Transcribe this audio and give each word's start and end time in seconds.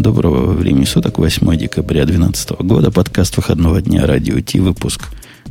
Доброго 0.00 0.52
времени 0.52 0.86
суток, 0.86 1.18
8 1.18 1.58
декабря 1.58 2.06
2012 2.06 2.52
года, 2.62 2.90
подкаст 2.90 3.36
выходного 3.36 3.82
дня 3.82 4.06
Радио 4.06 4.40
Ти, 4.40 4.58
выпуск 4.58 5.02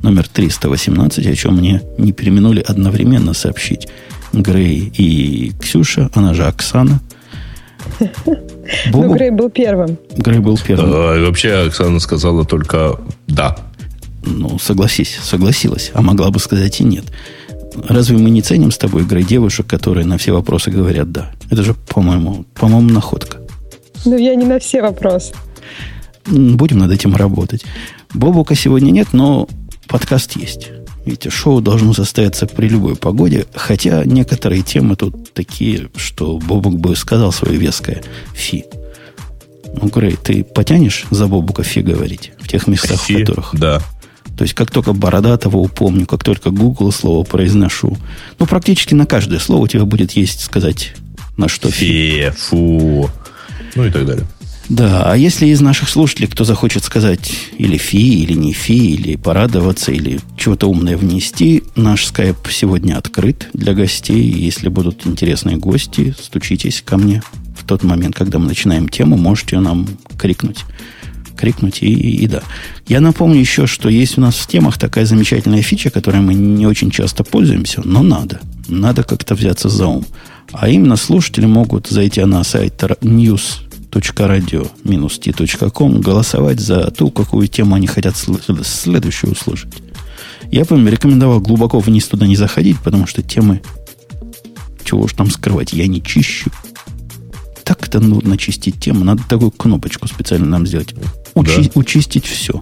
номер 0.02 0.28
318, 0.28 1.28
о 1.28 1.36
чем 1.36 1.57
мне 1.57 1.83
не 1.99 2.13
переминули 2.13 2.59
одновременно 2.59 3.35
сообщить 3.35 3.88
Грей 4.33 4.91
и 4.97 5.51
Ксюша, 5.62 6.09
она 6.15 6.33
же 6.33 6.47
Оксана. 6.47 6.99
Ну, 8.91 9.13
Грей 9.13 9.29
был 9.29 9.51
первым. 9.51 9.99
Грей 10.17 10.40
был 10.40 10.58
первым. 10.58 10.90
Вообще 11.26 11.68
Оксана 11.68 12.00
сказала 12.00 12.44
только 12.44 13.00
«да». 13.28 13.56
Ну, 14.26 14.58
согласись, 14.58 15.20
согласилась, 15.22 15.92
а 15.94 16.02
могла 16.02 16.31
бы 16.31 16.40
сказать 16.40 16.81
и 16.81 16.84
нет. 16.84 17.05
Разве 17.88 18.18
мы 18.18 18.31
не 18.31 18.41
ценим 18.41 18.72
с 18.72 18.80
тобой, 18.80 19.04
Грей, 19.05 19.23
девушек, 19.23 19.68
которые 19.68 20.08
на 20.08 20.18
все 20.18 20.31
вопросы 20.31 20.72
говорят 20.72 21.12
«да»? 21.12 21.31
Это 21.52 21.63
же, 21.63 21.76
по-моему, 21.76 22.45
по-моему, 22.55 22.90
находка. 22.90 23.38
Ну, 24.05 24.18
я 24.18 24.36
не 24.36 24.45
на 24.45 24.59
все 24.59 24.81
вопросы. 24.81 25.34
Будем 26.26 26.80
над 26.80 26.91
этим 26.91 27.16
работать. 27.16 27.63
Бобука 28.13 28.55
сегодня 28.55 28.91
нет, 28.91 29.09
но 29.13 29.48
подкаст 29.88 30.35
есть. 30.35 30.70
Видите, 31.05 31.30
шоу 31.30 31.62
должно 31.62 31.94
состояться 31.94 32.45
при 32.45 32.67
любой 32.67 32.95
погоде, 32.95 33.45
хотя 33.55 34.04
некоторые 34.05 34.62
темы 34.62 34.95
тут 34.95 35.34
такие, 35.34 35.90
что 35.95 36.38
Бобук 36.38 36.77
бы 36.80 36.95
сказал 36.95 37.31
свое 37.31 37.57
веское 37.57 38.04
фи. 38.34 38.66
Ну, 39.81 39.88
Грей, 39.88 40.18
ты 40.21 40.43
потянешь 40.43 41.05
за 41.09 41.27
Бобука 41.27 41.63
фи 41.63 41.81
говорить 41.81 42.34
в 42.40 42.48
тех 42.48 42.68
местах, 42.68 42.99
фи, 42.99 43.16
в 43.16 43.20
которых... 43.20 43.49
Да. 43.54 43.81
То 44.38 44.43
есть, 44.43 44.54
как 44.54 44.71
только 44.71 44.93
Бородатого 44.93 45.57
упомню, 45.57 46.05
как 46.05 46.23
только 46.23 46.49
Google 46.49 46.91
слово 46.91 47.23
произношу, 47.23 47.98
ну, 48.38 48.45
практически 48.45 48.93
на 48.93 49.05
каждое 49.05 49.40
слово 49.40 49.63
у 49.63 49.68
тебя 49.68 49.85
будет 49.85 50.12
есть 50.13 50.41
сказать, 50.41 50.93
на 51.38 51.48
что 51.48 51.70
фи. 51.70 51.85
Фи, 51.85 52.31
фу, 52.38 53.09
ну 53.75 53.85
и 53.85 53.91
так 53.91 54.05
далее. 54.05 54.25
Да, 54.69 55.11
а 55.11 55.17
если 55.17 55.47
из 55.47 55.61
наших 55.61 55.89
слушателей 55.89 56.27
кто 56.27 56.43
захочет 56.43 56.83
сказать 56.83 57.31
или 57.57 57.77
фи, 57.77 58.21
или 58.21 58.34
не 58.34 58.53
фи, 58.53 58.93
или 58.93 59.15
порадоваться, 59.15 59.91
или 59.91 60.20
чего-то 60.37 60.67
умное 60.70 60.95
внести, 60.95 61.63
наш 61.76 62.05
скайп 62.05 62.37
сегодня 62.51 62.95
открыт 62.95 63.49
для 63.53 63.73
гостей. 63.73 64.22
Если 64.22 64.70
будут 64.70 65.08
интересные 65.08 65.58
гости, 65.58 66.16
стучитесь 66.20 66.84
ко 66.86 66.98
мне 66.98 67.23
в 67.58 67.66
тот 67.66 67.84
момент, 67.84 68.16
когда 68.16 68.38
мы 68.38 68.45
начинаем 68.45 68.88
тему, 68.89 69.17
можете 69.17 69.59
нам 69.59 69.88
крикнуть. 70.20 70.66
Крикнуть 71.36 71.81
и, 71.81 71.92
и, 71.92 72.23
и 72.23 72.28
да. 72.28 72.44
Я 72.88 73.02
напомню 73.02 73.39
еще, 73.39 73.66
что 73.66 73.89
есть 73.89 74.20
у 74.20 74.22
нас 74.22 74.36
в 74.36 74.45
темах 74.45 74.78
такая 74.78 75.06
замечательная 75.06 75.64
фича, 75.64 75.89
которой 75.89 76.22
мы 76.22 76.36
не 76.36 76.67
очень 76.67 76.92
часто 76.92 77.23
пользуемся, 77.23 77.81
но 77.83 78.04
надо. 78.04 78.39
Надо 78.67 79.02
как-то 79.02 79.33
взяться 79.33 79.67
за 79.67 79.88
ум. 79.88 80.06
А 80.52 80.69
именно 80.69 80.95
слушатели 80.95 81.45
могут 81.45 81.88
зайти 81.88 82.23
на 82.23 82.44
сайт 82.44 82.81
news 83.02 83.61
radio-t.com 83.92 86.02
голосовать 86.02 86.59
за 86.59 86.92
ту, 86.92 87.11
какую 87.11 87.47
тему 87.47 87.75
они 87.75 87.88
хотят 87.88 88.16
следующую 88.16 89.31
услышать. 89.31 89.73
Я 90.52 90.66
бы 90.66 90.75
им 90.75 90.88
рекомендовал 90.88 91.39
глубоко 91.39 91.80
вниз 91.80 92.08
туда 92.08 92.27
не 92.27 92.36
заходить, 92.36 92.80
потому 92.80 93.08
что 93.08 93.22
темы, 93.22 93.61
чего 94.83 95.03
уж 95.03 95.14
там 95.14 95.30
скрывать, 95.30 95.73
я 95.73 95.88
не 95.88 96.03
чищу. 96.03 96.52
Так-то 97.64 98.00
нудно 98.00 98.38
чистить 98.38 98.80
тему. 98.80 99.05
Надо 99.05 99.23
такую 99.30 99.52
кнопочку 99.52 100.08
специально 100.08 100.47
нам 100.47 100.66
сделать. 100.66 100.95
Учи, 101.36 101.64
да. 101.64 101.70
Учистить 101.75 102.25
все. 102.25 102.61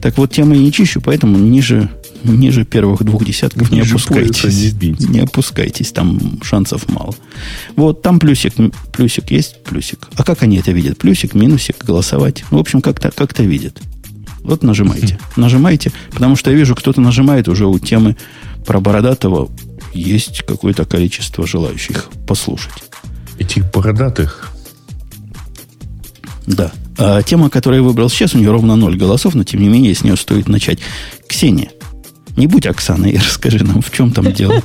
Так 0.00 0.16
вот, 0.16 0.32
темы 0.32 0.56
я 0.56 0.62
не 0.62 0.72
чищу, 0.72 1.02
поэтому 1.02 1.36
ниже 1.36 1.90
ниже 2.24 2.64
первых 2.64 3.02
двух 3.02 3.24
десятков 3.24 3.70
ниже 3.70 3.84
не 3.84 3.90
опускайтесь. 3.90 4.72
Не, 4.74 5.08
не 5.08 5.20
опускайтесь, 5.20 5.92
там 5.92 6.40
шансов 6.42 6.88
мало. 6.88 7.14
Вот 7.76 8.02
там 8.02 8.18
плюсик, 8.18 8.54
плюсик 8.92 9.30
есть, 9.30 9.62
плюсик. 9.64 10.08
А 10.16 10.24
как 10.24 10.42
они 10.42 10.58
это 10.58 10.72
видят? 10.72 10.98
Плюсик, 10.98 11.34
минусик, 11.34 11.84
голосовать. 11.84 12.44
В 12.50 12.56
общем, 12.56 12.80
как-то 12.80 13.10
как 13.10 13.38
видят. 13.38 13.80
Вот 14.42 14.62
нажимайте. 14.62 15.18
Нажимайте, 15.36 15.92
потому 16.12 16.36
что 16.36 16.50
я 16.50 16.56
вижу, 16.56 16.74
кто-то 16.74 17.00
нажимает 17.00 17.48
уже 17.48 17.66
у 17.66 17.78
темы 17.78 18.16
про 18.66 18.80
Бородатого. 18.80 19.50
Есть 19.94 20.42
какое-то 20.46 20.84
количество 20.84 21.46
желающих 21.46 22.08
послушать. 22.26 22.72
Этих 23.38 23.70
бородатых? 23.70 24.50
Да. 26.46 26.72
А 26.98 27.22
тема, 27.22 27.50
которую 27.50 27.82
я 27.82 27.86
выбрал 27.86 28.10
сейчас, 28.10 28.34
у 28.34 28.38
нее 28.38 28.50
ровно 28.50 28.76
ноль 28.76 28.96
голосов, 28.96 29.34
но 29.34 29.44
тем 29.44 29.60
не 29.60 29.68
менее 29.68 29.94
с 29.94 30.02
нее 30.02 30.16
стоит 30.16 30.48
начать. 30.48 30.78
Ксения, 31.26 31.70
не 32.36 32.46
будь 32.46 32.66
Оксаной 32.66 33.12
и 33.12 33.18
расскажи 33.18 33.64
нам, 33.64 33.82
в 33.82 33.90
чем 33.90 34.12
там 34.12 34.32
дело. 34.32 34.62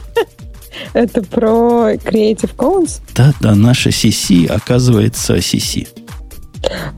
Это 0.94 1.24
про 1.24 1.94
Creative 1.94 2.56
Commons? 2.56 3.02
Да, 3.16 3.34
да, 3.40 3.56
наша 3.56 3.90
CC 3.90 4.48
оказывается 4.48 5.38
CC. 5.38 5.88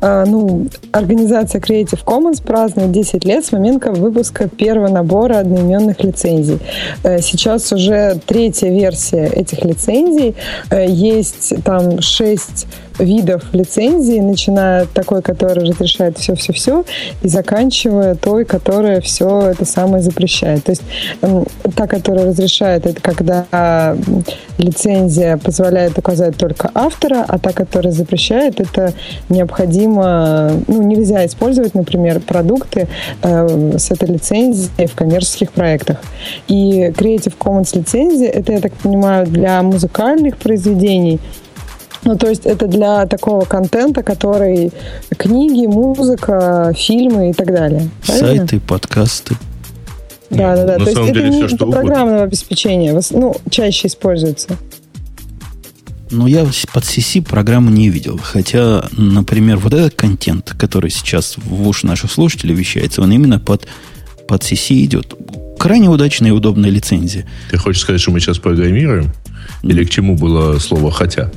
А, 0.01 0.25
ну, 0.25 0.67
организация 0.91 1.61
Creative 1.61 2.03
Commons 2.03 2.41
празднует 2.41 2.91
10 2.91 3.25
лет 3.25 3.45
с 3.45 3.51
момента 3.51 3.91
выпуска 3.91 4.47
первого 4.47 4.87
набора 4.87 5.39
одноименных 5.39 6.03
лицензий. 6.03 6.59
Э, 7.03 7.19
сейчас 7.21 7.71
уже 7.71 8.19
третья 8.25 8.69
версия 8.69 9.27
этих 9.27 9.63
лицензий. 9.63 10.35
Э, 10.69 10.85
есть 10.87 11.53
там 11.63 12.01
6 12.01 12.67
видов 12.99 13.43
лицензии, 13.53 14.19
начиная 14.19 14.83
от 14.83 14.91
такой, 14.91 15.21
которая 15.21 15.65
разрешает 15.65 16.17
все-все-все, 16.17 16.83
и 17.21 17.27
заканчивая 17.27 18.15
той, 18.15 18.45
которая 18.45 19.01
все 19.01 19.51
это 19.51 19.65
самое 19.65 20.03
запрещает. 20.03 20.63
То 20.65 20.71
есть 20.71 20.83
эм, 21.21 21.45
та, 21.75 21.87
которая 21.87 22.27
разрешает, 22.27 22.85
это 22.85 23.01
когда 23.01 23.45
лицензия 24.57 25.37
позволяет 25.37 25.97
указать 25.97 26.37
только 26.37 26.69
автора, 26.75 27.25
а 27.27 27.39
та, 27.39 27.51
которая 27.51 27.93
запрещает, 27.93 28.59
это 28.59 28.93
необходимо, 29.29 30.51
ну, 30.67 30.83
нельзя 30.83 31.25
использовать, 31.25 31.73
например, 31.73 32.19
продукты 32.19 32.87
э, 33.21 33.77
с 33.77 33.91
этой 33.91 34.09
лицензией 34.09 34.87
в 34.87 34.95
коммерческих 34.95 35.51
проектах. 35.51 35.97
И 36.47 36.91
Creative 36.95 37.33
Commons 37.39 37.77
лицензия, 37.77 38.29
это, 38.29 38.51
я 38.51 38.59
так 38.59 38.73
понимаю, 38.73 39.25
для 39.27 39.61
музыкальных 39.63 40.37
произведений, 40.37 41.19
ну, 42.03 42.17
то 42.17 42.29
есть 42.29 42.45
это 42.45 42.67
для 42.67 43.05
такого 43.05 43.45
контента, 43.45 44.03
который 44.03 44.71
книги, 45.17 45.65
музыка, 45.65 46.73
фильмы 46.75 47.31
и 47.31 47.33
так 47.33 47.47
далее. 47.47 47.89
Правильно? 48.05 48.37
Сайты, 48.37 48.59
подкасты. 48.59 49.35
Да, 50.29 50.55
да, 50.55 50.65
да. 50.65 50.77
На 50.77 50.85
то 50.85 50.91
есть 50.91 51.13
деле, 51.13 51.27
это 51.27 51.29
не 51.29 51.47
для 51.47 51.57
программного 51.57 52.23
обеспечения, 52.23 52.99
ну, 53.11 53.35
чаще 53.49 53.87
используется. 53.87 54.57
Но 56.11 56.27
я 56.27 56.45
под 56.73 56.83
CC 56.83 57.21
программу 57.23 57.69
не 57.69 57.89
видел. 57.89 58.19
Хотя, 58.21 58.85
например, 58.97 59.57
вот 59.57 59.73
этот 59.73 59.93
контент, 59.93 60.55
который 60.57 60.89
сейчас 60.89 61.35
в 61.37 61.67
уши 61.67 61.85
наших 61.85 62.11
слушателей 62.11 62.55
вещается, 62.55 63.01
он 63.01 63.11
именно 63.11 63.39
под, 63.39 63.67
под 64.27 64.41
CC 64.43 64.83
идет. 64.85 65.13
Крайне 65.59 65.89
удачная 65.89 66.29
и 66.29 66.33
удобная 66.33 66.69
лицензия. 66.69 67.27
Ты 67.51 67.57
хочешь 67.57 67.81
сказать, 67.81 68.01
что 68.01 68.11
мы 68.11 68.19
сейчас 68.19 68.39
программируем? 68.39 69.11
Или 69.61 69.83
к 69.83 69.89
чему 69.89 70.15
было 70.15 70.57
слово 70.57 70.91
«хотя»? 70.91 71.31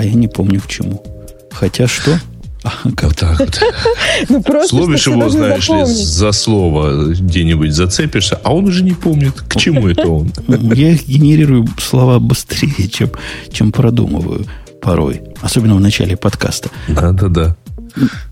А 0.00 0.02
я 0.02 0.14
не 0.14 0.28
помню 0.28 0.62
к 0.62 0.66
чему. 0.66 1.02
Хотя 1.50 1.86
что? 1.86 2.18
А, 2.62 2.72
как 2.94 3.14
так 3.14 3.40
вот. 3.40 3.58
ну, 4.28 4.66
Словишь 4.66 5.06
его, 5.06 5.30
знаешь 5.30 5.66
ли, 5.70 5.82
за 5.86 6.30
слово 6.32 7.06
где-нибудь 7.06 7.72
зацепишься, 7.72 8.38
а 8.44 8.52
он 8.52 8.66
уже 8.66 8.84
не 8.84 8.92
помнит, 8.92 9.32
к 9.32 9.56
чему 9.58 9.88
это 9.88 10.06
он. 10.06 10.30
Я 10.46 10.92
генерирую 10.92 11.66
слова 11.78 12.18
быстрее, 12.18 12.86
чем, 12.90 13.12
чем 13.50 13.72
продумываю 13.72 14.44
порой. 14.82 15.22
Особенно 15.40 15.74
в 15.74 15.80
начале 15.80 16.18
подкаста. 16.18 16.68
Да-да-да. 16.88 17.56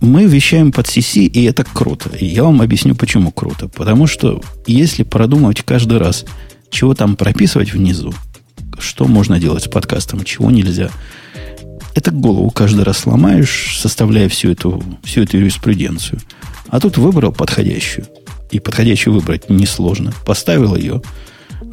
Мы 0.03 0.27
вещаем 0.27 0.73
под 0.73 0.89
CC, 0.89 1.21
и 1.21 1.45
это 1.45 1.65
круто. 1.65 2.11
И 2.11 2.27
я 2.27 2.45
вам 2.45 2.61
объясню, 2.61 2.95
почему 2.95 3.31
круто. 3.31 3.69
Потому 3.69 4.07
что 4.07 4.43
если 4.67 5.05
продумывать 5.05 5.63
каждый 5.63 5.97
раз, 5.97 6.27
чего 6.69 6.95
там 6.95 7.17
прописывать 7.17 7.73
внизу, 7.73 8.13
что 8.79 9.07
можно 9.07 9.41
делать 9.41 9.65
с 9.65 9.69
подкастом, 9.69 10.23
чего 10.25 10.51
нельзя– 10.51 10.91
это 11.99 12.13
голову 12.13 12.51
каждый 12.51 12.85
раз 12.85 12.99
сломаешь, 12.99 13.77
составляя 13.79 14.29
всю 14.29 14.53
эту, 14.53 14.83
всю 15.03 15.23
эту 15.23 15.37
юриспруденцию. 15.37 16.21
А 16.69 16.81
тут 16.81 16.97
выбрал 16.97 17.33
подходящую. 17.33 18.07
И 18.51 18.61
подходящую 18.61 19.15
выбрать 19.15 19.51
несложно. 19.51 20.13
Поставил 20.25 20.77
ее, 20.77 21.03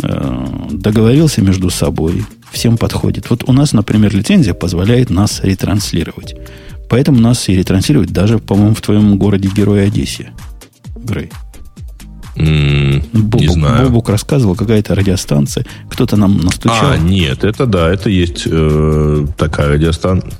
э, 0.02 0.68
договорился 0.72 1.42
между 1.42 1.70
собой, 1.70 2.26
всем 2.52 2.78
подходит. 2.78 3.30
Вот 3.30 3.48
у 3.48 3.54
нас, 3.54 3.72
например, 3.72 4.16
лицензия 4.16 4.54
позволяет 4.54 5.10
нас 5.10 5.42
ретранслировать. 5.44 6.36
Поэтому 6.90 7.20
нас 7.20 7.48
и 7.48 7.56
ретранслируют 7.56 8.10
даже, 8.10 8.40
по-моему, 8.40 8.74
в 8.74 8.82
твоем 8.82 9.18
городе 9.18 9.50
Герой 9.56 9.86
Одессе. 9.86 10.32
Грей. 10.96 11.32
Бобук, 12.36 13.42
не 13.42 13.48
знаю. 13.48 13.86
Бобук 13.88 14.10
рассказывал, 14.10 14.56
какая-то 14.56 14.94
радиостанция. 14.94 15.66
Кто-то 15.90 16.18
нам 16.18 16.38
настучал. 16.38 16.92
А, 16.92 16.98
нет, 16.98 17.44
это 17.44 17.66
да, 17.66 17.90
это 17.90 18.10
есть 18.10 18.44
э, 18.46 19.26
такая 19.38 19.70
радиостанция. 19.70 20.34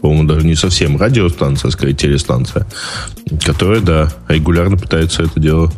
По-моему, 0.00 0.24
даже 0.24 0.46
не 0.46 0.54
совсем 0.54 0.96
радиостанция, 0.96 1.68
а 1.68 1.72
скорее 1.72 1.94
телестанция, 1.94 2.66
которая, 3.44 3.80
да, 3.80 4.12
регулярно 4.28 4.76
пытается 4.76 5.22
это 5.22 5.38
дело 5.38 5.72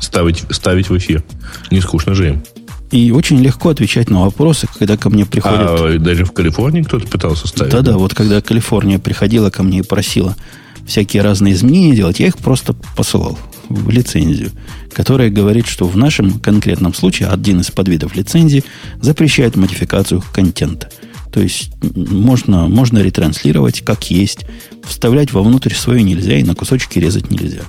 ставить, 0.00 0.44
ставить 0.50 0.88
в 0.88 0.96
эфир. 0.96 1.24
Не 1.70 1.80
скучно 1.80 2.14
же 2.14 2.28
им. 2.28 2.42
И 2.92 3.10
очень 3.10 3.38
легко 3.40 3.70
отвечать 3.70 4.08
на 4.10 4.22
вопросы, 4.22 4.68
когда 4.78 4.96
ко 4.96 5.10
мне 5.10 5.26
приходят... 5.26 5.58
А 5.60 5.98
даже 5.98 6.24
в 6.24 6.32
Калифорнии 6.32 6.82
кто-то 6.82 7.06
пытался 7.08 7.48
ставить? 7.48 7.72
Да-да, 7.72 7.98
вот 7.98 8.14
когда 8.14 8.40
Калифорния 8.40 9.00
приходила 9.00 9.50
ко 9.50 9.64
мне 9.64 9.80
и 9.80 9.82
просила 9.82 10.36
всякие 10.86 11.22
разные 11.22 11.54
изменения 11.54 11.96
делать, 11.96 12.20
я 12.20 12.28
их 12.28 12.38
просто 12.38 12.74
посылал 12.96 13.36
в 13.68 13.90
лицензию, 13.90 14.50
которая 14.92 15.30
говорит, 15.30 15.66
что 15.66 15.86
в 15.86 15.96
нашем 15.96 16.38
конкретном 16.40 16.94
случае 16.94 17.28
один 17.28 17.60
из 17.60 17.70
подвидов 17.70 18.16
лицензии 18.16 18.64
запрещает 19.00 19.56
модификацию 19.56 20.22
контента. 20.32 20.90
То 21.32 21.40
есть 21.40 21.70
можно, 21.82 22.66
можно 22.66 22.98
ретранслировать 22.98 23.82
как 23.82 24.10
есть, 24.10 24.46
вставлять 24.84 25.32
вовнутрь 25.32 25.74
свое 25.74 26.02
нельзя 26.02 26.38
и 26.38 26.44
на 26.44 26.54
кусочки 26.54 26.98
резать 26.98 27.30
нельзя. 27.30 27.62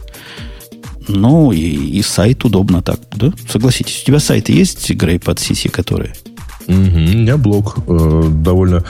Ну, 1.09 1.51
и, 1.51 1.59
и 1.59 2.01
сайт 2.01 2.44
удобно 2.45 2.81
так, 2.81 2.99
да? 3.15 3.33
Согласитесь, 3.49 4.01
у 4.01 4.05
тебя 4.05 4.19
сайты 4.19 4.53
есть, 4.53 4.89
Грей, 4.91 5.19
под 5.19 5.39
CC, 5.39 5.69
которые? 5.69 6.13
Угу, 6.67 6.75
у 6.75 6.79
меня 6.79 7.38
блог 7.38 7.77
э, 7.88 8.23
довольно... 8.29 8.83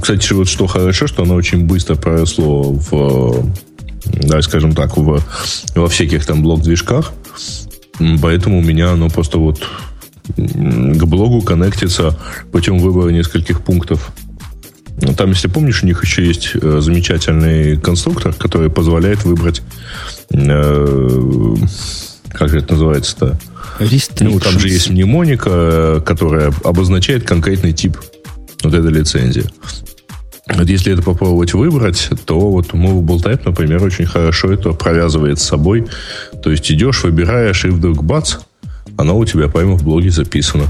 Кстати, 0.00 0.34
вот 0.34 0.48
что 0.48 0.66
хорошо, 0.66 1.06
что 1.06 1.22
оно 1.22 1.34
очень 1.34 1.64
быстро 1.64 1.94
проросло 1.94 2.72
в, 2.72 3.52
да, 4.06 4.42
скажем 4.42 4.74
так, 4.74 4.96
в, 4.96 5.20
во 5.74 5.88
всяких 5.88 6.24
там 6.26 6.42
блог-движках. 6.42 7.12
Поэтому 8.20 8.58
у 8.58 8.62
меня 8.62 8.92
оно 8.92 9.08
просто 9.08 9.38
вот 9.38 9.66
к 10.36 11.04
блогу 11.04 11.40
коннектится 11.42 12.18
путем 12.52 12.78
выбора 12.78 13.10
нескольких 13.10 13.62
пунктов. 13.62 14.10
Там, 15.16 15.30
если 15.30 15.48
помнишь, 15.48 15.82
у 15.82 15.86
них 15.86 16.02
еще 16.02 16.26
есть 16.26 16.52
э, 16.54 16.80
замечательный 16.80 17.76
конструктор, 17.76 18.32
который 18.32 18.70
позволяет 18.70 19.24
выбрать 19.24 19.62
Э, 20.30 21.54
как 22.30 22.48
же 22.48 22.58
это 22.58 22.72
называется-то? 22.74 23.38
Ну, 24.20 24.40
там 24.40 24.58
же 24.58 24.68
есть 24.68 24.90
мнемоника, 24.90 26.02
которая 26.04 26.52
обозначает 26.64 27.24
конкретный 27.24 27.72
тип 27.72 27.98
вот 28.62 28.74
этой 28.74 28.90
лицензии. 28.90 29.44
Вот 30.48 30.68
если 30.68 30.92
это 30.92 31.02
попробовать 31.02 31.54
выбрать, 31.54 32.08
то 32.24 32.38
вот 32.38 32.68
Movable 32.68 33.20
Type, 33.20 33.42
например, 33.44 33.82
очень 33.82 34.06
хорошо 34.06 34.52
это 34.52 34.70
провязывает 34.72 35.40
с 35.40 35.42
собой. 35.42 35.86
То 36.42 36.50
есть 36.50 36.70
идешь, 36.70 37.02
выбираешь, 37.02 37.64
и 37.64 37.68
вдруг 37.68 38.04
бац, 38.04 38.36
оно 38.96 39.18
у 39.18 39.24
тебя 39.24 39.48
прямо 39.48 39.76
в 39.76 39.82
блоге 39.82 40.10
записано. 40.10 40.66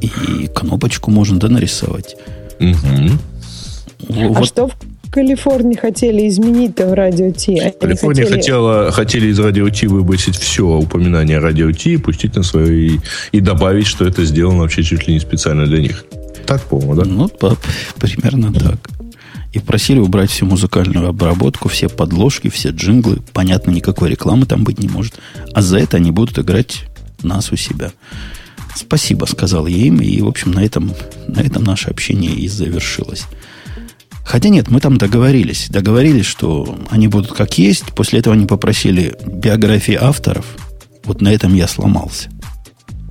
И 0.00 0.48
кнопочку 0.54 1.10
можно, 1.10 1.38
да, 1.38 1.48
нарисовать. 1.48 2.16
Угу. 2.60 3.18
А 4.08 4.28
вот. 4.28 4.46
что 4.46 4.68
в 4.68 4.74
Калифорнии 5.10 5.76
хотели 5.76 6.28
изменить-то 6.28 6.86
в 6.86 6.94
радио 6.94 7.32
Ти? 7.32 7.72
Калифорния 7.80 8.24
хотели... 8.24 8.40
Хотела, 8.40 8.92
хотели 8.92 9.26
из 9.26 9.38
радио 9.38 9.68
Ти 9.68 9.88
выбросить 9.88 10.36
все 10.36 10.64
упоминание 10.64 11.38
радио 11.38 11.72
Ти, 11.72 11.96
пустить 11.96 12.36
на 12.36 12.44
свое 12.44 12.86
и, 12.86 13.00
и 13.32 13.40
добавить, 13.40 13.86
что 13.86 14.06
это 14.06 14.24
сделано 14.24 14.60
вообще 14.60 14.84
чуть 14.84 15.08
ли 15.08 15.14
не 15.14 15.20
специально 15.20 15.66
для 15.66 15.80
них. 15.80 16.04
Так, 16.46 16.62
по-моему, 16.62 16.94
да? 16.94 17.04
Ну, 17.04 17.28
по, 17.28 17.56
примерно 17.98 18.52
так. 18.52 18.78
И 19.52 19.58
просили 19.58 19.98
убрать 19.98 20.30
всю 20.30 20.46
музыкальную 20.46 21.08
обработку, 21.08 21.68
все 21.68 21.88
подложки, 21.88 22.48
все 22.48 22.70
джинглы. 22.70 23.20
Понятно, 23.32 23.70
никакой 23.70 24.10
рекламы 24.10 24.46
там 24.46 24.64
быть 24.64 24.78
не 24.78 24.88
может. 24.88 25.18
А 25.52 25.60
за 25.60 25.78
это 25.78 25.98
они 25.98 26.10
будут 26.10 26.38
играть 26.38 26.84
нас 27.22 27.52
у 27.52 27.56
себя. 27.56 27.92
Спасибо, 28.74 29.26
сказал 29.26 29.66
я 29.66 29.76
им, 29.76 30.00
и, 30.00 30.20
в 30.22 30.28
общем, 30.28 30.52
на 30.52 30.64
этом, 30.64 30.94
на 31.28 31.40
этом 31.40 31.64
наше 31.64 31.90
общение 31.90 32.32
и 32.32 32.48
завершилось. 32.48 33.24
Хотя 34.24 34.48
нет, 34.48 34.70
мы 34.70 34.80
там 34.80 34.96
договорились. 34.96 35.68
Договорились, 35.68 36.24
что 36.24 36.78
они 36.88 37.08
будут 37.08 37.32
как 37.32 37.58
есть. 37.58 37.92
После 37.94 38.20
этого 38.20 38.34
они 38.34 38.46
попросили 38.46 39.14
биографии 39.26 39.94
авторов. 39.94 40.46
Вот 41.04 41.20
на 41.20 41.32
этом 41.32 41.54
я 41.54 41.68
сломался. 41.68 42.30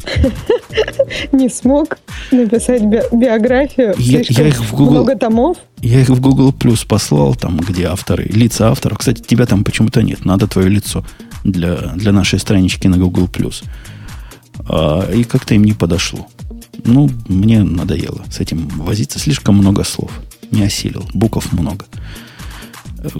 Не 1.31 1.49
смог 1.49 1.97
написать 2.31 2.83
би- 2.83 3.03
биографию. 3.11 3.93
Я, 3.97 4.21
я 4.27 4.47
их 4.47 4.59
в 4.59 4.71
Google, 4.71 4.91
много 4.91 5.15
томов. 5.15 5.57
Я 5.81 6.01
их 6.01 6.09
в 6.09 6.19
Google 6.19 6.51
Plus 6.51 6.85
послал, 6.87 7.35
там, 7.35 7.57
где 7.57 7.85
авторы, 7.85 8.25
лица 8.25 8.69
авторов. 8.69 8.97
Кстати, 8.99 9.21
тебя 9.21 9.45
там 9.45 9.63
почему-то 9.63 10.01
нет. 10.01 10.25
Надо 10.25 10.47
твое 10.47 10.69
лицо 10.69 11.03
для, 11.43 11.75
для 11.95 12.11
нашей 12.11 12.39
странички 12.39 12.87
на 12.87 12.97
Google 12.97 13.25
Plus. 13.25 13.63
А, 14.67 15.09
и 15.11 15.23
как-то 15.23 15.55
им 15.55 15.63
не 15.63 15.73
подошло. 15.73 16.27
Ну, 16.83 17.09
мне 17.27 17.63
надоело 17.63 18.21
с 18.29 18.39
этим 18.39 18.67
возиться. 18.69 19.19
Слишком 19.19 19.55
много 19.55 19.83
слов 19.83 20.11
не 20.51 20.63
осилил. 20.63 21.05
Букв 21.13 21.51
много. 21.53 21.85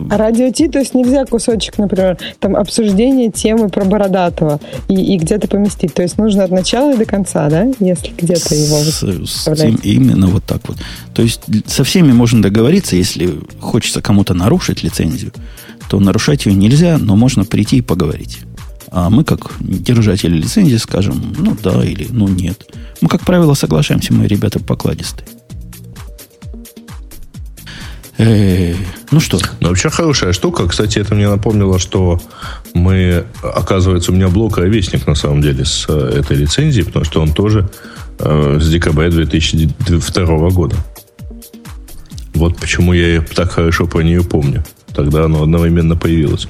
А 0.10 0.18
радио 0.18 0.52
Ти, 0.52 0.68
то 0.68 0.80
есть 0.80 0.94
нельзя 0.94 1.26
кусочек, 1.26 1.78
например, 1.78 2.18
там 2.40 2.56
обсуждение 2.56 3.32
темы 3.32 3.70
про 3.70 3.86
Бородатого 3.86 4.60
и, 4.88 5.14
и 5.14 5.18
где-то 5.18 5.48
поместить. 5.48 5.94
То 5.94 6.02
есть 6.02 6.18
нужно 6.18 6.44
от 6.44 6.52
начала 6.52 6.94
и 6.94 6.98
до 6.98 7.06
конца, 7.06 7.50
да, 7.50 7.66
если 7.80 8.14
где-то 8.18 8.56
его 8.56 8.78
с, 8.78 9.02
с, 9.02 9.66
Именно 9.84 10.28
вот 10.28 10.44
так 10.44 10.68
вот. 10.68 10.78
То 11.14 11.22
есть 11.22 11.42
со 11.66 11.84
всеми 11.84 12.12
можно 12.12 12.42
договориться, 12.42 12.96
если 12.96 13.36
хочется 13.60 14.02
кому-то 14.02 14.34
нарушить 14.34 14.84
лицензию, 14.84 15.32
то 15.90 16.00
нарушать 16.00 16.46
ее 16.46 16.54
нельзя, 16.54 16.98
но 16.98 17.16
можно 17.16 17.44
прийти 17.44 17.78
и 17.78 17.82
поговорить. 17.82 18.40
А 18.92 19.10
мы, 19.10 19.24
как 19.24 19.54
держатели 19.60 20.36
лицензии, 20.36 20.76
скажем, 20.76 21.34
ну 21.38 21.56
да 21.62 21.84
или 21.84 22.08
ну 22.10 22.28
нет. 22.28 22.66
Мы, 23.00 23.08
как 23.08 23.22
правило, 23.22 23.54
соглашаемся, 23.54 24.14
мы 24.14 24.28
ребята 24.28 24.60
покладистые. 24.60 25.28
Э, 28.24 28.76
ну 29.10 29.20
что? 29.20 29.40
Ну, 29.62 29.70
вообще 29.70 29.90
хорошая 29.90 30.32
штука. 30.32 30.68
Кстати, 30.68 31.00
это 31.00 31.16
мне 31.16 31.28
напомнило, 31.28 31.80
что 31.80 32.22
мы, 32.76 33.26
оказывается, 33.42 34.12
у 34.12 34.16
меня 34.16 34.28
блок 34.28 34.60
ровесник, 34.60 35.08
на 35.08 35.16
самом 35.16 35.42
деле, 35.42 35.66
с 35.66 35.88
э, 35.90 36.20
этой 36.20 36.38
лицензией, 36.38 36.86
потому 36.86 37.04
что 37.04 37.22
он 37.22 37.34
тоже 37.34 37.68
э, 38.20 38.60
с 38.62 38.70
декабря 38.70 39.10
2002 39.10 40.50
года. 40.52 40.76
Вот 42.36 42.58
почему 42.58 42.94
я 42.94 43.22
так 43.22 43.54
хорошо 43.54 43.88
про 43.88 44.02
нее 44.04 44.24
помню. 44.24 44.64
Тогда 44.94 45.26
оно 45.26 45.42
одновременно 45.42 45.96
появилось. 45.96 46.48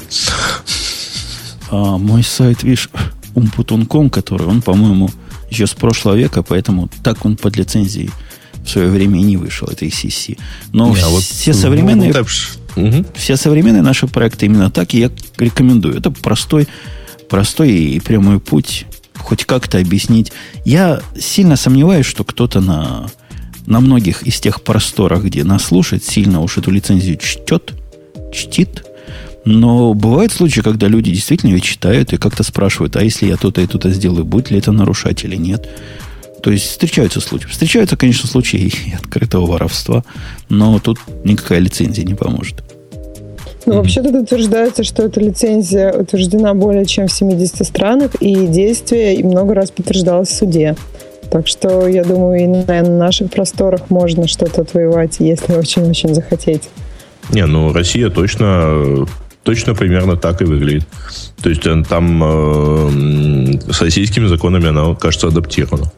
А 1.70 1.98
мой 1.98 2.22
сайт, 2.24 2.64
видишь, 2.64 2.90
umputon.com, 3.34 4.10
который, 4.10 4.46
он, 4.46 4.62
по-моему, 4.62 5.10
еще 5.50 5.68
с 5.68 5.74
прошлого 5.74 6.16
века, 6.16 6.44
поэтому 6.44 6.90
так 7.02 7.26
он 7.26 7.38
под 7.38 7.56
лицензией 7.56 8.10
в 8.66 8.70
свое 8.70 8.90
время 8.90 9.20
и 9.20 9.24
не 9.24 9.38
вышел, 9.38 9.68
это 9.68 9.86
ECC. 9.86 10.38
Но 10.72 10.90
не, 10.94 11.02
а 11.02 11.10
вот, 11.10 11.24
все 11.24 11.54
современные... 11.54 12.12
угу. 12.76 13.06
Все 13.16 13.36
современные 13.38 13.82
наши 13.82 14.08
проекты 14.08 14.46
именно 14.46 14.70
так, 14.70 14.94
и 14.94 15.00
я 15.00 15.12
рекомендую. 15.38 15.98
Это 15.98 16.12
простой, 16.12 16.68
простой 17.30 17.72
и 17.72 18.00
прямой 18.00 18.40
путь 18.40 18.86
хоть 19.22 19.46
как-то 19.46 19.78
объяснить. 19.78 20.32
Я 20.66 21.02
сильно 21.18 21.56
сомневаюсь, 21.56 22.06
что 22.06 22.24
кто-то 22.24 22.60
на, 22.60 23.08
на 23.66 23.80
многих 23.80 24.24
из 24.24 24.40
тех 24.40 24.64
просторах, 24.64 25.24
где 25.24 25.44
нас 25.44 25.66
слушает, 25.66 26.04
сильно 26.04 26.42
уж 26.42 26.58
эту 26.58 26.72
лицензию 26.72 27.18
чтет, 27.18 27.74
чтит. 28.34 28.86
Но 29.44 29.94
бывают 29.94 30.32
случаи, 30.32 30.62
когда 30.62 30.88
люди 30.88 31.12
действительно 31.12 31.52
ее 31.52 31.62
читают 31.62 32.14
и 32.14 32.18
как-то 32.18 32.44
спрашивают, 32.44 32.96
а 32.96 33.04
если 33.04 33.26
я 33.26 33.38
то-то 33.38 33.62
и 33.62 33.68
то-то 33.68 33.90
сделаю, 33.92 34.24
будет 34.24 34.52
ли 34.52 34.60
это 34.60 34.72
нарушать 34.72 35.24
или 35.24 35.36
нет. 35.36 35.68
То 36.42 36.52
есть 36.52 36.70
встречаются 36.70 37.22
случаи. 37.22 37.48
Встречаются, 37.48 37.98
конечно, 37.98 38.28
случаи 38.28 38.96
открытого 39.00 39.46
воровства, 39.46 40.04
но 40.50 40.80
тут 40.80 41.00
никакая 41.24 41.60
лицензия 41.60 42.04
не 42.04 42.16
поможет. 42.16 42.64
Ну, 43.66 43.76
вообще 43.76 44.02
тут 44.02 44.16
утверждается, 44.16 44.84
что 44.84 45.04
эта 45.04 45.20
лицензия 45.20 45.94
утверждена 45.94 46.56
более 46.56 46.86
чем 46.86 47.08
в 47.08 47.12
70 47.12 47.66
странах, 47.66 48.16
и 48.20 48.48
действие 48.48 49.16
и 49.16 49.24
много 49.24 49.54
раз 49.54 49.70
подтверждалось 49.70 50.30
в 50.30 50.36
суде. 50.36 50.76
Так 51.30 51.48
что, 51.48 51.88
я 51.88 52.04
думаю, 52.04 52.42
и 52.42 52.48
на 52.48 52.82
наших 52.82 53.32
просторах 53.32 53.90
можно 53.90 54.28
что-то 54.28 54.62
отвоевать, 54.62 55.18
если 55.20 55.54
очень-очень 55.54 56.14
захотеть. 56.14 56.64
Не, 57.30 57.46
ну 57.46 57.72
Россия 57.72 58.10
точно, 58.10 59.08
точно 59.44 59.76
примерно 59.76 60.18
так 60.18 60.42
и 60.42 60.46
выглядит. 60.46 60.88
То 61.42 61.50
есть 61.50 61.66
э, 61.66 61.84
там 61.88 62.22
э, 62.24 63.72
с 63.72 63.82
российскими 63.82 64.26
законами 64.26 64.68
она, 64.68 64.94
кажется, 64.96 65.28
адаптирована. 65.28 65.92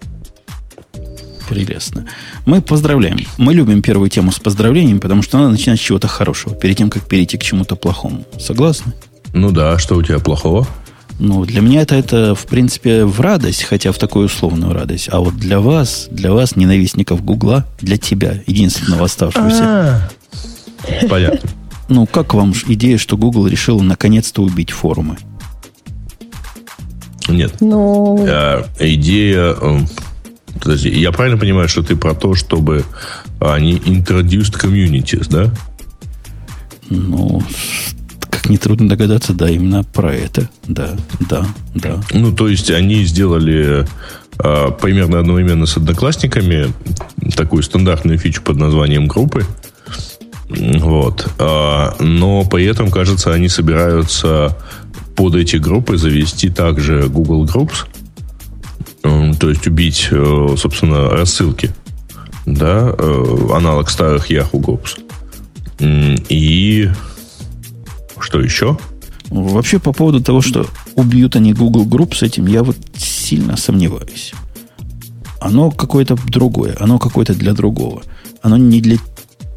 Прелестно. 1.49 2.05
Мы 2.45 2.61
поздравляем. 2.61 3.19
Мы 3.37 3.53
любим 3.53 3.81
первую 3.81 4.09
тему 4.09 4.31
с 4.31 4.39
поздравлениями, 4.39 4.99
потому 4.99 5.21
что 5.21 5.37
надо 5.37 5.51
начинать 5.51 5.79
с 5.79 5.83
чего-то 5.83 6.07
хорошего, 6.07 6.55
перед 6.55 6.77
тем, 6.77 6.89
как 6.89 7.07
перейти 7.07 7.37
к 7.37 7.43
чему-то 7.43 7.75
плохому. 7.75 8.25
Согласны? 8.39 8.93
Ну 9.33 9.51
да, 9.51 9.77
что 9.77 9.95
у 9.95 10.03
тебя 10.03 10.19
плохого? 10.19 10.67
Ну, 11.19 11.45
для 11.45 11.61
меня 11.61 11.81
это, 11.81 11.95
это, 11.95 12.35
в 12.35 12.45
принципе, 12.45 13.05
в 13.05 13.19
радость, 13.21 13.63
хотя 13.63 13.91
в 13.91 13.97
такую 13.97 14.25
условную 14.25 14.73
радость. 14.73 15.09
А 15.11 15.19
вот 15.19 15.37
для 15.37 15.59
вас, 15.59 16.07
для 16.09 16.31
вас, 16.31 16.55
ненавистников 16.55 17.23
Гугла, 17.23 17.65
для 17.81 17.97
тебя, 17.97 18.39
единственного 18.47 19.05
оставшегося. 19.05 19.63
А. 19.63 20.09
Понятно. 21.09 21.49
Ну, 21.89 22.05
как 22.07 22.33
вам 22.33 22.53
идея, 22.67 22.97
что 22.97 23.17
Google 23.17 23.47
решил 23.47 23.79
наконец-то 23.81 24.41
убить 24.41 24.71
форумы? 24.71 25.17
Нет. 27.27 27.61
Ну... 27.61 28.17
Идея 28.79 29.53
эм, 29.53 29.87
Подожди, 30.61 30.89
я 30.89 31.11
правильно 31.11 31.37
понимаю, 31.37 31.67
что 31.67 31.83
ты 31.83 31.95
про 31.95 32.13
то, 32.13 32.35
чтобы 32.35 32.85
они 33.39 33.73
introduced 33.73 34.59
communities, 34.59 35.27
да? 35.29 35.51
Ну, 36.89 37.41
как 38.29 38.49
нетрудно 38.49 38.89
догадаться, 38.89 39.33
да, 39.33 39.49
именно 39.49 39.83
про 39.83 40.13
это. 40.13 40.49
Да, 40.67 40.95
да, 41.29 41.45
да. 41.73 42.01
Ну, 42.13 42.33
то 42.33 42.47
есть 42.47 42.71
они 42.71 43.03
сделали 43.05 43.87
э, 44.39 44.71
примерно 44.81 45.19
одновременно 45.19 45.65
с 45.65 45.77
одноклассниками 45.77 46.73
такую 47.35 47.63
стандартную 47.63 48.17
фичу 48.17 48.41
под 48.41 48.57
названием 48.57 49.07
группы. 49.07 49.45
Вот. 50.49 51.27
Э, 51.39 51.91
но 51.99 52.45
при 52.45 52.65
этом, 52.65 52.91
кажется, 52.91 53.33
они 53.33 53.49
собираются 53.49 54.57
под 55.15 55.35
эти 55.35 55.57
группы 55.57 55.97
завести 55.97 56.49
также 56.49 57.07
Google 57.07 57.45
Groups, 57.45 57.85
то 59.03 59.49
есть 59.49 59.67
убить, 59.67 60.07
э, 60.11 60.55
собственно, 60.57 61.09
рассылки, 61.09 61.71
да, 62.45 62.95
э, 62.97 63.47
аналог 63.53 63.89
старых 63.89 64.31
Yahoo 64.31 64.61
Groups. 64.61 64.99
И 66.29 66.89
что 68.19 68.39
еще? 68.39 68.77
Вообще, 69.29 69.79
по 69.79 69.91
поводу 69.91 70.21
того, 70.21 70.41
что 70.41 70.67
убьют 70.95 71.35
они 71.35 71.53
Google 71.53 71.85
Group 71.85 72.15
с 72.15 72.23
этим, 72.23 72.47
я 72.47 72.63
вот 72.63 72.77
сильно 72.95 73.57
сомневаюсь. 73.57 74.33
Оно 75.41 75.71
какое-то 75.71 76.17
другое, 76.27 76.77
оно 76.79 76.99
какое-то 76.99 77.33
для 77.33 77.53
другого. 77.53 78.03
Оно 78.41 78.55
не 78.55 78.79
для... 78.79 78.97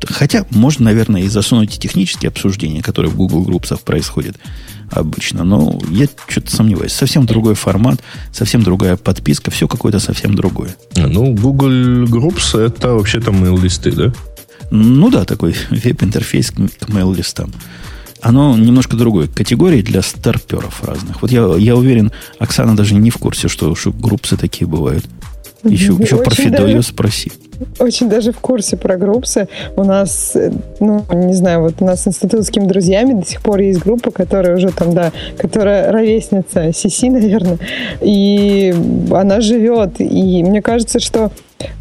Хотя 0.04 0.44
можно, 0.50 0.86
наверное, 0.86 1.22
и 1.22 1.28
засунуть 1.28 1.78
технические 1.78 2.30
обсуждения, 2.30 2.82
которые 2.82 3.10
в 3.10 3.16
Google 3.16 3.44
Groups 3.44 3.78
происходят 3.84 4.36
обычно. 4.90 5.44
Но 5.44 5.78
я 5.90 6.06
что-то 6.28 6.54
сомневаюсь. 6.54 6.92
Совсем 6.92 7.26
другой 7.26 7.54
формат, 7.54 8.02
совсем 8.32 8.62
другая 8.62 8.96
подписка, 8.96 9.50
все 9.50 9.68
какое-то 9.68 9.98
совсем 9.98 10.34
другое. 10.34 10.76
Ну, 10.96 11.34
Google 11.34 12.04
Groups 12.04 12.58
это 12.58 12.94
вообще-то 12.94 13.30
mail-листы, 13.30 13.92
да? 13.92 14.12
Ну 14.70 15.10
да, 15.10 15.24
такой 15.24 15.54
веб-интерфейс 15.70 16.50
к 16.50 16.88
mail-листам 16.88 17.52
оно 18.22 18.56
немножко 18.56 18.96
другой 18.96 19.28
категории 19.28 19.82
для 19.82 20.02
старперов 20.02 20.82
разных. 20.82 21.22
Вот 21.22 21.30
я, 21.30 21.46
я 21.56 21.76
уверен, 21.76 22.10
Оксана 22.40 22.76
даже 22.76 22.94
не 22.94 23.10
в 23.10 23.18
курсе, 23.18 23.46
что, 23.46 23.76
что 23.76 23.92
группсы 23.92 24.36
такие 24.36 24.66
бывают. 24.66 25.04
Еще, 25.62 25.92
еще 25.92 26.16
про 26.16 26.34
Фидо 26.34 26.82
спроси. 26.82 27.30
Очень 27.78 28.08
даже 28.08 28.32
в 28.32 28.38
курсе 28.38 28.76
про 28.76 28.96
группсы. 28.96 29.48
У 29.76 29.84
нас, 29.84 30.32
э, 30.34 30.50
ну, 30.80 31.04
не 31.12 31.34
знаю, 31.34 31.62
вот 31.62 31.74
у 31.80 31.84
нас 31.84 32.02
с 32.02 32.08
институтскими 32.08 32.64
друзьями 32.64 33.20
до 33.20 33.26
сих 33.26 33.42
пор 33.42 33.60
есть 33.60 33.80
группа, 33.80 34.10
которая 34.10 34.56
уже 34.56 34.70
там, 34.72 34.94
да, 34.94 35.12
которая 35.38 35.90
ровесница 35.92 36.72
Сиси, 36.72 37.10
наверное, 37.10 37.58
и 38.00 38.74
она 39.10 39.40
живет. 39.40 40.00
И 40.00 40.42
мне 40.42 40.62
кажется, 40.62 41.00
что 41.00 41.30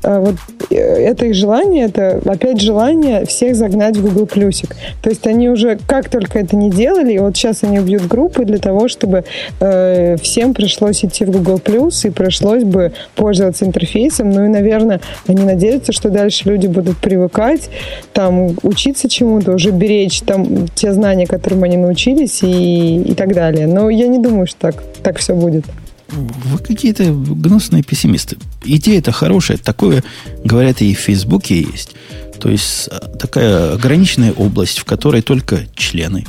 а, 0.03 0.19
вот 0.19 0.35
э, 0.69 0.75
это 0.75 1.25
их 1.25 1.35
желание, 1.35 1.85
это 1.85 2.21
опять 2.25 2.61
желание 2.61 3.25
всех 3.25 3.55
загнать 3.55 3.97
в 3.97 4.01
Google 4.01 4.25
Плюсик. 4.25 4.75
То 5.01 5.09
есть 5.09 5.25
они 5.27 5.49
уже 5.49 5.77
как 5.87 6.09
только 6.09 6.39
это 6.39 6.55
не 6.55 6.69
делали, 6.69 7.13
и 7.13 7.19
вот 7.19 7.35
сейчас 7.35 7.63
они 7.63 7.79
убьют 7.79 8.07
группы 8.07 8.45
для 8.45 8.57
того, 8.57 8.87
чтобы 8.87 9.25
э, 9.59 10.15
всем 10.21 10.53
пришлось 10.53 11.03
идти 11.03 11.25
в 11.25 11.31
Google 11.31 11.59
Плюс 11.59 12.05
и 12.05 12.09
пришлось 12.09 12.63
бы 12.63 12.93
пользоваться 13.15 13.65
интерфейсом. 13.65 14.29
Ну 14.29 14.45
и, 14.45 14.47
наверное, 14.47 15.01
они 15.27 15.43
надеются, 15.43 15.64
что 15.89 16.09
дальше 16.09 16.49
люди 16.49 16.67
будут 16.67 16.97
привыкать, 16.97 17.69
там, 18.13 18.55
учиться 18.63 19.09
чему-то, 19.09 19.53
уже 19.53 19.71
беречь 19.71 20.21
там 20.21 20.67
те 20.69 20.93
знания, 20.93 21.27
которым 21.27 21.63
они 21.63 21.77
научились 21.77 22.43
и, 22.43 23.01
и 23.01 23.13
так 23.13 23.33
далее. 23.33 23.67
Но 23.67 23.89
я 23.89 24.07
не 24.07 24.19
думаю, 24.19 24.47
что 24.47 24.57
так, 24.59 24.83
так 25.03 25.17
все 25.17 25.35
будет. 25.35 25.65
Вы 26.09 26.59
какие-то 26.59 27.03
гнусные 27.05 27.83
пессимисты. 27.83 28.37
Идея 28.63 28.99
это 28.99 29.11
хорошая. 29.11 29.57
Такое, 29.57 30.03
говорят, 30.43 30.81
и 30.81 30.93
в 30.93 30.99
Фейсбуке 30.99 31.61
есть. 31.61 31.95
То 32.39 32.49
есть 32.49 32.89
а, 32.91 33.07
такая 33.17 33.73
ограниченная 33.73 34.33
область, 34.33 34.77
в 34.77 34.85
которой 34.85 35.21
только 35.21 35.65
члены 35.75 36.25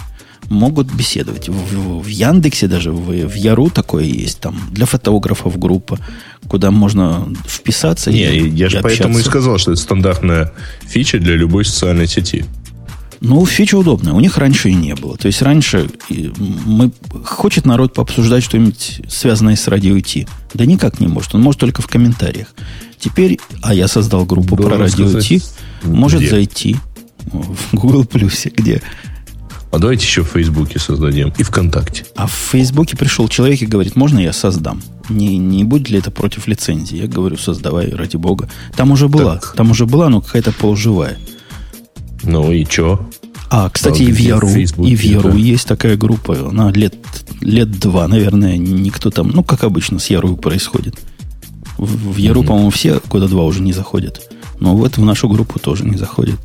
могут 0.48 0.92
беседовать. 0.92 1.48
В, 1.48 1.52
в, 1.52 2.02
в 2.02 2.06
Яндексе 2.06 2.68
даже, 2.68 2.92
в, 2.92 3.10
в 3.10 3.34
Яру 3.34 3.70
такое 3.70 4.04
есть. 4.04 4.40
Там 4.40 4.60
для 4.70 4.86
фотографов 4.86 5.58
группа, 5.58 5.98
куда 6.48 6.70
можно 6.70 7.28
вписаться 7.46 8.10
Не, 8.10 8.36
и, 8.36 8.48
я 8.50 8.66
и 8.66 8.68
же 8.68 8.78
общаться. 8.78 8.82
поэтому 8.82 9.18
и 9.18 9.22
сказал, 9.22 9.58
что 9.58 9.72
это 9.72 9.80
стандартная 9.80 10.52
фича 10.86 11.18
для 11.18 11.34
любой 11.34 11.64
социальной 11.64 12.06
сети. 12.06 12.44
Ну, 13.20 13.44
фича 13.46 13.76
удобная. 13.76 14.12
У 14.12 14.20
них 14.20 14.36
раньше 14.36 14.68
и 14.68 14.74
не 14.74 14.94
было. 14.94 15.16
То 15.16 15.26
есть 15.26 15.40
раньше 15.42 15.88
мы, 16.08 16.92
хочет 17.24 17.64
народ 17.64 17.94
пообсуждать 17.94 18.44
что-нибудь 18.44 19.02
связанное 19.08 19.56
с 19.56 19.66
радио 19.68 19.98
Ти. 20.00 20.28
Да 20.54 20.66
никак 20.66 21.00
не 21.00 21.06
может. 21.06 21.34
Он 21.34 21.40
может 21.40 21.60
только 21.60 21.82
в 21.82 21.86
комментариях. 21.86 22.48
Теперь, 22.98 23.38
а 23.62 23.74
я 23.74 23.88
создал 23.88 24.26
группу 24.26 24.56
Должен 24.56 24.78
про 24.78 24.84
радио 24.84 25.20
Ти, 25.20 25.42
может 25.82 26.20
где? 26.20 26.30
зайти 26.30 26.76
в 27.24 27.56
Google 27.72 28.04
Плюсе, 28.04 28.50
где 28.50 28.82
а 29.76 29.78
давайте 29.78 30.06
еще 30.06 30.22
в 30.22 30.28
Фейсбуке 30.28 30.78
создадим 30.78 31.34
и 31.36 31.42
ВКонтакте. 31.42 32.06
А 32.16 32.26
в 32.26 32.32
Фейсбуке 32.32 32.96
пришел 32.96 33.28
человек 33.28 33.60
и 33.60 33.66
говорит, 33.66 33.94
можно 33.94 34.18
я 34.18 34.32
создам? 34.32 34.80
Не, 35.10 35.36
не 35.36 35.64
будет 35.64 35.90
ли 35.90 35.98
это 35.98 36.10
против 36.10 36.46
лицензии? 36.46 36.96
Я 36.96 37.06
говорю, 37.06 37.36
создавай, 37.36 37.90
ради 37.90 38.16
бога. 38.16 38.48
Там 38.74 38.92
уже 38.92 39.08
была, 39.08 39.34
так. 39.34 39.52
там 39.54 39.70
уже 39.70 39.84
была, 39.84 40.08
но 40.08 40.22
какая-то 40.22 40.52
полуживая. 40.52 41.18
Ну 42.22 42.50
и 42.52 42.64
чё? 42.64 43.06
А, 43.50 43.68
кстати, 43.68 44.00
и 44.00 44.10
в 44.10 44.18
Яру, 44.18 44.48
и 44.48 44.96
в 44.96 45.04
Яру 45.04 45.32
да. 45.32 45.36
есть 45.36 45.68
такая 45.68 45.98
группа. 45.98 46.48
Она 46.48 46.72
лет, 46.72 46.94
лет 47.42 47.70
два, 47.70 48.08
наверное, 48.08 48.56
никто 48.56 49.10
там, 49.10 49.28
ну, 49.28 49.44
как 49.44 49.62
обычно, 49.62 49.98
с 49.98 50.08
Яру 50.08 50.38
происходит. 50.38 50.98
В, 51.76 52.14
в 52.14 52.16
Яру, 52.16 52.40
mm-hmm. 52.40 52.46
по-моему, 52.46 52.70
все 52.70 52.98
года 53.10 53.28
два 53.28 53.44
уже 53.44 53.60
не 53.60 53.74
заходят. 53.74 54.22
Но 54.58 54.74
вот 54.74 54.96
в 54.96 55.04
нашу 55.04 55.28
группу 55.28 55.58
тоже 55.58 55.84
не 55.84 55.98
заходят. 55.98 56.40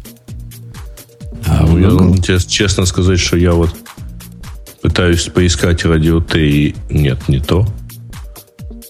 А, 1.51 1.65
ну, 1.67 1.77
я 1.77 1.89
должен 1.89 2.21
честно 2.21 2.85
сказать, 2.85 3.19
что 3.19 3.35
я 3.35 3.51
вот 3.51 3.75
пытаюсь 4.81 5.23
поискать 5.25 5.83
радио 5.83 6.21
Т, 6.21 6.39
и 6.39 6.75
нет, 6.89 7.27
не 7.27 7.39
то. 7.39 7.67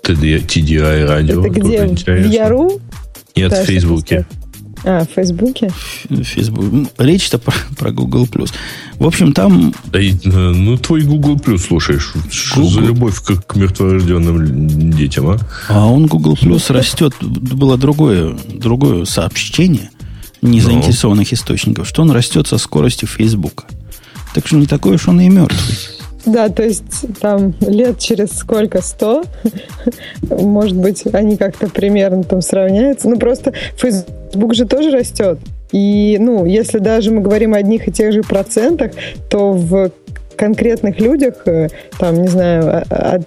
TDI 0.03 1.07
радио. 1.07 1.43
Это 1.43 1.59
где? 1.59 1.87
В 1.87 2.31
Яру? 2.31 2.79
Нет, 3.35 3.51
в 3.51 3.65
Фейсбуке. 3.65 4.25
А, 4.83 5.05
в 5.05 5.09
Фейсбуке? 5.15 5.71
Фейсбук. 6.09 6.89
Речь-то 6.99 7.39
про, 7.39 7.53
про 7.77 7.91
Google+. 7.91 8.27
В 8.99 9.07
общем, 9.07 9.33
там... 9.33 9.73
Да, 9.85 9.99
э, 9.99 10.13
ну, 10.23 10.77
твой 10.77 11.01
Google+, 11.01 11.39
слушаешь. 11.57 12.13
Что 12.29 12.63
за 12.63 12.81
любовь 12.81 13.21
к, 13.21 13.41
к 13.41 13.55
мертворожденным 13.55 14.91
детям, 14.91 15.29
а? 15.29 15.37
А 15.67 15.87
он 15.87 16.05
Google+, 16.05 16.37
растет. 16.69 17.13
Было 17.21 17.77
другое, 17.77 18.35
другое 18.53 19.05
сообщение 19.05 19.89
незаинтересованных 20.41 21.31
ну. 21.31 21.35
источников, 21.35 21.87
что 21.87 22.01
он 22.01 22.11
растет 22.11 22.47
со 22.47 22.57
скоростью 22.57 23.07
Фейсбука. 23.07 23.65
Так 24.33 24.47
что 24.47 24.57
не 24.57 24.65
такой 24.65 24.95
уж 24.95 25.07
он 25.07 25.19
и 25.21 25.29
мертвый. 25.29 25.77
Да, 26.25 26.49
то 26.49 26.63
есть 26.63 27.05
там 27.19 27.53
лет 27.61 27.99
через 27.99 28.31
сколько, 28.31 28.81
сто, 28.81 29.23
может 30.21 30.77
быть, 30.77 31.03
они 31.13 31.35
как-то 31.35 31.67
примерно 31.67 32.23
там 32.23 32.41
сравняются. 32.41 33.09
Ну, 33.09 33.17
просто 33.17 33.53
Facebook 33.75 34.53
же 34.53 34.65
тоже 34.65 34.91
растет. 34.91 35.39
И, 35.71 36.17
ну, 36.19 36.45
если 36.45 36.79
даже 36.79 37.11
мы 37.11 37.21
говорим 37.21 37.53
о 37.53 37.57
одних 37.57 37.87
и 37.87 37.91
тех 37.91 38.13
же 38.13 38.21
процентах, 38.21 38.91
то 39.29 39.53
в 39.53 39.91
конкретных 40.41 40.99
людях, 40.99 41.35
э, 41.45 41.67
там, 41.99 42.19
не 42.19 42.27
знаю, 42.27 42.83
от, 42.89 43.21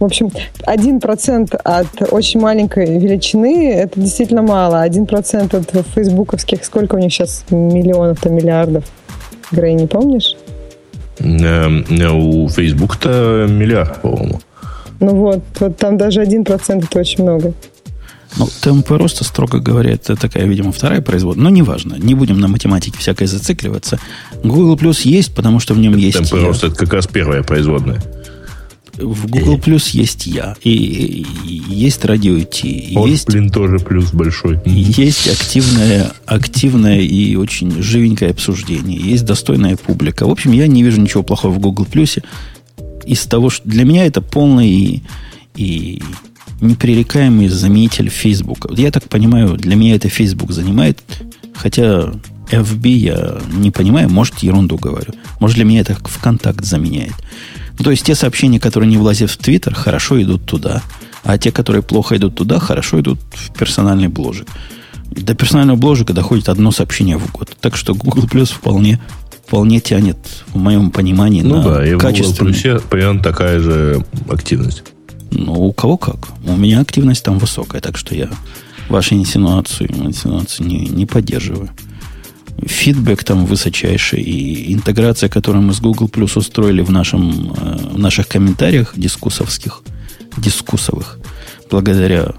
в 0.00 0.04
общем, 0.04 0.30
один 0.66 0.98
процент 0.98 1.54
от 1.54 1.86
очень 2.10 2.40
маленькой 2.40 2.98
величины, 2.98 3.72
это 3.72 4.00
действительно 4.00 4.42
мало. 4.42 4.82
Один 4.82 5.06
процент 5.06 5.54
от 5.54 5.70
фейсбуковских, 5.94 6.64
сколько 6.64 6.96
у 6.96 6.98
них 6.98 7.12
сейчас 7.12 7.44
миллионов-то, 7.50 8.30
миллиардов? 8.30 8.82
Грей, 9.52 9.74
не 9.74 9.86
помнишь? 9.86 10.36
Эм, 11.20 11.84
э, 11.88 12.08
у 12.08 12.48
Facebook-то 12.48 13.46
миллиард, 13.48 14.02
по-моему. 14.02 14.40
Ну 14.98 15.14
вот, 15.14 15.42
вот 15.60 15.76
там 15.76 15.96
даже 15.96 16.20
один 16.20 16.44
процент 16.44 16.84
это 16.84 16.98
очень 16.98 17.22
много. 17.22 17.52
Ну, 18.36 18.48
темпы 18.60 18.96
роста, 18.96 19.24
строго 19.24 19.58
говоря, 19.58 19.92
это 19.92 20.16
такая, 20.16 20.46
видимо, 20.46 20.72
вторая 20.72 21.00
производная. 21.00 21.44
Но 21.44 21.50
неважно, 21.50 21.96
не 21.96 22.14
будем 22.14 22.38
на 22.40 22.48
математике 22.48 22.98
всякой 22.98 23.26
зацикливаться. 23.26 23.98
Google 24.42 24.76
Plus 24.76 25.00
есть, 25.04 25.34
потому 25.34 25.60
что 25.60 25.74
в 25.74 25.78
нем 25.78 25.96
есть 25.96 26.18
Темпы 26.18 26.38
я. 26.38 26.46
роста 26.46 26.68
это 26.68 26.76
как 26.76 26.92
раз 26.92 27.06
первая 27.06 27.42
производная. 27.42 28.02
В 28.96 29.28
Google 29.28 29.56
Plus 29.56 29.90
есть 29.92 30.26
я, 30.26 30.56
и, 30.62 30.70
и, 30.70 31.26
и 31.46 31.62
есть 31.72 32.04
радио 32.04 32.38
T. 32.44 32.92
Вот, 32.92 33.08
есть, 33.08 33.26
блин, 33.28 33.48
тоже 33.48 33.78
плюс 33.78 34.12
большой. 34.12 34.60
Есть 34.66 35.26
активное, 35.28 36.12
активное 36.26 37.00
и 37.00 37.34
очень 37.36 37.82
живенькое 37.82 38.32
обсуждение. 38.32 38.98
Есть 38.98 39.24
достойная 39.24 39.76
публика. 39.76 40.26
В 40.26 40.30
общем, 40.30 40.52
я 40.52 40.66
не 40.66 40.82
вижу 40.82 41.00
ничего 41.00 41.22
плохого 41.22 41.52
в 41.52 41.58
Google 41.58 41.86
Plus. 41.90 42.22
Из 43.06 43.24
того, 43.24 43.48
что 43.48 43.66
для 43.66 43.84
меня 43.84 44.04
это 44.04 44.20
полный 44.20 44.68
и, 44.68 45.02
и 45.56 46.02
непререкаемый 46.60 47.48
заменитель 47.48 48.08
Facebook. 48.08 48.66
Я 48.76 48.90
так 48.90 49.04
понимаю, 49.04 49.56
для 49.56 49.76
меня 49.76 49.94
это 49.94 50.08
Facebook 50.08 50.52
занимает, 50.52 51.00
хотя 51.54 52.12
FB 52.50 52.88
я 52.88 53.38
не 53.52 53.70
понимаю, 53.70 54.08
может, 54.10 54.38
ерунду 54.38 54.76
говорю. 54.76 55.12
Может, 55.38 55.56
для 55.56 55.64
меня 55.64 55.80
это 55.80 55.94
ВКонтакт 55.94 56.64
заменяет. 56.64 57.14
Ну, 57.78 57.84
то 57.84 57.90
есть 57.90 58.04
те 58.04 58.14
сообщения, 58.14 58.60
которые 58.60 58.90
не 58.90 58.98
влазят 58.98 59.30
в 59.30 59.38
Твиттер, 59.38 59.74
хорошо 59.74 60.20
идут 60.20 60.44
туда. 60.44 60.82
А 61.22 61.38
те, 61.38 61.52
которые 61.52 61.82
плохо 61.82 62.16
идут 62.16 62.34
туда, 62.34 62.58
хорошо 62.58 63.00
идут 63.00 63.20
в 63.32 63.52
персональный 63.52 64.08
бложик. 64.08 64.48
До 65.10 65.34
персонального 65.34 65.76
бложика 65.76 66.12
доходит 66.12 66.48
одно 66.48 66.70
сообщение 66.72 67.18
в 67.18 67.30
год. 67.32 67.50
Так 67.60 67.76
что 67.76 67.94
Google 67.94 68.24
Plus 68.24 68.52
вполне, 68.52 69.00
вполне 69.46 69.80
тянет, 69.80 70.18
в 70.48 70.58
моем 70.58 70.90
понимании, 70.90 71.42
ну 71.42 71.56
на 71.56 71.62
да, 71.62 71.86
и 71.86 71.94
в 71.94 71.98
Google 71.98 72.32
Plus 72.32 72.82
примерно 72.88 73.22
такая 73.22 73.60
же 73.60 74.04
активность. 74.28 74.84
Ну, 75.30 75.52
у 75.52 75.72
кого 75.72 75.96
как. 75.96 76.28
У 76.44 76.56
меня 76.56 76.80
активность 76.80 77.24
там 77.24 77.38
высокая, 77.38 77.80
так 77.80 77.96
что 77.96 78.14
я 78.14 78.30
ваши 78.88 79.14
инсинуации, 79.14 79.86
инсинуации 79.86 80.64
не, 80.64 80.86
не 80.86 81.06
поддерживаю. 81.06 81.70
Фидбэк 82.62 83.24
там 83.24 83.46
высочайший, 83.46 84.20
и 84.20 84.74
интеграция, 84.74 85.30
которую 85.30 85.62
мы 85.62 85.72
с 85.72 85.80
Google 85.80 86.08
Plus 86.08 86.36
устроили 86.36 86.82
в, 86.82 86.90
нашем, 86.90 87.52
э, 87.52 87.76
в 87.92 87.98
наших 87.98 88.28
комментариях 88.28 88.92
дискусовских, 88.96 89.82
дискусовых, 90.36 91.18
благодаря 91.70 92.34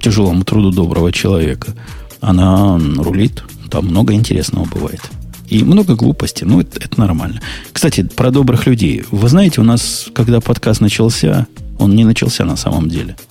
тяжелому 0.00 0.44
труду 0.44 0.72
доброго 0.72 1.12
человека, 1.12 1.74
она 2.20 2.78
рулит. 2.78 3.44
Там 3.70 3.86
много 3.86 4.14
интересного 4.14 4.64
бывает. 4.64 5.00
И 5.48 5.62
много 5.62 5.94
глупости. 5.94 6.44
Ну, 6.44 6.60
это, 6.60 6.80
это 6.80 6.98
нормально. 6.98 7.40
Кстати, 7.72 8.02
про 8.02 8.30
добрых 8.30 8.66
людей. 8.66 9.04
Вы 9.10 9.28
знаете, 9.28 9.60
у 9.60 9.64
нас, 9.64 10.08
когда 10.14 10.40
подкаст 10.40 10.80
начался, 10.80 11.46
он 11.78 11.94
не 11.94 12.04
начался 12.04 12.44
на 12.44 12.56
самом 12.56 12.88
деле– 12.88 13.16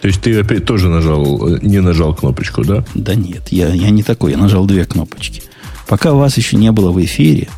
то 0.00 0.08
есть 0.08 0.20
ты 0.20 0.38
опять 0.38 0.64
тоже 0.64 0.88
нажал, 0.88 1.58
не 1.62 1.80
нажал 1.80 2.14
кнопочку, 2.14 2.64
да? 2.64 2.84
Да 2.94 3.14
нет, 3.14 3.48
я, 3.50 3.72
я 3.72 3.90
не 3.90 4.02
такой, 4.02 4.32
я 4.32 4.38
нажал 4.38 4.66
две 4.66 4.84
кнопочки. 4.84 5.42
Пока 5.88 6.12
вас 6.12 6.36
еще 6.36 6.56
не 6.56 6.70
было 6.70 6.92
в 6.92 7.04
эфире, 7.04 7.48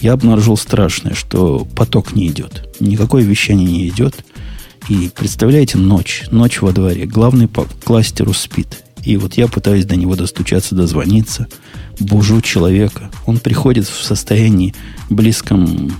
я 0.00 0.12
обнаружил 0.12 0.56
страшное, 0.56 1.14
что 1.14 1.66
поток 1.76 2.14
не 2.14 2.28
идет. 2.28 2.68
Никакое 2.80 3.22
вещание 3.22 3.66
не 3.66 3.88
идет. 3.88 4.16
И 4.88 5.10
представляете, 5.14 5.78
ночь, 5.78 6.24
ночь 6.30 6.60
во 6.60 6.72
дворе. 6.72 7.06
Главный 7.06 7.48
по 7.48 7.66
кластеру 7.84 8.32
спит. 8.32 8.82
И 9.04 9.16
вот 9.16 9.34
я 9.34 9.46
пытаюсь 9.46 9.84
до 9.84 9.96
него 9.96 10.16
достучаться, 10.16 10.74
дозвониться. 10.74 11.48
Бужу 12.00 12.40
человека. 12.40 13.10
Он 13.26 13.38
приходит 13.38 13.86
в 13.86 14.02
состоянии 14.02 14.74
близком 15.08 15.92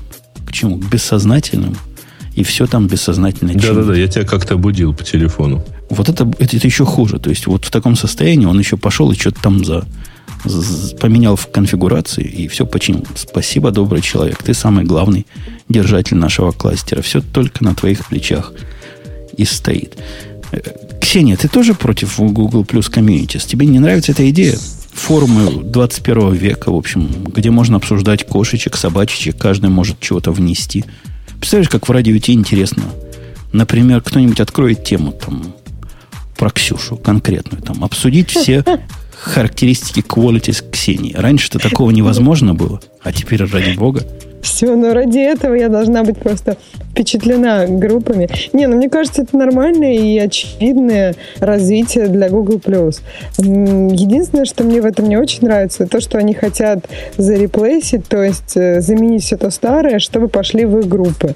к 0.47 0.53
чему? 0.53 0.79
К 0.79 0.89
бессознательному 0.89 1.77
и 2.37 2.43
все 2.43 2.67
там 2.67 2.87
бессознательно 2.87 3.55
Да-да-да, 3.55 3.97
я 3.97 4.07
тебя 4.09 4.25
как-то 4.25 4.59
будил 4.59 4.93
по 4.93 5.03
телефону. 5.03 5.65
Вот 5.89 6.09
это, 6.11 6.31
это, 6.39 6.57
это 6.57 6.67
еще 6.67 6.85
хуже. 6.85 7.19
То 7.19 7.31
есть 7.31 7.47
вот 7.47 7.65
в 7.65 7.71
таком 7.71 7.97
состоянии 7.97 8.45
он 8.45 8.59
еще 8.59 8.77
пошел 8.77 9.11
и 9.11 9.17
что-то 9.17 9.41
там 9.41 9.65
за, 9.65 9.85
за 10.45 10.95
поменял 10.97 11.37
в 11.37 11.49
конфигурации 11.51 12.25
и 12.25 12.47
все 12.49 12.67
починил. 12.67 13.07
Спасибо, 13.15 13.71
добрый 13.71 14.03
человек. 14.03 14.43
Ты 14.43 14.53
самый 14.53 14.85
главный 14.85 15.27
держатель 15.71 16.19
нашего 16.19 16.53
кластера. 16.53 17.01
Все 17.01 17.23
только 17.23 17.65
на 17.65 17.75
твоих 17.75 18.05
плечах 18.07 18.53
и 19.35 19.47
стоит. 19.47 19.97
Э, 20.53 20.61
Ксения, 21.01 21.39
ты 21.39 21.49
тоже 21.49 21.73
против 21.73 22.19
Google 22.19 22.65
Plus 22.65 22.93
Communities? 22.93 23.49
Тебе 23.49 23.67
не 23.67 23.79
нравится 23.79 24.13
эта 24.13 24.29
идея? 24.29 24.59
Форумы 24.93 25.63
21 25.63 26.35
века, 26.35 26.71
в 26.71 26.77
общем, 26.77 27.09
где 27.35 27.51
можно 27.51 27.77
обсуждать 27.77 28.27
кошечек, 28.27 28.77
собачечек, 28.77 29.39
каждый 29.39 29.71
может 29.71 30.01
чего-то 30.01 30.33
внести– 30.33 30.85
Представляешь, 31.39 31.69
как 31.69 31.89
в 31.89 31.93
радио 31.93 32.19
Ти 32.19 32.33
интересно. 32.33 32.85
Например, 33.53 34.01
кто-нибудь 34.01 34.41
откроет 34.41 34.85
тему 34.85 35.13
там 35.13 35.55
про 36.37 36.51
Ксюшу 36.51 36.97
конкретную, 36.97 37.63
там, 37.63 37.83
обсудить 37.85 38.31
все 38.31 38.65
характеристики 39.19 40.01
qualities 40.01 40.65
Ксении. 40.71 41.15
Раньше-то 41.15 41.59
такого 41.59 41.91
невозможно 41.91 42.55
было, 42.55 42.81
а 43.03 43.13
теперь, 43.13 43.45
ради 43.45 43.77
бога. 43.77 44.07
Все, 44.43 44.75
но 44.77 44.95
ради 44.95 45.19
этого 45.19 45.55
я 45.55 45.69
должна 45.69 46.05
быть 46.05 46.19
просто 46.19 46.57
впечатлена 46.91 47.67
группами. 47.67 48.29
Не, 48.53 48.67
ну 48.67 48.77
мне 48.77 48.89
кажется, 48.89 49.23
это 49.23 49.37
нормальное 49.37 49.95
и 49.95 50.19
очевидное 50.19 51.15
развитие 51.41 52.09
для 52.09 52.31
Google+. 52.31 52.61
Единственное, 53.39 54.47
что 54.47 54.65
мне 54.65 54.81
в 54.81 54.87
этом 54.87 55.09
не 55.09 55.17
очень 55.17 55.43
нравится, 55.43 55.87
то, 55.87 56.01
что 56.01 56.19
они 56.19 56.33
хотят 56.33 56.87
зареплейсить, 57.19 58.09
то 58.09 58.23
есть 58.23 58.57
э, 58.57 58.81
заменить 58.81 59.25
все 59.25 59.37
то 59.37 59.51
старое, 59.51 59.99
чтобы 59.99 60.29
пошли 60.29 60.65
в 60.65 60.79
их 60.79 60.89
группы. 60.89 61.35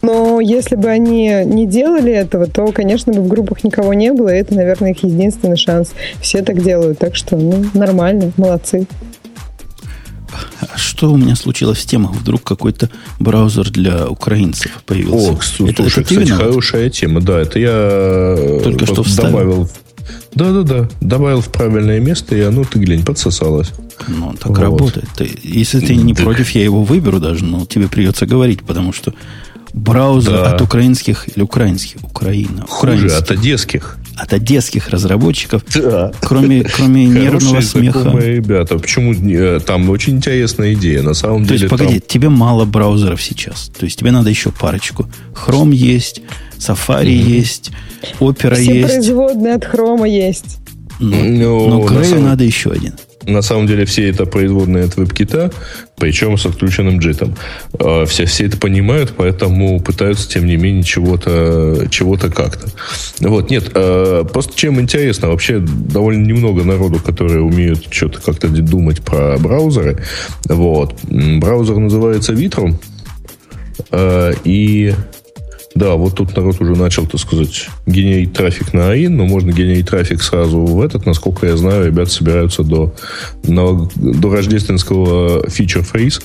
Но 0.00 0.40
если 0.40 0.76
бы 0.76 0.88
они 0.88 1.42
не 1.44 1.66
делали 1.66 2.12
этого, 2.12 2.46
то, 2.46 2.72
конечно, 2.72 3.12
бы 3.12 3.20
в 3.20 3.28
группах 3.28 3.64
никого 3.64 3.94
не 3.94 4.12
было, 4.12 4.34
и 4.34 4.38
это, 4.38 4.54
наверное, 4.54 4.92
их 4.92 5.04
единственный 5.04 5.56
шанс. 5.56 5.92
Все 6.20 6.42
так 6.42 6.62
делают, 6.62 6.98
так 6.98 7.14
что, 7.14 7.36
ну, 7.36 7.64
нормально, 7.74 8.32
молодцы. 8.36 8.86
А 10.62 10.78
что 10.78 11.12
у 11.12 11.16
меня 11.16 11.34
случилось 11.36 11.80
с 11.80 11.84
темах? 11.84 12.12
Вдруг 12.12 12.42
какой-то 12.42 12.88
браузер 13.18 13.70
для 13.70 14.08
украинцев 14.08 14.82
появился. 14.86 15.32
О, 15.32 15.40
слушай, 15.42 15.72
это, 15.72 15.82
это 15.82 16.02
кстати, 16.04 16.30
хорошая 16.30 16.90
тема. 16.90 17.20
Да, 17.20 17.40
это 17.40 17.58
я 17.58 17.70
э, 17.72 18.60
Только 18.62 18.86
что 18.86 19.04
добавил. 19.16 19.68
Да-да-да, 20.34 20.88
добавил 21.00 21.40
в 21.40 21.48
правильное 21.48 22.00
место, 22.00 22.34
и 22.34 22.40
оно, 22.40 22.64
ты 22.64 22.78
глянь, 22.78 23.04
подсосалось. 23.04 23.72
Ну, 24.08 24.34
так 24.34 24.48
вот. 24.48 24.58
работает. 24.58 25.08
Ты, 25.16 25.30
если 25.42 25.80
ты 25.80 25.94
не 25.94 26.14
так. 26.14 26.24
против, 26.24 26.50
я 26.50 26.64
его 26.64 26.82
выберу 26.82 27.20
даже, 27.20 27.44
но 27.44 27.66
тебе 27.66 27.88
придется 27.88 28.26
говорить, 28.26 28.62
потому 28.62 28.92
что 28.92 29.12
браузер 29.74 30.32
да. 30.32 30.52
от 30.52 30.62
украинских 30.62 31.28
или 31.34 31.42
украинских, 31.42 32.02
Украина. 32.02 32.64
Хуже, 32.66 33.08
от 33.08 33.30
одесских 33.30 33.98
от 34.16 34.32
одесских 34.32 34.88
разработчиков, 34.88 35.62
да. 35.74 36.12
кроме, 36.20 36.62
кроме 36.64 37.06
нервного 37.06 37.60
смеха. 37.60 38.10
ребята. 38.18 38.78
Почему 38.78 39.12
э, 39.12 39.60
там 39.60 39.88
очень 39.90 40.16
интересная 40.16 40.74
идея? 40.74 41.02
На 41.02 41.14
самом 41.14 41.42
То 41.42 41.54
деле. 41.54 41.60
есть, 41.60 41.70
погоди, 41.70 42.00
там... 42.00 42.08
тебе 42.08 42.28
мало 42.28 42.64
браузеров 42.64 43.22
сейчас. 43.22 43.70
То 43.76 43.84
есть 43.84 43.98
тебе 43.98 44.10
надо 44.10 44.30
еще 44.30 44.50
парочку. 44.50 45.08
Chrome 45.34 45.74
есть, 45.74 46.22
Safari 46.58 47.06
mm-hmm. 47.06 47.36
есть, 47.36 47.70
Opera 48.20 48.54
Все 48.54 48.80
есть. 48.80 48.92
производные 48.92 49.54
от 49.54 49.64
Chrome 49.64 50.08
есть. 50.08 50.58
Ну, 51.00 51.24
но, 51.24 51.68
но 51.68 51.84
Грею 51.86 52.04
самом... 52.04 52.24
надо 52.24 52.44
еще 52.44 52.70
один 52.70 52.94
на 53.26 53.42
самом 53.42 53.66
деле 53.66 53.84
все 53.84 54.08
это 54.08 54.26
производные 54.26 54.84
от 54.84 54.96
WebKit, 54.96 55.54
причем 55.96 56.36
с 56.36 56.46
отключенным 56.46 56.98
джитом. 56.98 57.36
А, 57.78 58.04
все, 58.06 58.26
все 58.26 58.46
это 58.46 58.56
понимают, 58.56 59.14
поэтому 59.16 59.80
пытаются, 59.80 60.28
тем 60.28 60.46
не 60.46 60.56
менее, 60.56 60.82
чего-то 60.82 61.86
чего 61.90 62.16
как-то. 62.16 62.68
Вот, 63.20 63.50
нет, 63.50 63.70
а, 63.74 64.24
просто 64.24 64.56
чем 64.56 64.80
интересно, 64.80 65.28
вообще 65.28 65.58
довольно 65.58 66.24
немного 66.24 66.64
народу, 66.64 67.00
которые 67.04 67.40
умеют 67.42 67.86
что-то 67.90 68.20
как-то 68.20 68.48
думать 68.48 69.02
про 69.02 69.38
браузеры. 69.38 70.02
Вот. 70.44 70.94
Браузер 71.04 71.78
называется 71.78 72.32
Vitrum, 72.32 72.76
а, 73.90 74.32
и 74.44 74.94
да, 75.74 75.94
вот 75.94 76.16
тут 76.16 76.36
народ 76.36 76.60
уже 76.60 76.76
начал, 76.76 77.06
так 77.06 77.20
сказать, 77.20 77.68
генерить 77.86 78.34
трафик 78.34 78.74
на 78.74 78.90
АИН, 78.90 79.16
но 79.16 79.26
можно 79.26 79.52
генерить 79.52 79.88
трафик 79.88 80.22
сразу 80.22 80.60
в 80.60 80.80
этот. 80.82 81.06
Насколько 81.06 81.46
я 81.46 81.56
знаю, 81.56 81.86
ребята 81.86 82.10
собираются 82.10 82.62
до, 82.62 82.94
до 83.42 84.30
рождественского 84.30 85.48
фичер 85.48 85.82
фриз. 85.82 86.20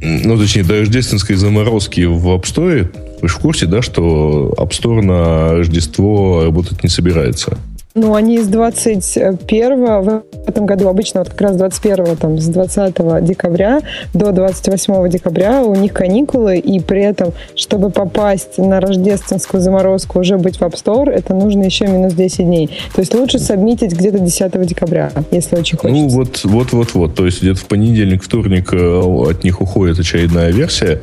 Ну, 0.00 0.38
точнее, 0.38 0.62
до 0.62 0.78
рождественской 0.78 1.36
заморозки 1.36 2.02
в 2.02 2.26
App 2.28 2.44
Store. 2.44 2.90
Вы 3.20 3.28
же 3.28 3.34
в 3.34 3.38
курсе, 3.38 3.66
да, 3.66 3.82
что 3.82 4.54
App 4.56 4.70
Store 4.70 5.02
на 5.02 5.52
Рождество 5.52 6.44
работать 6.44 6.82
не 6.82 6.88
собирается? 6.88 7.58
Ну, 7.94 8.14
они 8.14 8.38
с 8.38 8.46
21 8.46 10.02
в 10.02 10.22
этом 10.46 10.64
году, 10.64 10.86
обычно 10.86 11.20
вот 11.20 11.30
как 11.30 11.40
раз 11.40 11.56
21 11.56 12.16
там, 12.16 12.38
с 12.38 12.46
20 12.46 13.24
декабря 13.24 13.80
до 14.14 14.30
28 14.30 15.08
декабря 15.08 15.62
у 15.62 15.74
них 15.74 15.92
каникулы, 15.92 16.58
и 16.58 16.78
при 16.78 17.02
этом, 17.02 17.32
чтобы 17.56 17.90
попасть 17.90 18.58
на 18.58 18.80
рождественскую 18.80 19.60
заморозку, 19.60 20.20
уже 20.20 20.38
быть 20.38 20.58
в 20.58 20.62
App 20.62 20.74
Store, 20.74 21.10
это 21.10 21.34
нужно 21.34 21.64
еще 21.64 21.88
минус 21.88 22.12
10 22.12 22.44
дней. 22.44 22.70
То 22.94 23.00
есть 23.00 23.12
лучше 23.12 23.40
сабмитить 23.40 23.92
где-то 23.92 24.20
10 24.20 24.66
декабря, 24.66 25.10
если 25.32 25.56
очень 25.56 25.76
ну, 25.82 25.90
хочется. 25.90 26.16
Ну, 26.16 26.24
вот, 26.24 26.40
вот, 26.44 26.72
вот, 26.72 26.94
вот. 26.94 27.14
То 27.16 27.26
есть 27.26 27.42
где-то 27.42 27.58
в 27.58 27.66
понедельник, 27.66 28.22
вторник 28.22 28.72
э, 28.72 29.00
от 29.00 29.42
них 29.42 29.60
уходит 29.60 29.98
очередная 29.98 30.52
версия. 30.52 31.02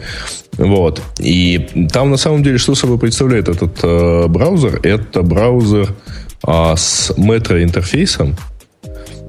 Вот. 0.58 1.02
И 1.20 1.88
там 1.92 2.12
на 2.12 2.18
самом 2.18 2.44
деле 2.44 2.58
что 2.58 2.76
собой 2.76 2.98
представляет 2.98 3.50
этот 3.50 3.78
э, 3.84 4.28
браузер? 4.28 4.80
Это 4.84 5.22
браузер 5.22 5.94
а 6.44 6.76
с 6.76 7.14
метро-интерфейсом, 7.18 8.36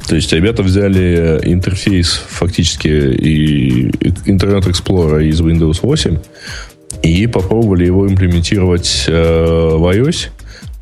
то 0.08 0.16
есть 0.16 0.32
ребята 0.32 0.62
взяли 0.62 1.38
интерфейс 1.42 2.22
фактически 2.28 2.88
и 2.88 3.90
Internet 4.26 4.66
Explorer 4.66 5.22
из 5.22 5.40
Windows 5.42 5.80
8 5.82 6.18
и 7.02 7.26
попробовали 7.26 7.84
его 7.84 8.08
имплементировать 8.08 9.04
э, 9.06 9.12
в 9.12 9.84
iOS. 9.92 10.28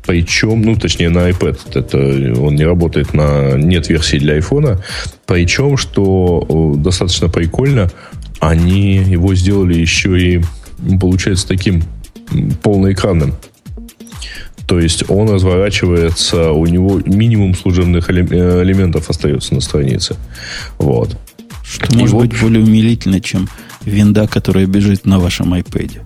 Причем, 0.05 0.61
ну, 0.61 0.77
точнее, 0.77 1.09
на 1.09 1.29
iPad. 1.29 1.59
Это 1.73 2.41
он 2.41 2.55
не 2.55 2.63
работает 2.63 3.13
на... 3.13 3.57
Нет 3.57 3.89
версии 3.89 4.17
для 4.17 4.37
iPhone. 4.37 4.79
Причем, 5.25 5.75
что 5.75 6.75
достаточно 6.77 7.27
прикольно, 7.27 7.91
они 8.39 8.95
его 8.95 9.35
сделали 9.35 9.77
еще 9.77 10.17
и, 10.17 10.41
получается, 11.01 11.45
таким 11.49 11.83
полноэкранным. 12.63 13.35
То 14.67 14.79
есть 14.79 15.09
он 15.09 15.29
разворачивается, 15.29 16.51
у 16.51 16.65
него 16.65 17.01
минимум 17.05 17.55
служебных 17.55 18.09
э, 18.09 18.13
элементов 18.13 19.09
остается 19.09 19.55
на 19.55 19.61
странице. 19.61 20.17
Вот. 20.77 21.17
Что 21.63 21.87
И 21.93 21.97
может 21.97 22.13
вот... 22.13 22.27
быть 22.27 22.41
более 22.41 22.63
умилительно, 22.63 23.21
чем 23.21 23.47
винда, 23.85 24.27
которая 24.27 24.65
бежит 24.65 25.05
на 25.05 25.19
вашем 25.19 25.53
iPad. 25.53 26.01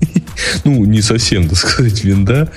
Ну, 0.64 0.84
не 0.84 1.02
совсем, 1.02 1.48
так 1.48 1.58
сказать, 1.58 2.02
винда, 2.02 2.50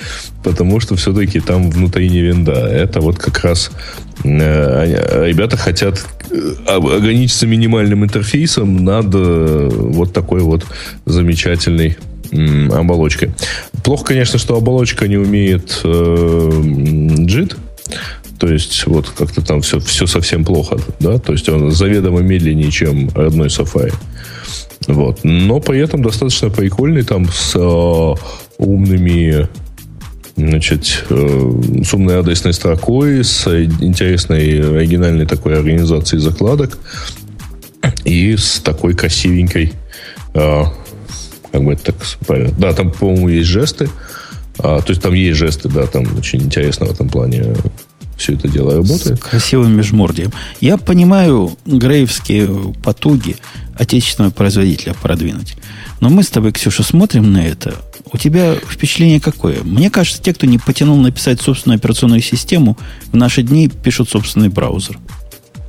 потому 0.43 0.80
что 0.80 0.96
все-таки 0.96 1.41
там 1.41 1.69
внутри 1.69 2.10
не 2.10 2.22
винда. 2.22 2.54
Это 2.54 3.02
вот 3.02 3.19
как 3.19 3.43
раз 3.43 3.72
э, 4.24 5.26
ребята 5.28 5.58
хотят 5.58 6.06
э, 6.32 6.54
ограничиться 6.65 7.46
минимальным 7.46 8.06
интерфейсом 8.06 8.84
над 8.86 9.13
э, 9.13 9.69
вот 9.69 10.13
такой 10.13 10.41
вот 10.41 10.65
замечательной 11.06 11.98
оболочкой. 12.72 13.32
Плохо, 13.84 14.06
конечно, 14.06 14.39
что 14.39 14.56
оболочка 14.56 15.08
не 15.08 15.17
умеет 15.17 15.82
э, 15.84 15.88
JIT, 15.88 17.58
то 18.39 18.48
есть 18.48 18.86
вот 18.88 19.10
как-то 19.10 19.41
там 19.41 19.62
все, 19.62 19.80
все 19.80 20.08
совсем 20.08 20.43
плохо, 20.43 20.78
да, 21.00 21.17
то 21.17 21.34
есть 21.34 21.48
он 21.50 21.72
заведомо 21.72 22.22
медленнее, 22.22 22.72
чем 22.72 23.10
родной 23.15 23.48
Safari. 23.48 23.93
Вот. 24.88 25.19
Но 25.24 25.60
при 25.60 25.80
этом 25.80 26.02
достаточно 26.02 26.50
прикольный 26.50 27.04
там 27.04 27.28
с 27.30 27.56
э, 27.56 28.15
умными 28.58 29.48
значит, 30.36 31.06
э, 31.10 31.52
с 31.84 31.93
умной 31.93 32.19
адресной 32.19 32.54
строкой, 32.54 33.24
с 33.24 33.48
интересной 33.48 34.78
оригинальной 34.78 35.26
такой 35.26 35.56
организацией 35.56 36.22
закладок 36.22 36.78
и 38.04 38.36
с 38.36 38.60
такой 38.60 38.93
красивенькой 38.96 39.74
э, 40.34 40.63
как 41.54 41.63
бы 41.63 41.74
это 41.74 41.94
так 41.94 41.96
правильно. 42.26 42.52
Да, 42.58 42.74
там, 42.74 42.92
по-моему, 42.92 43.30
есть 43.30 43.48
жесты. 43.48 43.89
А, 44.58 44.82
то 44.82 44.89
есть 44.89 45.02
там 45.02 45.13
есть 45.13 45.38
жесты, 45.38 45.70
да, 45.70 45.86
там 45.86 46.04
очень 46.18 46.42
интересно 46.42 46.88
в 46.88 46.92
этом 46.92 47.08
плане 47.08 47.56
все 48.18 48.34
это 48.34 48.48
дело 48.48 48.76
работает. 48.76 49.20
С 49.20 49.22
красивым 49.22 49.76
межмордием. 49.76 50.32
Я 50.62 50.78
понимаю 50.78 51.56
грейвские 51.66 52.74
потуги 52.84 53.36
отечественного 53.76 54.32
производителя 54.32 54.96
продвинуть. 54.96 55.56
Но 56.00 56.10
мы 56.10 56.24
с 56.24 56.30
тобой, 56.30 56.52
Ксюша, 56.52 56.84
смотрим 56.84 57.32
на 57.32 57.46
это. 57.46 57.76
У 58.12 58.18
тебя 58.18 58.56
впечатление 58.56 59.20
какое? 59.20 59.63
Мне 59.63 59.89
кажется, 59.89 60.22
те, 60.22 60.34
кто 60.34 60.46
не 60.48 60.58
потянул 60.58 60.98
написать 60.98 61.42
собственную 61.42 61.78
операционную 61.78 62.22
систему, 62.22 62.78
в 63.12 63.16
наши 63.16 63.44
дни 63.44 63.70
пишут 63.70 64.10
собственный 64.10 64.50
браузер. 64.50 65.00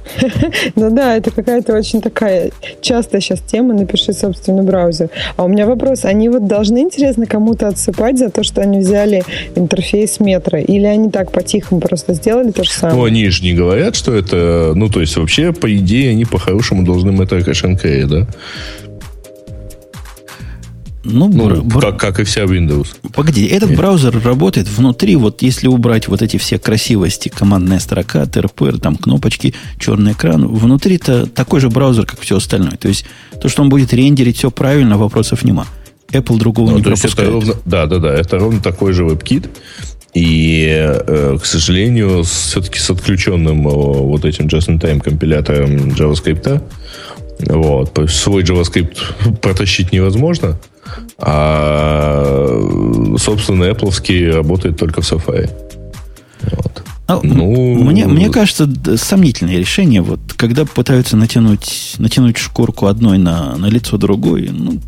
Ну 0.77 0.91
да, 0.91 1.17
это 1.17 1.31
какая-то 1.31 1.75
очень 1.75 2.01
такая 2.01 2.51
частая 2.81 3.21
сейчас 3.21 3.41
тема, 3.41 3.75
напиши 3.75 4.13
собственный 4.13 4.63
браузер. 4.63 5.11
А 5.37 5.45
у 5.45 5.49
меня 5.49 5.67
вопрос, 5.67 6.05
они 6.05 6.29
вот 6.29 6.47
должны, 6.47 6.79
интересно, 6.79 7.27
кому-то 7.27 7.69
отсыпать 7.69 8.19
за 8.19 8.31
то, 8.31 8.43
что 8.43 8.61
они 8.61 8.79
взяли 8.79 9.23
интерфейс 9.55 10.21
метро? 10.21 10.59
Или 10.59 10.87
они 10.87 11.11
так 11.11 11.31
по-тихому 11.31 11.81
просто 11.81 12.15
сделали 12.15 12.51
то 12.51 12.65
же 12.65 12.71
самое? 12.71 12.99
Ну, 12.99 13.05
они 13.05 13.29
же 13.29 13.43
не 13.43 13.55
говорят, 13.55 13.97
что 13.97 14.15
это... 14.15 14.73
Ну, 14.75 14.89
то 14.89 15.01
есть, 15.01 15.17
вообще, 15.17 15.53
по 15.53 15.75
идее, 15.75 16.11
они 16.11 16.25
по-хорошему 16.25 16.85
должны 16.85 17.13
метро 17.13 17.41
кэш 17.41 17.63
да? 17.63 18.27
Ну, 21.05 21.29
ну 21.29 21.63
бр... 21.63 21.81
как, 21.81 22.01
как 22.01 22.21
и 22.21 22.25
вся 22.25 22.43
Windows. 22.45 22.89
Погоди, 23.13 23.47
этот 23.47 23.71
Нет. 23.71 23.79
браузер 23.79 24.19
работает 24.25 24.69
внутри, 24.69 25.17
вот 25.17 25.43
если 25.43 25.69
убрать 25.69 26.09
вот 26.09 26.23
эти 26.23 26.39
все 26.39 26.59
красивости, 26.59 27.29
командная 27.29 27.79
строка, 27.79 28.25
ТРПР, 28.27 28.81
там 28.81 28.97
кнопочки, 28.97 29.55
черный 29.79 30.13
экран, 30.13 30.47
внутри-то 30.49 31.27
такой 31.27 31.61
же 31.61 31.69
браузер, 31.69 32.07
как 32.07 32.21
все 32.21 32.39
остальное. 32.39 32.77
То 32.79 32.89
есть, 32.89 33.05
то, 33.41 33.49
что 33.49 33.63
он 33.63 33.69
будет 33.69 33.93
рендерить 33.93 34.39
все 34.39 34.51
правильно, 34.51 34.97
вопросов 34.97 35.45
нема. 35.45 35.67
Apple 36.11 36.39
другого 36.39 36.71
ну, 36.71 36.77
не 36.79 36.83
пропускает. 36.83 37.31
Ровно, 37.31 37.55
да, 37.67 37.87
да, 37.87 37.99
да, 37.99 38.15
это 38.15 38.39
ровно 38.39 38.61
такой 38.61 38.93
же 38.93 39.05
WebKit. 39.05 39.49
И, 40.15 40.67
э, 40.71 41.37
к 41.43 41.45
сожалению, 41.45 42.23
все-таки 42.23 42.79
с 42.79 42.89
отключенным 42.89 43.65
вот 43.65 44.25
этим 44.25 44.47
just-in-time 44.47 45.01
компилятором 45.01 45.89
JavaScript, 45.89 46.63
вот, 47.49 48.11
свой 48.11 48.43
JavaScript 48.43 48.97
протащить 49.43 49.93
невозможно– 49.93 50.59
а, 51.19 53.17
собственно, 53.19 53.65
Apple 53.65 54.33
работает 54.33 54.79
только 54.79 55.03
в 55.03 55.11
Safari. 55.11 55.51
Вот. 56.43 56.83
А, 57.07 57.21
ну, 57.23 57.75
мне, 57.85 58.07
мне 58.07 58.31
кажется, 58.31 58.69
сомнительное 58.97 59.59
решение. 59.59 60.01
Вот, 60.01 60.21
когда 60.37 60.65
пытаются 60.65 61.17
натянуть, 61.17 61.97
натянуть 61.99 62.39
шкурку 62.39 62.87
одной 62.87 63.19
на, 63.19 63.57
на 63.57 63.67
лицо 63.67 63.99
другой, 63.99 64.49
ну, 64.51 64.81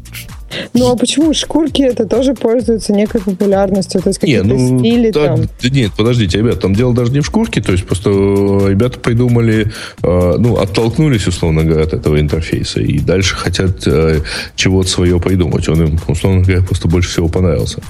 ну, 0.74 0.90
а 0.90 0.96
почему 0.96 1.32
шкурки 1.34 1.82
это 1.82 2.06
тоже 2.06 2.34
пользуются 2.34 2.92
некой 2.92 3.20
популярностью? 3.20 4.00
То 4.00 4.10
есть 4.10 4.18
какие-то 4.18 4.44
ну, 4.44 4.78
стили 4.78 5.10
да, 5.10 5.36
там? 5.36 5.48
Нет, 5.62 5.92
подождите, 5.96 6.38
ребят, 6.38 6.60
там 6.60 6.74
дело 6.74 6.94
даже 6.94 7.12
не 7.12 7.20
в 7.20 7.26
шкурке, 7.26 7.60
то 7.60 7.72
есть 7.72 7.84
просто 7.84 8.10
ребята 8.10 8.98
придумали, 8.98 9.72
э, 10.02 10.34
ну, 10.38 10.56
оттолкнулись, 10.56 11.26
условно 11.26 11.64
говоря, 11.64 11.84
от 11.84 11.92
этого 11.92 12.20
интерфейса 12.20 12.80
и 12.80 12.98
дальше 12.98 13.34
хотят 13.36 13.86
э, 13.86 14.20
чего-то 14.54 14.88
свое 14.88 15.20
придумать. 15.20 15.68
Он 15.68 15.82
им, 15.82 16.00
условно 16.08 16.42
говоря, 16.42 16.62
просто 16.62 16.88
больше 16.88 17.10
всего 17.10 17.28
понравился. 17.28 17.80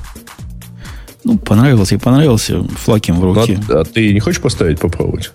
Ну, 1.26 1.38
понравился 1.38 1.96
и 1.96 1.98
понравился, 1.98 2.62
флаким 2.62 3.18
в 3.18 3.24
руки. 3.24 3.58
Ну, 3.68 3.74
а, 3.74 3.80
а 3.80 3.84
ты 3.84 4.12
не 4.12 4.20
хочешь 4.20 4.40
поставить 4.40 4.78
попробовать? 4.78 5.32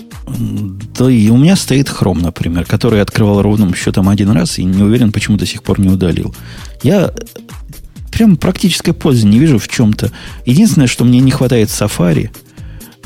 Да 0.97 1.11
и 1.11 1.29
у 1.29 1.35
меня 1.35 1.57
стоит 1.57 1.89
хром, 1.89 2.19
например, 2.19 2.63
который 2.63 2.95
я 2.95 3.01
открывал 3.01 3.41
ровным 3.41 3.75
счетом 3.75 4.07
один 4.07 4.29
раз 4.31 4.57
и 4.57 4.63
не 4.63 4.83
уверен, 4.83 5.11
почему 5.11 5.35
до 5.35 5.45
сих 5.45 5.63
пор 5.63 5.81
не 5.81 5.89
удалил. 5.89 6.33
Я 6.81 7.13
прям 8.09 8.37
практической 8.37 8.93
пользы 8.93 9.27
не 9.27 9.37
вижу 9.37 9.59
в 9.59 9.67
чем-то. 9.67 10.13
Единственное, 10.45 10.87
что 10.87 11.03
мне 11.03 11.19
не 11.19 11.31
хватает 11.31 11.67
Safari, 11.67 12.29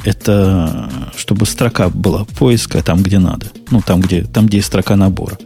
это 0.03 0.87
чтобы 1.17 1.47
строка 1.47 1.89
была 1.89 2.25
поиска 2.37 2.83
там, 2.83 3.01
где 3.01 3.17
надо. 3.17 3.47
Ну, 3.71 3.81
там, 3.83 3.99
где, 3.99 4.25
там, 4.25 4.45
где 4.45 4.57
есть 4.57 4.67
строка 4.67 4.95
набора. 4.95 5.39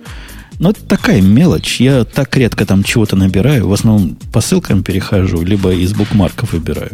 Но 0.59 0.71
это 0.71 0.83
такая 0.83 1.21
мелочь. 1.21 1.79
Я 1.79 2.03
так 2.03 2.35
редко 2.35 2.65
там 2.65 2.83
чего-то 2.83 3.15
набираю. 3.15 3.67
В 3.67 3.73
основном 3.73 4.15
по 4.31 4.41
ссылкам 4.41 4.83
перехожу, 4.83 5.41
либо 5.41 5.73
из 5.73 5.93
букмарков 5.93 6.51
выбираю. 6.51 6.91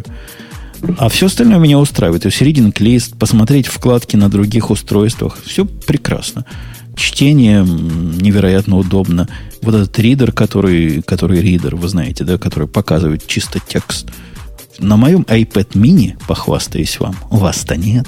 А 0.98 1.08
все 1.08 1.26
остальное 1.26 1.58
меня 1.58 1.78
устраивает. 1.78 2.22
То 2.22 2.28
есть 2.28 2.40
reading 2.40 2.72
лист, 2.78 3.18
посмотреть 3.18 3.66
вкладки 3.66 4.14
на 4.16 4.28
других 4.28 4.70
устройствах. 4.70 5.38
Все 5.44 5.64
прекрасно. 5.64 6.44
Чтение 6.94 7.62
невероятно 7.64 8.78
удобно. 8.78 9.28
Вот 9.62 9.74
этот 9.74 9.98
ридер, 9.98 10.32
который, 10.32 11.02
который 11.02 11.40
ридер, 11.40 11.74
вы 11.74 11.88
знаете, 11.88 12.24
да, 12.24 12.38
который 12.38 12.68
показывает 12.68 13.26
чисто 13.26 13.58
текст. 13.60 14.08
На 14.78 14.96
моем 14.96 15.22
iPad 15.22 15.72
mini, 15.72 16.14
похвастаюсь 16.26 17.00
вам, 17.00 17.16
у 17.30 17.36
вас-то 17.36 17.76
нет. 17.76 18.06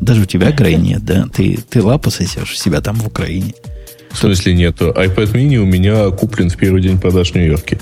Даже 0.00 0.22
у 0.22 0.24
тебя, 0.24 0.52
Грей, 0.52 0.76
нет, 0.76 1.04
да? 1.04 1.26
Ты, 1.32 1.58
ты 1.68 1.82
лапу 1.82 2.10
сосешь 2.10 2.58
себя 2.58 2.80
там 2.80 2.96
в 2.96 3.06
Украине. 3.06 3.54
В 4.10 4.18
смысле 4.18 4.54
нету? 4.54 4.92
iPad 4.96 5.32
mini 5.32 5.56
у 5.56 5.64
меня 5.64 6.10
куплен 6.10 6.50
в 6.50 6.56
первый 6.56 6.82
день 6.82 6.98
продаж 6.98 7.30
в 7.30 7.34
Нью-Йорке. 7.34 7.78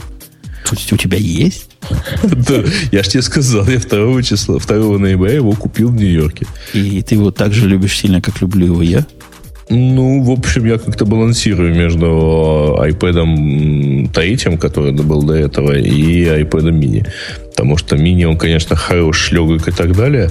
То 0.64 0.74
есть 0.74 0.92
у 0.92 0.96
тебя 0.96 1.16
есть? 1.16 1.70
Да, 2.22 2.62
я 2.92 3.02
же 3.02 3.10
тебе 3.10 3.22
сказал, 3.22 3.66
я 3.66 3.78
2 3.78 4.22
числа, 4.22 4.58
2 4.58 4.98
ноября 4.98 5.32
его 5.32 5.52
купил 5.52 5.88
в 5.88 5.94
Нью-Йорке. 5.94 6.46
И 6.74 7.02
ты 7.02 7.14
его 7.14 7.30
так 7.30 7.52
же 7.54 7.66
любишь 7.66 7.98
сильно, 7.98 8.20
как 8.20 8.40
люблю 8.42 8.66
его 8.66 8.82
я? 8.82 9.06
Ну, 9.70 10.22
в 10.22 10.30
общем, 10.30 10.66
я 10.66 10.78
как-то 10.78 11.04
балансирую 11.04 11.74
между 11.74 12.76
iPad 12.80 14.10
третьим, 14.12 14.56
который 14.58 14.92
был 14.92 15.22
до 15.22 15.34
этого, 15.34 15.76
и 15.76 16.24
iPad 16.24 16.70
mini. 16.70 17.06
Потому 17.50 17.76
что 17.76 17.96
мини, 17.96 18.24
он, 18.24 18.38
конечно, 18.38 18.76
хорош, 18.76 19.30
легок 19.30 19.68
и 19.68 19.72
так 19.72 19.96
далее, 19.96 20.30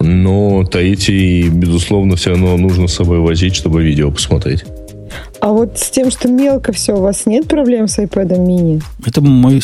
но 0.00 0.64
третий, 0.64 1.48
безусловно, 1.48 2.16
все 2.16 2.30
равно 2.30 2.56
нужно 2.56 2.88
с 2.88 2.94
собой 2.94 3.20
возить, 3.20 3.54
чтобы 3.54 3.84
видео 3.84 4.10
посмотреть. 4.10 4.64
А 5.40 5.48
вот 5.48 5.78
с 5.78 5.90
тем, 5.90 6.10
что 6.10 6.28
мелко 6.28 6.72
все, 6.72 6.94
у 6.94 7.00
вас 7.00 7.26
нет 7.26 7.46
проблем 7.48 7.88
с 7.88 7.98
iPad 7.98 8.38
mini? 8.38 8.82
Это 9.04 9.20
мой 9.20 9.60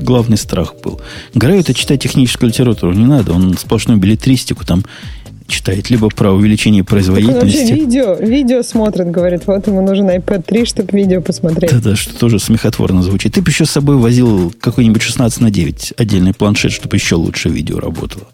главный 0.00 0.36
страх 0.36 0.74
был. 0.82 1.00
Граю 1.34 1.60
это 1.60 1.74
читать 1.74 2.02
техническую 2.02 2.50
литературу 2.50 2.92
не 2.92 3.06
надо, 3.06 3.32
он 3.32 3.56
сплошную 3.56 3.98
билетристику 3.98 4.64
там 4.64 4.84
читает, 5.50 5.90
либо 5.90 6.08
про 6.08 6.32
увеличение 6.32 6.84
производительности. 6.84 7.40
Так 7.40 7.60
он 7.60 7.68
вообще 7.68 7.74
видео, 7.74 8.14
видео 8.14 8.62
смотрит, 8.62 9.10
говорит, 9.10 9.42
вот 9.46 9.66
ему 9.66 9.82
нужен 9.82 10.08
iPad 10.08 10.44
3, 10.46 10.64
чтобы 10.64 10.96
видео 10.96 11.20
посмотреть. 11.20 11.70
Да-да, 11.72 11.96
что 11.96 12.16
тоже 12.16 12.38
смехотворно 12.38 13.02
звучит. 13.02 13.34
Ты 13.34 13.42
бы 13.42 13.50
еще 13.50 13.66
с 13.66 13.70
собой 13.70 13.96
возил 13.96 14.52
какой-нибудь 14.60 15.02
16 15.02 15.40
на 15.40 15.50
9 15.50 15.94
отдельный 15.96 16.32
планшет, 16.32 16.72
чтобы 16.72 16.96
еще 16.96 17.16
лучше 17.16 17.48
видео 17.48 17.80
работало. 17.80 18.28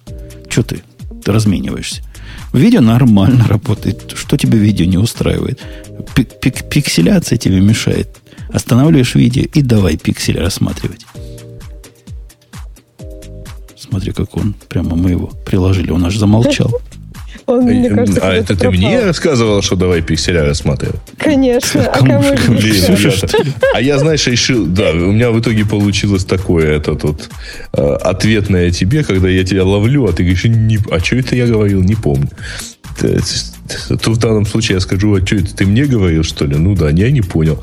Че 0.48 0.62
ты? 0.62 0.82
Ты 1.24 1.32
размениваешься. 1.32 2.02
Видео 2.52 2.80
нормально 2.80 3.44
работает. 3.48 4.12
Что 4.14 4.36
тебе 4.36 4.58
видео 4.58 4.86
не 4.86 4.98
устраивает? 4.98 5.60
Пик 6.14 6.68
Пикселяция 6.68 7.38
тебе 7.38 7.60
мешает. 7.60 8.08
Останавливаешь 8.48 9.14
видео 9.14 9.44
и 9.52 9.62
давай 9.62 9.96
пиксели 9.96 10.38
рассматривать. 10.38 11.06
Смотри, 13.76 14.12
как 14.12 14.36
он 14.36 14.54
прямо 14.68 14.96
мы 14.96 15.10
его 15.10 15.26
приложили. 15.44 15.90
Он 15.90 16.04
аж 16.04 16.16
замолчал. 16.16 16.80
Он, 17.46 17.62
мне 17.62 17.88
кажется, 17.88 18.20
а 18.22 18.32
это 18.32 18.56
ты 18.56 18.70
мне 18.70 19.00
рассказывал, 19.00 19.62
что 19.62 19.76
давай 19.76 20.02
пикселя 20.02 20.44
рассматривай? 20.44 20.96
Конечно. 21.16 21.86
А 21.86 21.98
кому 21.98 22.22
же? 22.22 23.28
А 23.72 23.80
я, 23.80 23.98
знаешь, 23.98 24.26
решил... 24.26 24.66
Да, 24.66 24.90
у 24.90 25.12
меня 25.12 25.30
в 25.30 25.40
итоге 25.40 25.64
получилось 25.64 26.24
такое, 26.24 26.76
это 26.76 26.96
тут 26.96 27.30
э, 27.72 27.82
ответное 28.02 28.72
тебе, 28.72 29.04
когда 29.04 29.28
я 29.28 29.44
тебя 29.44 29.64
ловлю, 29.64 30.06
а 30.06 30.12
ты 30.12 30.24
говоришь, 30.24 30.44
не, 30.44 30.78
а 30.90 30.98
что 30.98 31.16
это 31.16 31.36
я 31.36 31.46
говорил, 31.46 31.82
не 31.82 31.94
помню. 31.94 32.28
То 32.98 34.10
в 34.10 34.18
данном 34.18 34.46
случае 34.46 34.76
я 34.76 34.80
скажу, 34.80 35.14
а 35.14 35.24
что 35.24 35.36
это 35.36 35.54
ты 35.54 35.66
мне 35.66 35.84
говорил, 35.84 36.24
что 36.24 36.46
ли? 36.46 36.56
Ну 36.56 36.74
да, 36.74 36.90
я 36.90 37.10
не 37.12 37.20
понял. 37.20 37.62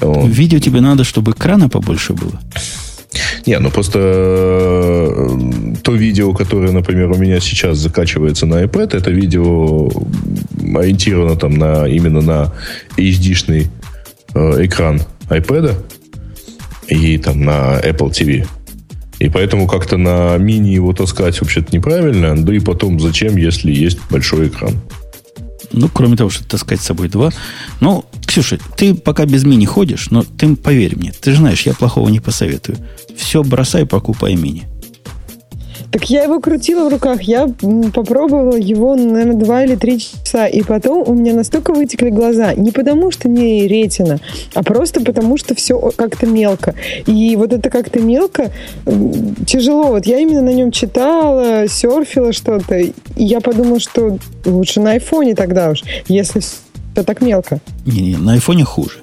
Видео 0.00 0.58
тебе 0.58 0.80
надо, 0.80 1.04
чтобы 1.04 1.32
экрана 1.32 1.68
побольше 1.68 2.12
было? 2.12 2.40
Не, 3.46 3.58
ну 3.58 3.70
просто 3.70 3.98
э, 4.02 5.38
то 5.82 5.92
видео, 5.92 6.32
которое, 6.32 6.72
например, 6.72 7.10
у 7.10 7.16
меня 7.16 7.40
сейчас 7.40 7.78
закачивается 7.78 8.46
на 8.46 8.62
iPad, 8.62 8.96
это 8.96 9.10
видео 9.10 9.90
ориентировано 10.74 11.36
там 11.36 11.54
на, 11.54 11.86
именно 11.86 12.20
на 12.20 12.52
HD-шный 12.96 13.68
э, 14.34 14.64
экран 14.66 15.00
iPad 15.28 15.74
и 16.88 17.18
там 17.18 17.44
на 17.44 17.80
Apple 17.80 18.10
TV. 18.10 18.46
И 19.18 19.28
поэтому 19.30 19.66
как-то 19.66 19.96
на 19.96 20.36
мини 20.36 20.70
его 20.70 20.92
таскать 20.92 21.40
вообще-то 21.40 21.74
неправильно. 21.74 22.36
Да 22.36 22.54
и 22.54 22.60
потом, 22.60 23.00
зачем, 23.00 23.36
если 23.36 23.72
есть 23.72 23.98
большой 24.10 24.48
экран? 24.48 24.74
Ну, 25.72 25.88
кроме 25.88 26.16
того, 26.16 26.30
что 26.30 26.46
таскать 26.46 26.80
с 26.80 26.84
собой 26.86 27.08
два. 27.08 27.30
Ну, 27.80 28.04
Ксюша, 28.26 28.58
ты 28.76 28.94
пока 28.94 29.26
без 29.26 29.44
мини 29.44 29.66
ходишь, 29.66 30.10
но 30.10 30.22
ты 30.22 30.54
поверь 30.56 30.96
мне, 30.96 31.12
ты 31.12 31.32
же 31.32 31.38
знаешь, 31.38 31.62
я 31.62 31.74
плохого 31.74 32.08
не 32.08 32.20
посоветую. 32.20 32.78
Все 33.16 33.42
бросай, 33.42 33.86
покупай 33.86 34.34
мини. 34.34 34.64
Так 35.96 36.10
я 36.10 36.24
его 36.24 36.40
крутила 36.40 36.90
в 36.90 36.92
руках, 36.92 37.22
я 37.22 37.48
попробовала 37.94 38.54
его, 38.54 38.96
наверное, 38.96 39.32
два 39.32 39.64
или 39.64 39.76
три 39.76 39.98
часа, 39.98 40.46
и 40.46 40.60
потом 40.60 41.02
у 41.08 41.14
меня 41.14 41.32
настолько 41.32 41.72
вытекли 41.72 42.10
глаза. 42.10 42.52
Не 42.52 42.70
потому, 42.70 43.10
что 43.10 43.30
не 43.30 43.66
ретина, 43.66 44.20
а 44.52 44.62
просто 44.62 45.00
потому, 45.00 45.38
что 45.38 45.54
все 45.54 45.80
как-то 45.96 46.26
мелко. 46.26 46.74
И 47.06 47.34
вот 47.36 47.54
это 47.54 47.70
как-то 47.70 48.00
мелко 48.00 48.52
тяжело. 49.46 49.84
Вот 49.84 50.04
я 50.04 50.18
именно 50.18 50.42
на 50.42 50.52
нем 50.52 50.70
читала, 50.70 51.66
серфила 51.66 52.34
что-то, 52.34 52.76
и 52.76 52.92
я 53.16 53.40
подумала, 53.40 53.80
что 53.80 54.18
лучше 54.44 54.80
на 54.82 54.90
айфоне 54.90 55.34
тогда 55.34 55.70
уж, 55.70 55.82
если 56.08 56.40
все 56.40 57.04
так 57.04 57.22
мелко. 57.22 57.60
Не-не, 57.86 58.18
на 58.18 58.34
айфоне 58.34 58.64
хуже. 58.64 58.98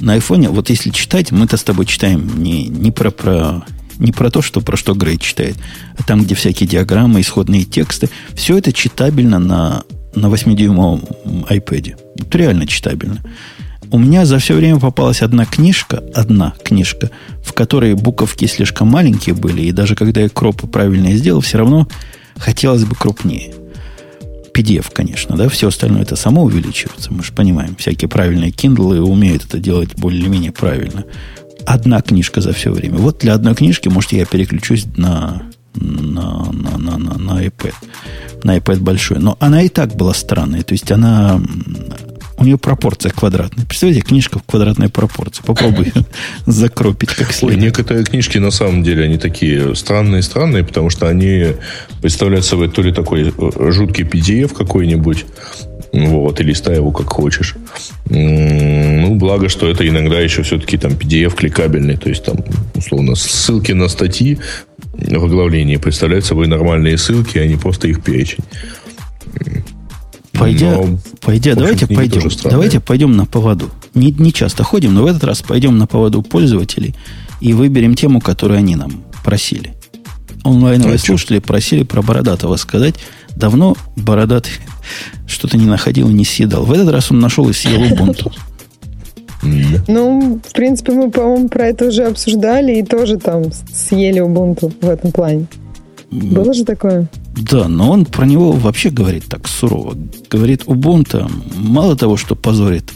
На 0.00 0.14
айфоне, 0.14 0.48
вот 0.48 0.70
если 0.70 0.90
читать, 0.90 1.30
мы-то 1.30 1.56
с 1.56 1.62
тобой 1.62 1.86
читаем 1.86 2.42
не, 2.42 2.66
не 2.66 2.90
про, 2.90 3.12
про 3.12 3.64
не 3.98 4.12
про 4.12 4.30
то, 4.30 4.42
что 4.42 4.60
про 4.60 4.76
что 4.76 4.94
Грей 4.94 5.18
читает, 5.18 5.56
а 5.98 6.02
там, 6.02 6.22
где 6.22 6.34
всякие 6.34 6.68
диаграммы, 6.68 7.20
исходные 7.20 7.64
тексты. 7.64 8.08
Все 8.34 8.58
это 8.58 8.72
читабельно 8.72 9.38
на, 9.38 9.84
на 10.14 10.26
8-дюймовом 10.26 11.46
iPad. 11.48 11.96
Это 12.18 12.38
реально 12.38 12.66
читабельно. 12.66 13.22
У 13.90 13.98
меня 13.98 14.24
за 14.24 14.38
все 14.38 14.54
время 14.54 14.80
попалась 14.80 15.20
одна 15.20 15.44
книжка, 15.44 16.02
одна 16.14 16.54
книжка, 16.64 17.10
в 17.44 17.52
которой 17.52 17.94
буковки 17.94 18.46
слишком 18.46 18.88
маленькие 18.88 19.34
были, 19.34 19.62
и 19.62 19.72
даже 19.72 19.94
когда 19.94 20.22
я 20.22 20.30
кропы 20.30 20.66
правильно 20.66 21.14
сделал, 21.14 21.42
все 21.42 21.58
равно 21.58 21.86
хотелось 22.38 22.84
бы 22.84 22.94
крупнее. 22.94 23.52
PDF, 24.54 24.86
конечно, 24.92 25.36
да, 25.36 25.48
все 25.48 25.68
остальное 25.68 26.02
это 26.02 26.16
само 26.16 26.44
увеличивается. 26.44 27.12
Мы 27.12 27.22
же 27.22 27.32
понимаем, 27.32 27.76
всякие 27.76 28.08
правильные 28.08 28.50
Kindle 28.50 28.98
умеют 29.00 29.44
это 29.44 29.58
делать 29.58 29.94
более-менее 29.96 30.52
правильно 30.52 31.04
одна 31.66 32.00
книжка 32.02 32.40
за 32.40 32.52
все 32.52 32.70
время. 32.70 32.98
Вот 32.98 33.18
для 33.18 33.34
одной 33.34 33.54
книжки, 33.54 33.88
может, 33.88 34.12
я 34.12 34.24
переключусь 34.24 34.86
на, 34.96 35.42
на, 35.74 36.52
на, 36.52 36.78
на, 36.78 36.98
на, 36.98 37.18
на 37.18 37.44
iPad. 37.44 37.74
На 38.44 38.56
iPad 38.58 38.80
большой. 38.80 39.18
Но 39.18 39.36
она 39.40 39.62
и 39.62 39.68
так 39.68 39.94
была 39.94 40.14
странная. 40.14 40.62
То 40.62 40.72
есть 40.72 40.90
она... 40.90 41.40
У 42.38 42.44
нее 42.44 42.58
пропорция 42.58 43.12
квадратная. 43.12 43.64
Представляете, 43.66 44.04
книжка 44.04 44.40
в 44.40 44.42
квадратной 44.42 44.88
пропорции. 44.88 45.44
Попробуй 45.46 45.92
закропить 46.46 47.10
как 47.10 47.32
следует. 47.32 47.58
Ой, 47.58 47.64
некоторые 47.66 48.04
книжки 48.04 48.38
на 48.38 48.50
самом 48.50 48.82
деле 48.82 49.04
они 49.04 49.16
такие 49.16 49.76
странные-странные, 49.76 50.64
потому 50.64 50.90
что 50.90 51.06
они 51.06 51.54
представляют 52.00 52.44
собой 52.44 52.68
то 52.68 52.82
ли 52.82 52.92
такой 52.92 53.32
э, 53.36 53.70
жуткий 53.70 54.04
PDF 54.04 54.54
какой-нибудь, 54.54 55.24
вот, 55.92 56.40
и 56.40 56.44
листай 56.44 56.76
его 56.76 56.90
как 56.90 57.08
хочешь. 57.08 57.54
Ну, 58.08 59.14
благо, 59.16 59.48
что 59.48 59.68
это 59.68 59.86
иногда 59.86 60.18
еще 60.20 60.42
все-таки 60.42 60.78
там 60.78 60.92
PDF 60.92 61.34
кликабельный, 61.34 61.96
то 61.96 62.08
есть 62.08 62.24
там, 62.24 62.38
условно, 62.74 63.14
ссылки 63.14 63.72
на 63.72 63.88
статьи 63.88 64.38
в 64.94 65.24
оглавлении 65.24 65.76
представляют 65.76 66.24
собой 66.24 66.46
нормальные 66.46 66.96
ссылки, 66.96 67.38
а 67.38 67.46
не 67.46 67.56
просто 67.56 67.88
их 67.88 68.02
перечень. 68.02 68.42
Пойдя, 70.32 70.72
но, 70.72 70.98
пойдя 71.20 71.54
давайте 71.54 71.86
пойдем, 71.86 72.22
давайте 72.44 72.80
пойдем 72.80 73.12
на 73.12 73.26
поводу. 73.26 73.70
Не, 73.94 74.12
не 74.12 74.32
часто 74.32 74.64
ходим, 74.64 74.94
но 74.94 75.02
в 75.02 75.06
этот 75.06 75.24
раз 75.24 75.42
пойдем 75.42 75.76
на 75.76 75.86
поводу 75.86 76.22
пользователей 76.22 76.96
и 77.40 77.52
выберем 77.52 77.94
тему, 77.94 78.20
которую 78.20 78.58
они 78.58 78.76
нам 78.76 79.04
просили. 79.24 79.74
Онлайновые 80.42 80.96
а 80.96 80.98
слушатели 80.98 81.38
просили 81.38 81.82
про 81.82 82.02
Бородатого 82.02 82.56
сказать. 82.56 82.94
Давно 83.36 83.76
Бородатый 83.94 84.52
что-то 85.26 85.56
не 85.56 85.66
находил 85.66 86.08
и 86.08 86.12
не 86.12 86.24
съедал. 86.24 86.64
В 86.64 86.72
этот 86.72 86.90
раз 86.90 87.10
он 87.10 87.18
нашел 87.18 87.48
и 87.48 87.52
съел 87.52 87.82
Ubuntu. 87.82 88.32
Ну, 89.88 90.40
в 90.44 90.52
принципе, 90.52 90.92
мы, 90.92 91.10
по-моему, 91.10 91.48
про 91.48 91.66
это 91.66 91.86
уже 91.86 92.04
обсуждали 92.04 92.76
и 92.76 92.84
тоже 92.84 93.16
там 93.16 93.42
съели 93.72 94.22
Ubuntu 94.22 94.72
в 94.80 94.88
этом 94.88 95.10
плане. 95.10 95.46
Было 96.12 96.54
же 96.54 96.64
такое? 96.64 97.08
Да, 97.34 97.66
но 97.66 97.90
он 97.90 98.04
про 98.04 98.24
него 98.24 98.52
вообще 98.52 98.90
говорит 98.90 99.24
так 99.24 99.48
сурово. 99.48 99.96
Говорит, 100.30 100.62
Ubuntu 100.66 101.28
мало 101.56 101.96
того, 101.96 102.16
что 102.16 102.36
позорит 102.36 102.92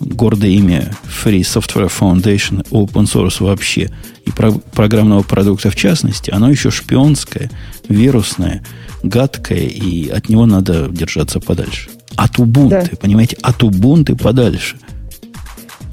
гордое 0.00 0.50
имя 0.50 0.92
Free 1.24 1.40
Software 1.40 1.90
Foundation, 1.90 2.66
open 2.70 3.04
source 3.04 3.42
вообще, 3.44 3.90
и 4.24 4.30
про 4.30 4.52
программного 4.52 5.22
продукта 5.22 5.70
в 5.70 5.76
частности, 5.76 6.30
оно 6.30 6.50
еще 6.50 6.70
шпионское, 6.70 7.50
вирусное, 7.88 8.62
гадкое, 9.08 9.58
и 9.58 10.08
от 10.08 10.28
него 10.28 10.46
надо 10.46 10.88
держаться 10.88 11.40
подальше. 11.40 11.90
От 12.16 12.38
Ubuntu, 12.38 12.68
да. 12.68 12.84
понимаете, 13.00 13.36
от 13.42 13.62
Ubuntu 13.62 14.16
подальше. 14.20 14.76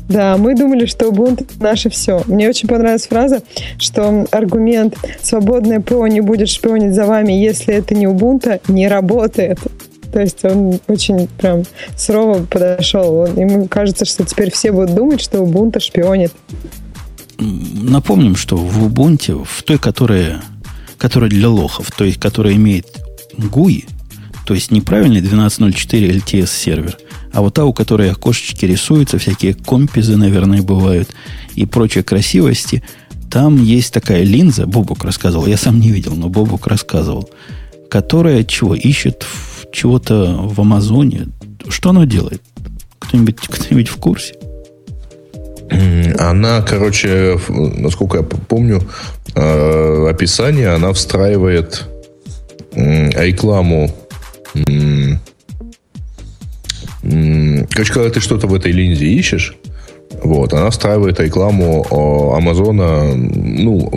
Да, 0.09 0.35
мы 0.37 0.55
думали, 0.55 0.85
что 0.85 1.09
Ubuntu 1.09 1.45
наше 1.59 1.89
все. 1.89 2.21
Мне 2.27 2.49
очень 2.49 2.67
понравилась 2.67 3.07
фраза, 3.07 3.41
что 3.77 4.25
аргумент 4.31 4.97
«свободное 5.21 5.79
ПО 5.79 6.07
не 6.07 6.21
будет 6.21 6.49
шпионить 6.49 6.93
за 6.93 7.05
вами, 7.05 7.33
если 7.33 7.73
это 7.73 7.95
не 7.95 8.07
Ubuntu» 8.07 8.59
не 8.67 8.87
работает. 8.87 9.59
То 10.11 10.19
есть 10.19 10.43
он 10.43 10.79
очень 10.87 11.27
прям 11.27 11.63
сурово 11.95 12.43
подошел. 12.43 13.15
Он, 13.19 13.39
ему 13.39 13.67
кажется, 13.67 14.03
что 14.03 14.25
теперь 14.25 14.51
все 14.51 14.73
будут 14.73 14.93
думать, 14.93 15.21
что 15.21 15.37
Ubuntu 15.37 15.79
шпионит. 15.79 16.33
Напомним, 17.39 18.35
что 18.35 18.57
в 18.57 18.85
Ubuntu, 18.85 19.45
в 19.45 19.63
той, 19.63 19.77
которая 19.77 20.41
которая 21.01 21.31
для 21.31 21.49
лохов, 21.49 21.89
то 21.89 22.03
есть 22.03 22.19
которая 22.19 22.53
имеет 22.53 22.85
GUI, 23.49 23.87
то 24.45 24.53
есть 24.53 24.71
неправильный 24.71 25.21
12.04 25.21 26.23
LTS 26.23 26.47
сервер, 26.47 26.97
а 27.31 27.41
вот 27.41 27.53
та, 27.53 27.65
у 27.65 27.73
которой 27.73 28.11
окошечки 28.11 28.65
рисуются, 28.65 29.17
всякие 29.17 29.53
компизы, 29.53 30.17
наверное, 30.17 30.61
бывают, 30.61 31.09
и 31.55 31.65
прочие 31.65 32.03
красивости, 32.03 32.83
там 33.29 33.63
есть 33.63 33.93
такая 33.93 34.23
линза, 34.23 34.65
Бобук 34.65 35.05
рассказывал, 35.05 35.45
я 35.45 35.57
сам 35.57 35.79
не 35.79 35.89
видел, 35.89 36.15
но 36.15 36.27
Бобук 36.27 36.67
рассказывал, 36.67 37.29
которая 37.89 38.43
чего 38.43 38.75
ищет 38.75 39.25
чего-то 39.71 40.37
в 40.37 40.59
Амазоне. 40.59 41.27
Что 41.69 41.91
она 41.91 42.05
делает? 42.05 42.41
Кто-нибудь, 42.99 43.37
кто-нибудь 43.37 43.87
в 43.87 43.95
курсе? 43.97 44.35
Она, 46.19 46.61
короче, 46.61 47.39
насколько 47.47 48.17
я 48.17 48.23
помню, 48.23 48.81
э, 49.33 50.07
описание, 50.09 50.69
она 50.69 50.91
встраивает 50.91 51.85
рекламу. 52.73 53.91
Короче, 57.01 57.93
когда 57.93 58.09
ты 58.09 58.19
что-то 58.19 58.47
в 58.47 58.53
этой 58.53 58.71
линзе 58.71 59.07
ищешь, 59.07 59.55
вот, 60.23 60.53
она 60.53 60.69
встраивает 60.69 61.19
рекламу 61.19 61.85
Амазона, 62.35 63.15
ну, 63.15 63.91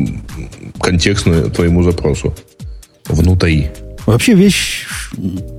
контекстную 0.81 1.51
твоему 1.51 1.83
запросу 1.83 2.35
внутри. 3.09 3.69
Вообще 4.07 4.35
вещь 4.35 4.87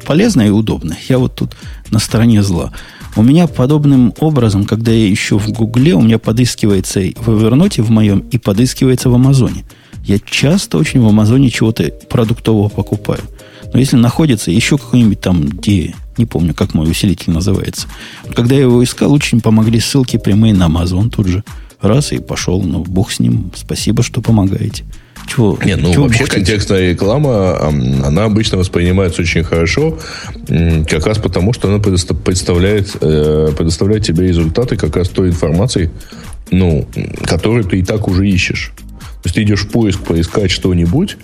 полезная 0.06 0.48
и 0.48 0.52
удобная. 0.52 0.98
Я 1.10 1.18
вот 1.18 1.36
тут 1.36 1.56
на 1.92 2.00
стороне 2.00 2.42
зла. 2.44 2.72
У 3.16 3.24
меня 3.24 3.48
подобным 3.48 4.14
образом, 4.20 4.66
когда 4.66 4.92
я 4.92 5.12
ищу 5.12 5.38
в 5.38 5.50
Гугле, 5.52 5.94
у 5.94 6.02
меня 6.02 6.20
подыскивается 6.20 7.00
в 7.00 7.30
Evernote 7.30 7.82
в 7.82 7.90
моем 7.90 8.20
и 8.32 8.38
подыскивается 8.38 9.10
в 9.10 9.16
Амазоне. 9.16 9.64
Я 10.06 10.20
часто 10.20 10.78
очень 10.78 11.02
в 11.02 11.08
Амазоне 11.08 11.50
чего-то 11.50 11.92
продуктового 12.10 12.70
покупаю. 12.70 13.22
Но 13.74 13.80
если 13.80 13.96
находится 13.96 14.52
еще 14.52 14.78
какой-нибудь 14.78 15.20
там, 15.20 15.44
где, 15.44 15.96
не 16.18 16.26
помню, 16.26 16.54
как 16.54 16.76
мой 16.76 16.90
усилитель 16.90 17.34
называется. 17.34 17.88
Когда 18.36 18.56
я 18.56 18.62
его 18.62 18.84
искал, 18.84 19.12
очень 19.12 19.42
помогли 19.42 19.80
ссылки 19.80 20.18
прямые 20.18 20.54
на 20.54 20.68
Amazon 20.68 21.10
тут 21.10 21.28
же. 21.28 21.44
Раз 21.82 22.12
и 22.12 22.20
пошел, 22.20 22.62
ну, 22.62 22.84
бог 22.84 23.12
с 23.12 23.20
ним, 23.20 23.52
спасибо, 23.56 24.04
что 24.04 24.22
помогаете. 24.22 24.86
Чего, 25.28 25.58
Нет, 25.66 25.80
ну 25.82 25.92
чего 25.92 26.04
вообще 26.04 26.20
бухтите? 26.20 26.46
контекстная 26.46 26.92
реклама, 26.92 27.60
она 27.68 28.26
обычно 28.26 28.60
воспринимается 28.60 29.24
очень 29.24 29.44
хорошо, 29.44 29.98
как 30.88 31.08
раз 31.08 31.18
потому, 31.18 31.52
что 31.52 31.68
она 31.68 31.80
предоставляет, 31.80 32.96
э, 33.02 33.50
предоставляет 33.58 34.04
тебе 34.04 34.28
результаты 34.28 34.78
как 34.78 34.96
раз 34.96 35.10
той 35.10 35.30
информации, 35.30 35.90
ну, 36.52 36.88
которую 37.26 37.64
ты 37.64 37.80
и 37.80 37.84
так 37.84 38.08
уже 38.08 38.28
ищешь. 38.28 38.72
То 39.26 39.28
есть 39.28 39.36
ты 39.38 39.42
идешь 39.42 39.62
в 39.62 39.70
поиск 39.70 40.02
поискать 40.02 40.52
что-нибудь, 40.52 41.18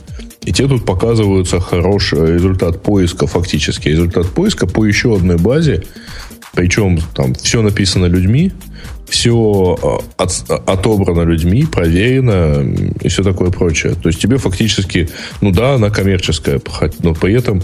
и 0.44 0.52
тебе 0.52 0.70
тут 0.70 0.86
показывается 0.88 1.60
хороший 1.60 2.34
результат 2.34 2.82
поиска, 2.82 3.28
фактически 3.28 3.90
результат 3.90 4.26
поиска 4.26 4.66
по 4.66 4.84
еще 4.84 5.16
одной 5.16 5.38
базе, 5.38 5.84
причем 6.56 7.00
там 7.14 7.36
все 7.36 7.62
написано 7.62 8.08
людьми, 8.08 8.54
все 9.08 9.78
а, 9.84 10.00
от, 10.18 10.50
отобрано 10.50 11.30
людьми, 11.30 11.64
проверено 11.72 12.66
и 13.02 13.08
все 13.08 13.22
такое 13.22 13.52
прочее. 13.52 13.94
То 13.94 14.10
есть 14.10 14.20
тебе 14.20 14.38
фактически, 14.38 15.08
ну 15.42 15.52
да, 15.52 15.76
она 15.76 15.92
коммерческая, 15.92 16.60
но 17.04 17.14
при 17.14 17.36
этом 17.36 17.62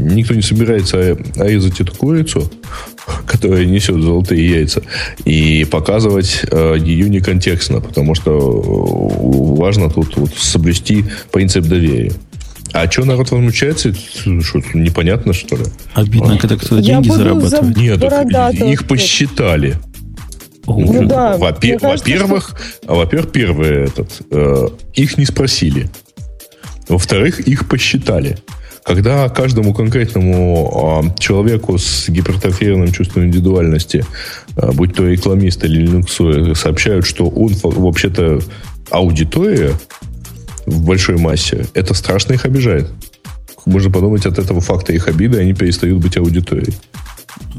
Никто 0.00 0.34
не 0.34 0.42
собирается 0.42 1.16
резать 1.36 1.80
эту 1.80 1.94
курицу, 1.94 2.50
которая 3.26 3.64
несет 3.64 4.02
золотые 4.02 4.48
яйца, 4.48 4.82
и 5.24 5.64
показывать 5.70 6.42
э, 6.50 6.76
ее 6.78 7.08
не 7.08 7.20
контекстно, 7.20 7.80
потому 7.80 8.14
что 8.14 8.32
э, 8.32 9.58
важно 9.58 9.90
тут 9.90 10.16
вот 10.16 10.34
соблюсти 10.34 11.04
принцип 11.32 11.64
доверия. 11.64 12.12
А 12.72 12.90
что 12.90 13.04
народ 13.04 13.30
возмущается? 13.30 13.92
Что, 13.94 14.62
непонятно, 14.74 15.32
что 15.32 15.56
ли? 15.56 15.64
Обидно, 15.94 16.34
а? 16.34 16.38
когда 16.38 16.56
кто-то 16.56 16.80
деньги 16.80 17.08
зарабатывает. 17.08 17.76
Нет, 17.76 18.00
их 18.70 18.86
посчитали. 18.86 19.76
Ну, 20.66 21.06
да, 21.06 21.36
во-пер- 21.36 21.78
во-первых, 21.80 22.54
что... 22.82 22.94
во-первых, 22.94 23.32
первое 23.32 23.86
этот, 23.86 24.22
э, 24.30 24.68
их 24.94 25.18
не 25.18 25.24
спросили. 25.24 25.90
Во-вторых, 26.88 27.40
их 27.40 27.68
посчитали. 27.68 28.38
Когда 28.84 29.28
каждому 29.28 29.74
конкретному 29.74 31.04
э, 31.04 31.20
человеку 31.20 31.78
с 31.78 32.08
гипертрофированным 32.08 32.92
чувством 32.92 33.24
индивидуальности, 33.24 34.04
э, 34.56 34.72
будь 34.72 34.94
то 34.94 35.06
рекламист 35.06 35.64
или 35.64 35.86
Linux, 35.86 36.54
сообщают, 36.54 37.06
что 37.06 37.28
он 37.28 37.52
вообще-то 37.62 38.40
аудитория 38.90 39.72
в 40.66 40.84
большой 40.84 41.18
массе, 41.18 41.66
это 41.74 41.94
страшно 41.94 42.34
их 42.34 42.44
обижает. 42.44 42.90
Можно 43.66 43.90
подумать, 43.90 44.26
от 44.26 44.38
этого 44.38 44.60
факта 44.60 44.92
их 44.92 45.08
обиды 45.08 45.38
они 45.38 45.52
перестают 45.52 45.98
быть 46.00 46.16
аудиторией. 46.16 46.74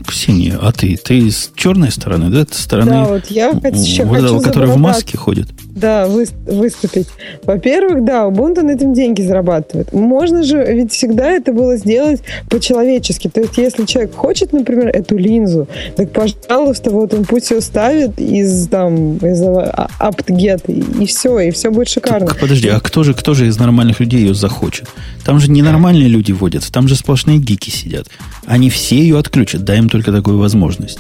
Ксения, 0.07 0.57
а 0.59 0.71
ты? 0.71 0.97
Ты 0.97 1.19
из 1.19 1.51
черной 1.55 1.91
стороны, 1.91 2.29
да? 2.29 2.45
Ты 2.45 2.55
стороны 2.55 2.91
да, 2.91 3.05
вот 3.05 3.27
я 3.27 3.49
еще 3.49 4.03
вот 4.03 4.19
хочу 4.19 4.41
который 4.41 4.69
в 4.69 4.77
маске 4.77 5.17
ходит. 5.17 5.49
Да, 5.75 6.07
вы, 6.07 6.25
выступить. 6.45 7.07
Во-первых, 7.43 8.03
да, 8.03 8.25
Ubuntu 8.25 8.61
на 8.61 8.71
этом 8.71 8.93
деньги 8.93 9.21
зарабатывает. 9.21 9.93
Можно 9.93 10.43
же 10.43 10.63
ведь 10.63 10.91
всегда 10.91 11.31
это 11.31 11.53
было 11.53 11.77
сделать 11.77 12.21
по-человечески. 12.49 13.29
То 13.29 13.41
есть, 13.41 13.57
если 13.57 13.85
человек 13.85 14.13
хочет, 14.15 14.53
например, 14.53 14.89
эту 14.89 15.17
линзу, 15.17 15.67
так, 15.95 16.11
пожалуйста, 16.11 16.91
вот 16.91 17.13
он 17.13 17.25
пусть 17.25 17.51
ее 17.51 17.61
ставит 17.61 18.19
из 18.19 18.67
там 18.67 19.17
из 19.17 19.41
apt-get, 19.41 21.01
и, 21.01 21.05
все, 21.05 21.39
и 21.39 21.51
все 21.51 21.71
будет 21.71 21.89
шикарно. 21.89 22.27
Так, 22.27 22.39
подожди, 22.39 22.67
а 22.67 22.79
кто 22.79 23.03
же, 23.03 23.13
кто 23.13 23.33
же 23.33 23.47
из 23.47 23.57
нормальных 23.57 23.99
людей 23.99 24.19
ее 24.21 24.33
захочет? 24.33 24.87
Там 25.23 25.39
же 25.39 25.49
ненормальные 25.49 26.07
люди 26.07 26.31
водятся, 26.31 26.71
там 26.71 26.87
же 26.87 26.95
сплошные 26.95 27.37
гики 27.37 27.69
сидят. 27.69 28.07
Они 28.45 28.69
все 28.69 28.97
ее 28.97 29.17
отключат, 29.17 29.63
дай 29.63 29.77
им 29.77 29.89
только 29.89 30.11
такую 30.11 30.37
возможность. 30.37 30.99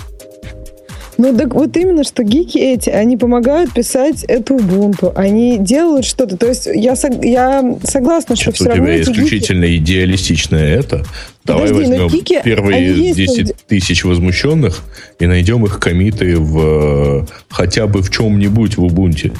Ну, 1.21 1.37
так 1.37 1.53
вот 1.53 1.77
именно, 1.77 2.03
что 2.03 2.23
гики 2.23 2.57
эти, 2.57 2.89
они 2.89 3.15
помогают 3.15 3.71
писать 3.71 4.23
эту 4.23 4.55
Ubuntu, 4.55 5.13
они 5.15 5.59
делают 5.59 6.03
что-то. 6.03 6.35
То 6.35 6.47
есть 6.47 6.65
я, 6.65 6.95
я 7.21 7.77
согласна, 7.83 8.35
что, 8.35 8.45
что 8.45 8.63
все 8.63 8.65
равно... 8.69 8.83
у 8.83 8.87
тебя 8.87 9.01
исключительно 9.01 9.65
гики... 9.65 9.83
идеалистичное 9.83 10.79
это. 10.79 11.05
Давай 11.45 11.67
Подожди, 11.67 11.91
возьмем 11.91 12.07
гики, 12.07 12.41
первые 12.43 13.13
10 13.13 13.55
тысяч 13.67 14.03
возмущенных 14.03 14.81
и 15.19 15.27
найдем 15.27 15.63
их 15.63 15.79
комиты 15.79 16.37
в 16.37 17.27
хотя 17.49 17.85
бы 17.85 18.01
в 18.01 18.09
чем-нибудь 18.09 18.77
в 18.77 18.83
Ubuntu. 18.83 19.31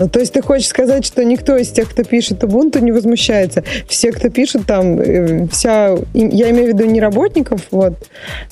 Ну, 0.00 0.08
то 0.08 0.18
есть 0.18 0.32
ты 0.32 0.42
хочешь 0.42 0.66
сказать, 0.66 1.06
что 1.06 1.22
никто 1.24 1.56
из 1.56 1.68
тех, 1.68 1.88
кто 1.88 2.02
пишет 2.02 2.42
Ubuntu, 2.42 2.80
не 2.80 2.90
возмущается. 2.90 3.62
Все, 3.86 4.10
кто 4.10 4.28
пишет 4.28 4.66
там, 4.66 4.98
э, 4.98 5.46
вся... 5.52 5.94
Я 6.14 6.50
имею 6.50 6.72
в 6.72 6.74
виду 6.74 6.86
не 6.86 7.00
работников, 7.00 7.60
вот, 7.70 7.94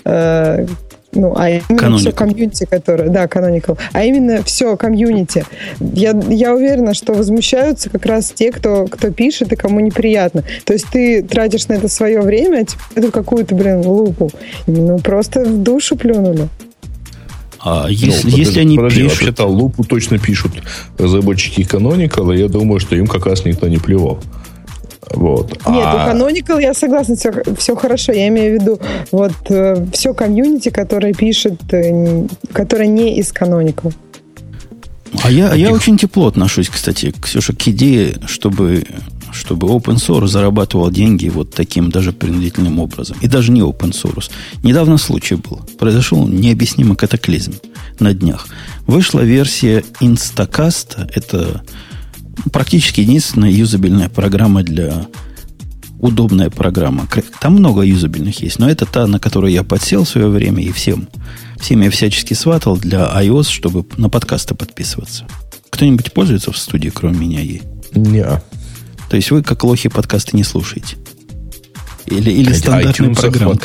э, 0.05 0.66
ну, 1.12 1.35
а 1.37 1.49
именно 1.49 1.64
Canonical. 1.71 1.99
все 1.99 2.12
комьюнити, 2.12 2.66
которое, 2.71 3.09
да, 3.09 3.25
Canonical, 3.25 3.79
а 3.92 4.05
именно 4.05 4.42
все 4.42 4.77
комьюнити. 4.77 5.44
Я, 5.81 6.18
я 6.29 6.55
уверена, 6.55 6.92
что 6.94 7.14
возмущаются 7.14 7.88
как 7.88 8.05
раз 8.05 8.31
те, 8.31 8.53
кто, 8.53 8.87
кто 8.87 9.11
пишет 9.11 9.53
и 9.53 9.57
кому 9.57 9.81
неприятно. 9.81 10.44
То 10.64 10.75
есть 10.75 10.87
ты 10.92 11.23
тратишь 11.23 11.68
на 11.68 11.75
это 11.75 11.88
свое 11.88 12.21
время, 12.21 12.64
типа, 12.66 12.83
эту 12.94 13.11
какую-то, 13.11 13.55
блин, 13.55 13.87
лупу. 13.87 14.31
Ну, 14.66 14.99
просто 14.99 15.44
в 15.44 15.62
душу 15.62 15.97
плюнули. 15.97 16.49
А 17.61 17.87
если, 17.88 18.31
ну, 18.31 18.37
если 18.37 18.61
они 18.61 18.77
подожди, 18.77 19.03
пишут... 19.03 19.18
Вообще-то 19.18 19.47
лупу 19.47 19.85
точно 19.85 20.18
пишут 20.18 20.53
разработчики 20.99 21.62
Canonical, 21.62 22.35
и 22.35 22.38
я 22.38 22.49
думаю, 22.49 22.81
что 22.81 22.94
им 22.94 23.07
как 23.07 23.27
раз 23.27 23.44
никто 23.44 23.66
не 23.68 23.79
плевал. 23.79 24.21
Вот. 25.14 25.51
Нет, 25.68 25.87
а... 25.87 25.94
у 25.94 26.11
Canonical 26.11 26.61
я 26.61 26.75
согласна, 26.75 27.16
все, 27.16 27.33
все 27.57 27.77
хорошо. 27.77 28.12
Я 28.12 28.29
имею 28.29 28.59
в 28.59 28.62
виду 28.62 28.81
вот 29.11 29.33
э, 29.49 29.87
все 29.92 30.14
комьюнити, 30.14 30.68
которое 30.71 31.14
пишет, 31.14 31.61
э, 31.73 32.27
которое 32.53 32.87
не 32.87 33.18
из 33.18 33.33
Canonical. 33.33 33.92
А 35.23 35.31
я, 35.31 35.55
я 35.55 35.73
очень 35.73 35.97
тепло 35.97 36.27
отношусь, 36.27 36.68
кстати, 36.68 37.14
Ксюша, 37.21 37.55
к 37.55 37.68
идее, 37.68 38.21
чтобы, 38.27 38.85
чтобы 39.33 39.68
open 39.68 39.97
source 39.97 40.27
зарабатывал 40.27 40.90
деньги 40.90 41.29
вот 41.29 41.55
таким 41.55 41.90
даже 41.90 42.12
принудительным 42.12 42.79
образом. 42.79 43.16
И 43.21 43.27
даже 43.27 43.51
не 43.51 43.61
open 43.61 43.92
source. 43.92 44.31
Недавно 44.62 44.99
случай 44.99 45.37
был. 45.37 45.61
Произошел 45.79 46.27
необъяснимый 46.29 46.97
катаклизм 46.97 47.55
на 47.99 48.12
днях. 48.12 48.49
Вышла 48.87 49.21
версия 49.21 49.83
Instacast. 50.01 51.11
Это 51.14 51.62
практически 52.53 53.01
единственная 53.01 53.51
юзабельная 53.51 54.09
программа 54.09 54.62
для 54.62 55.07
удобная 56.01 56.51
программа. 56.51 57.09
Там 57.40 57.55
много 57.55 57.83
юзабельных 57.83 58.40
есть, 58.42 58.59
но 58.59 58.70
это 58.70 58.87
та, 58.87 59.07
на 59.07 59.18
которую 59.18 59.53
я 59.53 59.64
подсел 59.64 60.05
в 60.05 60.09
свое 60.09 60.29
время 60.29 60.62
и 60.62 60.70
всем, 60.72 61.09
всем 61.59 61.81
я 61.81 61.90
всячески 61.90 62.35
сватал 62.35 62.77
для 62.77 63.01
iOS, 63.01 63.51
чтобы 63.51 63.85
на 63.96 64.09
подкасты 64.09 64.55
подписываться. 64.55 65.27
Кто-нибудь 65.70 66.12
пользуется 66.12 66.53
в 66.53 66.59
студии, 66.59 66.88
кроме 66.88 67.18
меня 67.18 67.40
ей? 67.40 67.62
Не. 67.94 68.24
То 69.09 69.16
есть 69.16 69.31
вы, 69.31 69.42
как 69.42 69.64
лохи, 69.64 69.88
подкасты 69.88 70.37
не 70.37 70.44
слушаете? 70.44 70.96
Или, 72.07 72.31
или 72.31 72.53
стандартная 72.53 73.14
программа? 73.14 73.59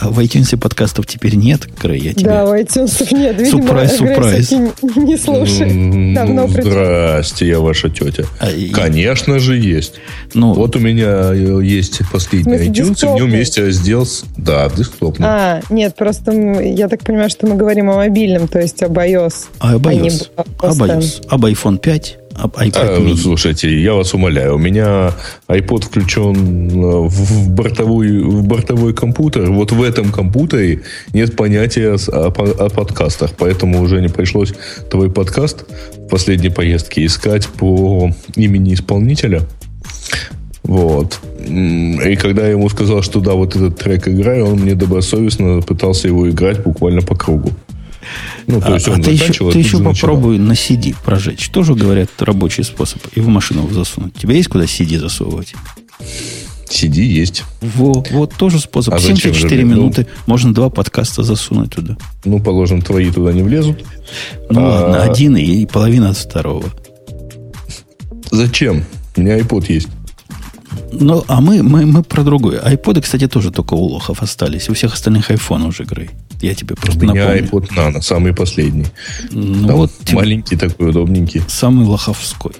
А 0.00 0.10
в 0.10 0.18
iTunes 0.20 0.56
подкастов 0.56 1.06
теперь 1.06 1.34
нет, 1.34 1.68
Грей, 1.80 2.00
я 2.00 2.14
тебе... 2.14 2.30
Да, 2.30 2.46
в 2.46 2.52
iTunes 2.52 3.14
нет. 3.14 3.40
Видимо, 3.40 3.88
сюрприз, 3.88 4.48
сюрприз. 4.48 4.96
Не 4.96 5.16
слушай. 5.16 6.14
Давно 6.14 6.46
Здрасте, 6.46 7.48
я 7.48 7.58
ваша 7.58 7.90
тетя. 7.90 8.24
А, 8.38 8.46
Конечно 8.72 9.34
и... 9.34 9.38
же 9.40 9.56
есть. 9.58 9.94
Ну, 10.34 10.52
вот 10.52 10.76
у 10.76 10.78
меня 10.78 11.32
э, 11.32 11.60
есть 11.64 12.00
последний 12.12 12.54
iTunes, 12.54 13.04
и 13.04 13.06
в 13.06 13.14
нем 13.16 13.30
есть 13.30 13.58
раздел... 13.58 14.06
Да, 14.36 14.68
десктопный. 14.68 15.26
А, 15.28 15.60
нет, 15.68 15.96
просто 15.96 16.30
я 16.32 16.88
так 16.88 17.02
понимаю, 17.02 17.28
что 17.28 17.48
мы 17.48 17.56
говорим 17.56 17.90
о 17.90 17.96
мобильном, 17.96 18.46
то 18.46 18.60
есть 18.60 18.80
об 18.84 18.96
iOS. 18.98 19.46
А 19.58 19.74
об 19.74 19.86
iOS. 19.88 20.28
А 20.36 20.42
об 20.68 20.80
iOS. 20.80 21.26
Об 21.28 21.44
iPhone 21.44 21.78
5 21.78 22.18
iPad 22.44 23.12
а, 23.12 23.16
Слушайте, 23.16 23.80
я 23.80 23.94
вас 23.94 24.14
умоляю, 24.14 24.54
у 24.54 24.58
меня 24.58 25.12
iPod 25.48 25.86
включен 25.86 26.34
э, 26.70 27.08
в 27.08 27.50
бортовой, 27.50 28.20
в 28.22 28.44
бортовой 28.44 28.94
компьютер. 28.94 29.50
Вот 29.50 29.72
в 29.72 29.82
этом 29.82 30.12
компьютере 30.12 30.82
нет 31.12 31.36
понятия 31.36 31.96
о, 32.08 32.26
о 32.28 32.68
подкастах, 32.68 33.32
поэтому 33.36 33.80
уже 33.80 34.00
не 34.00 34.08
пришлось 34.08 34.54
твой 34.90 35.10
подкаст 35.10 35.64
в 35.96 36.08
последней 36.08 36.50
поездке 36.50 37.04
искать 37.04 37.48
по 37.48 38.10
имени 38.36 38.74
исполнителя. 38.74 39.42
Вот. 40.62 41.18
И 41.40 42.16
когда 42.16 42.42
я 42.42 42.50
ему 42.50 42.68
сказал, 42.68 43.02
что 43.02 43.20
да, 43.20 43.32
вот 43.32 43.56
этот 43.56 43.78
трек 43.78 44.06
играю, 44.06 44.46
он 44.46 44.60
мне 44.60 44.74
добросовестно 44.74 45.62
пытался 45.62 46.08
его 46.08 46.28
играть 46.28 46.62
буквально 46.62 47.00
по 47.00 47.16
кругу. 47.16 47.52
Ну, 48.46 48.60
то 48.60 48.74
есть 48.74 48.88
а, 48.88 48.92
он 48.92 49.00
а 49.00 49.02
ты 49.02 49.10
еще, 49.10 49.50
ты 49.50 49.58
еще 49.58 49.82
попробуй 49.82 50.38
на 50.38 50.52
CD 50.52 50.94
прожечь. 51.04 51.48
Тоже, 51.50 51.74
говорят, 51.74 52.10
рабочий 52.20 52.64
способ. 52.64 53.02
И 53.14 53.20
в 53.20 53.28
машину 53.28 53.68
засунуть. 53.70 54.16
У 54.16 54.20
тебя 54.20 54.34
есть 54.34 54.48
куда 54.48 54.64
CD 54.64 54.98
засовывать? 54.98 55.54
CD 56.70 57.02
есть. 57.02 57.44
Во, 57.60 58.04
вот 58.10 58.34
тоже 58.34 58.60
способ. 58.60 58.94
А 58.94 59.00
74 59.00 59.64
минуты. 59.64 60.06
Ну, 60.08 60.22
можно 60.26 60.54
два 60.54 60.70
подкаста 60.70 61.22
засунуть 61.22 61.74
туда. 61.74 61.96
Ну, 62.24 62.40
положим, 62.40 62.82
твои 62.82 63.10
туда 63.10 63.32
не 63.32 63.42
влезут. 63.42 63.84
Ну 64.50 64.60
а... 64.60 64.68
ладно, 64.68 65.02
один 65.02 65.36
и 65.36 65.66
половина 65.66 66.10
от 66.10 66.16
второго. 66.16 66.64
Зачем? 68.30 68.84
У 69.16 69.20
меня 69.20 69.38
iPod 69.38 69.72
есть. 69.72 69.88
Ну, 70.92 71.24
а 71.28 71.40
мы, 71.40 71.62
мы, 71.62 71.86
мы 71.86 72.02
про 72.02 72.22
другое. 72.22 72.60
Айподы, 72.60 73.00
кстати, 73.00 73.26
тоже 73.26 73.50
только 73.50 73.74
у 73.74 73.84
лохов 73.84 74.22
остались. 74.22 74.68
У 74.68 74.74
всех 74.74 74.94
остальных 74.94 75.30
iPhone 75.30 75.66
уже 75.66 75.82
игры. 75.82 76.10
Я 76.40 76.54
тебе 76.54 76.76
просто 76.76 77.00
У 77.00 77.08
меня 77.08 77.26
напомню. 77.28 77.42
iPod 77.42 77.68
Nano, 77.76 78.00
самый 78.02 78.32
последний. 78.34 78.86
Ну, 79.30 79.66
Там 79.66 79.76
вот 79.76 79.92
маленький 80.12 80.56
такой, 80.56 80.90
удобненький. 80.90 81.42
Самый 81.48 81.86
лоховской. 81.86 82.52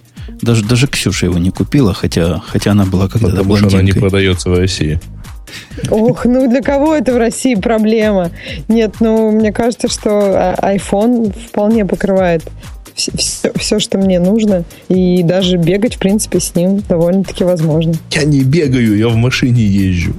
Даже, 0.43 0.65
даже 0.65 0.87
Ксюша 0.87 1.27
его 1.27 1.39
не 1.39 1.51
купила, 1.51 1.95
хотя, 1.95 2.43
хотя 2.47 2.73
она 2.73 2.85
была 2.85 3.09
когда-то 3.09 3.37
Потому 3.37 3.57
что 3.57 3.69
она 3.69 3.83
не 3.83 3.93
продается 3.93 4.51
в 4.51 4.59
России. 4.59 5.01
Ох, 5.91 6.27
ну 6.27 6.51
для 6.51 6.61
кого 6.61 6.95
это 6.95 7.15
в 7.15 7.17
России 7.17 7.55
проблема? 7.55 8.31
Нет, 8.69 8.97
ну 9.01 9.31
мне 9.31 9.53
кажется, 9.53 9.89
что 9.89 10.55
iPhone 10.61 11.35
вполне 11.49 11.87
покрывает 11.87 12.43
все, 12.95 13.13
все, 13.57 13.79
что 13.79 13.97
мне 13.97 14.19
нужно. 14.19 14.65
И 14.89 15.23
даже 15.23 15.57
бегать, 15.57 15.95
в 15.95 15.99
принципе, 15.99 16.41
с 16.41 16.55
ним 16.55 16.83
довольно-таки 16.89 17.45
возможно. 17.45 17.95
Я 18.11 18.25
не 18.25 18.43
бегаю, 18.43 18.97
я 18.97 19.09
в 19.09 19.17
машине 19.17 19.63
езжу. 19.63 20.15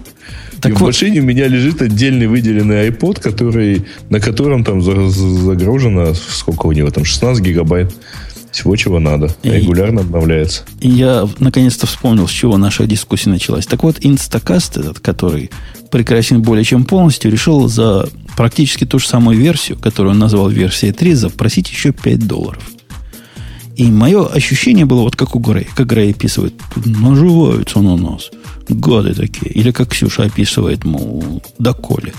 Так 0.61 0.71
и 0.71 0.73
вот. 0.73 0.81
в 0.81 0.85
машине 0.85 1.21
у 1.21 1.23
меня 1.23 1.47
лежит 1.47 1.81
отдельный 1.81 2.27
выделенный 2.27 2.89
iPod, 2.89 3.21
который, 3.21 3.85
на 4.09 4.19
котором 4.19 4.63
там 4.63 4.81
загружено, 4.81 6.13
сколько 6.13 6.67
у 6.67 6.71
него 6.71 6.89
там, 6.89 7.05
16 7.05 7.43
гигабайт 7.43 7.93
всего, 8.51 8.75
чего 8.75 8.99
надо. 8.99 9.33
Регулярно 9.43 9.99
и, 9.99 10.03
обновляется. 10.03 10.63
И 10.79 10.89
я 10.89 11.27
наконец-то 11.39 11.87
вспомнил, 11.87 12.27
с 12.27 12.31
чего 12.31 12.57
наша 12.57 12.85
дискуссия 12.85 13.29
началась. 13.29 13.65
Так 13.65 13.83
вот, 13.83 13.99
Instacast 13.99 14.79
этот, 14.79 14.99
который 14.99 15.51
прекрасен 15.91 16.41
более 16.41 16.63
чем 16.63 16.85
полностью, 16.85 17.31
решил 17.31 17.67
за 17.67 18.09
практически 18.35 18.85
ту 18.85 18.99
же 18.99 19.07
самую 19.07 19.37
версию, 19.37 19.77
которую 19.77 20.13
он 20.13 20.19
назвал 20.19 20.49
версией 20.49 20.93
3, 20.93 21.13
запросить 21.13 21.69
еще 21.69 21.91
5 21.91 22.27
долларов. 22.27 22.63
И 23.79 23.89
мое 23.89 24.27
ощущение 24.27 24.85
было 24.85 25.03
вот 25.03 25.15
как 25.15 25.37
у 25.37 25.39
Грея. 25.39 25.65
Как 25.73 25.87
Грей 25.87 26.11
описывает, 26.11 26.53
наживаются 26.75 27.79
на 27.79 27.95
нас. 27.95 28.29
Гады 28.67 29.13
такие. 29.13 29.53
Или 29.53 29.71
как 29.71 29.91
Ксюша 29.91 30.23
описывает, 30.23 30.83
мол, 30.83 31.41
доколе. 31.59 32.11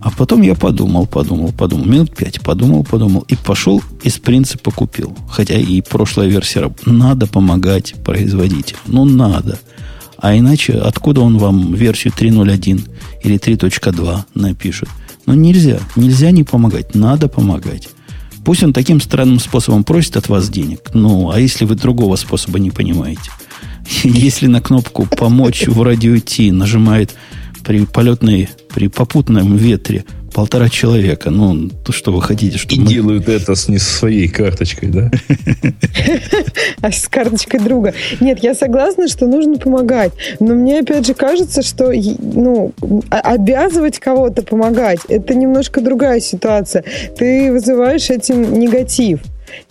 А 0.00 0.10
потом 0.10 0.42
я 0.42 0.56
подумал, 0.56 1.06
подумал, 1.06 1.52
подумал. 1.52 1.84
Минут 1.86 2.16
пять 2.16 2.40
подумал, 2.40 2.82
подумал. 2.82 3.24
И 3.28 3.36
пошел 3.36 3.80
из 4.02 4.18
принципа 4.18 4.72
купил. 4.72 5.16
Хотя 5.30 5.54
и 5.54 5.80
прошлая 5.82 6.26
версия. 6.26 6.68
Надо 6.84 7.28
помогать 7.28 7.94
производителю. 8.04 8.78
Ну, 8.88 9.04
надо. 9.04 9.60
А 10.18 10.36
иначе 10.36 10.72
откуда 10.72 11.20
он 11.20 11.38
вам 11.38 11.74
версию 11.74 12.12
3.0.1 12.18 12.90
или 13.22 13.38
3.2 13.38 14.24
напишет? 14.34 14.88
Ну, 15.26 15.34
нельзя. 15.34 15.78
Нельзя 15.94 16.32
не 16.32 16.42
помогать. 16.42 16.96
Надо 16.96 17.28
помогать. 17.28 17.88
Пусть 18.44 18.62
он 18.62 18.72
таким 18.72 19.00
странным 19.00 19.38
способом 19.38 19.84
просит 19.84 20.16
от 20.16 20.28
вас 20.28 20.48
денег. 20.48 20.90
Ну, 20.94 21.30
а 21.30 21.38
если 21.38 21.64
вы 21.64 21.74
другого 21.76 22.16
способа 22.16 22.58
не 22.58 22.70
понимаете? 22.70 23.30
Если 24.04 24.46
на 24.46 24.60
кнопку 24.60 25.06
«Помочь 25.06 25.66
в 25.66 25.82
радио 25.82 26.18
Ти» 26.18 26.50
нажимает 26.50 27.14
при 27.64 27.84
полетной, 27.84 28.48
при 28.74 28.88
попутном 28.88 29.56
ветре 29.56 30.04
полтора 30.32 30.68
человека. 30.68 31.30
Ну, 31.30 31.68
то, 31.68 31.92
что 31.92 32.12
вы 32.12 32.22
хотите, 32.22 32.58
чтобы... 32.58 32.74
И 32.74 32.80
мы... 32.80 32.86
делают 32.88 33.28
это 33.28 33.54
с 33.54 33.68
не 33.68 33.78
своей 33.78 34.28
карточкой, 34.28 34.88
да? 34.90 35.10
А 36.80 36.90
с 36.90 37.06
карточкой 37.06 37.60
друга. 37.60 37.94
Нет, 38.20 38.42
я 38.42 38.54
согласна, 38.54 39.08
что 39.08 39.26
нужно 39.26 39.58
помогать. 39.58 40.12
Но 40.40 40.54
мне, 40.54 40.80
опять 40.80 41.06
же, 41.06 41.14
кажется, 41.14 41.62
что 41.62 41.92
ну, 41.92 42.72
обязывать 43.10 43.98
кого-то 43.98 44.42
помогать, 44.42 45.00
это 45.08 45.34
немножко 45.34 45.80
другая 45.80 46.20
ситуация. 46.20 46.84
Ты 47.16 47.52
вызываешь 47.52 48.10
этим 48.10 48.58
негатив. 48.58 49.20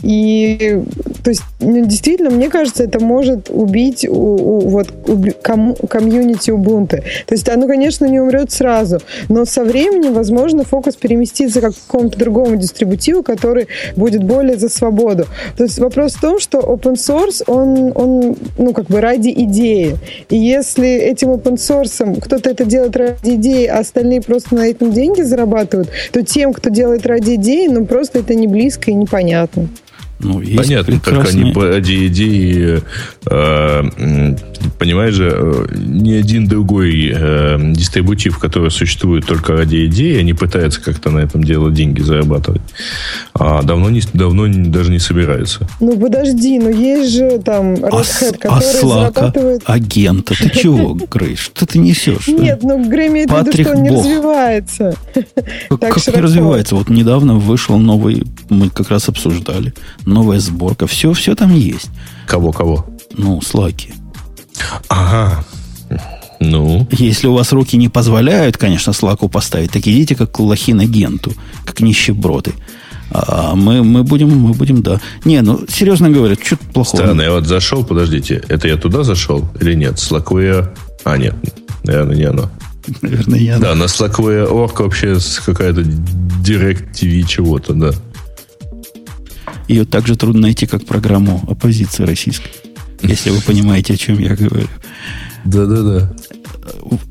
И 0.01 0.81
то 1.23 1.29
есть, 1.29 1.43
ну, 1.59 1.85
действительно, 1.85 2.29
мне 2.29 2.49
кажется, 2.49 2.83
это 2.83 2.99
может 2.99 3.49
убить 3.49 4.07
у, 4.07 4.13
у, 4.13 4.59
вот, 4.69 4.87
у, 5.07 5.17
ком, 5.43 5.75
комьюнити 5.75 6.49
Ubuntu. 6.51 7.01
То 7.27 7.35
есть 7.35 7.47
оно, 7.49 7.67
конечно, 7.67 8.05
не 8.05 8.19
умрет 8.19 8.51
сразу, 8.51 8.99
но 9.29 9.45
со 9.45 9.63
временем, 9.63 10.13
возможно, 10.13 10.63
фокус 10.63 10.95
переместится 10.95 11.61
к 11.61 11.65
какому-то 11.65 12.17
другому 12.17 12.55
дистрибутиву, 12.55 13.23
который 13.23 13.67
будет 13.95 14.23
более 14.23 14.57
за 14.57 14.69
свободу. 14.69 15.25
То 15.57 15.63
есть 15.63 15.79
вопрос 15.79 16.13
в 16.15 16.21
том, 16.21 16.39
что 16.39 16.59
open 16.59 16.93
source, 16.93 17.43
он, 17.47 17.91
он 17.95 18.35
ну, 18.57 18.73
как 18.73 18.87
бы 18.87 18.99
ради 19.01 19.29
идеи. 19.29 19.97
И 20.29 20.37
если 20.37 20.89
этим 20.89 21.29
open 21.29 21.55
source 21.55 22.19
кто-то 22.19 22.49
это 22.49 22.65
делает 22.65 22.95
ради 22.95 23.35
идеи, 23.35 23.65
а 23.65 23.79
остальные 23.79 24.21
просто 24.21 24.55
на 24.55 24.67
этом 24.67 24.91
деньги 24.91 25.21
зарабатывают, 25.21 25.89
то 26.11 26.23
тем, 26.23 26.53
кто 26.53 26.69
делает 26.69 27.05
ради 27.05 27.35
идеи, 27.35 27.67
ну, 27.67 27.85
просто 27.85 28.19
это 28.19 28.33
не 28.33 28.47
близко 28.47 28.91
и 28.91 28.93
непонятно. 28.93 29.67
Ну, 30.23 30.41
есть 30.41 30.57
Понятно, 30.57 30.99
прекрасные... 30.99 31.53
только 31.53 31.69
они 31.75 31.81
по 31.81 32.07
идеи, 32.07 32.81
э, 33.25 33.83
понимаешь 34.77 35.13
же, 35.13 35.31
э, 35.33 35.67
ни 35.75 36.13
один 36.13 36.47
другой 36.47 37.11
э, 37.13 37.57
дистрибутив, 37.73 38.37
который 38.39 38.71
существует 38.71 39.25
только 39.25 39.53
ради 39.53 39.87
идеи, 39.87 40.19
они 40.19 40.33
пытаются 40.33 40.81
как-то 40.81 41.09
на 41.09 41.19
этом 41.19 41.43
дело 41.43 41.71
деньги 41.71 42.01
зарабатывать. 42.01 42.61
А 43.33 43.63
давно, 43.63 43.89
не, 43.89 44.01
давно 44.13 44.47
даже 44.47 44.91
не 44.91 44.99
собираются. 44.99 45.67
Ну, 45.79 45.97
подожди, 45.97 46.59
но 46.59 46.69
есть 46.69 47.13
же 47.13 47.39
там 47.39 47.73
Red 47.73 47.91
Hat, 47.91 48.37
который 48.37 48.59
а 48.59 48.61
зарабатывает... 48.61 49.61
агента. 49.65 50.35
Ты 50.35 50.49
чего, 50.61 50.93
Грей? 50.93 51.35
Что 51.35 51.65
ты 51.65 51.79
несешь? 51.79 52.27
Нет, 52.27 52.61
ну 52.63 52.87
Грей 52.89 53.07
имеет 53.07 53.31
в 53.31 53.39
виду, 53.39 53.51
что 53.51 53.71
он 53.71 53.83
не 53.83 53.89
развивается. 53.89 54.95
Как 55.69 56.07
не 56.07 56.21
развивается? 56.21 56.75
Вот 56.75 56.89
недавно 56.89 57.35
вышел 57.35 57.77
новый, 57.77 58.23
мы 58.49 58.69
как 58.69 58.89
раз 58.89 59.09
обсуждали, 59.09 59.73
новая 60.11 60.39
сборка. 60.39 60.87
Все, 60.87 61.13
все 61.13 61.35
там 61.35 61.55
есть. 61.55 61.89
Кого-кого? 62.27 62.85
Ну, 63.17 63.41
слаки. 63.41 63.93
Ага. 64.87 65.43
Ну? 66.39 66.87
Если 66.91 67.27
у 67.27 67.33
вас 67.33 67.51
руки 67.51 67.77
не 67.77 67.89
позволяют, 67.89 68.57
конечно, 68.57 68.93
слаку 68.93 69.29
поставить, 69.29 69.71
так 69.71 69.83
идите 69.83 70.15
как 70.15 70.39
лохи 70.39 70.73
на 70.73 70.85
генту, 70.85 71.33
как 71.65 71.81
нищеброды. 71.81 72.53
А 73.11 73.55
мы, 73.55 73.83
мы 73.83 74.03
будем, 74.03 74.29
мы 74.29 74.53
будем, 74.53 74.81
да. 74.81 74.99
Не, 75.25 75.41
ну, 75.41 75.61
серьезно 75.67 76.09
говоря, 76.09 76.35
что 76.41 76.57
плохого. 76.57 77.03
Странно, 77.03 77.21
я 77.21 77.31
вот 77.31 77.45
зашел, 77.45 77.83
подождите, 77.83 78.41
это 78.47 78.67
я 78.67 78.77
туда 78.77 79.03
зашел 79.03 79.47
или 79.59 79.73
нет? 79.75 79.95
Slackware... 79.95 80.69
А, 81.03 81.17
нет, 81.17 81.35
наверное, 81.83 82.15
не 82.15 82.23
оно. 82.23 82.49
Наверное, 83.01 83.39
я. 83.39 83.59
Да, 83.59 83.75
на 83.75 83.83
Slackware 83.83 84.49
Org 84.49 84.81
вообще 84.81 85.17
какая-то 85.45 85.81
Direct 85.81 86.93
TV 86.93 87.23
чего-то, 87.27 87.73
да. 87.73 87.91
Ее 89.71 89.85
также 89.85 90.17
трудно 90.17 90.41
найти, 90.41 90.65
как 90.65 90.85
программу 90.85 91.41
оппозиции 91.47 92.03
российской. 92.03 92.51
Если 93.01 93.29
вы 93.29 93.39
понимаете, 93.39 93.93
о 93.93 93.97
чем 93.97 94.19
я 94.19 94.35
говорю. 94.35 94.67
Да-да-да. 95.45 96.13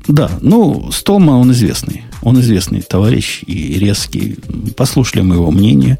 Да, 0.07 0.29
ну, 0.41 0.91
Столма, 0.91 1.39
он 1.39 1.51
известный. 1.53 2.03
Он 2.21 2.39
известный 2.39 2.83
товарищ 2.83 3.41
и 3.47 3.79
резкий. 3.79 4.37
Послушали 4.77 5.21
мы 5.23 5.35
его 5.35 5.49
мнение. 5.49 5.97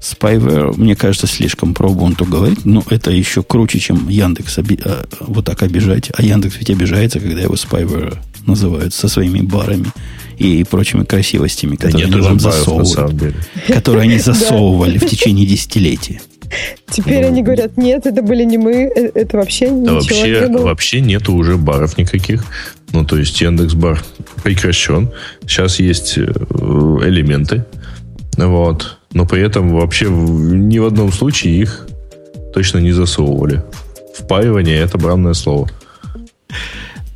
Spyware, 0.00 0.72
мне 0.76 0.94
кажется, 0.94 1.26
слишком 1.26 1.74
про 1.74 1.88
Ubuntu 1.90 2.26
говорить, 2.26 2.64
но 2.64 2.84
это 2.90 3.10
еще 3.10 3.42
круче, 3.42 3.80
чем 3.80 4.08
Яндекс 4.08 4.58
оби- 4.58 4.78
а, 4.84 5.06
вот 5.18 5.46
так 5.46 5.64
обижать. 5.64 6.12
А 6.14 6.22
Яндекс 6.22 6.58
ведь 6.58 6.70
обижается, 6.70 7.18
когда 7.18 7.40
его 7.40 7.54
Spyware 7.54 8.18
называют 8.46 8.94
со 8.94 9.08
своими 9.08 9.40
барами 9.40 9.90
и 10.38 10.64
прочими 10.64 11.04
красивостями, 11.04 11.76
которые 11.76 12.08
да 12.08 12.16
они 12.16 12.26
вам 12.26 12.40
засовывают. 12.40 13.34
Которые 13.68 14.02
они 14.02 14.18
засовывали 14.18 14.98
в 14.98 15.06
течение 15.06 15.46
десятилетий. 15.46 16.20
Теперь 16.88 17.22
ну, 17.22 17.28
они 17.28 17.42
говорят, 17.42 17.76
нет, 17.76 18.06
это 18.06 18.22
были 18.22 18.44
не 18.44 18.58
мы, 18.58 18.92
э, 18.94 19.10
это 19.14 19.38
вообще 19.38 19.70
ничего 19.70 19.86
да 19.86 19.92
вообще, 19.94 20.40
не 20.40 20.48
было. 20.48 20.64
Вообще 20.64 21.00
нету 21.00 21.34
уже 21.34 21.56
баров 21.56 21.98
никаких. 21.98 22.44
Ну, 22.92 23.04
то 23.04 23.16
есть 23.18 23.40
Яндекс 23.40 23.74
Бар 23.74 24.02
прекращен. 24.42 25.10
Сейчас 25.46 25.80
есть 25.80 26.16
э, 26.16 26.22
элементы. 26.22 27.64
Вот. 28.36 28.98
Но 29.12 29.26
при 29.26 29.42
этом 29.42 29.72
вообще 29.72 30.06
ни 30.08 30.78
в 30.78 30.86
одном 30.86 31.12
случае 31.12 31.60
их 31.60 31.86
точно 32.52 32.78
не 32.78 32.92
засовывали. 32.92 33.62
Впаивание 34.16 34.78
это 34.78 34.96
бранное 34.96 35.34
слово. 35.34 35.68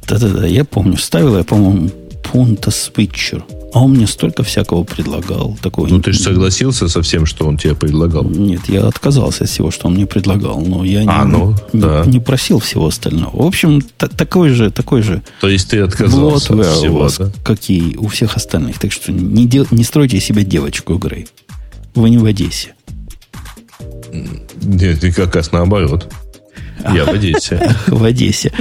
Да-да-да, 0.08 0.46
я 0.46 0.64
помню. 0.64 0.96
Ставил 0.96 1.36
я, 1.36 1.44
по-моему, 1.44 1.90
Punta 2.32 2.70
Switcher. 2.70 3.42
А 3.72 3.80
он 3.80 3.92
мне 3.92 4.06
столько 4.06 4.42
всякого 4.42 4.84
предлагал. 4.84 5.56
Такого 5.60 5.86
ну, 5.88 6.00
ты 6.00 6.12
же 6.12 6.20
согласился 6.20 6.88
со 6.88 7.02
всем, 7.02 7.26
что 7.26 7.46
он 7.46 7.58
тебе 7.58 7.74
предлагал? 7.74 8.24
Нет, 8.24 8.62
я 8.68 8.86
отказался 8.86 9.44
от 9.44 9.50
всего, 9.50 9.70
что 9.70 9.88
он 9.88 9.94
мне 9.94 10.06
предлагал. 10.06 10.60
Но 10.60 10.84
я 10.84 11.00
а, 11.06 11.24
не, 11.24 11.30
ну, 11.30 11.54
не, 11.72 11.80
да. 11.80 12.04
не 12.06 12.18
просил 12.18 12.60
всего 12.60 12.86
остального. 12.86 13.42
В 13.42 13.46
общем, 13.46 13.82
т- 13.82 14.08
такой 14.08 14.50
же, 14.50 14.70
такой 14.70 15.02
же. 15.02 15.22
То 15.40 15.48
есть 15.48 15.70
ты 15.70 15.80
отказался 15.80 16.54
от 16.54 16.66
всего, 16.66 16.96
у 16.96 16.98
вас, 17.00 17.18
да? 17.18 17.30
как 17.44 17.58
и 17.68 17.96
у 17.98 18.08
всех 18.08 18.36
остальных. 18.36 18.78
Так 18.78 18.90
что 18.92 19.12
не, 19.12 19.46
дел, 19.46 19.66
не 19.70 19.84
стройте 19.84 20.16
из 20.16 20.24
себя 20.24 20.44
девочку, 20.44 20.96
Грей. 20.96 21.28
Вы 21.94 22.10
не 22.10 22.18
в 22.18 22.24
Одессе. 22.24 22.74
Нет, 24.62 25.00
ты 25.00 25.12
как 25.12 25.36
раз 25.36 25.52
наоборот. 25.52 26.10
Я 26.94 27.04
в 27.04 27.08
Одессе. 27.08 27.74
В 27.86 28.04
Одессе. 28.04 28.52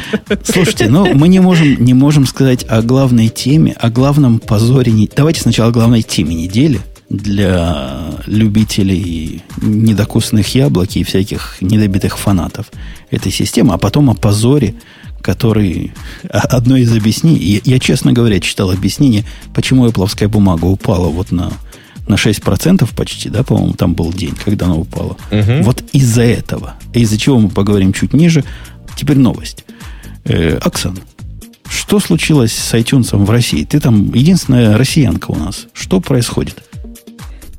Слушайте, 0.44 0.90
ну 0.90 1.14
мы 1.14 1.28
не 1.28 1.40
можем, 1.40 1.84
не 1.84 1.94
можем 1.94 2.26
сказать 2.26 2.66
о 2.68 2.82
главной 2.82 3.30
теме, 3.30 3.74
о 3.80 3.90
главном 3.90 4.40
позоре. 4.40 4.94
Давайте 5.16 5.42
сначала 5.42 5.70
о 5.70 5.74
главной 5.74 6.02
теме 6.02 6.36
недели 6.36 6.80
для 7.10 8.16
любителей 8.26 9.44
недокусных 9.62 10.54
яблок 10.56 10.96
и 10.96 11.04
всяких 11.04 11.58
недобитых 11.62 12.18
фанатов 12.18 12.68
этой 13.12 13.32
системы, 13.32 13.74
а 13.74 13.78
потом 13.78 14.10
о 14.10 14.14
позоре, 14.14 14.76
который 15.22 15.94
одно 16.30 16.76
из 16.76 16.96
объяснений. 16.96 17.40
Я, 17.40 17.60
я, 17.64 17.80
честно 17.80 18.12
говоря, 18.12 18.40
читал 18.40 18.72
объяснение, 18.72 19.24
почему 19.54 19.88
эпловская 19.88 20.28
бумага 20.28 20.66
упала 20.66 21.08
вот 21.08 21.32
на 21.32 21.54
на 22.08 22.16
6% 22.16 22.88
почти, 22.96 23.30
да, 23.30 23.44
по-моему, 23.44 23.74
там 23.74 23.94
был 23.94 24.14
день, 24.14 24.36
когда 24.44 24.66
она 24.66 24.76
упала. 24.76 25.18
Угу. 25.32 25.64
Вот 25.64 25.84
из-за 25.92 26.24
этого, 26.24 26.76
из-за 26.94 27.18
чего 27.18 27.40
мы 27.40 27.50
поговорим 27.50 27.94
чуть 27.94 28.14
ниже. 28.14 28.44
Теперь 28.96 29.18
новость. 29.18 29.66
Э, 30.24 30.58
Оксан, 30.58 30.98
что 31.70 32.00
случилось 32.00 32.54
с 32.54 32.74
iTunes 32.74 33.16
в 33.16 33.30
России? 33.30 33.64
Ты 33.64 33.80
там 33.80 34.14
единственная 34.14 34.78
россиянка 34.78 35.32
у 35.32 35.36
нас. 35.36 35.68
Что 35.74 36.00
происходит? 36.00 36.64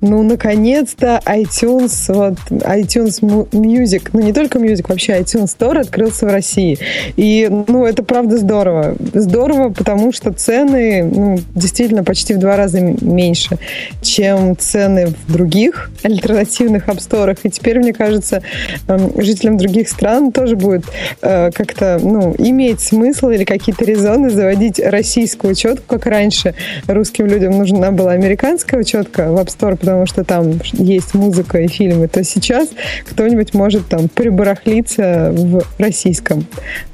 Ну, 0.00 0.22
наконец-то 0.22 1.20
iTunes, 1.24 2.12
вот, 2.12 2.34
iTunes 2.50 3.20
Music, 3.20 4.10
ну, 4.12 4.20
не 4.20 4.32
только 4.32 4.58
Music, 4.58 4.84
вообще 4.88 5.18
iTunes 5.18 5.56
Store 5.58 5.80
открылся 5.80 6.26
в 6.26 6.30
России. 6.30 6.78
И, 7.16 7.48
ну, 7.50 7.84
это 7.84 8.02
правда 8.02 8.38
здорово. 8.38 8.96
Здорово, 9.12 9.70
потому 9.70 10.12
что 10.12 10.32
цены, 10.32 11.02
ну, 11.02 11.38
действительно 11.54 12.04
почти 12.04 12.34
в 12.34 12.38
два 12.38 12.56
раза 12.56 12.80
меньше, 12.80 13.58
чем 14.02 14.56
цены 14.56 15.08
в 15.26 15.32
других 15.32 15.90
альтернативных 16.04 16.88
апсторах. 16.88 17.38
И 17.42 17.50
теперь, 17.50 17.78
мне 17.80 17.92
кажется, 17.92 18.42
эм, 18.86 19.20
жителям 19.20 19.56
других 19.56 19.88
стран 19.88 20.30
тоже 20.30 20.54
будет 20.54 20.84
э, 21.22 21.50
как-то, 21.50 21.98
ну, 22.00 22.34
иметь 22.38 22.80
смысл 22.80 23.30
или 23.30 23.44
какие-то 23.44 23.84
резоны 23.84 24.30
заводить 24.30 24.78
российскую 24.78 25.52
учетку, 25.52 25.98
как 25.98 26.06
раньше 26.06 26.54
русским 26.86 27.26
людям 27.26 27.58
нужна 27.58 27.90
была 27.90 28.12
американская 28.12 28.78
учетка 28.78 29.32
в 29.32 29.36
App 29.38 29.46
Store, 29.46 29.76
потому 29.88 30.04
что 30.04 30.22
там 30.22 30.60
есть 30.74 31.14
музыка 31.14 31.62
и 31.62 31.66
фильмы, 31.66 32.08
то 32.08 32.22
сейчас 32.22 32.68
кто-нибудь 33.10 33.54
может 33.54 33.88
там 33.88 34.08
прибарахлиться 34.10 35.32
в 35.32 35.62
российском 35.78 36.44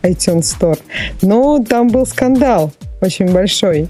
iTunes 0.05 0.43
Store. 0.43 0.79
Но 1.21 1.59
там 1.69 1.89
был 1.89 2.07
скандал 2.07 2.73
очень 3.01 3.33
большой. 3.33 3.89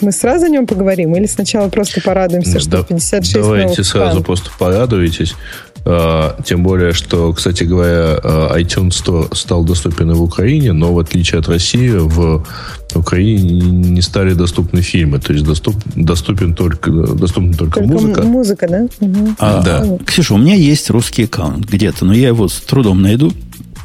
Мы 0.00 0.10
сразу 0.10 0.46
о 0.46 0.48
нем 0.48 0.66
поговорим 0.66 1.14
или 1.14 1.26
сначала 1.26 1.68
просто 1.68 2.00
порадуемся, 2.00 2.54
да, 2.54 2.78
что 2.78 2.82
56 2.82 3.34
Давайте 3.34 3.84
сразу 3.84 4.10
стран. 4.10 4.24
просто 4.24 4.50
порадуйтесь. 4.58 5.36
Uh, 5.82 6.42
тем 6.44 6.62
более, 6.62 6.92
что, 6.92 7.32
кстати 7.32 7.64
говоря, 7.64 8.18
uh, 8.22 8.60
iTunes 8.60 8.90
Store 8.90 9.34
стал 9.34 9.64
доступен 9.64 10.10
и 10.10 10.14
в 10.14 10.22
Украине, 10.22 10.72
но 10.72 10.92
в 10.92 10.98
отличие 10.98 11.40
от 11.40 11.48
России, 11.48 11.88
в 11.88 12.46
Украине 12.94 13.60
не 13.60 14.02
стали 14.02 14.34
доступны 14.34 14.82
фильмы. 14.82 15.20
То 15.20 15.32
есть 15.32 15.44
доступ, 15.44 15.76
доступен 15.94 16.54
только, 16.54 16.90
доступна 16.90 17.54
только, 17.54 17.80
только 17.80 17.92
музыка. 17.92 18.22
Музыка, 18.22 18.68
да? 18.68 18.88
Угу. 19.00 19.28
А, 19.38 19.62
да. 19.62 19.98
Ксюша, 20.04 20.34
у 20.34 20.38
меня 20.38 20.54
есть 20.54 20.90
русский 20.90 21.24
аккаунт 21.24 21.64
где-то, 21.64 22.04
но 22.04 22.12
я 22.12 22.28
его 22.28 22.48
с 22.48 22.60
трудом 22.60 23.00
найду. 23.00 23.32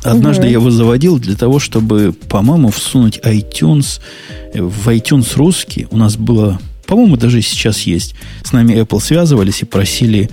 Однажды 0.03 0.41
угу. 0.41 0.47
я 0.47 0.53
его 0.53 0.71
заводил 0.71 1.17
для 1.17 1.35
того, 1.35 1.59
чтобы, 1.59 2.13
по-моему, 2.27 2.71
всунуть 2.71 3.19
iTunes 3.23 4.01
в 4.53 4.89
iTunes 4.89 5.35
русский. 5.35 5.87
У 5.91 5.97
нас 5.97 6.17
было, 6.17 6.59
по-моему, 6.87 7.15
даже 7.15 7.41
сейчас 7.41 7.81
есть. 7.81 8.15
С 8.43 8.51
нами 8.51 8.73
Apple 8.73 8.99
связывались 9.01 9.61
и 9.61 9.65
просили 9.65 10.29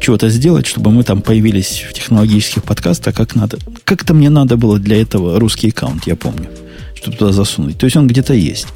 чего-то 0.00 0.28
сделать, 0.28 0.66
чтобы 0.66 0.90
мы 0.90 1.02
там 1.02 1.22
появились 1.22 1.84
в 1.88 1.92
технологических 1.92 2.62
подкастах 2.62 3.14
как 3.14 3.34
надо. 3.34 3.58
Как-то 3.84 4.14
мне 4.14 4.30
надо 4.30 4.56
было 4.56 4.78
для 4.78 5.00
этого 5.00 5.38
русский 5.38 5.68
аккаунт, 5.70 6.06
я 6.06 6.16
помню, 6.16 6.48
чтобы 6.94 7.16
туда 7.16 7.32
засунуть. 7.32 7.78
То 7.78 7.86
есть 7.86 7.96
он 7.96 8.06
где-то 8.06 8.34
есть. 8.34 8.68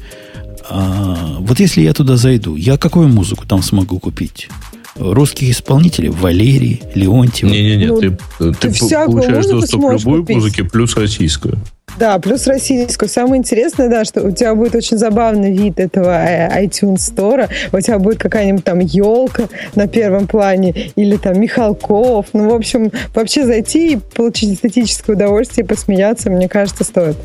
А, 0.69 1.37
вот 1.39 1.59
если 1.59 1.81
я 1.81 1.93
туда 1.93 2.17
зайду, 2.17 2.55
я 2.55 2.77
какую 2.77 3.07
музыку 3.07 3.45
там 3.47 3.61
смогу 3.61 3.99
купить? 3.99 4.47
Русских 4.95 5.49
исполнителей 5.49 6.09
Валерий, 6.09 6.81
Леонтьев. 6.95 7.49
Не-не-не, 7.49 7.87
ну, 7.87 7.99
ты, 7.99 8.17
ты, 8.37 8.53
ты 8.53 8.79
получаешь 8.79 9.45
доступ 9.45 9.81
к 9.81 9.93
любой 9.93 10.19
купить. 10.19 10.35
музыке 10.35 10.63
плюс 10.63 10.95
российскую. 10.95 11.57
Да, 11.99 12.17
плюс 12.19 12.47
российскую. 12.47 13.09
Самое 13.09 13.39
интересное, 13.39 13.89
да, 13.89 14.05
что 14.05 14.21
у 14.23 14.31
тебя 14.31 14.55
будет 14.55 14.75
очень 14.75 14.97
забавный 14.97 15.51
вид 15.55 15.79
этого 15.79 16.25
э, 16.25 16.65
iTunes 16.65 16.97
Store. 16.97 17.49
У 17.71 17.79
тебя 17.79 17.99
будет 17.99 18.19
какая-нибудь 18.19 18.63
там 18.63 18.79
елка 18.79 19.47
на 19.75 19.87
первом 19.87 20.27
плане 20.27 20.91
или 20.95 21.17
там 21.17 21.39
Михалков. 21.39 22.27
Ну, 22.33 22.49
в 22.49 22.53
общем, 22.53 22.91
вообще 23.13 23.45
зайти 23.45 23.93
и 23.93 23.97
получить 23.97 24.55
эстетическое 24.55 25.15
удовольствие, 25.15 25.65
посмеяться, 25.65 26.29
мне 26.29 26.49
кажется, 26.49 26.83
стоит. 26.83 27.17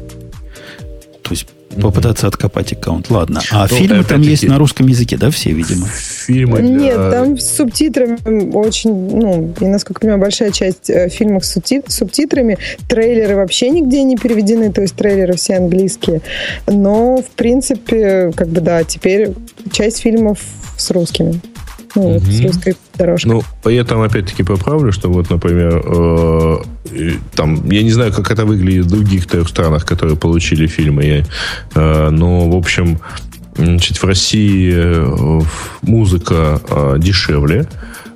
То 1.23 1.31
есть 1.31 1.47
попытаться 1.81 2.27
откопать 2.27 2.73
аккаунт. 2.73 3.11
Ладно. 3.11 3.41
А 3.51 3.67
ну, 3.71 3.77
фильмы 3.77 4.05
там 4.05 4.21
есть 4.21 4.45
на 4.45 4.59
русском 4.59 4.87
языке, 4.87 5.17
да, 5.17 5.31
все, 5.31 5.51
видимо? 5.51 5.87
Фильмы 5.87 6.61
для... 6.61 6.69
Нет, 6.69 6.97
там 6.97 7.39
с 7.39 7.57
субтитрами 7.57 8.51
очень, 8.53 8.93
ну, 8.93 9.55
и, 9.61 9.67
насколько 9.67 9.99
я 9.99 10.01
понимаю, 10.01 10.21
большая 10.21 10.51
часть 10.51 10.91
э, 10.91 11.09
фильмов 11.09 11.45
с 11.45 11.61
субтитрами. 11.89 12.59
Трейлеры 12.89 13.37
вообще 13.37 13.71
нигде 13.71 14.03
не 14.03 14.17
переведены, 14.17 14.73
то 14.73 14.83
есть 14.83 14.95
трейлеры 14.95 15.37
все 15.37 15.57
английские. 15.57 16.21
Но, 16.67 17.19
в 17.19 17.31
принципе, 17.37 18.33
как 18.35 18.49
бы, 18.49 18.61
да, 18.61 18.85
теперь 18.85 19.31
часть 19.73 20.01
фильмов 20.01 20.41
с 20.77 20.91
русскими. 20.91 21.41
Ну, 21.97 22.21
с 22.21 22.41
русской 22.43 22.77
дорожкой. 22.99 23.43
Ну, 23.65 23.71
я 23.71 23.85
там 23.85 24.03
опять-таки 24.03 24.43
поправлю, 24.43 24.93
что 24.93 25.09
вот, 25.09 25.31
например, 25.31 25.83
э, 25.85 26.59
там, 27.35 27.69
я 27.71 27.83
не 27.83 27.91
знаю, 27.91 28.13
как 28.13 28.31
это 28.31 28.45
выглядит 28.45 28.85
в 28.85 28.91
других 28.91 29.27
трех 29.27 29.49
странах, 29.49 29.87
которые 29.87 30.17
получили 30.17 30.67
фильмы, 30.67 31.25
э, 31.75 32.11
но, 32.11 32.51
в 32.51 32.55
общем, 32.55 32.99
значит, 33.57 33.97
в 33.97 34.05
России 34.05 34.73
э, 34.75 35.41
музыка 35.83 36.61
э, 36.69 36.97
дешевле, 36.99 37.67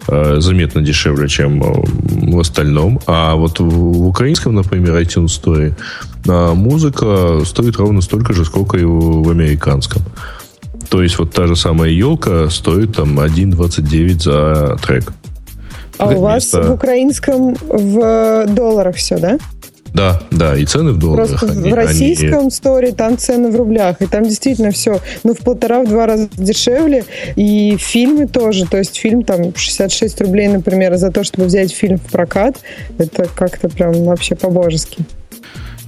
заметно 0.07 0.83
дешевле, 0.83 1.28
чем 1.28 1.61
в 1.61 2.41
остальном. 2.41 3.01
А 3.07 3.37
вот 3.37 3.61
в, 3.61 3.68
в 3.68 4.07
украинском, 4.09 4.55
например, 4.55 4.97
iTunes 4.97 5.26
Store 5.26 5.74
музыка 6.55 7.43
стоит 7.45 7.76
ровно 7.76 8.01
столько 8.01 8.33
же, 8.33 8.45
сколько 8.45 8.76
и 8.76 8.83
в, 8.83 9.22
в 9.22 9.31
американском. 9.31 10.03
То 10.91 11.03
есть 11.03 11.18
вот 11.18 11.32
та 11.32 11.47
же 11.47 11.57
самая 11.57 11.91
елка 11.91 12.51
стоит 12.51 12.97
там 12.97 13.18
1,29 13.20 14.20
за 14.20 14.76
трек. 14.84 15.12
А 15.99 16.09
у 16.09 16.20
вас 16.20 16.53
в 16.53 16.72
украинском 16.72 17.55
в 17.55 18.47
долларах 18.49 18.97
все, 18.97 19.18
да? 19.18 19.38
Да, 19.93 20.20
да, 20.30 20.57
и 20.57 20.64
цены 20.64 20.93
в 20.93 20.99
долларах. 20.99 21.30
Просто 21.30 21.51
они, 21.51 21.70
в 21.70 21.74
российском 21.74 22.41
они... 22.41 22.51
сторе 22.51 22.93
там 22.93 23.18
цены 23.18 23.51
в 23.51 23.57
рублях, 23.57 24.01
и 24.01 24.07
там 24.07 24.24
действительно 24.24 24.70
все, 24.70 25.01
ну, 25.24 25.34
в 25.34 25.38
полтора-в 25.38 25.88
два 25.88 26.07
раза 26.07 26.28
дешевле, 26.36 27.05
и 27.34 27.76
фильмы 27.76 28.26
тоже, 28.26 28.66
то 28.66 28.78
есть 28.78 28.97
фильм 28.97 29.24
там 29.24 29.55
66 29.55 30.20
рублей, 30.20 30.49
например, 30.49 30.97
за 30.97 31.11
то, 31.11 31.24
чтобы 31.24 31.47
взять 31.47 31.72
фильм 31.72 31.99
в 31.99 32.11
прокат, 32.11 32.57
это 32.99 33.26
как-то 33.34 33.68
прям 33.68 34.05
вообще 34.05 34.36
по-божески. 34.36 35.05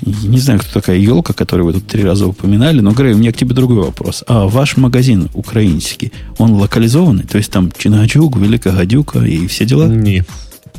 Не 0.04 0.38
знаю, 0.38 0.60
кто 0.60 0.80
такая 0.80 0.98
елка, 0.98 1.32
которую 1.32 1.66
вы 1.66 1.72
тут 1.74 1.86
три 1.86 2.02
раза 2.02 2.26
упоминали, 2.26 2.80
но, 2.80 2.90
Грей, 2.90 3.14
у 3.14 3.18
меня 3.18 3.32
к 3.32 3.36
тебе 3.36 3.54
другой 3.54 3.78
вопрос. 3.78 4.24
А 4.26 4.46
ваш 4.46 4.76
магазин 4.76 5.30
украинский, 5.34 6.12
он 6.38 6.54
локализованный? 6.54 7.24
То 7.24 7.38
есть 7.38 7.52
там 7.52 7.70
Чиначук, 7.76 8.36
Великая 8.36 8.72
Гадюка 8.72 9.20
и 9.20 9.46
все 9.46 9.64
дела? 9.64 9.86
Не. 9.86 10.24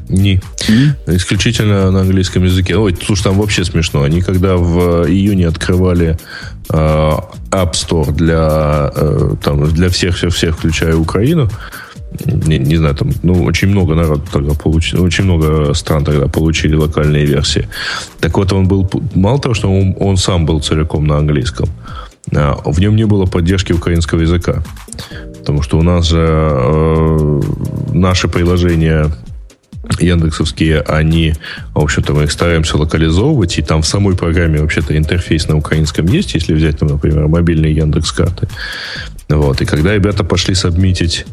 Не. 0.09 0.41
Mm. 0.67 1.15
Исключительно 1.15 1.89
на 1.91 2.01
английском 2.01 2.43
языке. 2.43 2.75
Ой, 2.75 2.95
слушай, 3.05 3.23
там 3.23 3.37
вообще 3.37 3.63
смешно. 3.63 4.03
Они 4.03 4.21
когда 4.21 4.57
в 4.57 5.07
июне 5.07 5.47
открывали 5.47 6.17
э, 6.69 6.73
App 6.73 7.73
Store 7.73 8.11
для, 8.11 8.91
э, 8.93 9.35
там, 9.41 9.71
для 9.71 9.89
всех, 9.89 10.17
всех, 10.17 10.33
всех, 10.35 10.57
включая 10.57 10.95
Украину, 10.95 11.49
не, 12.25 12.57
не 12.59 12.77
знаю, 12.77 12.95
там, 12.95 13.09
ну, 13.23 13.43
очень 13.43 13.69
много 13.69 13.95
народ 13.95 14.21
тогда 14.31 14.53
получили, 14.53 15.01
очень 15.01 15.23
много 15.23 15.73
стран 15.73 16.03
тогда 16.05 16.27
получили 16.27 16.75
локальные 16.75 17.25
версии. 17.25 17.67
Так 18.19 18.37
вот, 18.37 18.53
он 18.53 18.67
был, 18.67 18.89
мало 19.15 19.39
того, 19.39 19.55
что 19.55 19.71
он, 19.71 19.95
он 19.99 20.17
сам 20.17 20.45
был 20.45 20.61
целиком 20.61 21.07
на 21.07 21.17
английском, 21.17 21.69
а, 22.35 22.59
в 22.65 22.79
нем 22.79 22.95
не 22.95 23.05
было 23.05 23.25
поддержки 23.25 23.73
украинского 23.73 24.21
языка. 24.21 24.63
Потому 25.39 25.61
что 25.61 25.77
у 25.77 25.81
нас 25.81 26.05
же 26.05 26.25
э, 26.25 27.41
наши 27.91 28.29
приложения 28.29 29.11
яндексовские, 29.99 30.79
они, 30.81 31.33
в 31.73 31.79
общем-то, 31.79 32.13
мы 32.13 32.23
их 32.23 32.31
стараемся 32.31 32.77
локализовывать, 32.77 33.57
и 33.57 33.61
там 33.61 33.81
в 33.81 33.87
самой 33.87 34.15
программе 34.15 34.61
вообще-то 34.61 34.97
интерфейс 34.97 35.47
на 35.49 35.57
украинском 35.57 36.05
есть, 36.07 36.33
если 36.33 36.53
взять, 36.53 36.79
там, 36.79 36.89
например, 36.89 37.27
мобильные 37.27 37.75
Яндекс 37.75 38.13
карты. 38.13 38.47
Вот. 39.27 39.61
И 39.61 39.65
когда 39.65 39.93
ребята 39.93 40.23
пошли 40.23 40.55
сабмитить 40.55 41.25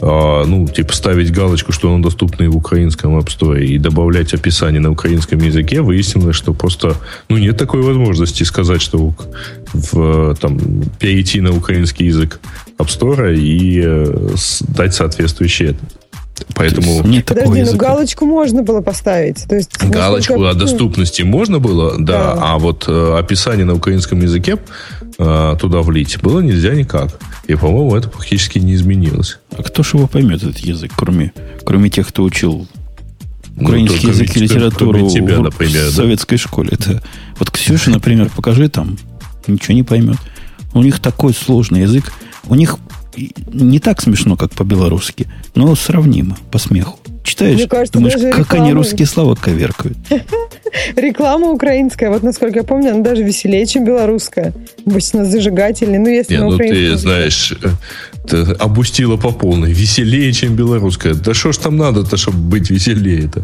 а, 0.00 0.44
ну, 0.44 0.66
типа 0.68 0.92
ставить 0.92 1.32
галочку, 1.32 1.72
что 1.72 1.92
он 1.92 2.02
доступный 2.02 2.48
в 2.48 2.56
украинском 2.56 3.18
App 3.18 3.26
Store 3.26 3.62
и 3.62 3.78
добавлять 3.78 4.32
описание 4.34 4.80
на 4.80 4.90
украинском 4.90 5.38
языке, 5.38 5.80
выяснилось, 5.80 6.36
что 6.36 6.54
просто, 6.54 6.96
ну, 7.28 7.36
нет 7.36 7.56
такой 7.56 7.82
возможности 7.82 8.44
сказать, 8.44 8.80
что 8.80 9.14
в, 9.72 10.34
там, 10.36 10.58
перейти 10.98 11.40
на 11.40 11.56
украинский 11.56 12.06
язык 12.06 12.40
App 12.78 12.88
Store 12.88 13.36
и 13.36 13.82
э, 13.84 14.34
дать 14.68 14.94
соответствующее 14.94 15.76
Поэтому... 16.54 17.02
Нет 17.04 17.26
Подожди, 17.26 17.62
ну 17.62 17.76
галочку 17.76 18.26
можно 18.26 18.62
было 18.62 18.80
поставить. 18.80 19.44
То 19.48 19.56
есть, 19.56 19.76
галочку 19.82 20.44
о 20.44 20.54
доступности 20.54 21.22
можно 21.22 21.58
было, 21.58 21.96
да, 21.98 22.34
да. 22.34 22.38
а 22.40 22.58
вот 22.58 22.84
э, 22.88 23.18
описание 23.18 23.64
на 23.64 23.74
украинском 23.74 24.20
языке 24.20 24.58
э, 25.18 25.56
туда 25.60 25.82
влить 25.82 26.20
было 26.22 26.40
нельзя 26.40 26.74
никак. 26.74 27.18
И, 27.46 27.54
по-моему, 27.54 27.96
это 27.96 28.08
практически 28.08 28.58
не 28.58 28.74
изменилось. 28.74 29.38
А 29.56 29.62
кто 29.62 29.82
же 29.82 29.96
его 29.96 30.06
поймет, 30.06 30.42
этот 30.42 30.58
язык, 30.58 30.92
кроме, 30.96 31.32
кроме 31.64 31.90
тех, 31.90 32.08
кто 32.08 32.22
учил 32.22 32.68
ну, 33.56 33.64
украинский 33.64 34.08
ну, 34.08 34.08
язык 34.10 34.36
и 34.36 34.40
литературу 34.40 35.08
тебя, 35.08 35.38
в, 35.38 35.42
например, 35.42 35.84
в 35.84 35.86
да? 35.86 35.90
советской 35.90 36.36
школе? 36.36 36.70
Это, 36.72 37.02
вот 37.38 37.50
Ксюша, 37.50 37.90
например, 37.90 38.30
покажи 38.34 38.68
там, 38.68 38.96
ничего 39.46 39.74
не 39.74 39.82
поймет. 39.82 40.18
У 40.74 40.82
них 40.82 41.00
такой 41.00 41.34
сложный 41.34 41.80
язык. 41.82 42.12
У 42.44 42.54
них 42.54 42.76
не 43.52 43.80
так 43.80 44.00
смешно, 44.00 44.36
как 44.36 44.52
по-белорусски, 44.52 45.26
но 45.54 45.74
сравнимо 45.74 46.36
по 46.50 46.58
смеху. 46.58 46.97
Читаешь, 47.28 47.56
Мне 47.56 47.68
кажется, 47.68 47.92
думаешь, 47.98 48.34
как 48.34 48.54
они 48.54 48.72
русские 48.72 49.06
слова 49.06 49.34
коверкают. 49.34 49.98
Реклама 50.96 51.50
украинская, 51.50 52.08
вот 52.08 52.22
насколько 52.22 52.60
я 52.60 52.64
помню, 52.64 52.92
она 52.92 53.00
даже 53.02 53.22
веселее, 53.22 53.66
чем 53.66 53.84
белорусская. 53.84 54.54
Обычно 54.86 55.26
зажигательный, 55.26 55.98
ну 55.98 56.08
если 56.08 56.34
Не, 56.34 56.40
ну 56.40 56.56
ты 56.56 56.96
знаешь, 56.96 57.52
э, 57.52 57.68
ты 58.26 58.36
опустила 58.52 59.18
по 59.18 59.30
полной. 59.30 59.72
Веселее, 59.72 60.32
чем 60.32 60.56
белорусская. 60.56 61.12
Да 61.12 61.34
что 61.34 61.52
ж 61.52 61.58
там 61.58 61.76
надо-то, 61.76 62.16
чтобы 62.16 62.38
быть 62.38 62.70
веселее-то? 62.70 63.42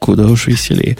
Куда 0.00 0.26
уж 0.26 0.48
веселее. 0.48 0.98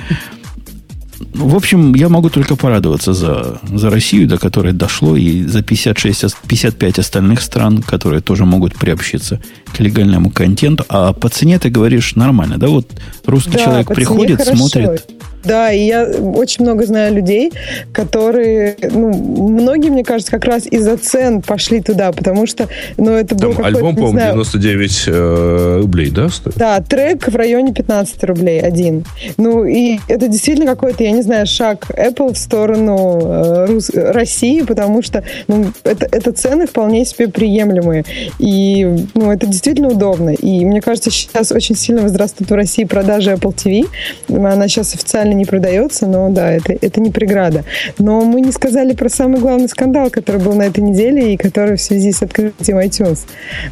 В 1.33 1.55
общем, 1.57 1.95
я 1.95 2.09
могу 2.09 2.31
только 2.31 2.57
порадоваться 2.57 3.13
за, 3.13 3.61
за 3.73 3.91
Россию, 3.91 4.29
до 4.29 4.39
которой 4.39 4.73
дошло, 4.73 5.17
и 5.17 5.43
за 5.45 5.63
56, 5.63 6.25
ос- 6.25 6.37
55 6.47 6.99
остальных 6.99 7.41
стран, 7.41 7.83
которые 7.83 8.21
тоже 8.21 8.45
могут 8.45 8.75
приобщиться 8.75 9.41
к 9.73 9.81
легальному 9.81 10.31
контенту. 10.31 10.85
А 10.89 11.13
по 11.13 11.29
цене 11.29 11.59
ты 11.59 11.71
говоришь 11.71 12.15
нормально, 12.17 12.59
да? 12.59 12.69
Вот 12.69 12.91
русский 13.27 13.53
Да, 13.53 13.65
человек 13.65 13.89
приходит, 13.95 14.39
хорошо. 14.39 14.57
смотрит. 14.57 15.07
Да, 15.45 15.73
и 15.73 15.85
я 15.85 16.05
очень 16.05 16.65
много 16.65 16.87
знаю 16.87 17.15
людей, 17.15 17.53
которые, 17.93 18.77
ну, 18.83 19.13
многие, 19.13 19.91
мне 19.91 20.05
кажется, 20.05 20.33
как 20.33 20.45
раз 20.45 20.67
из-за 20.67 20.97
цен 20.97 21.43
пошли 21.43 21.81
туда, 21.81 22.13
потому 22.13 22.47
что, 22.47 22.69
ну, 22.97 23.13
это 23.13 23.35
был 23.35 23.53
Там 23.53 23.57
какой-то, 23.57 23.79
альбом, 23.79 23.95
по-моему, 23.95 24.19
знаю, 24.19 24.33
99 24.35 25.05
э, 25.07 25.79
рублей, 25.83 26.11
да, 26.11 26.29
стоит? 26.29 26.57
Да, 26.57 26.81
трек 26.81 27.29
в 27.29 27.37
районе 27.37 27.73
15 27.73 28.25
рублей 28.25 28.61
один. 28.61 29.05
Ну, 29.37 29.65
и 29.65 29.99
это 30.09 30.29
действительно 30.29 30.67
какой-то, 30.67 31.05
я 31.05 31.11
не 31.11 31.23
знаю, 31.23 31.47
шаг 31.47 31.91
Apple 31.91 32.33
в 32.33 32.39
сторону 32.39 33.21
э, 33.23 33.67
Рус- 33.67 33.91
России, 33.95 34.63
потому 34.63 35.03
что 35.03 35.25
ну, 35.49 35.67
это, 35.85 36.09
это 36.11 36.33
цены 36.33 36.67
вполне 36.67 37.05
себе 37.05 37.29
приемлемые. 37.29 38.05
И 38.39 38.85
ну, 39.15 39.31
это 39.31 39.47
действительно 39.47 39.89
удобно. 39.89 40.31
И 40.31 40.65
мне 40.65 40.81
кажется, 40.81 41.11
сейчас 41.11 41.53
очень 41.53 41.77
сильно 41.77 42.03
возрастут 42.03 42.51
в 42.51 42.55
России 42.55 42.85
продажи 42.85 43.33
Apple 43.33 43.55
TV. 43.55 43.87
Она 44.29 44.69
сейчас 44.69 44.95
официально 44.95 45.34
не 45.35 45.45
продается, 45.45 46.07
но 46.07 46.29
да, 46.31 46.51
это, 46.53 46.73
это 46.81 47.01
не 47.01 47.11
преграда. 47.11 47.65
Но 47.99 48.21
мы 48.23 48.41
не 48.41 48.53
сказали 48.53 48.95
про 48.95 49.09
самый 49.09 49.41
главный 49.41 49.69
скандал, 49.69 50.11
который 50.11 50.41
был 50.41 50.55
на 50.55 50.63
этой 50.63 50.81
неделе 50.83 51.35
и 51.35 51.37
который 51.37 51.77
в 51.77 51.81
связи 51.83 52.13
с 52.13 52.23
открытием 52.23 52.79
iTunes. 52.79 53.21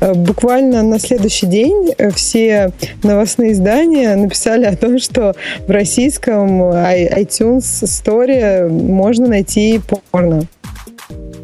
Э, 0.00 0.14
Буквально 0.14 0.82
на 0.82 0.98
следующий 0.98 1.46
день 1.46 1.92
э, 1.98 2.10
все 2.10 2.72
новостные 3.02 3.52
издания 3.52 4.14
написали 4.16 4.64
о 4.64 4.76
том, 4.76 4.98
что 4.98 5.34
в 5.66 5.70
российском 5.70 6.62
i- 6.72 7.22
iTunes 7.22 7.60
Store 7.84 8.68
можно 8.68 9.28
найти 9.28 9.80
порно. 10.10 10.42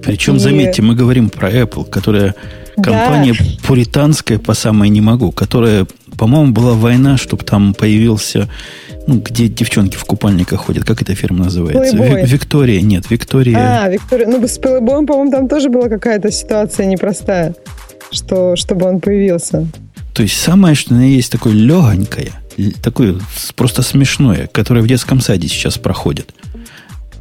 Причем, 0.02 0.36
И- 0.36 0.38
заметьте, 0.38 0.82
мы 0.82 0.94
говорим 0.94 1.28
про 1.30 1.50
Apple, 1.50 1.84
которая 1.88 2.34
компания 2.76 3.34
пуританская 3.66 4.38
по 4.38 4.54
самой 4.54 4.88
не 4.88 5.00
могу, 5.00 5.32
которая, 5.32 5.86
по-моему, 6.16 6.52
была 6.52 6.72
война, 6.74 7.16
чтобы 7.16 7.44
там 7.44 7.74
появился, 7.74 8.48
ну, 9.08 9.20
где 9.20 9.48
девчонки 9.48 9.96
в 9.96 10.04
купальниках 10.04 10.60
ходят. 10.60 10.84
Как 10.84 11.00
эта 11.00 11.14
фирма 11.14 11.44
называется? 11.44 11.96
Playboy. 11.96 12.20
Ви- 12.20 12.26
Виктория, 12.26 12.80
нет, 12.82 13.10
Виктория. 13.10 13.56
А, 13.84 13.88
Виктория, 13.88 14.26
ну 14.26 14.46
с 14.46 14.58
Playboy, 14.60 15.06
по-моему, 15.06 15.30
там 15.30 15.48
тоже 15.48 15.70
была 15.70 15.88
какая-то 15.88 16.30
ситуация 16.30 16.84
непростая, 16.86 17.54
что, 18.10 18.54
чтобы 18.54 18.86
он 18.86 19.00
появился. 19.00 19.66
То 20.12 20.22
есть 20.22 20.38
самое, 20.38 20.74
что 20.74 20.92
на 20.92 21.08
есть 21.08 21.32
такое 21.32 21.54
легонькое, 21.54 22.32
такое 22.82 23.18
просто 23.56 23.82
смешное, 23.82 24.46
которое 24.52 24.82
в 24.82 24.86
детском 24.86 25.20
саде 25.20 25.48
сейчас 25.48 25.78
проходит. 25.78 26.34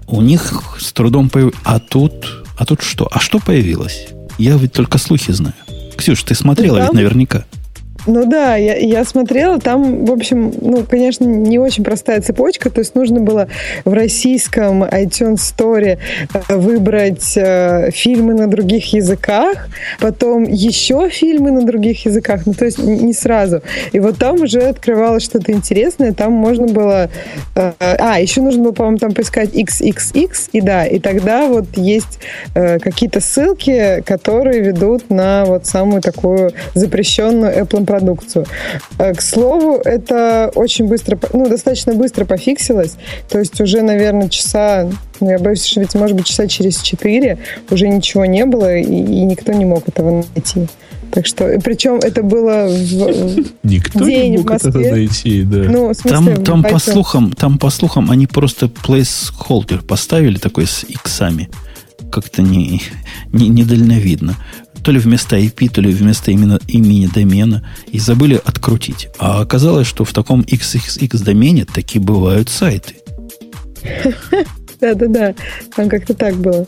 У 0.07 0.21
них 0.21 0.63
с 0.79 0.91
трудом 0.91 1.29
появилось. 1.29 1.55
А 1.63 1.79
тут, 1.79 2.43
а 2.57 2.65
тут 2.65 2.81
что? 2.81 3.07
А 3.11 3.19
что 3.19 3.39
появилось? 3.39 4.07
Я 4.37 4.57
ведь 4.57 4.73
только 4.73 4.97
слухи 4.97 5.31
знаю. 5.31 5.55
Ксюш, 5.97 6.23
ты 6.23 6.35
смотрела 6.35 6.77
Ну, 6.77 6.83
ведь 6.83 6.93
наверняка. 6.93 7.45
Ну 8.07 8.25
да, 8.25 8.55
я, 8.55 8.75
я 8.77 9.03
смотрела, 9.03 9.59
там, 9.59 10.05
в 10.05 10.11
общем, 10.11 10.53
ну, 10.61 10.83
конечно, 10.83 11.25
не 11.25 11.59
очень 11.59 11.83
простая 11.83 12.21
цепочка, 12.21 12.69
то 12.69 12.79
есть 12.79 12.95
нужно 12.95 13.19
было 13.19 13.49
в 13.83 13.91
российском 13.91 14.83
iTunes 14.83 15.39
Store 15.39 15.97
э, 16.33 16.55
выбрать 16.55 17.33
э, 17.35 17.91
фильмы 17.91 18.33
на 18.33 18.47
других 18.47 18.93
языках, 18.93 19.67
потом 19.99 20.43
еще 20.43 21.09
фильмы 21.09 21.51
на 21.51 21.65
других 21.65 22.05
языках, 22.05 22.43
ну, 22.45 22.53
то 22.53 22.63
есть 22.63 22.77
не 22.79 23.11
сразу. 23.11 23.61
И 23.91 23.99
вот 23.99 24.17
там 24.17 24.41
уже 24.41 24.61
открывалось 24.61 25.23
что-то 25.23 25.51
интересное, 25.51 26.13
там 26.13 26.31
можно 26.31 26.67
было... 26.67 27.09
э, 27.55 27.73
а, 27.79 28.21
еще 28.21 28.39
нужно 28.39 28.63
было, 28.63 28.71
по-моему, 28.71 28.99
там 28.99 29.13
поискать 29.13 29.49
XXX, 29.49 30.29
и 30.53 30.61
да, 30.61 30.85
и 30.85 30.99
тогда 30.99 31.47
вот 31.47 31.65
есть 31.75 32.19
э, 32.55 32.79
какие-то 32.79 33.19
ссылки, 33.19 34.01
которые 34.05 34.61
ведут 34.61 35.09
на 35.09 35.43
вот 35.43 35.65
самую 35.65 36.01
такую 36.01 36.53
запрещенную 36.73 37.53
Apple 37.53 37.85
продукцию. 37.99 38.45
Э, 38.99 39.13
К 39.13 39.21
слову, 39.21 39.79
это 39.83 40.51
очень 40.55 40.87
быстро, 40.87 41.19
ну, 41.33 41.47
достаточно 41.49 41.93
быстро 41.93 42.25
пофиксилось. 42.25 42.95
То 43.29 43.39
есть 43.39 43.59
уже, 43.61 43.81
наверное, 43.81 44.29
часа, 44.29 44.89
ну, 45.19 45.29
я 45.29 45.39
боюсь, 45.39 45.65
что 45.65 45.79
ведь, 45.81 45.95
может 45.95 46.15
быть, 46.15 46.25
часа 46.25 46.47
через 46.47 46.81
четыре 46.81 47.37
уже 47.69 47.87
ничего 47.87 48.25
не 48.25 48.45
было, 48.45 48.75
и, 48.77 48.83
и 48.83 49.23
никто 49.23 49.53
не 49.53 49.65
мог 49.65 49.87
этого 49.87 50.23
найти. 50.35 50.67
Так 51.11 51.25
что, 51.25 51.59
причем 51.63 51.95
это 51.95 52.21
было 52.21 52.67
в, 52.67 53.43
Никто 53.63 54.05
День 54.05 54.31
не 54.31 54.37
в 54.37 54.41
мог 54.41 54.51
это 54.51 54.67
Москве. 54.67 54.91
найти, 54.91 55.43
да. 55.43 55.57
ну, 55.69 55.89
в 55.89 55.93
смысле, 55.93 56.11
Там, 56.11 56.25
в 56.25 56.43
там, 56.43 56.63
по 56.63 56.79
слухам, 56.79 57.31
там, 57.31 57.57
по 57.57 57.69
слухам, 57.69 58.11
они 58.11 58.27
просто 58.27 58.65
placeholder 58.65 59.83
поставили 59.83 60.37
такой 60.37 60.67
с 60.67 60.83
иксами. 60.83 61.49
Как-то 62.11 62.41
не, 62.41 62.81
не, 63.31 63.49
недальновидно. 63.49 64.35
То 64.87 64.93
ли 64.93 64.99
вместо 64.99 65.37
IP, 65.37 65.69
то 65.69 65.81
ли 65.81 65.91
вместо 65.91 66.31
именно, 66.31 66.61
имени 66.69 67.07
домена. 67.07 67.61
И 67.91 67.99
забыли 67.99 68.39
открутить. 68.45 69.09
А 69.19 69.41
оказалось, 69.41 69.85
что 69.85 70.05
в 70.05 70.13
таком 70.13 70.43
XXX 70.43 71.25
домене 71.25 71.65
таки 71.65 71.99
бывают 71.99 72.47
сайты. 72.47 72.95
Да-да-да, 74.79 75.35
там 75.75 75.89
как-то 75.89 76.13
так 76.13 76.37
было. 76.37 76.65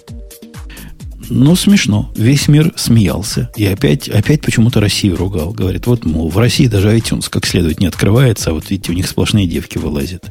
Ну, 1.30 1.56
смешно. 1.56 2.12
Весь 2.18 2.50
мир 2.50 2.74
смеялся. 2.76 3.50
И 3.56 3.66
опять, 3.66 4.10
опять 4.10 4.42
почему-то 4.42 4.82
Россию 4.82 5.16
ругал. 5.16 5.54
Говорит, 5.54 5.88
вот, 5.88 6.04
мол, 6.04 6.28
в 6.28 6.38
России 6.38 6.68
даже 6.68 6.94
iTunes 6.94 7.28
как 7.30 7.46
следует 7.46 7.80
не 7.80 7.88
открывается, 7.88 8.50
а 8.50 8.54
вот 8.54 8.70
видите, 8.70 8.92
у 8.92 8.96
них 8.96 9.08
сплошные 9.08 9.48
девки 9.48 9.78
вылазят. 9.78 10.26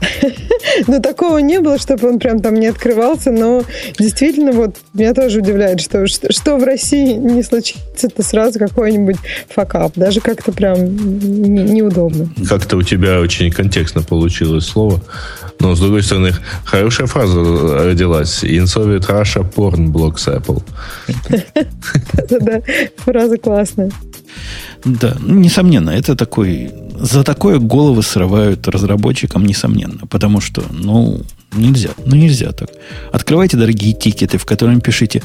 Ну, 0.86 1.00
такого 1.00 1.38
не 1.38 1.58
было, 1.60 1.78
чтобы 1.78 2.08
он 2.08 2.18
прям 2.18 2.40
там 2.40 2.54
не 2.54 2.66
открывался, 2.66 3.30
но 3.30 3.62
действительно, 3.98 4.52
вот, 4.52 4.76
меня 4.94 5.14
тоже 5.14 5.38
удивляет, 5.38 5.80
что, 5.80 6.06
что, 6.06 6.32
что 6.32 6.56
в 6.56 6.64
России 6.64 7.14
не 7.14 7.42
случится, 7.42 8.06
это 8.06 8.22
сразу 8.22 8.58
какой-нибудь 8.58 9.16
факап. 9.48 9.92
Даже 9.96 10.20
как-то 10.20 10.52
прям 10.52 10.78
не- 10.96 11.64
неудобно. 11.64 12.30
Как-то 12.48 12.76
у 12.76 12.82
тебя 12.82 13.20
очень 13.20 13.50
контекстно 13.50 14.02
получилось 14.02 14.66
слово. 14.66 15.00
Но, 15.58 15.74
с 15.74 15.80
другой 15.80 16.02
стороны, 16.02 16.32
хорошая 16.64 17.06
фраза 17.06 17.38
родилась. 17.84 18.44
In 18.44 18.64
Soviet 18.64 19.06
Russia 19.08 19.46
porn 19.50 19.88
blocks 19.88 20.26
Apple. 20.26 20.62
Да-да, 22.28 22.62
фраза 22.96 23.36
классная. 23.36 23.90
Да, 24.84 25.16
ну, 25.20 25.34
несомненно, 25.34 25.90
это 25.90 26.16
такой... 26.16 26.70
За 26.98 27.24
такое 27.24 27.58
головы 27.58 28.02
срывают 28.02 28.68
разработчикам, 28.68 29.46
несомненно. 29.46 29.89
Потому 30.08 30.40
что, 30.40 30.64
ну, 30.70 31.22
нельзя. 31.52 31.90
Ну, 32.04 32.16
нельзя 32.16 32.52
так. 32.52 32.70
Открывайте 33.12 33.56
дорогие 33.56 33.94
тикеты, 33.94 34.38
в 34.38 34.44
котором 34.44 34.80
пишите 34.80 35.22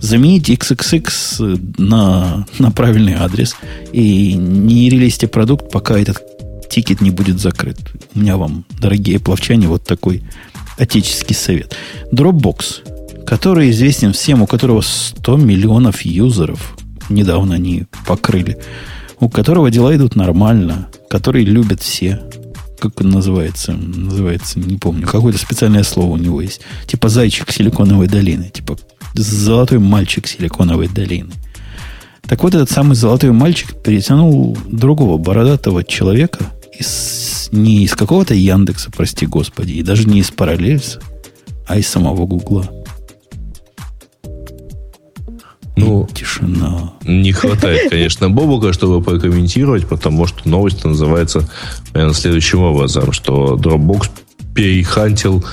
замените 0.00 0.54
XXX 0.54 1.74
на, 1.78 2.46
на 2.58 2.70
правильный 2.70 3.14
адрес 3.14 3.56
и 3.92 4.34
не 4.34 4.88
релизьте 4.88 5.26
продукт, 5.26 5.70
пока 5.70 5.98
этот 5.98 6.22
тикет 6.68 7.00
не 7.00 7.10
будет 7.10 7.40
закрыт. 7.40 7.78
У 8.14 8.18
меня 8.18 8.36
вам, 8.36 8.64
дорогие 8.80 9.18
плавчане, 9.18 9.68
вот 9.68 9.84
такой 9.84 10.22
отеческий 10.78 11.34
совет. 11.34 11.74
Dropbox, 12.12 13.24
который 13.24 13.70
известен 13.70 14.12
всем, 14.12 14.42
у 14.42 14.46
которого 14.46 14.80
100 14.82 15.36
миллионов 15.36 16.02
юзеров, 16.02 16.76
недавно 17.08 17.54
они 17.54 17.84
покрыли, 18.06 18.58
у 19.20 19.28
которого 19.28 19.70
дела 19.70 19.94
идут 19.96 20.16
нормально, 20.16 20.88
который 21.08 21.44
любят 21.44 21.82
все. 21.82 22.20
Как 22.78 23.00
он 23.00 23.10
называется? 23.10 23.72
Называется, 23.72 24.58
не 24.58 24.76
помню. 24.76 25.06
Какое-то 25.06 25.38
специальное 25.38 25.82
слово 25.82 26.12
у 26.12 26.16
него 26.16 26.40
есть. 26.40 26.60
Типа 26.86 27.08
зайчик 27.08 27.50
силиконовой 27.50 28.06
долины. 28.06 28.50
Типа 28.52 28.78
золотой 29.14 29.78
мальчик 29.78 30.26
силиконовой 30.26 30.88
долины. 30.88 31.32
Так 32.26 32.42
вот, 32.42 32.54
этот 32.54 32.70
самый 32.70 32.96
золотой 32.96 33.30
мальчик 33.30 33.80
перетянул 33.82 34.58
другого 34.66 35.16
бородатого 35.16 35.84
человека 35.84 36.52
из, 36.76 37.48
не 37.52 37.84
из 37.84 37.94
какого-то 37.94 38.34
Яндекса, 38.34 38.90
прости 38.90 39.26
господи, 39.26 39.72
и 39.72 39.82
даже 39.82 40.08
не 40.08 40.20
из 40.20 40.30
параллельса, 40.30 41.00
а 41.66 41.78
из 41.78 41.86
самого 41.86 42.26
Гугла. 42.26 42.68
Ну, 45.76 46.08
тишина. 46.12 46.92
Не 47.04 47.32
хватает, 47.32 47.90
конечно, 47.90 48.30
Бобука, 48.30 48.72
чтобы 48.72 49.02
прокомментировать, 49.02 49.86
потому 49.86 50.26
что 50.26 50.48
новость 50.48 50.84
называется 50.84 51.48
наверное, 51.92 52.14
следующим 52.14 52.60
образом, 52.60 53.12
что 53.12 53.56
Dropbox 53.56 54.10
перехантил 54.54 55.44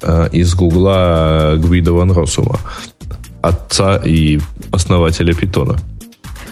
э, 0.00 0.28
из 0.32 0.54
Гугла 0.54 1.56
Гвида 1.58 1.92
Ван 1.92 2.10
Россума, 2.10 2.58
отца 3.42 3.98
и 3.98 4.40
основателя 4.72 5.34
Питона. 5.34 5.78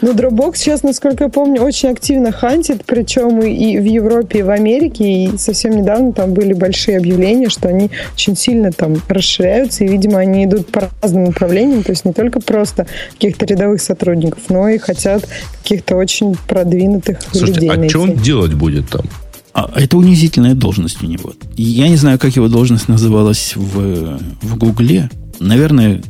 Ну, 0.04 0.12
Dropbox 0.12 0.56
сейчас, 0.56 0.82
насколько 0.82 1.24
я 1.24 1.30
помню, 1.30 1.62
очень 1.62 1.88
активно 1.88 2.30
хантит, 2.30 2.84
причем 2.84 3.40
и 3.40 3.78
в 3.78 3.84
Европе, 3.84 4.40
и 4.40 4.42
в 4.42 4.50
Америке, 4.50 5.24
и 5.24 5.38
совсем 5.38 5.74
недавно 5.74 6.12
там 6.12 6.34
были 6.34 6.52
большие 6.52 6.98
объявления, 6.98 7.48
что 7.48 7.70
они 7.70 7.90
очень 8.12 8.36
сильно 8.36 8.70
там 8.70 8.96
расширяются, 9.08 9.82
и, 9.82 9.88
видимо, 9.88 10.18
они 10.18 10.44
идут 10.44 10.66
по 10.66 10.90
разным 11.00 11.24
направлениям, 11.24 11.82
то 11.82 11.92
есть 11.92 12.04
не 12.04 12.12
только 12.12 12.40
просто 12.40 12.86
каких-то 13.12 13.46
рядовых 13.46 13.80
сотрудников, 13.80 14.42
но 14.50 14.68
и 14.68 14.76
хотят 14.76 15.26
каких-то 15.62 15.96
очень 15.96 16.36
продвинутых 16.48 17.20
Слушайте, 17.32 17.60
людей 17.60 17.70
а 17.70 17.76
найти. 17.78 17.88
что 17.88 18.02
он 18.02 18.12
делать 18.12 18.52
будет 18.52 18.90
там? 18.90 19.06
А 19.54 19.72
это 19.74 19.96
унизительная 19.96 20.54
должность 20.54 21.02
у 21.02 21.06
него. 21.06 21.32
Я 21.56 21.88
не 21.88 21.96
знаю, 21.96 22.18
как 22.18 22.36
его 22.36 22.48
должность 22.48 22.88
называлась 22.88 23.54
в, 23.56 24.18
в 24.42 24.58
Гугле. 24.58 25.08
Наверное, 25.40 26.02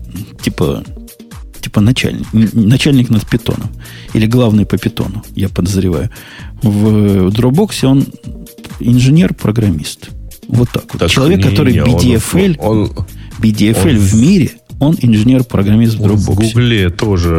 типа, 0.42 0.82
типа 1.64 1.80
начальник. 1.80 2.26
Начальник 2.32 3.10
над 3.10 3.26
питоном. 3.26 3.70
Или 4.14 4.26
главный 4.26 4.66
по 4.66 4.76
питону, 4.76 5.22
я 5.34 5.48
подозреваю. 5.48 6.10
В 6.62 7.28
Dropbox 7.28 7.86
он 7.86 8.06
инженер-программист. 8.80 10.10
Вот 10.48 10.68
так 10.70 10.84
вот. 10.92 11.00
Так 11.00 11.10
Человек, 11.10 11.38
не, 11.38 11.50
который 11.50 11.72
не, 11.72 11.80
BDFL, 11.80 12.56
он, 12.58 12.78
он, 12.78 13.06
BDFL 13.38 13.90
он, 13.92 13.98
в 13.98 14.14
мире, 14.14 14.50
он 14.78 14.96
инженер-программист 15.00 15.94
в 15.94 16.02
Dropbox. 16.02 16.16
В 16.16 16.34
Гугле 16.34 16.90
тоже, 16.90 17.30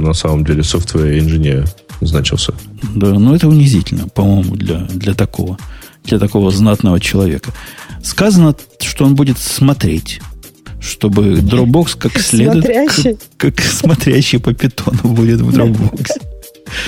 на 0.00 0.14
самом 0.14 0.44
деле, 0.44 0.62
софтвер-инженер 0.62 1.68
значился. 2.00 2.54
Да, 2.94 3.12
но 3.18 3.36
это 3.36 3.46
унизительно, 3.48 4.08
по-моему, 4.08 4.56
для, 4.56 4.78
для 4.86 5.12
такого, 5.12 5.58
для 6.04 6.18
такого 6.18 6.50
знатного 6.50 6.98
человека. 6.98 7.52
Сказано, 8.02 8.54
что 8.80 9.04
он 9.04 9.14
будет 9.14 9.38
смотреть, 9.38 10.20
чтобы 10.86 11.34
Dropbox 11.34 11.96
как 11.98 12.18
следует... 12.20 12.64
Смотрящий. 12.64 13.18
Как, 13.36 13.54
как 13.54 13.66
смотрящий 13.66 14.38
по 14.38 14.54
питону 14.54 15.14
будет 15.14 15.40
в 15.40 15.50
Dropbox. 15.50 16.10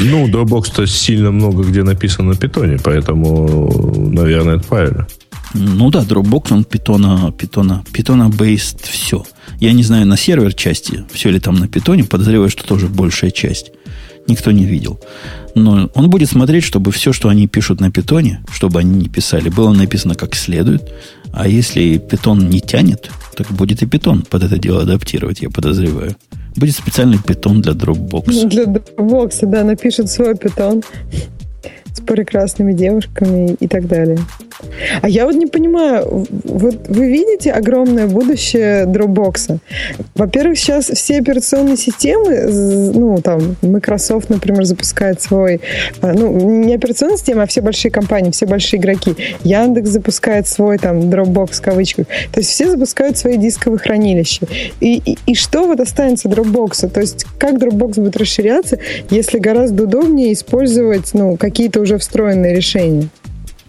Ну, 0.01 0.29
Dropbox-то 0.29 0.87
сильно 0.87 1.31
много 1.31 1.63
где 1.65 1.83
написано 1.83 2.31
на 2.31 2.37
питоне, 2.37 2.79
поэтому, 2.83 4.11
наверное, 4.11 4.57
это 4.57 4.65
правильно. 4.65 5.07
Ну 5.55 5.91
да, 5.91 6.03
Dropbox, 6.03 6.53
он 6.53 6.65
питона, 6.65 7.33
питона, 7.33 7.83
питона-based 7.93 8.81
все. 8.83 9.25
Я 9.61 9.73
не 9.73 9.83
знаю, 9.83 10.07
на 10.07 10.17
сервер 10.17 10.53
части, 10.55 11.05
все 11.13 11.31
ли 11.31 11.41
там 11.41 11.55
на 11.57 11.69
питоне, 11.69 12.05
подозреваю, 12.05 12.51
что 12.51 12.65
тоже 12.65 12.87
большая 12.87 13.31
часть 13.31 13.73
никто 14.29 14.53
не 14.53 14.65
видел. 14.65 15.01
Но 15.55 15.91
он 15.95 16.11
будет 16.11 16.29
смотреть, 16.29 16.65
чтобы 16.65 16.93
все, 16.93 17.13
что 17.13 17.29
они 17.29 17.49
пишут 17.49 17.81
на 17.81 17.91
питоне, 17.91 18.45
чтобы 18.53 18.81
они 18.81 18.99
не 18.99 19.09
писали, 19.09 19.49
было 19.49 19.73
написано 19.73 20.15
как 20.15 20.37
следует. 20.37 20.93
А 21.33 21.47
если 21.49 21.99
питон 21.99 22.49
не 22.49 22.61
тянет, 22.61 23.11
так 23.37 23.47
будет 23.49 23.83
и 23.83 23.87
питон 23.87 24.23
под 24.23 24.45
это 24.45 24.59
дело 24.59 24.83
адаптировать, 24.83 25.41
я 25.41 25.51
подозреваю. 25.51 26.17
Будет 26.57 26.75
специальный 26.75 27.19
питон 27.19 27.63
для 27.63 27.73
Dropbox. 27.73 28.49
Для 28.49 28.65
Dropbox, 28.65 29.47
да, 29.47 29.65
напишет 29.65 30.11
свой 30.11 30.35
питон 30.37 30.83
с 31.93 32.01
прекрасными 32.01 32.73
девушками 32.73 33.57
и 33.61 33.69
так 33.69 33.87
далее. 33.87 34.19
А 35.03 35.09
я 35.09 35.25
вот 35.27 35.35
не 35.35 35.47
понимаю, 35.47 36.27
вот 36.45 36.89
вы 36.89 37.09
видите 37.09 37.51
огромное 37.53 38.07
будущее 38.07 38.85
Dropbox? 38.87 39.59
Во-первых, 40.15 40.59
сейчас 40.59 40.87
все 40.87 41.19
операционные 41.19 41.77
системы, 41.77 42.93
ну, 42.93 43.19
там, 43.23 43.57
Microsoft, 43.63 44.31
например, 44.31 44.65
запускает 44.65 45.23
свой, 45.23 45.61
а, 46.01 46.13
ну, 46.13 46.33
не 46.65 46.75
операционная 46.75 47.17
система, 47.17 47.45
а 47.45 47.47
все 47.47 47.61
большие 47.61 47.91
компании, 47.91 48.31
все 48.31 48.47
большие 48.47 48.81
игроки. 48.81 49.15
Яндекс 49.45 49.91
запускает 49.91 50.49
свой, 50.49 50.79
там, 50.79 51.01
Dropbox 51.01 51.55
в 51.55 51.63
кавычках. 51.63 52.07
То 52.33 52.41
есть 52.41 52.51
все 52.51 52.71
запускают 52.71 53.17
свои 53.17 53.37
дисковые 53.37 53.79
хранилища. 53.79 54.47
И, 54.81 54.97
и, 55.05 55.19
и 55.27 55.35
что 55.35 55.67
вот 55.67 55.81
останется 55.81 56.29
Dropbox? 56.29 56.89
То 56.89 57.01
есть 57.01 57.27
как 57.39 57.55
Dropbox 57.55 58.01
будет 58.01 58.17
расширяться, 58.17 58.79
если 59.11 59.39
гораздо 59.39 59.85
удобнее 59.85 60.33
использовать, 60.33 61.15
ну, 61.15 61.37
какие-то 61.37 61.81
уже 61.81 61.99
встроенные 61.99 62.55
решения? 62.55 63.09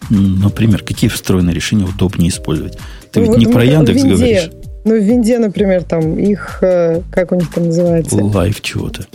Например, 0.10 0.84
какие 0.84 1.10
встроенные 1.10 1.55
решения 1.55 1.86
удобнее 1.86 2.30
использовать? 2.30 2.78
Ты 3.12 3.20
ну, 3.20 3.22
ведь 3.22 3.30
вот 3.30 3.39
не 3.39 3.45
про 3.47 3.64
Яндекс 3.64 4.03
винде, 4.03 4.16
говоришь. 4.16 4.49
Ну, 4.86 4.99
в 4.99 5.03
Винде, 5.03 5.39
например, 5.39 5.84
там 5.84 6.18
их, 6.18 6.60
э, 6.62 7.01
как 7.12 7.32
у 7.32 7.36
них 7.36 7.51
там 7.51 7.66
называется? 7.66 8.16
Лайв 8.16 8.62
чего-то. 8.62 9.05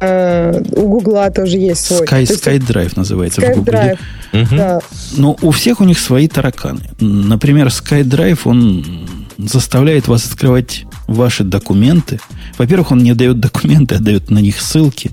Uh, 0.00 0.80
у 0.80 0.88
Гугла 0.88 1.30
тоже 1.30 1.58
есть 1.58 1.84
свой. 1.84 2.06
Sky, 2.06 2.22
SkyDrive 2.22 2.92
называется 2.96 3.42
SkyDrive, 3.42 3.52
в 3.52 3.56
Гугле. 3.56 3.98
Угу. 4.32 4.56
Да. 4.56 4.80
Но 5.16 5.36
у 5.42 5.50
всех 5.50 5.80
у 5.80 5.84
них 5.84 5.98
свои 5.98 6.28
тараканы. 6.28 6.80
Например, 7.00 7.66
SkyDrive, 7.66 8.38
он 8.44 9.06
заставляет 9.36 10.08
вас 10.08 10.24
открывать 10.26 10.85
ваши 11.06 11.44
документы. 11.44 12.20
Во-первых, 12.58 12.92
он 12.92 13.02
не 13.02 13.14
дает 13.14 13.40
документы, 13.40 13.96
а 13.96 13.98
дает 14.00 14.30
на 14.30 14.38
них 14.38 14.60
ссылки. 14.60 15.10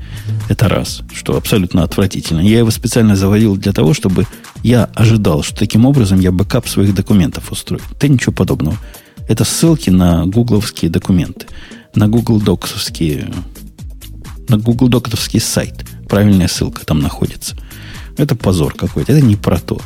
Это 0.49 0.67
раз, 0.67 1.01
что 1.13 1.37
абсолютно 1.37 1.83
отвратительно. 1.83 2.39
Я 2.39 2.59
его 2.59 2.71
специально 2.71 3.15
заводил 3.15 3.55
для 3.55 3.73
того, 3.73 3.93
чтобы 3.93 4.25
я 4.63 4.85
ожидал, 4.95 5.43
что 5.43 5.57
таким 5.57 5.85
образом 5.85 6.19
я 6.19 6.31
бэкап 6.31 6.67
своих 6.67 6.95
документов 6.95 7.51
устрою. 7.51 7.81
Да 7.99 8.07
ничего 8.07 8.31
подобного. 8.31 8.77
Это 9.27 9.45
ссылки 9.45 9.89
на 9.89 10.25
гугловские 10.25 10.91
документы, 10.91 11.47
на 11.95 12.07
Google 12.07 12.41
Docs 12.41 12.75
овские, 12.75 13.33
на 14.49 14.57
Google 14.57 14.89
Docs 14.89 15.09
овский 15.09 15.39
сайт. 15.39 15.85
Правильная 16.09 16.47
ссылка 16.47 16.85
там 16.85 16.99
находится. 16.99 17.55
Это 18.17 18.35
позор 18.35 18.73
какой-то. 18.73 19.13
Это 19.13 19.25
не 19.25 19.35
про 19.35 19.59
то. 19.59 19.79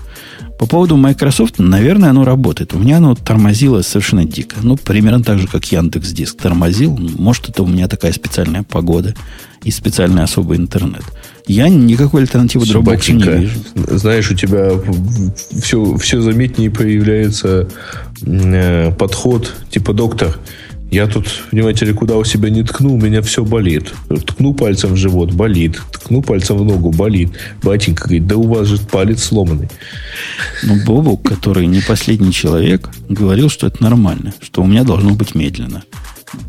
По 0.58 0.66
поводу 0.66 0.98
Microsoft, 0.98 1.60
наверное, 1.60 2.10
оно 2.10 2.26
работает. 2.26 2.74
У 2.74 2.80
меня 2.80 2.98
оно 2.98 3.16
тормозило 3.16 3.82
совершенно 3.82 4.26
дико. 4.26 4.58
Ну, 4.62 4.76
примерно 4.76 5.24
так 5.24 5.38
же, 5.38 5.48
как 5.48 5.72
Яндекс 5.72 6.12
Диск 6.12 6.38
тормозил. 6.38 6.98
Может, 6.98 7.50
это 7.50 7.64
у 7.64 7.68
меня 7.68 7.88
такая 7.88 8.12
специальная 8.12 8.64
погода 8.64 9.14
и 9.64 9.72
специальный 9.72 10.24
особый 10.24 10.58
интернет. 10.58 11.04
Я 11.48 11.70
никакой 11.70 12.24
альтернативы 12.24 12.66
Dropbox 12.66 13.12
не 13.12 13.24
вижу. 13.24 13.60
Знаешь, 13.76 14.32
у 14.32 14.34
тебя 14.34 14.72
все, 15.62 15.96
все 15.98 16.22
заметнее 16.22 16.72
появляется 16.72 17.70
э, 18.26 18.92
подход 18.92 19.56
типа 19.70 19.94
доктор– 19.94 20.38
я 20.90 21.08
тут, 21.08 21.28
понимаете 21.52 21.86
ли, 21.86 21.94
куда 21.94 22.16
у 22.16 22.24
себя 22.24 22.50
не 22.50 22.64
ткну, 22.64 22.96
у 22.96 22.98
меня 22.98 23.22
все 23.22 23.44
болит. 23.44 23.94
Ткну 24.08 24.54
пальцем 24.54 24.94
в 24.94 24.96
живот, 24.96 25.32
болит. 25.32 25.82
Ткну 25.92 26.22
пальцем 26.22 26.58
в 26.58 26.66
ногу, 26.66 26.92
болит. 26.92 27.32
Батенька 27.62 28.06
говорит, 28.06 28.28
да 28.28 28.38
у 28.38 28.44
вас 28.44 28.68
же 28.68 28.78
палец 28.78 29.24
сломанный. 29.24 29.70
Ну, 30.64 30.76
Бобу, 30.86 31.18
который 31.18 31.68
не 31.68 31.82
последний 31.82 32.32
человек, 32.32 32.90
говорил, 33.10 33.50
что 33.50 33.68
это 33.68 33.84
нормально, 33.84 34.34
что 34.42 34.62
у 34.62 34.66
меня 34.66 34.84
должно 34.84 35.14
быть 35.14 35.36
медленно. 35.36 35.84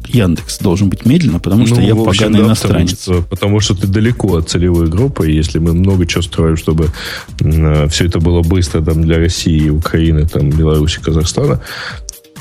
Яндекс 0.08 0.58
должен 0.58 0.88
быть 0.88 1.04
медленно, 1.04 1.38
потому 1.38 1.66
что 1.66 1.76
ну, 1.76 1.82
я 1.82 1.92
общем, 1.92 2.04
поганый 2.04 2.40
да, 2.40 2.46
иностранец. 2.46 2.96
Потому 2.96 3.20
что, 3.20 3.28
потому 3.28 3.60
что 3.60 3.74
ты 3.74 3.86
далеко 3.86 4.36
от 4.36 4.48
целевой 4.48 4.88
группы, 4.88 5.30
и 5.30 5.34
если 5.34 5.58
мы 5.58 5.72
много 5.72 6.06
чего 6.06 6.22
строим, 6.22 6.56
чтобы 6.56 6.88
э, 7.40 7.88
все 7.88 8.06
это 8.06 8.18
было 8.18 8.42
быстро 8.42 8.82
там, 8.82 9.02
для 9.02 9.18
России, 9.18 9.68
Украины, 9.68 10.26
там, 10.26 10.50
Беларуси, 10.50 11.00
Казахстана, 11.00 11.60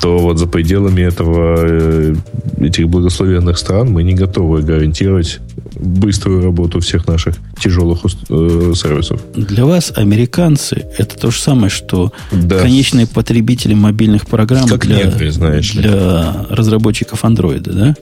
то 0.02 0.18
вот 0.18 0.38
за 0.38 0.48
пределами 0.48 1.02
этого, 1.02 1.56
э, 1.60 2.16
этих 2.60 2.88
благословенных 2.88 3.58
стран 3.58 3.91
мы 3.91 4.04
не 4.04 4.14
готовы 4.14 4.62
гарантировать 4.62 5.39
быструю 5.76 6.43
работу 6.43 6.80
всех 6.80 7.08
наших 7.08 7.36
тяжелых 7.60 8.06
э, 8.06 8.74
сервисов. 8.76 9.22
Для 9.36 9.66
вас 9.66 9.91
американцы 9.95 10.86
это 10.98 11.18
то 11.18 11.32
же 11.32 11.39
самое, 11.39 11.70
что 11.70 12.12
да. 12.32 12.60
конечные 12.60 13.08
потребители 13.08 13.74
мобильных 13.74 14.28
программ 14.28 14.68
как 14.68 14.86
для, 14.86 15.06
негры, 15.06 15.32
знаешь 15.32 15.72
для 15.72 16.45
разработчиков 16.50 17.24
андроида, 17.26 17.74
да? 17.74 17.95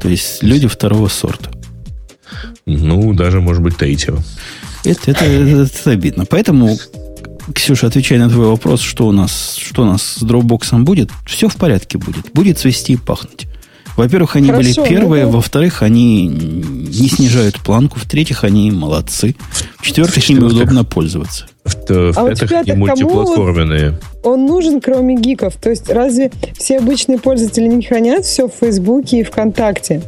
То 0.00 0.08
есть 0.08 0.42
люди 0.42 0.68
второго 0.68 1.08
сорта. 1.08 1.50
Ну, 2.66 3.12
даже, 3.14 3.40
может 3.40 3.62
быть, 3.62 3.76
третьего. 3.76 4.22
Это, 4.84 5.10
это, 5.10 5.24
это, 5.24 5.62
это 5.62 5.90
обидно. 5.90 6.24
Поэтому 6.26 6.76
Ксюша, 7.52 7.88
отвечая 7.88 8.18
на 8.18 8.28
твой 8.28 8.48
вопрос, 8.48 8.80
что 8.80 9.06
у 9.06 9.12
нас, 9.12 9.56
что 9.56 9.82
у 9.82 9.84
нас 9.84 10.02
с 10.02 10.22
Dropbox 10.22 10.82
будет, 10.82 11.10
все 11.26 11.48
в 11.48 11.56
порядке 11.56 11.98
будет. 11.98 12.32
Будет 12.32 12.58
цвести 12.58 12.94
и 12.94 12.96
пахнуть. 12.96 13.46
Во-первых, 13.96 14.34
они 14.34 14.50
Хорошо, 14.50 14.82
были 14.82 14.88
первые, 14.88 15.24
ну, 15.26 15.32
во-вторых, 15.32 15.82
они 15.82 16.26
не 16.26 17.08
снижают 17.08 17.60
планку, 17.60 18.00
в-третьих, 18.00 18.42
они 18.42 18.70
молодцы, 18.72 19.36
в-четвертых, 19.78 20.28
ими 20.30 20.40
удобно 20.40 20.84
пользоваться. 20.84 21.46
В-пятых, 21.64 22.52
а 22.52 22.60
они 22.60 22.72
мультиплатформенные. 22.72 24.00
Он 24.24 24.46
нужен, 24.46 24.80
кроме 24.80 25.16
гиков. 25.16 25.54
То 25.56 25.70
есть 25.70 25.88
разве 25.88 26.32
все 26.58 26.78
обычные 26.78 27.18
пользователи 27.18 27.68
не 27.68 27.82
хранят 27.82 28.24
все 28.24 28.48
в 28.48 28.52
Фейсбуке 28.60 29.20
и 29.20 29.22
ВКонтакте? 29.22 30.02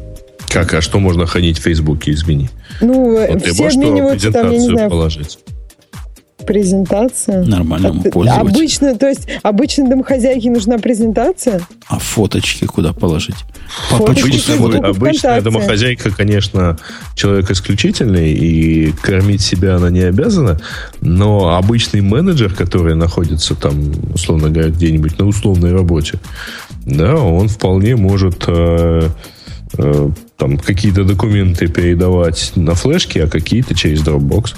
Как? 0.49 0.75
А 0.75 0.81
что 0.81 0.99
можно 0.99 1.27
хранить 1.27 1.59
в 1.59 1.63
Фейсбуке, 1.63 2.11
извини? 2.11 2.51
Ну, 2.81 3.17
вот 3.29 3.47
все 3.47 3.69
обмениваются 3.69 4.33
там, 4.33 4.51
я 4.51 4.59
не 4.59 4.67
знаю, 4.67 4.91
положить 4.91 5.39
презентация. 6.47 7.45
Нормальному 7.45 8.03
пользователю. 8.03 8.51
Обычно, 8.51 8.97
то 8.97 9.09
есть 9.09 9.29
обычной 9.43 9.89
домохозяйке 9.89 10.51
нужна 10.51 10.79
презентация. 10.79 11.61
А 11.89 11.99
фоточки 11.99 12.65
куда 12.67 12.93
положить? 12.93 13.37
Фоточки 13.91 14.27
обычная, 14.27 14.81
обычная 14.81 15.41
домохозяйка, 15.41 16.11
конечно, 16.11 16.79
человек 17.15 17.51
исключительный, 17.51 18.33
и 18.33 18.93
кормить 18.93 19.43
себя 19.43 19.77
она 19.77 19.91
не 19.91 20.01
обязана, 20.01 20.61
но 21.01 21.57
обычный 21.57 22.01
менеджер, 22.01 22.55
который 22.55 22.95
находится 22.95 23.55
там, 23.55 23.93
условно 24.15 24.51
говоря, 24.51 24.71
где-нибудь 24.71 25.19
на 25.19 25.27
условной 25.27 25.73
работе, 25.73 26.19
да, 26.85 27.17
он 27.17 27.49
вполне 27.49 27.97
может 27.97 28.45
э, 28.47 29.09
э, 29.77 30.11
там 30.37 30.59
какие-то 30.59 31.05
документы 31.05 31.67
передавать 31.67 32.53
на 32.55 32.75
флешке, 32.75 33.25
а 33.25 33.29
какие-то 33.29 33.75
через 33.75 34.03
Dropbox. 34.03 34.55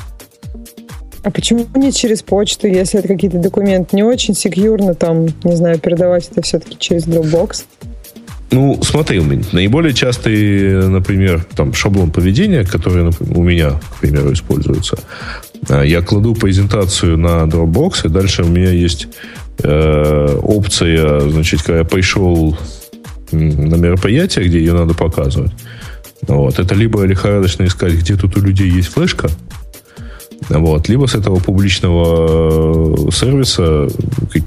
А 1.29 1.31
почему 1.31 1.67
не 1.75 1.93
через 1.93 2.23
почту, 2.23 2.69
если 2.69 3.01
это 3.01 3.09
какие-то 3.09 3.37
документы? 3.37 3.95
Не 3.95 4.03
очень 4.03 4.35
секьюрно 4.35 4.95
там, 4.95 5.27
не 5.45 5.57
знаю, 5.57 5.79
передавать 5.79 6.31
это 6.33 6.41
все-таки 6.41 6.79
через 6.79 7.07
Dropbox? 7.07 7.65
Ну, 8.51 8.81
смотри, 8.83 9.21
наиболее 9.53 9.93
частый, 9.93 10.89
например, 10.89 11.45
там 11.55 11.75
шаблон 11.75 12.13
поведения, 12.13 12.65
который 12.65 13.13
у 13.21 13.43
меня, 13.43 13.73
к 13.73 14.01
примеру, 14.01 14.33
используется. 14.33 14.99
А, 15.69 15.83
я 15.83 16.01
кладу 16.01 16.35
презентацию 16.35 17.19
на 17.19 17.43
Dropbox, 17.43 18.07
и 18.07 18.09
дальше 18.09 18.45
у 18.45 18.49
меня 18.49 18.71
есть 18.71 19.09
э, 19.63 20.39
опция, 20.43 21.21
значит, 21.29 21.61
когда 21.61 21.81
я 21.81 21.85
пришел 21.85 22.57
на 23.33 23.75
мероприятие, 23.75 24.47
где 24.47 24.61
ее 24.61 24.73
надо 24.73 24.95
показывать. 24.95 25.53
Вот. 26.23 26.59
Это 26.59 26.75
либо 26.75 27.05
лихорадочно 27.05 27.65
искать, 27.65 27.93
где 27.93 28.17
тут 28.17 28.39
у 28.39 28.41
людей 28.41 28.71
есть 28.71 28.89
флешка, 28.89 29.29
вот. 30.49 30.89
Либо 30.89 31.07
с 31.07 31.15
этого 31.15 31.39
публичного 31.39 33.09
э, 33.09 33.11
сервиса, 33.11 33.89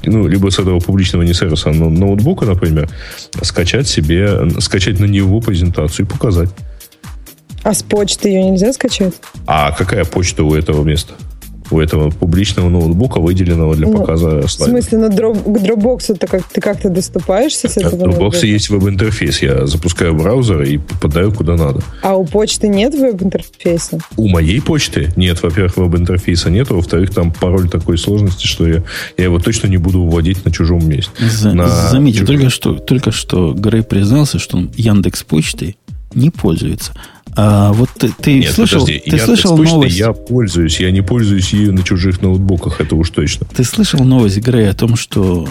ну, 0.03 0.27
либо 0.27 0.49
с 0.49 0.59
этого 0.59 0.79
публичного 0.79 1.23
не 1.23 1.33
сервиса, 1.33 1.69
но 1.71 1.89
ноутбука, 1.89 2.45
например, 2.45 2.89
скачать 3.41 3.87
себе, 3.87 4.49
скачать 4.59 4.99
на 4.99 5.05
него 5.05 5.41
презентацию 5.41 6.05
и 6.05 6.09
показать. 6.09 6.49
А 7.63 7.73
с 7.73 7.83
почты 7.83 8.29
ее 8.29 8.43
нельзя 8.43 8.73
скачать? 8.73 9.13
А 9.45 9.71
какая 9.71 10.05
почта 10.05 10.43
у 10.43 10.55
этого 10.55 10.83
места? 10.83 11.13
У 11.71 11.79
этого 11.79 12.09
публичного 12.09 12.69
ноутбука, 12.69 13.19
выделенного 13.19 13.75
для 13.75 13.87
ну, 13.87 13.99
показа 13.99 14.47
слайдов. 14.47 14.79
В 14.79 14.81
смысле, 14.83 14.97
на 14.97 15.09
дроп, 15.09 15.43
к 15.43 15.47
Dropbox 15.47 16.17
ты, 16.17 16.27
как, 16.27 16.43
ты 16.43 16.61
как-то 16.61 16.89
доступаешься 16.89 17.67
с 17.67 17.77
этого? 17.77 17.95
В 17.95 18.03
Dropbox 18.03 18.45
есть 18.45 18.69
веб-интерфейс. 18.69 19.41
Я 19.41 19.65
запускаю 19.65 20.15
браузер 20.15 20.61
и 20.63 20.77
попадаю 20.77 21.31
куда 21.31 21.55
надо. 21.55 21.81
А 22.01 22.15
у 22.15 22.25
почты 22.25 22.67
нет 22.67 22.93
веб-интерфейса? 22.93 23.99
У 24.17 24.27
моей 24.27 24.61
почты 24.61 25.11
нет. 25.15 25.41
Во-первых, 25.41 25.77
веб-интерфейса 25.77 26.49
нет. 26.49 26.69
А 26.71 26.75
во-вторых, 26.75 27.11
там 27.13 27.31
пароль 27.31 27.69
такой 27.69 27.97
сложности, 27.97 28.45
что 28.45 28.67
я, 28.67 28.83
я 29.17 29.25
его 29.25 29.39
точно 29.39 29.67
не 29.67 29.77
буду 29.77 30.03
вводить 30.03 30.43
на 30.45 30.51
чужом 30.51 30.87
месте. 30.87 31.11
За, 31.19 31.53
на 31.53 31.67
заметьте, 31.67 32.19
чужом... 32.19 32.35
только 32.35 32.49
что, 32.49 32.73
только 32.75 33.11
что 33.11 33.53
Грей 33.53 33.83
признался, 33.83 34.39
что 34.39 34.57
он 34.57 34.71
Яндекс 34.75 35.23
почтой 35.23 35.77
не 36.13 36.29
пользуется. 36.29 36.93
А 37.35 37.71
вот 37.73 37.89
ты, 37.97 38.11
ты 38.19 38.39
Нет, 38.39 38.51
слышал, 38.51 38.81
подожди, 38.81 38.99
ты 39.09 39.17
слышал 39.17 39.57
новость? 39.57 39.97
Я 39.97 40.11
пользуюсь, 40.11 40.79
я 40.79 40.91
не 40.91 41.01
пользуюсь 41.01 41.53
ею 41.53 41.73
на 41.73 41.83
чужих 41.83 42.21
ноутбуках, 42.21 42.81
это 42.81 42.95
уж 42.95 43.09
точно. 43.09 43.47
Ты 43.55 43.63
слышал 43.63 44.03
новость, 44.03 44.37
Грей, 44.39 44.69
о 44.69 44.73
том, 44.73 44.95
что 44.95 45.47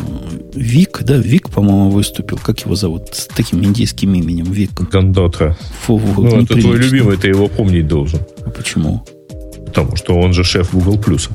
Вик, 0.55 1.03
да, 1.03 1.17
Вик, 1.17 1.49
по-моему, 1.51 1.91
выступил, 1.91 2.39
как 2.39 2.61
его 2.61 2.75
зовут, 2.75 3.09
с 3.13 3.27
таким 3.27 3.65
индийским 3.65 4.15
именем, 4.15 4.53
Вик. 4.53 4.73
Гандотра. 4.91 5.57
Фу, 5.87 6.01
ну, 6.17 6.43
это 6.43 6.61
твой 6.61 6.79
любимый, 6.79 7.17
ты 7.17 7.29
его 7.29 7.49
помнить 7.49 7.89
должен. 7.89 8.21
А 8.45 8.51
почему? 8.51 9.05
Потому 9.67 9.97
что 9.97 10.19
он 10.19 10.33
же 10.33 10.45
шеф 10.45 10.73
Google 10.73 10.97
Plus. 10.97 11.31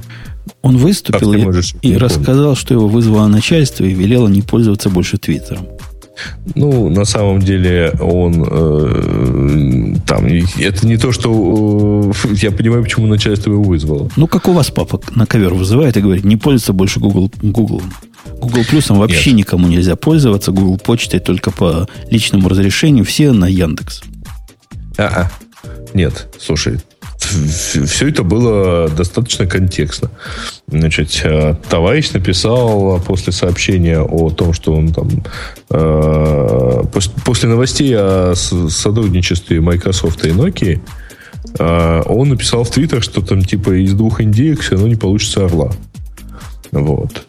Он 0.62 0.78
выступил 0.78 1.34
и, 1.34 1.46
и 1.82 1.98
рассказал, 1.98 2.56
что 2.56 2.74
его 2.74 2.88
вызвало 2.88 3.28
начальство 3.28 3.84
и 3.84 3.94
велело 3.94 4.28
не 4.28 4.42
пользоваться 4.42 4.90
больше 4.90 5.18
Твиттером. 5.18 5.68
Ну, 6.56 6.90
на 6.90 7.06
самом 7.06 7.40
деле, 7.40 7.94
он 8.00 8.46
э, 8.48 9.96
там, 10.06 10.26
это 10.26 10.88
не 10.88 10.98
то, 10.98 11.12
что 11.12 12.12
э, 12.24 12.28
я 12.34 12.52
понимаю, 12.52 12.84
почему 12.84 13.08
начальство 13.08 13.52
его 13.52 13.64
вызвало. 13.64 14.10
Ну, 14.16 14.28
как 14.28 14.48
у 14.48 14.54
вас 14.54 14.72
папа 14.72 15.02
на 15.16 15.26
ковер 15.26 15.54
вызывает 15.54 15.98
и 15.98 16.02
говорит, 16.02 16.24
не 16.24 16.38
пользуется 16.38 16.74
больше 16.74 17.00
Google, 17.00 17.32
Google. 17.42 17.82
Google 18.42 18.64
Плюсом 18.70 19.00
вообще 19.00 19.32
Нет. 19.32 19.40
никому 19.40 19.68
нельзя 19.68 19.96
пользоваться, 19.96 20.52
Google 20.52 20.78
почтой 20.78 21.20
только 21.20 21.52
по 21.52 21.88
личному 22.10 22.50
разрешению, 22.50 23.06
все 23.06 23.32
на 23.32 23.46
Яндекс. 23.46 24.04
А-а. 24.98 25.32
Нет, 25.94 26.28
слушай, 26.40 26.80
все 27.26 28.10
это 28.10 28.24
было 28.24 28.90
достаточно 28.90 29.46
контекстно. 29.46 30.12
Значит, 30.68 31.22
э, 31.24 31.56
товарищ 31.70 32.12
написал 32.12 33.00
после 33.00 33.34
сообщения 33.34 34.00
о 34.00 34.30
том, 34.30 34.54
что 34.54 34.74
он 34.74 34.94
там 34.94 35.10
э, 35.70 36.84
после 37.26 37.50
новостей 37.50 37.96
о 37.96 38.34
сотрудничестве 38.36 39.62
Microsoft 39.62 40.26
и 40.26 40.30
Nokia, 40.30 40.80
э, 41.60 42.02
он 42.06 42.30
написал 42.30 42.64
в 42.64 42.72
Твиттер, 42.72 43.02
что 43.02 43.22
там 43.22 43.44
типа 43.44 43.72
из 43.72 43.94
двух 43.94 44.22
индеек 44.22 44.62
все 44.62 44.72
равно 44.72 44.88
не 44.88 44.96
получится 44.96 45.46
орла. 45.46 45.72
Вот. 46.72 47.26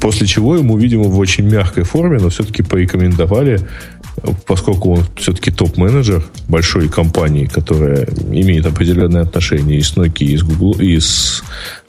После 0.00 0.26
чего 0.26 0.56
ему, 0.56 0.76
видимо, 0.76 1.04
в 1.04 1.18
очень 1.18 1.44
мягкой 1.44 1.84
форме, 1.84 2.18
но 2.18 2.28
все-таки 2.28 2.62
порекомендовали 2.62 3.60
поскольку 4.46 4.92
он 4.92 5.04
все-таки 5.16 5.50
топ-менеджер 5.50 6.24
большой 6.48 6.88
компании, 6.88 7.46
которая 7.46 8.06
имеет 8.30 8.66
определенные 8.66 9.22
отношения 9.22 9.76
и 9.76 9.82
с 9.82 9.96
Nokia, 9.96 10.26
и 10.26 10.36
с 10.36 10.42
Google, 10.42 10.80
и 10.80 10.98
с 10.98 11.42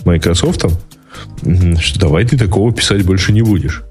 Microsoft, 0.05 0.65
что 1.79 1.99
давай 1.99 2.25
ты 2.25 2.37
такого 2.37 2.73
писать 2.73 3.05
больше 3.05 3.31
не 3.31 3.41
будешь. 3.41 3.83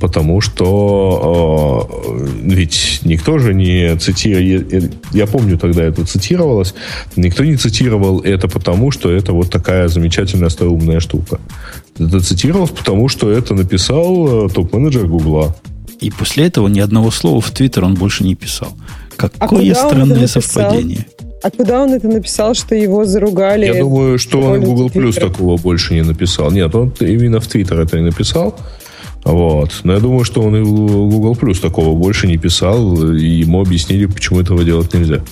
Потому 0.00 0.40
что 0.40 1.86
э, 2.08 2.26
ведь 2.42 3.00
никто 3.04 3.38
же 3.38 3.52
не 3.52 3.96
цитирует, 3.96 4.94
я 5.12 5.26
помню 5.26 5.58
тогда 5.58 5.84
это 5.84 6.06
цитировалось, 6.06 6.74
никто 7.16 7.44
не 7.44 7.56
цитировал 7.56 8.20
это 8.20 8.48
потому, 8.48 8.90
что 8.90 9.10
это 9.10 9.32
вот 9.32 9.50
такая 9.50 9.88
замечательная 9.88 10.46
остроумная 10.46 11.00
штука. 11.00 11.38
Это 11.98 12.20
цитировалось 12.20 12.70
потому, 12.70 13.08
что 13.08 13.30
это 13.30 13.54
написал 13.54 14.46
э, 14.46 14.48
топ-менеджер 14.48 15.06
Гугла. 15.06 15.54
И 16.00 16.10
после 16.10 16.46
этого 16.46 16.68
ни 16.68 16.80
одного 16.80 17.10
слова 17.10 17.42
в 17.42 17.50
Твиттер 17.50 17.84
он 17.84 17.94
больше 17.94 18.24
не 18.24 18.34
писал. 18.34 18.72
Какое 19.16 19.70
а 19.72 19.74
странное 19.74 20.26
совпадение. 20.26 21.06
А 21.42 21.50
куда 21.50 21.82
он 21.82 21.92
это 21.92 22.08
написал, 22.08 22.54
что 22.54 22.74
его 22.74 23.04
заругали? 23.04 23.66
Я 23.66 23.80
думаю, 23.80 24.18
что 24.18 24.40
он 24.40 24.60
Google 24.60 24.88
Plus 24.88 25.18
такого 25.18 25.56
больше 25.56 25.94
не 25.94 26.02
написал. 26.02 26.50
Нет, 26.50 26.74
он 26.74 26.92
именно 27.00 27.40
в 27.40 27.46
Твиттер 27.46 27.80
это 27.80 27.98
и 27.98 28.00
написал. 28.00 28.58
Вот. 29.24 29.80
Но 29.84 29.92
я 29.92 30.00
думаю, 30.00 30.24
что 30.24 30.42
он 30.42 30.56
и 30.56 30.60
в 30.60 30.70
Google 30.72 31.34
Plus 31.34 31.60
такого 31.60 31.96
больше 31.96 32.26
не 32.26 32.38
писал, 32.38 33.12
и 33.12 33.24
ему 33.24 33.60
объяснили, 33.60 34.06
почему 34.06 34.40
этого 34.40 34.64
делать 34.64 34.92
нельзя. 34.94 35.22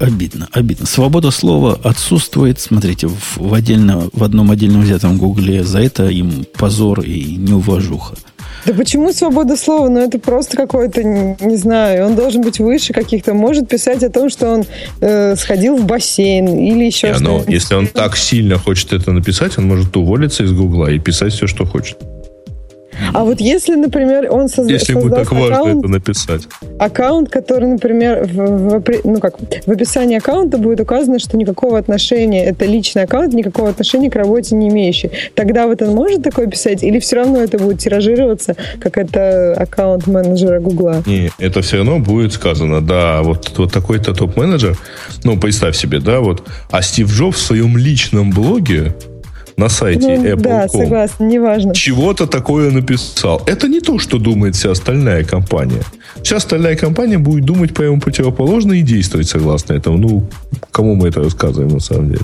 Обидно, 0.00 0.48
обидно. 0.52 0.86
Свобода 0.86 1.30
слова 1.30 1.78
отсутствует, 1.82 2.58
смотрите, 2.58 3.06
в, 3.06 3.36
в, 3.36 3.54
отдельно, 3.54 4.08
в 4.12 4.24
одном 4.24 4.50
отдельном 4.50 4.82
взятом 4.82 5.18
Гугле. 5.18 5.62
За 5.62 5.78
это 5.78 6.08
им 6.08 6.44
позор 6.58 7.00
и 7.00 7.36
неуважуха. 7.36 8.16
Да 8.66 8.72
почему 8.74 9.12
свобода 9.12 9.56
слова? 9.56 9.88
Ну, 9.88 10.00
это 10.00 10.18
просто 10.18 10.56
какой-то, 10.56 11.02
не 11.02 11.56
знаю, 11.56 12.06
он 12.06 12.16
должен 12.16 12.42
быть 12.42 12.58
выше 12.58 12.92
каких-то. 12.92 13.34
Может 13.34 13.68
писать 13.68 14.02
о 14.02 14.10
том, 14.10 14.30
что 14.30 14.48
он 14.48 14.64
э, 15.00 15.36
сходил 15.36 15.76
в 15.76 15.84
бассейн 15.84 16.46
или 16.46 16.84
еще 16.84 17.14
что-то. 17.14 17.24
Ну, 17.24 17.44
если 17.46 17.74
он 17.74 17.86
так 17.86 18.16
сильно 18.16 18.58
хочет 18.58 18.92
это 18.92 19.12
написать, 19.12 19.58
он 19.58 19.66
может 19.66 19.96
уволиться 19.96 20.44
из 20.44 20.52
Гугла 20.52 20.90
и 20.90 20.98
писать 20.98 21.32
все, 21.32 21.46
что 21.46 21.64
хочет. 21.66 21.98
А 23.12 23.24
вот 23.24 23.40
если, 23.40 23.74
например, 23.74 24.28
он 24.30 24.46
созда- 24.46 24.72
если 24.72 24.92
ему 24.92 25.10
так 25.10 25.30
важно 25.32 25.56
аккаунт, 25.56 25.84
это 25.84 25.88
написать. 25.88 26.42
Аккаунт, 26.78 27.28
который, 27.30 27.68
например, 27.68 28.24
в, 28.24 28.80
в, 28.80 28.84
ну 29.04 29.20
как, 29.20 29.36
в 29.38 29.70
описании 29.70 30.18
аккаунта 30.18 30.58
будет 30.58 30.80
указано, 30.80 31.18
что 31.18 31.36
никакого 31.36 31.78
отношения, 31.78 32.44
это 32.44 32.64
личный 32.64 33.02
аккаунт, 33.04 33.34
никакого 33.34 33.70
отношения 33.70 34.10
к 34.10 34.16
работе 34.16 34.54
не 34.54 34.68
имеющий. 34.68 35.10
Тогда 35.34 35.66
вот 35.66 35.82
он 35.82 35.90
может 35.90 36.22
такое 36.22 36.46
писать? 36.46 36.82
Или 36.82 36.98
все 36.98 37.16
равно 37.16 37.40
это 37.40 37.58
будет 37.58 37.78
тиражироваться, 37.78 38.56
как 38.80 38.98
это 38.98 39.54
аккаунт 39.54 40.06
менеджера 40.06 40.60
Гугла? 40.60 41.02
Не, 41.06 41.30
это 41.38 41.62
все 41.62 41.78
равно 41.78 41.98
будет 41.98 42.32
сказано, 42.32 42.80
да, 42.80 43.22
вот, 43.22 43.52
вот 43.56 43.72
такой-то 43.72 44.14
топ-менеджер, 44.14 44.76
ну, 45.24 45.38
представь 45.38 45.76
себе, 45.76 46.00
да, 46.00 46.20
вот, 46.20 46.42
а 46.70 46.82
Стив 46.82 47.10
Джобс 47.10 47.38
в 47.38 47.42
своем 47.42 47.76
личном 47.76 48.30
блоге 48.30 48.94
на 49.56 49.68
сайте 49.68 50.18
ну, 50.18 50.24
Apple.com. 50.24 50.42
Да, 50.42 50.68
согласна, 50.68 51.24
неважно. 51.24 51.74
Чего-то 51.74 52.26
такое 52.26 52.70
написал. 52.70 53.42
Это 53.46 53.68
не 53.68 53.80
то, 53.80 53.98
что 53.98 54.18
думает 54.18 54.56
вся 54.56 54.70
остальная 54.70 55.24
компания. 55.24 55.82
Вся 56.22 56.36
остальная 56.36 56.76
компания 56.76 57.18
будет 57.18 57.44
думать 57.44 57.74
прямо 57.74 58.00
противоположно 58.00 58.72
и 58.72 58.82
действовать 58.82 59.28
согласно 59.28 59.74
этому. 59.74 59.98
Ну, 59.98 60.28
кому 60.70 60.94
мы 60.94 61.08
это 61.08 61.22
рассказываем 61.22 61.72
на 61.72 61.80
самом 61.80 62.10
деле? 62.10 62.22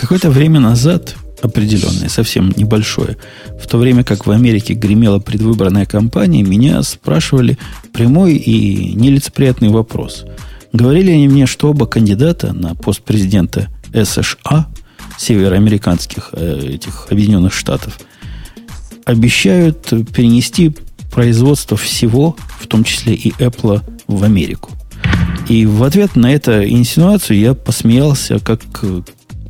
Какое-то 0.00 0.30
время 0.30 0.60
назад 0.60 1.16
определенное, 1.42 2.08
совсем 2.08 2.52
небольшое. 2.56 3.16
В 3.60 3.66
то 3.66 3.78
время 3.78 4.04
как 4.04 4.26
в 4.26 4.30
Америке 4.30 4.74
гремела 4.74 5.18
предвыборная 5.20 5.86
кампания, 5.86 6.42
меня 6.42 6.82
спрашивали 6.82 7.58
прямой 7.92 8.34
и 8.34 8.94
нелицеприятный 8.94 9.68
вопрос. 9.68 10.24
Говорили 10.72 11.12
они 11.12 11.28
мне, 11.28 11.46
что 11.46 11.70
оба 11.70 11.86
кандидата 11.86 12.52
на 12.52 12.74
пост 12.74 13.02
президента 13.02 13.68
США 13.92 14.66
североамериканских 15.18 16.30
э, 16.32 16.70
этих 16.74 17.08
Объединенных 17.10 17.52
Штатов, 17.52 17.98
обещают 19.04 19.88
перенести 20.14 20.74
производство 21.10 21.76
всего, 21.76 22.36
в 22.60 22.66
том 22.66 22.84
числе 22.84 23.14
и 23.14 23.30
Apple, 23.32 23.82
в 24.06 24.24
Америку. 24.24 24.70
И 25.48 25.64
в 25.66 25.82
ответ 25.82 26.16
на 26.16 26.32
эту 26.32 26.62
инсинуацию 26.64 27.38
я 27.38 27.54
посмеялся 27.54 28.38
как 28.38 28.62
э, 28.82 29.02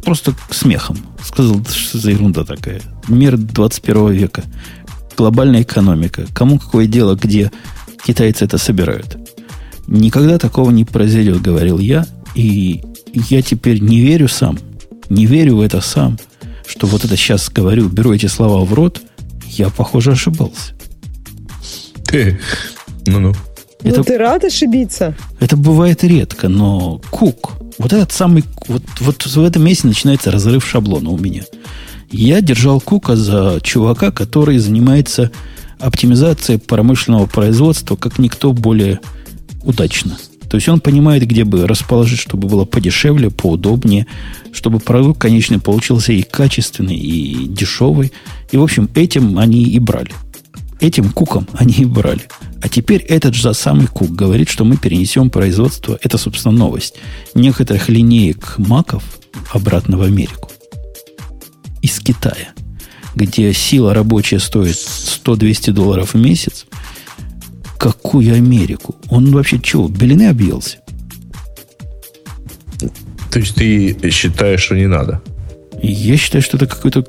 просто 0.04 0.34
смехом. 0.50 0.96
Сказал, 1.22 1.64
что 1.66 1.98
за 1.98 2.10
ерунда 2.10 2.44
такая. 2.44 2.80
Мир 3.08 3.36
21 3.36 4.12
века. 4.12 4.44
Глобальная 5.16 5.62
экономика. 5.62 6.26
Кому 6.32 6.58
какое 6.58 6.86
дело, 6.86 7.16
где 7.16 7.50
китайцы 8.06 8.44
это 8.44 8.58
собирают. 8.58 9.18
Никогда 9.88 10.38
такого 10.38 10.70
не 10.70 10.84
произойдет, 10.84 11.42
говорил 11.42 11.78
я. 11.78 12.06
И 12.34 12.82
я 13.28 13.42
теперь 13.42 13.80
не 13.80 14.00
верю 14.00 14.28
сам. 14.28 14.58
Не 15.08 15.26
верю 15.26 15.56
в 15.56 15.60
это 15.60 15.80
сам, 15.80 16.18
что 16.66 16.86
вот 16.86 17.04
это 17.04 17.16
сейчас 17.16 17.48
говорю, 17.50 17.88
беру 17.88 18.12
эти 18.12 18.26
слова 18.26 18.64
в 18.64 18.72
рот, 18.74 19.00
я, 19.46 19.70
похоже, 19.70 20.12
ошибался. 20.12 20.74
Ты, 22.04 22.38
ну-ну. 23.06 23.34
Ну, 23.82 23.90
это, 23.90 24.02
ты 24.02 24.18
рад 24.18 24.44
ошибиться? 24.44 25.14
Это 25.40 25.56
бывает 25.56 26.02
редко, 26.02 26.48
но 26.48 27.00
Кук, 27.10 27.52
вот 27.78 27.92
этот 27.92 28.12
самый, 28.12 28.44
вот, 28.66 28.82
вот 29.00 29.24
в 29.24 29.44
этом 29.44 29.64
месте 29.64 29.86
начинается 29.86 30.30
разрыв 30.30 30.66
шаблона 30.66 31.10
у 31.10 31.18
меня. 31.18 31.44
Я 32.10 32.40
держал 32.40 32.80
Кука 32.80 33.14
за 33.16 33.60
чувака, 33.62 34.10
который 34.10 34.58
занимается 34.58 35.30
оптимизацией 35.78 36.58
промышленного 36.58 37.26
производства 37.26 37.96
как 37.96 38.18
никто 38.18 38.52
более 38.52 39.00
удачно. 39.62 40.18
То 40.48 40.56
есть 40.56 40.68
он 40.68 40.80
понимает, 40.80 41.26
где 41.26 41.44
бы 41.44 41.66
расположить, 41.66 42.18
чтобы 42.18 42.48
было 42.48 42.64
подешевле, 42.64 43.30
поудобнее, 43.30 44.06
чтобы 44.52 44.80
продукт 44.80 45.20
конечный 45.20 45.60
получился 45.60 46.12
и 46.12 46.22
качественный, 46.22 46.96
и 46.96 47.46
дешевый. 47.46 48.12
И, 48.50 48.56
в 48.56 48.62
общем, 48.62 48.88
этим 48.94 49.38
они 49.38 49.62
и 49.62 49.78
брали. 49.78 50.12
Этим 50.80 51.10
куком 51.10 51.46
они 51.52 51.74
и 51.74 51.84
брали. 51.84 52.22
А 52.62 52.68
теперь 52.68 53.02
этот 53.02 53.34
же 53.34 53.52
самый 53.52 53.88
кук 53.88 54.10
говорит, 54.10 54.48
что 54.48 54.64
мы 54.64 54.76
перенесем 54.76 55.28
производство, 55.28 55.98
это, 56.02 56.16
собственно, 56.18 56.56
новость, 56.56 56.94
некоторых 57.34 57.88
линеек 57.88 58.54
маков 58.58 59.04
обратно 59.52 59.98
в 59.98 60.02
Америку. 60.02 60.50
Из 61.82 61.98
Китая, 62.00 62.52
где 63.14 63.52
сила 63.52 63.92
рабочая 63.92 64.38
стоит 64.38 64.76
100-200 64.76 65.72
долларов 65.72 66.14
в 66.14 66.18
месяц, 66.18 66.66
Какую 67.78 68.34
Америку? 68.34 68.96
Он 69.08 69.30
вообще 69.30 69.60
чего, 69.60 69.88
белины 69.88 70.28
объелся? 70.28 70.78
То 73.30 73.38
есть 73.38 73.54
ты 73.54 74.10
считаешь, 74.10 74.62
что 74.62 74.74
не 74.74 74.88
надо? 74.88 75.22
Я 75.80 76.16
считаю, 76.16 76.42
что 76.42 76.56
это 76.56 76.66
какой-то... 76.66 77.06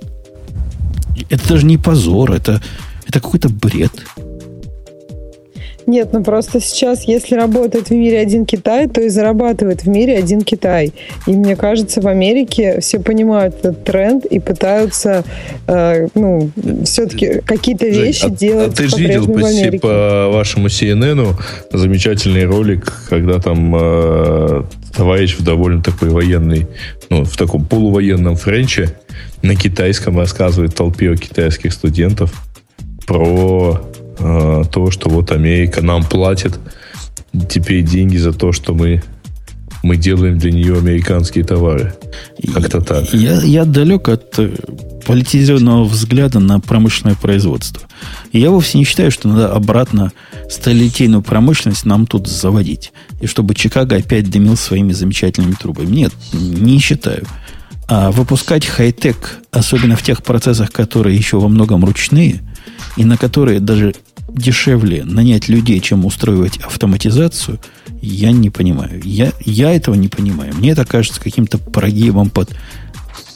Это 1.29 1.49
даже 1.49 1.65
не 1.65 1.77
позор, 1.77 2.31
это, 2.31 2.61
это 3.07 3.19
какой-то 3.19 3.49
бред. 3.49 3.91
Нет, 5.89 6.09
ну 6.13 6.23
просто 6.23 6.61
сейчас, 6.61 7.07
если 7.07 7.33
работает 7.33 7.89
в 7.89 7.93
мире 7.95 8.19
один 8.19 8.45
Китай, 8.45 8.87
то 8.87 9.01
и 9.01 9.09
зарабатывает 9.09 9.85
в 9.85 9.89
мире 9.89 10.19
один 10.19 10.41
Китай. 10.41 10.93
И 11.25 11.31
мне 11.31 11.55
кажется, 11.55 11.99
в 11.99 12.07
Америке 12.07 12.79
все 12.79 12.99
понимают 12.99 13.55
этот 13.55 13.83
тренд 13.85 14.23
и 14.23 14.39
пытаются, 14.39 15.23
э, 15.65 16.07
ну, 16.13 16.51
все-таки 16.85 17.41
какие-то 17.43 17.87
вещи 17.87 18.27
Жень, 18.27 18.35
делать. 18.35 18.67
А, 18.67 18.71
а 18.71 18.75
ты 18.75 18.87
же 18.87 18.97
видел 18.97 19.25
по, 19.25 19.79
по 19.79 20.29
вашему 20.31 20.67
CNN 20.67 21.33
замечательный 21.73 22.45
ролик, 22.45 22.93
когда 23.09 23.39
там 23.39 23.75
э, 23.75 24.63
товарищ 24.95 25.37
в 25.39 25.43
довольно 25.43 25.81
такой 25.81 26.09
военный, 26.09 26.67
ну, 27.09 27.23
в 27.23 27.35
таком 27.35 27.65
полувоенном 27.65 28.35
френче 28.35 28.95
на 29.41 29.55
китайском 29.55 30.19
рассказывает 30.19 30.75
толпе 30.75 31.15
китайских 31.15 31.73
студентов 31.73 32.31
про 33.07 33.81
э, 34.19 34.63
то, 34.71 34.91
что 34.91 35.09
вот 35.09 35.31
Америка 35.31 35.81
нам 35.81 36.03
платит 36.03 36.59
теперь 37.49 37.83
деньги 37.83 38.17
за 38.17 38.33
то, 38.33 38.51
что 38.51 38.73
мы 38.73 39.01
мы 39.81 39.95
делаем 39.95 40.37
для 40.37 40.51
нее 40.51 40.77
американские 40.77 41.43
товары. 41.43 41.93
Как-то 42.53 42.81
так. 42.81 43.13
Я, 43.13 43.41
я 43.41 43.65
далек 43.65 44.09
от 44.09 44.37
политизированного 45.05 45.85
взгляда 45.85 46.39
на 46.39 46.59
промышленное 46.59 47.15
производство. 47.15 47.81
И 48.31 48.39
я 48.39 48.51
вовсе 48.51 48.77
не 48.77 48.83
считаю, 48.83 49.09
что 49.09 49.27
надо 49.29 49.53
обратно 49.53 50.11
столетийную 50.49 51.21
промышленность 51.21 51.85
нам 51.85 52.05
тут 52.05 52.27
заводить. 52.27 52.91
И 53.21 53.27
чтобы 53.27 53.55
Чикаго 53.55 53.95
опять 53.95 54.29
дымил 54.29 54.57
своими 54.57 54.91
замечательными 54.91 55.53
трубами. 55.53 55.87
Нет, 55.87 56.13
не 56.33 56.79
считаю. 56.79 57.25
А 57.87 58.11
выпускать 58.11 58.65
хай-тек, 58.65 59.39
особенно 59.51 59.95
в 59.95 60.03
тех 60.03 60.23
процессах, 60.23 60.71
которые 60.71 61.15
еще 61.17 61.39
во 61.39 61.47
многом 61.47 61.83
ручные, 61.83 62.41
и 62.97 63.05
на 63.05 63.17
которые 63.17 63.59
даже 63.59 63.95
дешевле 64.33 65.03
нанять 65.03 65.47
людей, 65.49 65.79
чем 65.79 66.05
устроивать 66.05 66.57
автоматизацию, 66.57 67.59
я 68.01 68.31
не 68.31 68.49
понимаю. 68.49 69.01
Я, 69.03 69.31
я 69.45 69.73
этого 69.73 69.95
не 69.95 70.07
понимаю. 70.07 70.53
Мне 70.55 70.71
это 70.71 70.85
кажется 70.85 71.21
каким-то 71.21 71.57
прогибом 71.57 72.29
под... 72.29 72.55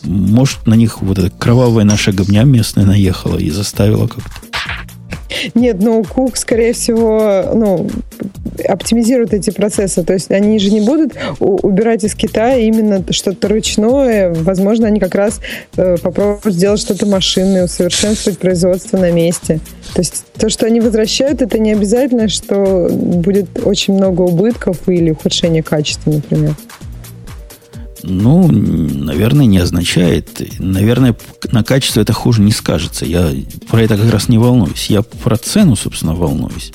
Может, 0.04 0.68
на 0.68 0.74
них 0.74 1.02
вот 1.02 1.18
эта 1.18 1.30
кровавая 1.30 1.86
наша 1.86 2.12
говня 2.12 2.44
местная 2.44 2.86
наехала 2.86 3.38
и 3.38 3.50
заставила 3.50 4.08
как-то. 4.08 4.32
Нет, 5.54 5.78
ну, 5.80 6.04
Кук, 6.04 6.38
скорее 6.38 6.74
всего, 6.74 7.44
ну, 7.54 7.90
оптимизирует 8.68 9.34
эти 9.34 9.50
процессы. 9.50 10.04
То 10.04 10.14
есть 10.14 10.32
они 10.32 10.60
же 10.60 10.72
не 10.72 10.82
будут 10.82 11.14
убирать 11.40 12.04
из 12.04 12.16
Китая 12.16 12.58
именно 12.58 13.04
что-то 13.12 13.48
ручное. 13.48 14.34
Возможно, 14.34 14.88
они 14.88 15.00
как 15.00 15.16
раз 15.16 15.42
э, 15.76 15.98
попробуют 15.98 16.56
сделать 16.56 16.80
что-то 16.80 17.06
машинное, 17.06 17.66
усовершенствовать 17.66 18.40
производство 18.40 18.98
на 18.98 19.12
месте. 19.12 19.60
То 19.94 20.02
есть 20.02 20.26
то, 20.38 20.50
что 20.50 20.66
они 20.66 20.80
возвращают, 20.82 21.42
это 21.42 21.60
не 21.60 21.74
обязательно, 21.74 22.28
что 22.28 22.90
будет 22.92 23.66
очень 23.66 23.94
много 23.94 24.22
убытков 24.22 24.88
или 24.88 25.12
ухудшения 25.12 25.64
качества, 25.64 26.12
например. 26.12 26.56
Ну, 28.04 28.52
наверное, 28.52 29.46
не 29.46 29.58
означает. 29.60 30.42
Наверное, 30.60 31.16
на 31.52 31.64
качество 31.64 32.02
это 32.02 32.12
хуже 32.12 32.42
не 32.42 32.52
скажется. 32.52 33.06
Я 33.06 33.32
про 33.70 33.82
это 33.82 33.98
как 33.98 34.12
раз 34.12 34.28
не 34.28 34.38
волнуюсь. 34.38 34.88
Я 34.90 35.02
про 35.02 35.38
цену, 35.38 35.78
собственно, 35.78 36.14
волнуюсь. 36.14 36.74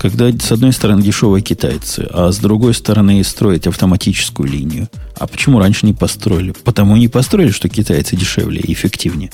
Когда, 0.00 0.30
с 0.30 0.52
одной 0.52 0.72
стороны, 0.72 1.02
дешевые 1.02 1.42
китайцы, 1.42 2.06
а 2.10 2.30
с 2.30 2.38
другой 2.38 2.74
стороны, 2.74 3.22
строить 3.24 3.66
автоматическую 3.66 4.48
линию. 4.48 4.88
А 5.18 5.26
почему 5.26 5.58
раньше 5.58 5.84
не 5.84 5.94
построили? 5.94 6.52
Потому 6.52 6.96
не 6.96 7.08
построили, 7.08 7.50
что 7.50 7.68
китайцы 7.68 8.14
дешевле 8.14 8.60
и 8.60 8.72
эффективнее. 8.72 9.32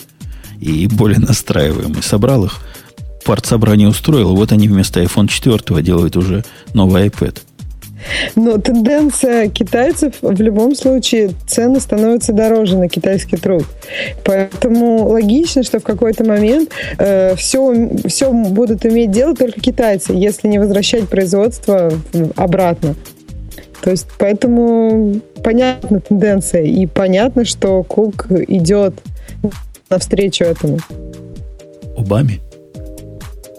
И 0.61 0.87
более 0.87 1.19
настраиваемые. 1.19 2.03
Собрал 2.03 2.45
их, 2.45 2.59
партсобрание 3.25 3.89
устроил, 3.89 4.35
вот 4.35 4.53
они 4.53 4.69
вместо 4.69 5.03
iPhone 5.03 5.29
4 5.29 5.83
делают 5.83 6.17
уже 6.17 6.45
новый 6.73 7.09
iPad– 7.09 7.39
но 8.37 8.59
тенденция 8.59 9.49
китайцев 9.49 10.15
в 10.21 10.41
любом 10.41 10.75
случае 10.75 11.33
цены 11.47 11.81
становятся 11.81 12.33
дороже 12.33 12.77
на 12.79 12.89
китайский 12.89 13.37
труд. 13.37 13.65
Поэтому 14.25 15.09
логично, 15.09 15.63
что 15.63 15.81
в 15.81 15.85
какой-то 15.85 16.25
момент 16.25 16.71
э, 16.99 17.35
все, 17.37 17.91
все 18.07 18.33
будут 18.33 18.85
иметь 18.87 19.11
дело 19.11 19.35
только 19.35 19.61
китайцы, 19.61 20.13
если 20.13 20.49
не 20.49 20.59
возвращать 20.59 21.09
производство 21.09 21.93
обратно. 22.37 22.95
То 23.83 23.91
есть 23.91 24.07
поэтому 24.19 25.21
понятна 25.43 26.01
тенденция 26.01 26.63
и 26.63 26.87
понятно, 26.87 27.45
что 27.45 27.83
Кук 27.83 28.29
идет 28.31 28.95
навстречу 29.91 30.45
этому. 30.45 30.79
Обаме? 31.97 32.41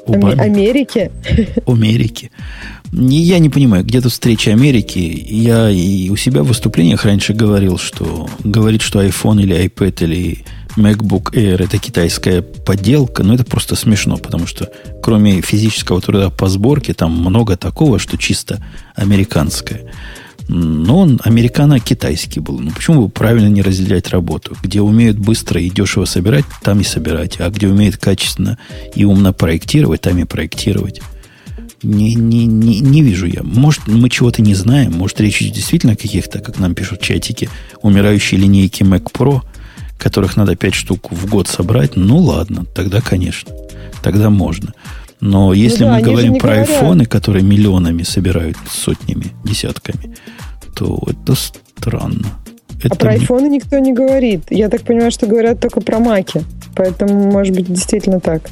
Обаме? 0.07 0.41
Америке? 0.41 1.11
Америке. 1.67 2.31
Я 2.95 3.39
не 3.39 3.49
понимаю, 3.49 3.83
где 3.83 4.01
тут 4.01 4.11
встреча 4.11 4.51
Америки. 4.51 5.25
Я 5.27 5.67
и 5.69 6.09
у 6.11 6.15
себя 6.15 6.43
в 6.43 6.47
выступлениях 6.47 7.05
раньше 7.05 7.33
говорил, 7.33 7.79
что 7.79 8.29
говорит, 8.43 8.83
что 8.83 9.03
iPhone 9.03 9.41
или 9.41 9.65
iPad 9.65 10.03
или 10.03 10.45
MacBook 10.77 11.33
Air 11.33 11.63
это 11.63 11.79
китайская 11.79 12.43
подделка, 12.43 13.23
но 13.23 13.33
это 13.33 13.45
просто 13.45 13.75
смешно, 13.75 14.17
потому 14.17 14.45
что 14.45 14.69
кроме 15.01 15.41
физического 15.41 16.01
труда 16.01 16.29
по 16.29 16.47
сборке, 16.47 16.93
там 16.93 17.11
много 17.11 17.57
такого, 17.57 17.97
что 17.97 18.17
чисто 18.17 18.63
американское. 18.95 19.91
Но 20.47 20.99
он 20.99 21.19
американо-китайский 21.23 22.41
был. 22.41 22.59
Ну 22.59 22.69
почему 22.71 23.03
бы 23.03 23.09
правильно 23.09 23.47
не 23.47 23.63
разделять 23.63 24.09
работу? 24.09 24.55
Где 24.61 24.81
умеют 24.81 25.17
быстро 25.17 25.59
и 25.59 25.71
дешево 25.71 26.05
собирать, 26.05 26.45
там 26.61 26.79
и 26.81 26.83
собирать. 26.83 27.39
А 27.39 27.49
где 27.49 27.67
умеют 27.67 27.97
качественно 27.97 28.59
и 28.93 29.03
умно 29.03 29.33
проектировать, 29.33 30.01
там 30.01 30.19
и 30.19 30.25
проектировать. 30.25 31.01
Не, 31.83 32.15
не, 32.15 32.45
не, 32.45 32.79
не 32.79 33.01
вижу 33.01 33.25
я. 33.25 33.43
Может, 33.43 33.87
мы 33.87 34.09
чего-то 34.09 34.41
не 34.41 34.55
знаем. 34.55 34.93
Может, 34.93 35.19
речь 35.21 35.39
действительно 35.39 35.93
о 35.93 35.97
каких-то, 35.97 36.39
как 36.39 36.59
нам 36.59 36.75
пишут 36.75 37.01
чатики, 37.01 37.49
умирающей 37.81 38.37
линейки 38.37 38.83
Mac 38.83 39.11
Pro, 39.11 39.41
которых 39.97 40.37
надо 40.37 40.55
5 40.55 40.73
штук 40.73 41.11
в 41.11 41.29
год 41.29 41.47
собрать. 41.47 41.95
Ну, 41.95 42.17
ладно, 42.17 42.65
тогда, 42.65 43.01
конечно. 43.01 43.53
Тогда 44.01 44.29
можно. 44.29 44.73
Но 45.19 45.47
ну 45.47 45.53
если 45.53 45.83
ну, 45.83 45.91
да, 45.91 45.95
мы 45.95 46.01
говорим 46.01 46.35
про 46.35 46.49
говорят. 46.49 46.69
айфоны, 46.69 47.05
которые 47.05 47.43
миллионами 47.43 48.03
собирают, 48.03 48.57
сотнями, 48.69 49.27
десятками, 49.45 50.15
то 50.75 51.01
это 51.07 51.35
странно. 51.35 52.27
Это 52.83 52.95
а 52.95 52.97
про 52.97 53.11
айфоны 53.11 53.47
никто 53.47 53.79
не 53.79 53.93
говорит. 53.93 54.41
Я 54.49 54.67
так 54.67 54.81
понимаю, 54.81 55.11
что 55.11 55.25
говорят 55.25 55.61
только 55.61 55.79
про 55.79 55.99
маки. 55.99 56.43
Поэтому, 56.75 57.31
может 57.31 57.55
быть, 57.55 57.67
действительно 57.67 58.19
так. 58.19 58.49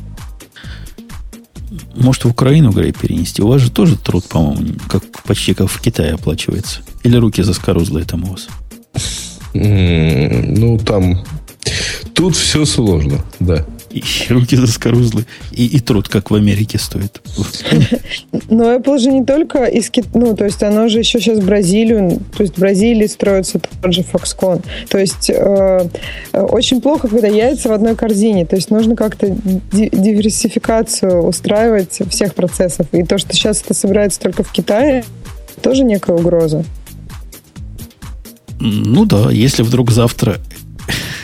Может, 1.96 2.26
в 2.26 2.30
Украину, 2.30 2.72
Грей, 2.72 2.92
перенести? 2.92 3.42
У 3.42 3.48
вас 3.48 3.62
же 3.62 3.72
тоже 3.72 3.98
труд, 3.98 4.28
по-моему, 4.28 4.76
как, 4.88 5.04
почти 5.24 5.54
как 5.54 5.70
в 5.70 5.82
Китае 5.82 6.14
оплачивается. 6.14 6.82
Или 7.04 7.18
руки 7.18 7.42
заскорузлые 7.44 8.06
там 8.06 8.24
у 8.24 8.32
вас? 8.32 8.48
Ну, 9.54 10.80
там... 10.80 11.24
Тут 12.14 12.36
все 12.36 12.66
сложно, 12.66 13.24
да. 13.40 13.66
И 13.94 14.04
руки 14.30 14.56
заскорузлы, 14.56 15.26
и, 15.52 15.66
и 15.66 15.80
труд, 15.80 16.08
как 16.08 16.32
в 16.32 16.36
Америке 16.36 16.80
стоит. 16.80 17.22
Но 18.50 18.74
Apple 18.76 18.98
же 19.00 19.12
не 19.12 19.26
только 19.26 19.66
из 19.66 19.90
Кит... 19.90 20.06
Ну, 20.14 20.36
то 20.36 20.46
есть 20.46 20.64
оно 20.64 20.88
же 20.88 21.00
еще 21.00 21.20
сейчас 21.20 21.40
в 21.40 21.46
Бразилию, 21.46 22.22
то 22.36 22.44
есть 22.44 22.56
в 22.56 22.60
Бразилии 22.60 23.08
строится 23.08 23.60
тот 23.60 23.94
же 23.94 24.02
Foxconn. 24.02 24.64
То 24.90 24.98
есть 24.98 25.30
э, 25.30 25.90
очень 26.34 26.82
плохо, 26.82 27.10
когда 27.10 27.28
яйца 27.28 27.70
в 27.70 27.74
одной 27.74 27.96
корзине. 27.96 28.46
То 28.46 28.56
есть 28.56 28.72
нужно 28.72 28.96
как-то 28.96 29.28
диверсификацию 29.72 31.24
устраивать 31.24 32.00
всех 32.10 32.34
процессов. 32.34 32.88
И 32.94 33.04
то, 33.04 33.18
что 33.18 33.34
сейчас 33.34 33.62
это 33.62 33.74
собирается 33.74 34.20
только 34.22 34.44
в 34.44 34.52
Китае, 34.52 35.04
тоже 35.62 35.84
некая 35.84 36.16
угроза. 36.16 36.64
Ну 38.60 39.06
да, 39.06 39.32
если 39.32 39.64
вдруг 39.64 39.92
завтра 39.92 40.38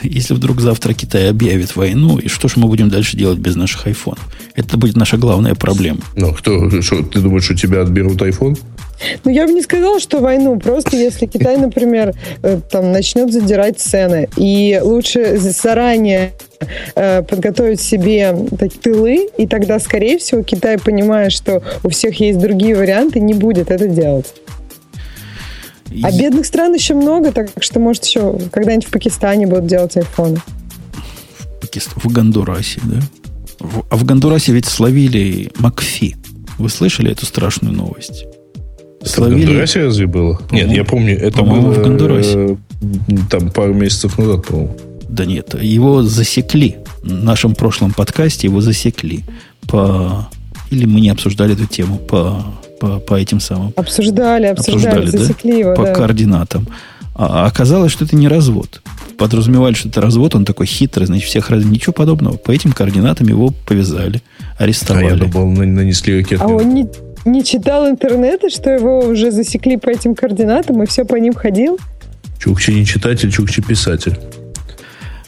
если 0.03 0.33
вдруг 0.33 0.61
завтра 0.61 0.93
Китай 0.93 1.29
объявит 1.29 1.75
войну, 1.75 2.17
и 2.17 2.27
что 2.27 2.47
же 2.47 2.55
мы 2.57 2.67
будем 2.67 2.89
дальше 2.89 3.17
делать 3.17 3.39
без 3.39 3.55
наших 3.55 3.87
айфонов? 3.87 4.27
Это 4.55 4.77
будет 4.77 4.95
наша 4.95 5.17
главная 5.17 5.55
проблема. 5.55 6.01
Ну, 6.15 6.33
кто, 6.33 6.81
что, 6.81 7.03
ты 7.03 7.19
думаешь, 7.19 7.49
у 7.49 7.55
тебя 7.55 7.81
отберут 7.81 8.21
iPhone? 8.21 8.57
Ну, 9.23 9.31
я 9.31 9.45
бы 9.45 9.53
не 9.53 9.61
сказала, 9.61 9.99
что 9.99 10.19
войну. 10.19 10.59
Просто 10.59 10.97
если 10.97 11.25
Китай, 11.25 11.57
например, 11.59 12.13
э, 12.41 12.59
там 12.69 12.91
начнет 12.91 13.31
задирать 13.31 13.79
цены, 13.79 14.27
и 14.37 14.79
лучше 14.81 15.37
заранее 15.37 16.33
э, 16.95 17.21
подготовить 17.23 17.81
себе 17.81 18.35
так, 18.57 18.73
тылы, 18.73 19.29
и 19.37 19.47
тогда, 19.47 19.79
скорее 19.79 20.17
всего, 20.17 20.43
Китай, 20.43 20.77
понимая, 20.77 21.29
что 21.29 21.61
у 21.83 21.89
всех 21.89 22.19
есть 22.19 22.39
другие 22.39 22.75
варианты, 22.75 23.19
не 23.19 23.33
будет 23.33 23.71
это 23.71 23.87
делать. 23.87 24.33
А 26.03 26.11
бедных 26.11 26.45
стран 26.45 26.73
еще 26.73 26.93
много, 26.93 27.31
так 27.31 27.49
что, 27.59 27.79
может, 27.79 28.05
еще 28.05 28.37
когда-нибудь 28.51 28.87
в 28.87 28.91
Пакистане 28.91 29.47
будут 29.47 29.67
делать 29.67 29.95
айфоны. 29.97 30.41
В, 31.37 31.61
Пакист... 31.61 31.91
в 31.95 32.11
Гондурасе, 32.11 32.81
да? 32.83 32.99
В... 33.59 33.85
А 33.89 33.95
в 33.95 34.03
Гондурасе 34.03 34.51
ведь 34.51 34.65
словили 34.65 35.51
Макфи. 35.59 36.15
Вы 36.57 36.69
слышали 36.69 37.11
эту 37.11 37.25
страшную 37.25 37.73
новость? 37.75 38.25
Это 39.01 39.09
словили... 39.09 39.43
в 39.43 39.45
Гондурасе 39.45 39.85
разве 39.85 40.07
было? 40.07 40.41
Нет, 40.51 40.71
я 40.71 40.83
помню, 40.83 41.17
это 41.17 41.41
было 41.43 41.71
в 41.71 41.81
Гондурасе. 41.81 42.57
Э, 42.81 43.15
там 43.29 43.49
пару 43.49 43.73
месяцев 43.73 44.17
назад, 44.17 44.45
по-моему. 44.45 44.77
Да 45.07 45.25
нет, 45.25 45.55
его 45.61 46.03
засекли. 46.03 46.77
В 47.01 47.11
нашем 47.11 47.55
прошлом 47.55 47.93
подкасте 47.93 48.47
его 48.47 48.61
засекли 48.61 49.23
по... 49.67 50.29
Или 50.69 50.85
мы 50.85 50.99
не 50.99 51.09
обсуждали 51.09 51.53
эту 51.53 51.65
тему 51.65 51.97
по 51.97 52.43
по, 52.79 52.99
по 52.99 53.15
этим 53.15 53.39
самым... 53.39 53.73
Обсуждали, 53.75 54.47
обсуждали, 54.47 54.99
обсуждали 54.99 55.23
засекли 55.23 55.51
да? 55.51 55.57
его. 55.57 55.75
По 55.75 55.83
да. 55.83 55.93
координатам. 55.93 56.67
А 57.15 57.47
оказалось, 57.47 57.91
что 57.91 58.05
это 58.05 58.15
не 58.15 58.27
развод. 58.27 58.81
Подразумевали, 59.17 59.73
что 59.73 59.89
это 59.89 60.01
развод, 60.01 60.35
он 60.35 60.45
такой 60.45 60.67
хитрый, 60.67 61.07
значит, 61.07 61.27
всех 61.27 61.49
раз... 61.49 61.65
Ничего 61.65 61.91
подобного. 61.93 62.37
По 62.37 62.51
этим 62.51 62.71
координатам 62.71 63.27
его 63.27 63.51
повязали, 63.65 64.21
арестовали. 64.57 65.05
А 65.05 65.09
я 65.09 65.15
думал, 65.15 65.47
нанесли 65.47 66.19
ракетный 66.19 66.45
А 66.45 66.47
он 66.47 66.73
не, 66.75 66.87
не 67.25 67.43
читал 67.43 67.89
интернета, 67.89 68.51
что 68.51 68.69
его 68.69 68.99
уже 68.99 69.31
засекли 69.31 69.77
по 69.77 69.89
этим 69.89 70.13
координатам 70.13 70.83
и 70.83 70.85
все 70.85 71.05
по 71.05 71.15
ним 71.15 71.33
ходил? 71.33 71.79
Чукчи 72.39 72.71
не 72.71 72.85
читатель, 72.85 73.31
Чукчи 73.31 73.63
писатель. 73.63 74.17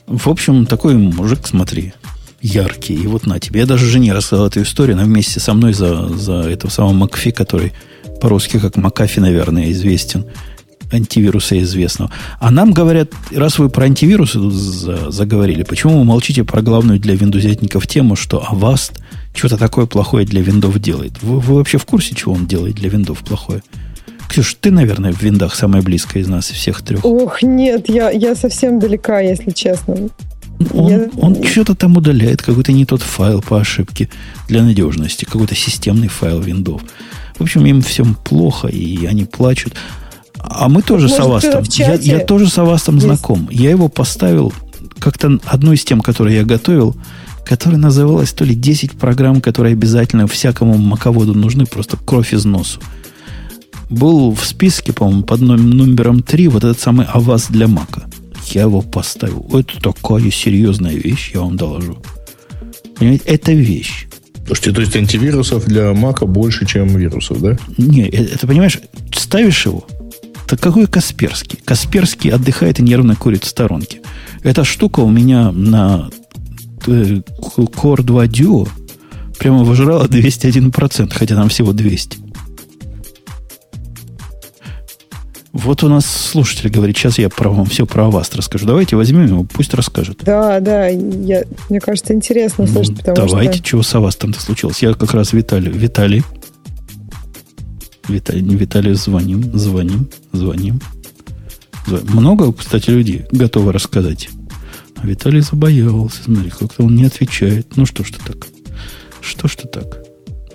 В 0.05 0.27
общем, 0.27 0.65
такой 0.67 0.95
мужик, 0.95 1.39
смотри, 1.45 1.93
яркий. 2.41 2.95
И 2.95 3.07
вот 3.07 3.25
на 3.25 3.39
тебе. 3.39 3.61
Я 3.61 3.65
даже 3.65 3.85
жене 3.85 4.13
рассказал 4.13 4.47
эту 4.47 4.61
историю. 4.61 4.95
Она 4.95 5.05
вместе 5.05 5.39
со 5.39 5.53
мной 5.53 5.73
за, 5.73 6.07
за 6.09 6.41
этого 6.41 6.71
самого 6.71 6.93
Макфи, 6.93 7.31
который 7.31 7.73
по-русски 8.21 8.59
как 8.59 8.75
Макафи, 8.75 9.19
наверное, 9.19 9.71
известен. 9.71 10.25
Антивируса 10.91 11.59
известного. 11.61 12.11
А 12.39 12.49
нам 12.49 12.71
говорят, 12.71 13.11
раз 13.31 13.59
вы 13.59 13.69
про 13.69 13.87
за, 13.87 15.11
заговорили, 15.11 15.61
почему 15.61 15.99
вы 15.99 16.03
молчите 16.03 16.43
про 16.43 16.63
главную 16.63 16.99
для 16.99 17.15
виндузятников 17.15 17.85
тему, 17.85 18.15
что 18.15 18.43
Avast 18.51 18.93
что-то 19.35 19.57
такое 19.57 19.85
плохое 19.85 20.25
для 20.25 20.41
виндов 20.41 20.79
делает? 20.79 21.21
Вы, 21.21 21.39
вы 21.39 21.55
вообще 21.55 21.77
в 21.77 21.85
курсе, 21.85 22.15
чего 22.15 22.33
он 22.33 22.47
делает 22.47 22.75
для 22.75 22.89
виндов 22.89 23.19
плохое? 23.19 23.61
Ксюш, 24.29 24.55
ты, 24.59 24.71
наверное, 24.71 25.11
в 25.11 25.21
виндах 25.21 25.55
самая 25.55 25.81
близкая 25.81 26.23
из 26.23 26.27
нас, 26.27 26.49
всех 26.49 26.81
трех. 26.81 27.03
Ох, 27.03 27.41
нет, 27.41 27.89
я, 27.89 28.09
я 28.09 28.35
совсем 28.35 28.79
далека, 28.79 29.19
если 29.19 29.51
честно. 29.51 30.09
Он, 30.73 30.89
я... 30.89 31.09
он 31.17 31.43
что-то 31.43 31.73
там 31.73 31.95
удаляет, 31.97 32.41
какой-то 32.41 32.71
не 32.71 32.85
тот 32.85 33.01
файл 33.01 33.41
по 33.41 33.59
ошибке 33.59 34.09
для 34.47 34.61
надежности, 34.61 35.25
какой-то 35.25 35.55
системный 35.55 36.09
файл 36.09 36.41
Windows. 36.41 36.81
В 37.37 37.41
общем, 37.41 37.65
им 37.65 37.81
всем 37.81 38.15
плохо, 38.15 38.67
и 38.67 39.05
они 39.05 39.23
плачут. 39.23 39.75
А 40.37 40.67
мы 40.67 40.81
тоже 40.81 41.07
Может, 41.07 41.17
с 41.17 41.19
Авастом. 41.21 41.63
Я, 41.71 41.93
я 41.93 42.19
тоже 42.19 42.49
с 42.49 42.57
Авастом 42.57 42.95
есть. 42.95 43.07
знаком. 43.07 43.47
Я 43.51 43.69
его 43.69 43.87
поставил 43.87 44.53
как-то 44.99 45.39
одну 45.45 45.73
из 45.73 45.85
тем, 45.85 46.01
которые 46.01 46.37
я 46.37 46.43
готовил, 46.43 46.95
которая 47.45 47.79
называлась 47.79 48.33
то 48.33 48.43
ли 48.43 48.53
10 48.53 48.93
программ, 48.93 49.39
которые 49.41 49.73
обязательно 49.73 50.27
всякому 50.27 50.77
маководу 50.77 51.33
нужны, 51.33 51.65
просто 51.65 51.97
кровь 51.97 52.33
из 52.33 52.43
носу. 52.43 52.81
Был 53.89 54.35
в 54.35 54.45
списке, 54.45 54.91
по-моему, 54.91 55.23
под 55.23 55.41
номером 55.41 56.21
3 56.21 56.47
вот 56.49 56.63
этот 56.63 56.79
самый 56.79 57.05
Аваз 57.07 57.47
для 57.49 57.67
Мака 57.67 58.08
я 58.55 58.63
его 58.63 58.81
поставил. 58.81 59.45
Это 59.53 59.79
такая 59.81 60.29
серьезная 60.31 60.95
вещь, 60.95 61.31
я 61.33 61.41
вам 61.41 61.57
доложу. 61.57 61.97
Понимаете, 62.97 63.23
это 63.25 63.53
вещь. 63.53 64.07
Слушайте, 64.45 64.71
то 64.71 64.81
есть 64.81 64.95
антивирусов 64.95 65.65
для 65.65 65.93
Мака 65.93 66.25
больше, 66.25 66.65
чем 66.65 66.87
вирусов, 66.87 67.41
да? 67.41 67.57
Не, 67.77 68.09
э, 68.09 68.33
это, 68.33 68.47
понимаешь, 68.47 68.79
ставишь 69.13 69.65
его, 69.65 69.85
так 70.49 70.59
какой 70.59 70.87
Касперский? 70.87 71.59
Касперский 71.63 72.31
отдыхает 72.31 72.79
и 72.79 72.83
нервно 72.83 73.15
курит 73.15 73.43
в 73.43 73.47
сторонке. 73.47 74.01
Эта 74.41 74.63
штука 74.63 75.01
у 75.01 75.09
меня 75.09 75.51
на 75.51 76.09
э, 76.87 77.21
Core 77.39 78.01
2 78.01 78.25
Duo 78.25 78.67
прямо 79.37 79.63
выжрала 79.63 80.07
201%, 80.07 81.13
хотя 81.13 81.35
там 81.35 81.49
всего 81.49 81.71
200. 81.71 82.17
Вот 85.51 85.83
у 85.83 85.89
нас 85.89 86.05
слушатель 86.05 86.69
говорит, 86.69 86.95
сейчас 86.95 87.17
я 87.17 87.27
про 87.29 87.49
вам 87.49 87.65
все 87.65 87.85
про 87.85 88.09
вас 88.09 88.33
расскажу. 88.35 88.67
Давайте 88.67 88.95
возьмем 88.95 89.25
его, 89.25 89.43
пусть 89.43 89.73
расскажет. 89.73 90.19
Да, 90.23 90.59
да, 90.59 90.87
я, 90.87 91.43
мне 91.69 91.79
кажется, 91.79 92.13
интересно 92.13 92.65
ну, 92.65 92.71
слушать, 92.73 92.97
потому 92.97 93.27
давайте, 93.27 93.53
что... 93.53 93.63
чего 93.63 93.83
с 93.83 93.95
Авастом-то 93.95 94.39
случилось. 94.39 94.81
Я 94.81 94.93
как 94.93 95.13
раз 95.13 95.33
Виталий, 95.33 95.71
Виталий, 95.71 96.23
Виталий, 98.07 98.41
не 98.41 98.93
звоним, 98.93 99.43
звоним, 99.57 100.09
звоним. 100.33 100.81
звоним. 101.85 102.09
Много, 102.13 102.53
кстати, 102.53 102.89
людей 102.89 103.25
готовы 103.31 103.71
рассказать. 103.71 104.29
А 104.97 105.07
Виталий 105.07 105.41
забоялся, 105.41 106.23
смотри, 106.23 106.49
как-то 106.49 106.83
он 106.83 106.95
не 106.95 107.05
отвечает. 107.05 107.75
Ну 107.75 107.85
что 107.85 108.03
ж 108.03 108.11
ты 108.11 108.33
так? 108.33 108.47
Что 109.21 109.47
ж 109.47 109.55
ты 109.55 109.67
так? 109.67 109.99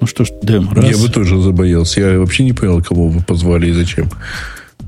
Ну 0.01 0.07
что 0.07 0.25
ж, 0.25 0.31
Дэм, 0.43 0.71
раз. 0.73 0.85
Я 0.85 0.99
бы 0.99 1.09
тоже 1.09 1.41
забоялся. 1.41 2.01
Я 2.01 2.19
вообще 2.19 2.45
не 2.45 2.53
понял, 2.53 2.83
кого 2.83 3.09
вы 3.09 3.23
позвали 3.23 3.69
и 3.69 3.73
зачем. 3.73 4.11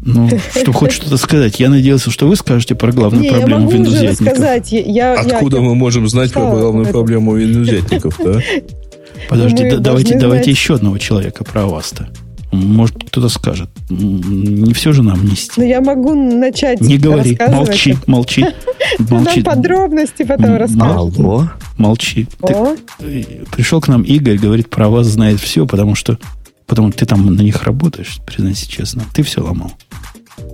Ну, 0.06 0.30
что 0.54 0.72
хоть 0.72 0.92
что-то 0.92 1.16
сказать. 1.16 1.58
Я 1.60 1.68
надеялся, 1.68 2.10
что 2.10 2.26
вы 2.26 2.36
скажете 2.36 2.74
про 2.74 2.92
главную 2.92 3.24
не, 3.24 3.30
проблему 3.30 3.70
рассказать. 3.70 4.68
Я, 4.70 5.14
Откуда 5.14 5.56
я, 5.56 5.62
мы 5.62 5.74
можем 5.74 6.08
знать 6.08 6.32
про 6.32 6.48
главную 6.50 6.86
проблему 6.86 7.34
виндузятников, 7.34 8.18
да? 8.24 8.40
Подожди, 9.28 9.70
да, 9.70 9.78
давайте, 9.78 10.18
давайте 10.18 10.50
еще 10.50 10.74
одного 10.74 10.98
человека 10.98 11.42
про 11.42 11.66
вас-то. 11.66 12.08
Может, 12.52 12.96
кто-то 13.08 13.28
скажет. 13.28 13.68
Не 13.90 14.72
все 14.72 14.92
же 14.92 15.02
нам 15.02 15.24
нести. 15.24 15.52
Ну, 15.56 15.64
я 15.64 15.80
могу 15.80 16.14
начать 16.14 16.80
Не 16.80 16.96
говори, 16.96 17.36
молчи, 17.48 17.96
молчи. 18.06 18.46
молчи. 19.10 19.42
подробности 19.42 20.22
потом 20.22 20.56
расскажешь. 20.56 21.18
Алло. 21.18 21.50
Молчи. 21.76 22.28
Ты, 22.46 23.44
пришел 23.50 23.80
к 23.80 23.88
нам 23.88 24.02
Игорь, 24.02 24.38
говорит, 24.38 24.70
про 24.70 24.88
вас 24.88 25.06
знает 25.08 25.40
все, 25.40 25.66
потому 25.66 25.94
что 25.94 26.18
Потому 26.66 26.90
что 26.90 26.98
ты 27.00 27.06
там 27.06 27.34
на 27.34 27.42
них 27.42 27.62
работаешь, 27.62 28.20
признайся 28.26 28.68
честно. 28.68 29.04
Ты 29.14 29.22
все 29.22 29.42
ломал. 29.42 29.72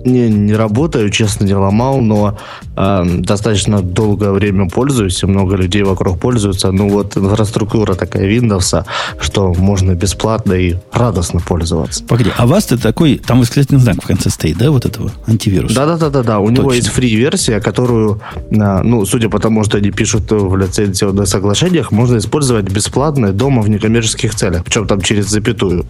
Не, 0.05 0.29
не 0.29 0.53
работаю, 0.53 1.09
честно, 1.09 1.45
не 1.45 1.53
ломал, 1.53 2.01
но 2.01 2.37
э, 2.75 3.05
достаточно 3.19 3.81
долгое 3.81 4.31
время 4.31 4.69
пользуюсь, 4.69 5.23
и 5.23 5.25
много 5.25 5.55
людей 5.55 5.83
вокруг 5.83 6.19
пользуются. 6.19 6.71
Ну 6.71 6.89
вот 6.89 7.15
инфраструктура 7.15 7.93
такая 7.95 8.29
Windows, 8.29 8.85
что 9.19 9.53
можно 9.53 9.95
бесплатно 9.95 10.53
и 10.53 10.75
радостно 10.91 11.39
пользоваться. 11.39 12.03
Погоди, 12.03 12.31
а 12.37 12.45
вас 12.47 12.65
ты 12.65 12.77
такой, 12.77 13.17
там 13.17 13.39
восклицательный 13.39 13.81
знак 13.81 14.03
в 14.03 14.07
конце 14.07 14.29
стоит, 14.29 14.57
да, 14.57 14.71
вот 14.71 14.85
этого 14.85 15.11
антивируса? 15.27 15.75
Да-да-да-да, 15.75 16.39
у 16.39 16.47
Точно. 16.47 16.61
него 16.61 16.73
есть 16.73 16.89
фри-версия, 16.89 17.59
которую, 17.59 18.21
а, 18.59 18.83
ну, 18.83 19.05
судя 19.05 19.29
по 19.29 19.39
тому, 19.39 19.63
что 19.63 19.77
они 19.77 19.91
пишут 19.91 20.31
в 20.31 20.55
лицензионных 20.57 21.27
соглашениях, 21.27 21.91
можно 21.91 22.17
использовать 22.17 22.65
бесплатно 22.65 23.31
дома 23.31 23.61
в 23.61 23.69
некоммерческих 23.69 24.35
целях, 24.35 24.63
причем 24.63 24.87
там 24.87 25.01
через 25.01 25.27
запятую. 25.29 25.85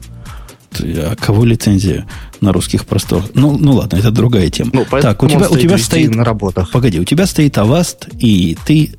А 0.80 1.16
кого 1.16 1.45
лицензия 1.45 2.06
на 2.41 2.52
русских 2.52 2.86
просторах? 2.86 3.26
Ну, 3.34 3.58
ну 3.58 3.74
ладно, 3.74 3.98
это 3.98 4.12
другая 4.12 4.50
тема. 4.50 4.72
Ну, 4.74 4.86
так, 4.86 5.22
у 5.24 5.28
тебя, 5.28 5.50
у 5.50 5.58
тебя 5.58 5.78
стоит... 5.78 6.14
На 6.14 6.24
работах. 6.24 6.72
Погоди, 6.72 7.00
у 7.00 7.04
тебя 7.04 7.26
стоит 7.26 7.58
Аваст, 7.58 8.08
и 8.20 8.58
ты... 8.66 8.95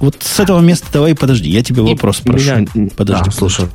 Вот 0.00 0.16
с 0.20 0.40
этого 0.40 0.60
места 0.60 0.86
давай 0.92 1.14
подожди, 1.14 1.48
я 1.48 1.62
тебе 1.62 1.82
вопрос 1.82 2.20
и 2.20 2.24
прошу. 2.24 2.56
Меня... 2.56 2.90
Подожди, 2.96 3.24
да, 3.26 3.30
слушай. 3.30 3.66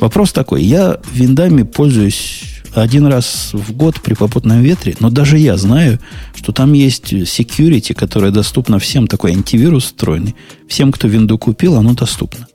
Вопрос 0.00 0.32
такой. 0.32 0.62
Я 0.62 0.98
виндами 1.12 1.62
пользуюсь 1.62 2.42
один 2.74 3.06
раз 3.06 3.50
в 3.52 3.72
год 3.72 4.00
при 4.00 4.14
попутном 4.14 4.60
ветре, 4.60 4.96
но 5.00 5.10
даже 5.10 5.38
я 5.38 5.56
знаю, 5.56 6.00
что 6.34 6.52
там 6.52 6.72
есть 6.72 7.12
security, 7.12 7.94
которая 7.94 8.30
доступна 8.30 8.78
всем, 8.78 9.06
такой 9.06 9.32
антивирус 9.32 9.84
встроенный. 9.84 10.34
Всем, 10.68 10.90
кто 10.92 11.06
винду 11.08 11.38
купил, 11.38 11.76
оно 11.76 11.94
доступно. 11.94 12.46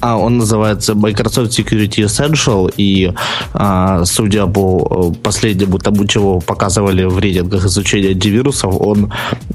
А 0.00 0.16
он 0.16 0.38
называется 0.38 0.94
Microsoft 0.94 1.58
Security 1.58 2.04
Essential, 2.04 2.72
и 2.76 3.12
а, 3.54 4.04
судя 4.04 4.46
по 4.46 5.12
э, 5.14 5.22
последнему 5.22 5.78
тому, 5.78 6.06
чего 6.06 6.40
показывали 6.40 7.04
в 7.04 7.18
рейтингах 7.18 7.64
изучения 7.66 8.10
антивирусов, 8.10 8.74
он 8.80 9.12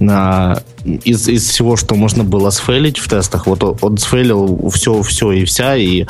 а, 0.09 0.61
из, 1.03 1.27
из 1.27 1.47
всего, 1.47 1.75
что 1.75 1.95
можно 1.95 2.23
было 2.23 2.49
сфейлить 2.49 2.97
в 2.97 3.07
тестах, 3.07 3.47
вот 3.47 3.63
он, 3.63 3.77
он 3.81 3.97
сфейлил 3.97 4.69
все, 4.73 5.01
все 5.01 5.31
и 5.31 5.45
вся, 5.45 5.75
и 5.75 6.05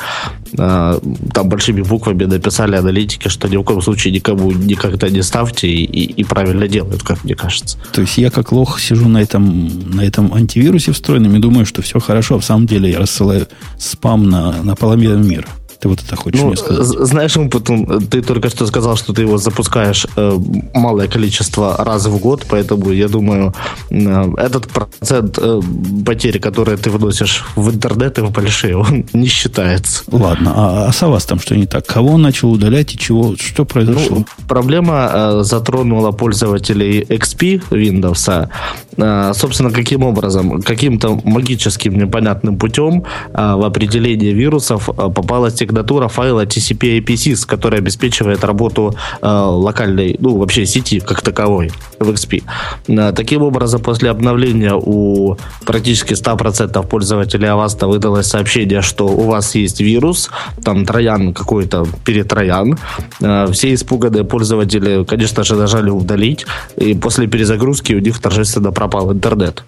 а, 0.56 1.00
там 1.32 1.48
большими 1.48 1.82
буквами 1.82 2.24
написали 2.24 2.76
аналитики, 2.76 3.28
что 3.28 3.48
ни 3.48 3.56
в 3.56 3.62
коем 3.62 3.82
случае 3.82 4.12
никому 4.12 4.52
никогда 4.52 5.08
не 5.08 5.22
ставьте, 5.22 5.68
и, 5.68 5.84
и, 5.84 6.04
и 6.20 6.24
правильно 6.24 6.68
делают, 6.68 7.02
как 7.02 7.24
мне 7.24 7.34
кажется. 7.34 7.78
То 7.92 8.00
есть 8.02 8.18
я 8.18 8.30
как 8.30 8.52
лох 8.52 8.80
сижу 8.80 9.08
на 9.08 9.18
этом, 9.18 9.68
на 9.94 10.02
этом 10.02 10.32
антивирусе 10.32 10.92
встроенном 10.92 11.36
и 11.36 11.38
думаю, 11.40 11.66
что 11.66 11.82
все 11.82 11.98
хорошо, 12.00 12.36
а 12.36 12.38
в 12.40 12.44
самом 12.44 12.66
деле 12.66 12.90
я 12.90 12.98
рассылаю 12.98 13.46
спам 13.78 14.28
на, 14.28 14.62
на 14.62 14.74
половину 14.74 15.18
мира. 15.18 15.48
Ты 15.80 15.88
вот 15.88 16.00
это 16.04 16.16
хочешь 16.16 16.40
ну, 16.40 16.48
мне 16.48 16.56
сказать? 16.56 16.86
Знаешь, 16.86 17.34
потом, 17.50 18.00
ты 18.00 18.20
только 18.22 18.50
что 18.50 18.66
сказал, 18.66 18.96
что 18.96 19.12
ты 19.12 19.22
его 19.22 19.38
запускаешь 19.38 20.06
э, 20.16 20.38
малое 20.74 21.06
количество 21.06 21.76
раз 21.84 22.06
в 22.06 22.18
год, 22.18 22.46
поэтому 22.48 22.90
я 22.90 23.08
думаю, 23.08 23.54
э, 23.90 24.32
этот 24.38 24.68
процент 24.68 25.38
э, 25.38 25.60
потери, 26.04 26.38
которые 26.38 26.76
ты 26.76 26.90
выносишь 26.90 27.44
в 27.54 27.70
интернет 27.70 28.18
и 28.18 28.22
в 28.22 28.30
большие, 28.30 28.76
он 28.76 29.04
не 29.12 29.28
считается. 29.28 30.02
Ладно, 30.10 30.52
а, 30.56 30.86
а 30.88 30.92
с 30.92 31.06
вас 31.06 31.24
там 31.24 31.38
что 31.38 31.56
не 31.56 31.66
так? 31.66 31.86
Кого 31.86 32.14
он 32.14 32.22
начал 32.22 32.50
удалять 32.50 32.94
и 32.94 32.98
чего? 32.98 33.36
Что 33.36 33.64
произошло? 33.64 34.16
Ну, 34.18 34.26
проблема 34.48 35.10
э, 35.12 35.40
затронула 35.44 36.10
пользователей 36.10 37.02
XP 37.02 37.62
Windows. 37.70 38.48
Э, 38.96 39.32
собственно, 39.34 39.70
каким 39.70 40.02
образом? 40.02 40.60
Каким-то 40.62 41.20
магическим 41.24 41.96
непонятным 41.96 42.58
путем 42.58 43.04
э, 43.32 43.54
в 43.54 43.64
определение 43.64 44.32
вирусов 44.32 44.88
э, 44.88 44.92
попалась 44.92 45.54
сигнатура 45.68 46.08
файла 46.08 46.46
TCP 46.46 47.00
IPsys, 47.00 47.46
который 47.46 47.78
обеспечивает 47.78 48.44
работу 48.44 48.94
э, 49.20 49.26
локальной, 49.28 50.16
ну, 50.18 50.36
вообще 50.38 50.66
сети 50.66 51.00
как 51.00 51.20
таковой 51.20 51.70
в 52.00 52.10
XP. 52.10 52.42
Э, 52.88 53.12
таким 53.12 53.42
образом, 53.42 53.82
после 53.82 54.10
обновления 54.10 54.74
у 54.74 55.36
практически 55.66 56.14
100% 56.14 56.86
пользователей 56.86 57.48
Avast 57.48 57.86
выдалось 57.86 58.26
сообщение, 58.26 58.82
что 58.82 59.06
у 59.06 59.26
вас 59.26 59.54
есть 59.54 59.80
вирус, 59.80 60.30
там 60.64 60.86
троян 60.86 61.34
какой-то, 61.34 61.86
перетроян. 62.04 62.78
Э, 63.20 63.46
все 63.52 63.74
испуганные 63.74 64.24
пользователи, 64.24 65.04
конечно 65.04 65.44
же, 65.44 65.54
нажали 65.56 65.90
удалить, 65.90 66.46
и 66.76 66.94
после 66.94 67.26
перезагрузки 67.26 67.92
у 67.94 68.00
них 68.00 68.20
торжественно 68.20 68.72
пропал 68.72 69.12
интернет. 69.12 69.64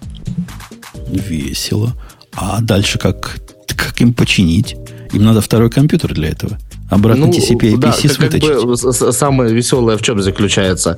Весело. 1.07 1.91
А 2.33 2.61
дальше 2.61 2.97
как, 2.97 3.37
как 3.67 4.01
им 4.01 4.13
починить? 4.13 4.75
Им 5.13 5.23
надо 5.23 5.41
второй 5.41 5.69
компьютер 5.69 6.13
для 6.13 6.29
этого. 6.29 6.57
Обратно 6.89 7.27
ну, 7.27 7.31
TCP 7.31 7.77
да, 7.77 7.89
IPC 7.89 8.17
как, 8.17 8.41
как 8.41 8.65
бы 8.65 8.77
самое 9.13 9.53
веселое 9.53 9.97
в 9.97 10.01
чем 10.01 10.21
заключается? 10.21 10.97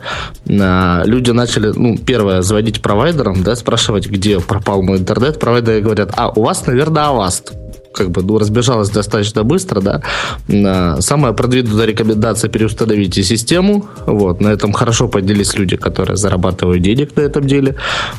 А, 0.49 1.03
люди 1.05 1.31
начали, 1.31 1.71
ну, 1.75 1.97
первое, 1.97 2.41
звонить 2.41 2.81
провайдерам, 2.81 3.43
да, 3.43 3.55
спрашивать, 3.55 4.07
где 4.07 4.39
пропал 4.39 4.81
мой 4.81 4.97
интернет. 4.97 5.39
Провайдеры 5.39 5.81
говорят, 5.81 6.11
а, 6.15 6.29
у 6.29 6.41
вас, 6.43 6.65
наверное, 6.65 7.03
Avast 7.03 7.53
как 7.93 8.11
бы 8.11 8.21
ну, 8.21 8.37
разбежалась 8.37 8.89
достаточно 8.89 9.43
быстро, 9.43 9.81
да. 9.81 11.01
Самая 11.01 11.33
продвинутая 11.33 11.85
рекомендация 11.87 12.49
переустановите 12.49 13.23
систему. 13.23 13.87
Вот, 14.05 14.41
на 14.41 14.49
этом 14.49 14.73
хорошо 14.73 15.07
поделились 15.07 15.55
люди, 15.55 15.77
которые 15.77 16.17
зарабатывают 16.17 16.81
денег 16.81 17.15
на 17.15 17.21
этом 17.21 17.47
деле. 17.47 17.75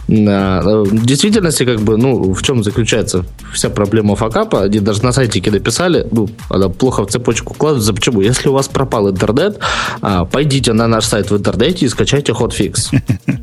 В 0.07 1.07
действительности, 1.07 1.65
как 1.65 1.81
бы, 1.81 1.97
ну, 1.97 2.33
в 2.33 2.43
чем 2.43 2.63
заключается 2.63 3.25
вся 3.53 3.71
проблема 3.71 4.17
факапа? 4.17 4.63
Они 4.63 4.81
даже 4.81 5.03
на 5.03 5.13
сайтике 5.13 5.51
написали, 5.51 6.07
ну, 6.11 6.29
она 6.49 6.69
плохо 6.69 7.05
в 7.05 7.11
цепочку 7.11 7.53
укладывается. 7.55 7.93
Почему? 7.93 8.21
Если 8.21 8.49
у 8.49 8.53
вас 8.53 8.69
пропал 8.69 9.11
интернет, 9.11 9.59
а, 10.01 10.25
пойдите 10.25 10.73
на 10.73 10.87
наш 10.87 11.05
сайт 11.05 11.31
в 11.31 11.37
интернете 11.37 11.87
и 11.87 11.89
скачайте 11.89 12.33
hotfix. 12.33 12.95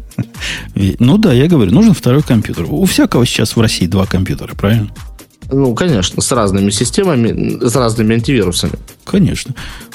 Ну 1.00 1.18
да, 1.18 1.34
я 1.34 1.48
говорю, 1.48 1.72
нужен 1.72 1.94
второй 1.94 2.24
компьютер. 2.24 2.66
У 2.68 2.86
всякого 2.86 3.26
сейчас 3.26 3.56
в 3.56 3.62
России 3.62 3.88
два 3.88 4.06
компьютера, 4.06 4.54
правильно? 4.56 4.90
Ну, 5.52 5.76
конечно, 5.76 6.22
с 6.22 6.32
разными 6.32 6.70
системами, 6.72 7.68
с 7.68 7.76
разными 7.76 8.16
антивирусами. 8.16 8.74
Конечно. 9.04 9.54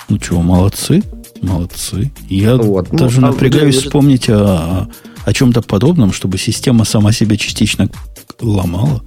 Ну 0.09 0.19
чего, 0.19 0.43
молодцы, 0.43 1.03
молодцы. 1.43 2.13
Я 2.29 2.57
вот. 2.57 2.93
Ну, 2.93 2.99
даже 2.99 3.21
ну, 3.21 3.29
напрягаюсь 3.29 3.79
а, 3.79 3.81
вспомнить 3.81 4.29
о, 4.29 4.89
о 5.25 5.33
чем-то 5.33 5.63
подобном, 5.63 6.13
чтобы 6.13 6.39
система 6.39 6.85
сама 6.85 7.13
себя 7.13 7.37
частично 7.37 7.89
ломала. 8.41 9.03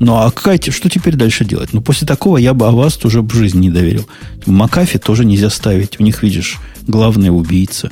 Ну, 0.00 0.16
а 0.16 0.30
какая, 0.30 0.58
что 0.58 0.88
теперь 0.88 1.14
дальше 1.14 1.44
делать? 1.44 1.72
Ну, 1.72 1.80
после 1.80 2.06
такого 2.06 2.36
я 2.38 2.52
бы 2.52 2.66
Avast 2.66 3.04
уже 3.04 3.22
в 3.22 3.32
жизни 3.32 3.66
не 3.66 3.70
доверил. 3.70 4.06
McAfee 4.46 4.98
тоже 4.98 5.24
нельзя 5.24 5.50
ставить. 5.50 6.00
У 6.00 6.02
них, 6.02 6.22
видишь, 6.22 6.58
главный 6.86 7.28
убийца. 7.28 7.90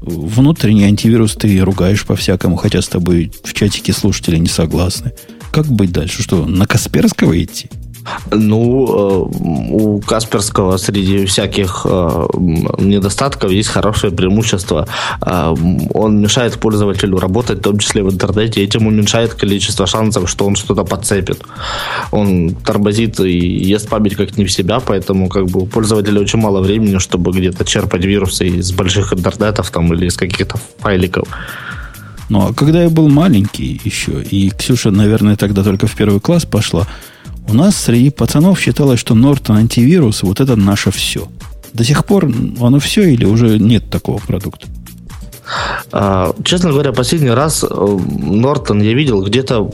Внутренний 0.00 0.84
антивирус 0.84 1.34
ты 1.34 1.58
ругаешь 1.60 2.04
по-всякому, 2.04 2.56
хотя 2.56 2.80
с 2.80 2.88
тобой 2.88 3.32
в 3.42 3.52
чатике 3.52 3.92
слушатели 3.92 4.36
не 4.38 4.48
согласны. 4.48 5.12
Как 5.54 5.66
быть 5.66 5.92
дальше? 5.92 6.20
Что, 6.20 6.46
на 6.46 6.66
Касперского 6.66 7.40
идти? 7.40 7.68
Ну, 8.32 8.86
э, 8.86 9.70
у 9.70 10.00
Касперского 10.00 10.76
среди 10.78 11.26
всяких 11.26 11.86
э, 11.88 12.26
недостатков 12.78 13.52
есть 13.52 13.68
хорошее 13.68 14.12
преимущество. 14.12 14.88
Э, 15.24 15.54
он 15.94 16.20
мешает 16.20 16.58
пользователю 16.58 17.18
работать, 17.18 17.58
в 17.58 17.62
том 17.62 17.78
числе 17.78 18.02
в 18.02 18.12
интернете, 18.12 18.60
и 18.60 18.64
этим 18.64 18.88
уменьшает 18.88 19.34
количество 19.34 19.86
шансов, 19.86 20.28
что 20.28 20.44
он 20.44 20.56
что-то 20.56 20.82
подцепит. 20.82 21.40
Он 22.10 22.56
тормозит 22.56 23.20
и 23.20 23.38
ест 23.72 23.88
память 23.88 24.16
как 24.16 24.36
не 24.36 24.44
в 24.44 24.52
себя, 24.52 24.80
поэтому 24.80 25.28
как 25.28 25.46
бы 25.46 25.60
у 25.60 25.66
пользователя 25.66 26.20
очень 26.20 26.40
мало 26.40 26.60
времени, 26.62 26.98
чтобы 26.98 27.30
где-то 27.30 27.64
черпать 27.64 28.04
вирусы 28.04 28.48
из 28.48 28.72
больших 28.72 29.12
интернетов 29.12 29.70
там, 29.70 29.94
или 29.94 30.06
из 30.06 30.16
каких-то 30.16 30.58
файликов. 30.80 31.28
Ну, 32.28 32.48
а 32.48 32.54
когда 32.54 32.82
я 32.82 32.90
был 32.90 33.08
маленький 33.08 33.80
еще, 33.84 34.22
и 34.22 34.50
Ксюша, 34.50 34.90
наверное, 34.90 35.36
тогда 35.36 35.62
только 35.62 35.86
в 35.86 35.94
первый 35.94 36.20
класс 36.20 36.44
пошла, 36.44 36.86
у 37.46 37.54
нас 37.54 37.76
среди 37.76 38.10
пацанов 38.10 38.58
считалось, 38.58 39.00
что 39.00 39.14
Нортон 39.14 39.56
антивирус, 39.56 40.22
вот 40.22 40.40
это 40.40 40.56
наше 40.56 40.90
все. 40.90 41.28
До 41.72 41.84
сих 41.84 42.04
пор 42.04 42.32
оно 42.60 42.78
все 42.78 43.02
или 43.08 43.24
уже 43.24 43.58
нет 43.58 43.90
такого 43.90 44.18
продукта? 44.18 44.68
А, 45.92 46.34
честно 46.44 46.70
говоря, 46.70 46.92
последний 46.92 47.30
раз 47.30 47.64
э, 47.64 47.98
Нортон 48.22 48.82
я 48.82 48.94
видел 48.94 49.22
где-то 49.22 49.70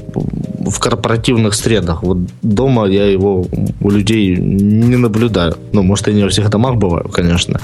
в 0.60 0.78
корпоративных 0.78 1.54
средах. 1.54 2.02
Вот 2.02 2.18
дома 2.42 2.86
я 2.86 3.06
его 3.06 3.46
у 3.80 3.90
людей 3.90 4.36
не 4.36 4.96
наблюдаю. 4.96 5.56
Ну, 5.72 5.82
может, 5.82 6.08
я 6.08 6.12
не 6.14 6.22
во 6.22 6.28
всех 6.28 6.50
домах 6.50 6.76
бываю, 6.76 7.08
конечно. 7.08 7.60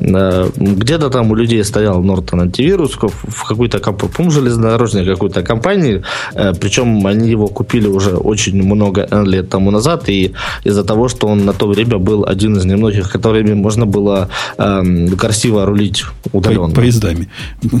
Э, 0.00 0.48
где-то 0.56 1.10
там 1.10 1.30
у 1.30 1.34
людей 1.34 1.64
стоял 1.64 2.02
Нортон 2.02 2.40
антивирус 2.40 2.96
в 3.00 3.44
какой-то, 3.48 3.78
по-моему, 3.78 4.30
железнодорожной 4.30 5.04
какой-то 5.04 5.42
компании. 5.42 6.02
Э, 6.34 6.52
Причем 6.60 7.06
они 7.06 7.30
его 7.30 7.48
купили 7.48 7.88
уже 7.88 8.16
очень 8.16 8.62
много 8.62 9.08
лет 9.24 9.48
тому 9.48 9.70
назад. 9.70 10.08
И 10.08 10.32
из-за 10.64 10.84
того, 10.84 11.08
что 11.08 11.26
он 11.26 11.44
на 11.44 11.52
то 11.52 11.66
время 11.66 11.98
был 11.98 12.24
один 12.24 12.56
из 12.56 12.64
немногих, 12.64 13.10
которыми 13.10 13.54
можно 13.54 13.86
было 13.86 14.28
э, 14.58 15.06
красиво 15.18 15.66
рулить 15.66 16.04
удаленно. 16.32 16.68
По 16.68 16.76
поездами. 16.76 17.28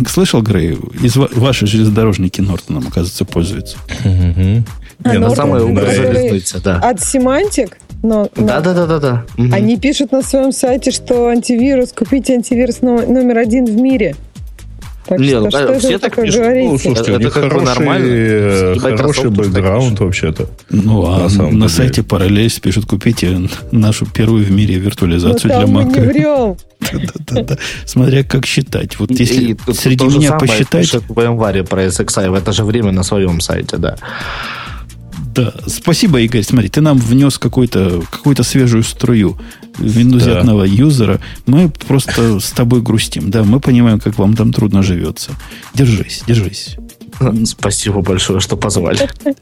Слышал, 0.08 0.42
Грей, 0.42 0.78
из 1.02 1.16
ваши 1.16 1.66
железнодорожники 1.66 2.40
Нортоном, 2.40 2.88
оказывается, 2.88 3.24
пользуются. 3.24 3.78
А, 5.02 5.12
Не, 5.12 5.18
на 5.18 5.30
самое 5.30 5.64
железница, 5.64 6.62
да. 6.62 6.76
От 6.78 7.00
Семантик? 7.00 7.78
Но, 8.02 8.28
да, 8.34 8.60
да, 8.60 8.72
да, 8.72 8.86
да, 8.86 8.98
да. 8.98 9.24
Угу. 9.36 9.52
Они 9.52 9.78
пишут 9.78 10.12
на 10.12 10.22
своем 10.22 10.52
сайте, 10.52 10.90
что 10.90 11.28
антивирус, 11.28 11.92
купите 11.92 12.34
антивирус 12.34 12.80
номер 12.80 13.38
один 13.38 13.66
в 13.66 13.76
мире. 13.76 14.16
Так 15.06 15.18
Не, 15.18 15.30
что, 15.30 15.40
ну, 15.40 15.50
что 15.50 15.78
все 15.78 15.98
так 15.98 16.14
пишут. 16.14 16.40
говорите? 16.40 16.68
Ну, 16.68 16.78
слушайте, 16.78 17.12
это, 17.12 17.20
это 17.22 17.30
хороший, 17.30 17.64
нормально. 17.64 18.96
хороший 18.96 19.30
бэкграунд 19.30 20.00
вообще-то. 20.00 20.48
Ну, 20.68 21.06
а 21.06 21.28
на, 21.28 21.50
на 21.50 21.68
сайте 21.68 22.02
Parallels 22.02 22.60
пишут, 22.60 22.86
купите 22.86 23.48
нашу 23.72 24.06
первую 24.06 24.44
в 24.44 24.50
мире 24.50 24.76
виртуализацию 24.76 25.50
для 25.50 25.64
Mac. 25.64 25.84
Мы 25.84 25.84
не 25.84 26.06
врем. 26.06 26.56
Да-да-да. 26.80 27.56
Смотря 27.84 28.24
как 28.24 28.46
считать. 28.46 28.98
Вот 28.98 29.10
если 29.10 29.52
и, 29.52 29.72
среди 29.72 30.04
меня 30.04 30.32
посчитать... 30.32 30.92
в 31.08 31.20
январе 31.20 31.64
про 31.64 31.84
SXI 31.84 32.30
в 32.30 32.34
это 32.34 32.52
же 32.52 32.64
время 32.64 32.92
на 32.92 33.02
своем 33.02 33.40
сайте, 33.40 33.76
да. 33.76 33.96
Да, 35.34 35.54
спасибо, 35.66 36.20
Игорь. 36.20 36.42
Смотри, 36.42 36.68
ты 36.68 36.80
нам 36.80 36.98
внес 36.98 37.38
какую-то 37.38 38.02
какую 38.10 38.36
свежую 38.42 38.82
струю 38.82 39.38
виндузятного 39.78 40.66
да. 40.66 40.72
юзера. 40.72 41.20
Мы 41.46 41.70
просто 41.70 42.40
с 42.40 42.50
тобой 42.50 42.82
грустим. 42.82 43.30
Да, 43.30 43.44
мы 43.44 43.60
понимаем, 43.60 44.00
как 44.00 44.18
вам 44.18 44.34
там 44.34 44.52
трудно 44.52 44.82
живется. 44.82 45.32
Держись, 45.74 46.22
держись. 46.26 46.76
Спасибо 47.44 48.00
большое, 48.00 48.40
что 48.40 48.56
позвали. 48.56 49.08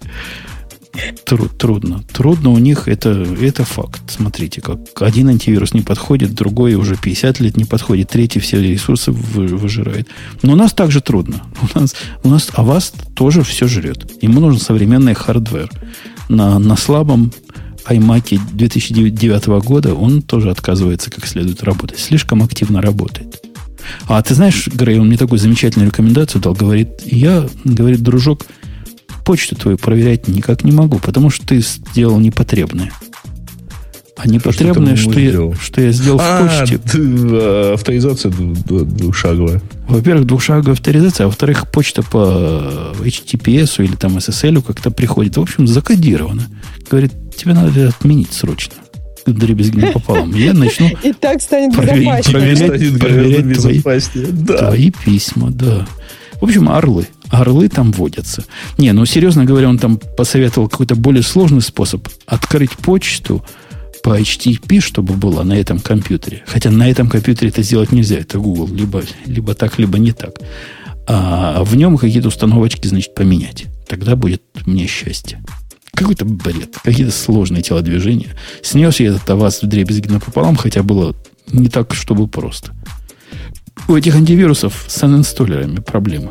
Тру- 1.24 1.48
трудно. 1.48 2.02
Трудно 2.12 2.51
у 2.51 2.59
них, 2.59 2.89
это, 2.89 3.10
это 3.40 3.65
факт. 3.65 4.01
Смотрите, 4.09 4.60
как 4.60 4.81
один 5.01 5.28
антивирус 5.28 5.74
не 5.74 5.82
подходит, 5.82 6.35
другой 6.35 6.74
уже 6.74 6.97
50 6.97 7.40
лет 7.40 7.56
не 7.56 7.65
подходит, 7.65 8.09
третий 8.09 8.40
все 8.40 8.60
ресурсы 8.60 9.12
вы- 9.12 9.47
выжирает. 9.47 10.09
Но 10.43 10.55
у 10.55 10.56
нас 10.56 10.73
также 10.73 11.01
трудно. 11.01 11.43
У 11.74 11.78
нас, 11.78 11.94
у 12.24 12.28
нас, 12.28 12.48
а 12.55 12.62
вас 12.62 12.93
тоже 13.15 13.43
все 13.43 13.69
жрет. 13.69 14.10
Ему 14.23 14.40
нужен 14.40 14.60
современный 14.60 15.15
hardware. 15.15 15.70
На, 16.28 16.59
на 16.59 16.77
слабом 16.77 17.32
iMac 17.89 18.40
2009 18.52 19.47
года 19.65 19.94
он 19.94 20.23
тоже 20.23 20.51
отказывается 20.51 21.10
как 21.10 21.27
следует 21.27 21.62
работать. 21.62 21.98
Слишком 21.98 22.43
активно 22.43 22.82
работает. 22.82 23.40
А 24.06 24.23
ты 24.23 24.35
знаешь, 24.35 24.69
Грей, 24.69 24.98
он 24.98 25.09
мне 25.09 25.16
такую 25.16 25.39
замечательную 25.39 25.90
рекомендацию 25.90 26.40
дал. 26.43 26.55
Говорит, 26.55 26.89
я, 27.05 27.48
говорит, 27.65 28.02
дружок, 28.02 28.47
почту 29.28 29.56
твою 29.56 29.76
проверять 29.76 30.26
никак 30.26 30.64
не 30.64 30.72
могу, 30.72 30.98
потому 30.98 31.28
что 31.28 31.46
ты 31.46 31.60
сделал 31.60 32.18
непотребное. 32.18 32.90
А 34.16 34.26
непотребное, 34.26 34.96
что 34.96 35.12
что, 35.12 35.20
я, 35.20 35.28
сделал? 35.28 35.55
что 35.55 35.80
я 35.82 35.92
сделал 35.92 36.18
в 36.18 36.22
А, 36.22 36.60
почте. 36.60 36.78
ты, 36.78 36.98
э, 36.98 37.74
авторизация 37.74 38.32
двухшаговая. 38.32 39.60
Во-первых, 39.86 40.26
двухшаговая 40.26 40.72
авторизация, 40.72 41.24
а 41.24 41.26
во-вторых, 41.26 41.70
почта 41.70 42.02
по 42.02 42.94
HTTPS 43.00 43.84
или 43.84 43.96
там 43.96 44.16
SSL 44.16 44.62
как-то 44.62 44.90
приходит. 44.90 45.36
В 45.36 45.42
общем, 45.42 45.66
закодировано. 45.66 46.46
Говорит, 46.90 47.12
тебе 47.36 47.52
надо 47.52 47.88
отменить 47.88 48.32
срочно. 48.32 48.76
Дребезги 49.26 49.92
пополам. 49.92 50.32
Я 50.34 50.55
начну 50.55 50.88
И 51.05 51.12
так 51.12 51.42
станет 51.42 51.76
проверять, 51.76 52.24
проверять 52.24 52.96
гораздо 52.96 53.55
твои-. 53.56 53.82
Твои 53.82 54.90
письма, 54.90 55.50
да. 55.50 55.86
В 56.40 56.44
общем, 56.44 56.70
орлы. 56.70 57.06
Орлы 57.30 57.68
там 57.68 57.92
водятся. 57.92 58.44
Не, 58.78 58.92
ну, 58.92 59.05
серьезно 59.05 59.44
говоря, 59.44 59.68
он 59.68 59.78
там 59.78 59.98
посоветовал 60.16 60.68
какой-то 60.68 60.96
более 60.96 61.22
сложный 61.22 61.60
способ 61.60 62.09
открыть 62.26 62.72
почту 62.72 63.44
по 64.02 64.18
HTTP, 64.18 64.80
чтобы 64.80 65.14
было 65.14 65.42
на 65.42 65.55
этом 65.55 65.80
компьютере. 65.80 66.42
Хотя 66.46 66.70
на 66.70 66.88
этом 66.88 67.09
компьютере 67.09 67.50
это 67.50 67.62
сделать 67.62 67.92
нельзя. 67.92 68.16
Это 68.16 68.38
Google. 68.38 68.68
Либо, 68.68 69.02
либо 69.26 69.55
так, 69.55 69.78
либо 69.78 69.98
не 69.98 70.12
так. 70.12 70.36
А 71.06 71.62
в 71.64 71.76
нем 71.76 71.98
какие-то 71.98 72.28
установочки, 72.28 72.86
значит, 72.86 73.14
поменять. 73.14 73.66
Тогда 73.88 74.16
будет 74.16 74.42
мне 74.66 74.86
счастье. 74.86 75.42
Какой-то 75.92 76.24
бред. 76.24 76.76
Какие-то 76.82 77.12
сложные 77.12 77.62
телодвижения. 77.62 78.36
Снес 78.62 79.00
я 79.00 79.09
этот 79.09 79.28
Avast 79.28 79.62
в 79.62 79.66
дребезги 79.66 80.09
напополам, 80.09 80.56
хотя 80.56 80.82
было 80.82 81.14
не 81.50 81.68
так, 81.68 81.94
чтобы 81.94 82.28
просто. 82.28 82.72
У 83.88 83.96
этих 83.96 84.14
антивирусов 84.14 84.84
с 84.86 85.02
инсталлерами 85.02 85.80
проблема. 85.80 86.30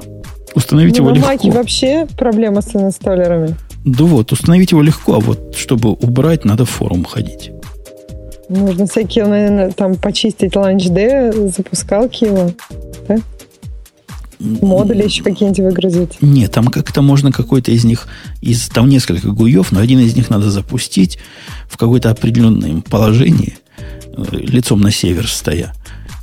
Установить 0.57 0.97
Ну, 0.97 1.03
его 1.03 1.15
легко. 1.15 1.51
Вообще 1.51 2.07
проблема 2.17 2.63
с 2.63 2.75
инсталлерами. 2.75 3.55
Да 3.85 4.05
вот, 4.05 4.31
установить 4.31 4.71
его 4.71 4.81
легко, 4.81 5.13
а 5.13 5.19
вот 5.19 5.55
чтобы 5.55 5.91
убрать, 5.91 6.45
надо 6.45 6.65
в 6.65 6.71
форум 6.71 7.05
ходить. 7.05 7.51
Нужно 8.49 8.87
всякие, 8.87 9.27
наверное, 9.27 9.69
там 9.69 9.93
почистить 9.93 10.55
launchd, 10.55 11.51
запускалки 11.55 12.23
его. 12.23 12.53
Да? 13.07 13.17
Модули 14.39 15.03
еще 15.03 15.21
какие-нибудь 15.21 15.59
выгрузить. 15.59 16.17
Нет, 16.21 16.53
там 16.53 16.69
как-то 16.69 17.03
можно 17.03 17.31
какой-то 17.31 17.71
из 17.71 17.83
них, 17.83 18.07
из, 18.41 18.67
там 18.69 18.89
несколько 18.89 19.29
гуев, 19.29 19.71
но 19.71 19.79
один 19.79 19.99
из 19.99 20.15
них 20.15 20.31
надо 20.31 20.49
запустить 20.49 21.19
в 21.69 21.77
какое-то 21.77 22.09
определенное 22.09 22.81
положение, 22.81 23.57
э, 23.77 24.23
лицом 24.31 24.81
на 24.81 24.89
север 24.89 25.27
стоя, 25.27 25.75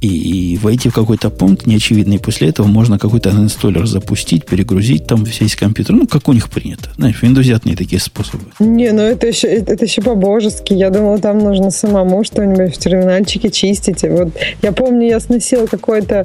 и, 0.05 0.52
и 0.55 0.59
войти 0.59 0.90
в 0.90 0.94
какой-то 0.94 1.31
пункт 1.31 1.66
неочевидный. 1.66 2.18
После 2.18 2.48
этого 2.48 2.66
можно 2.66 2.98
какой-то 2.98 3.31
инсталлер 3.31 3.86
запустить, 3.86 4.44
перегрузить 4.44 5.06
там 5.06 5.24
весь 5.24 5.56
компьютер. 5.56 5.94
Ну, 5.94 6.06
как 6.06 6.28
у 6.28 6.32
них 6.32 6.51
принято. 6.51 6.90
Знаешь, 6.97 7.16
в 7.16 7.22
Windows 7.22 7.76
такие 7.76 8.01
способы. 8.01 8.44
Не, 8.59 8.93
ну 8.93 9.02
это 9.02 9.26
еще, 9.26 9.48
это 9.48 9.85
еще 9.85 10.02
по-божески. 10.02 10.74
Я 10.74 10.90
думала, 10.90 11.18
там 11.18 11.39
нужно 11.39 11.70
самому 11.70 12.22
что-нибудь 12.24 12.76
в 12.76 12.78
терминальчике 12.78 13.51
чистить. 13.51 14.02
Вот 14.02 14.28
я 14.62 14.72
помню, 14.72 15.09
я 15.09 15.20
сносила 15.20 15.66
какое-то, 15.66 16.24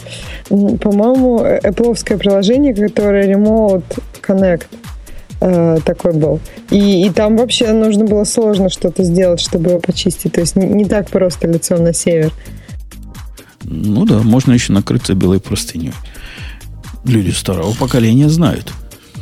по-моему, 0.49 1.39
Apple 1.39 2.17
приложение, 2.17 2.73
которое 2.73 3.33
Remote 3.33 3.83
Connect 4.27 4.65
э, 5.41 5.77
такой 5.85 6.13
был. 6.13 6.39
И, 6.69 7.05
и 7.05 7.09
там 7.11 7.37
вообще 7.37 7.71
нужно 7.71 8.03
было 8.03 8.25
сложно 8.25 8.69
что-то 8.69 9.03
сделать, 9.03 9.39
чтобы 9.39 9.69
его 9.69 9.79
почистить. 9.79 10.33
То 10.33 10.41
есть 10.41 10.55
не, 10.55 10.65
не 10.67 10.85
так 10.85 11.09
просто 11.09 11.47
лицом 11.47 11.83
на 11.83 11.93
север. 11.93 12.33
Ну 13.63 14.05
да, 14.05 14.19
можно 14.21 14.53
еще 14.53 14.73
накрыться 14.73 15.13
белой 15.13 15.39
простыней. 15.39 15.93
Люди 17.05 17.31
старого 17.31 17.73
поколения 17.73 18.29
знают, 18.29 18.73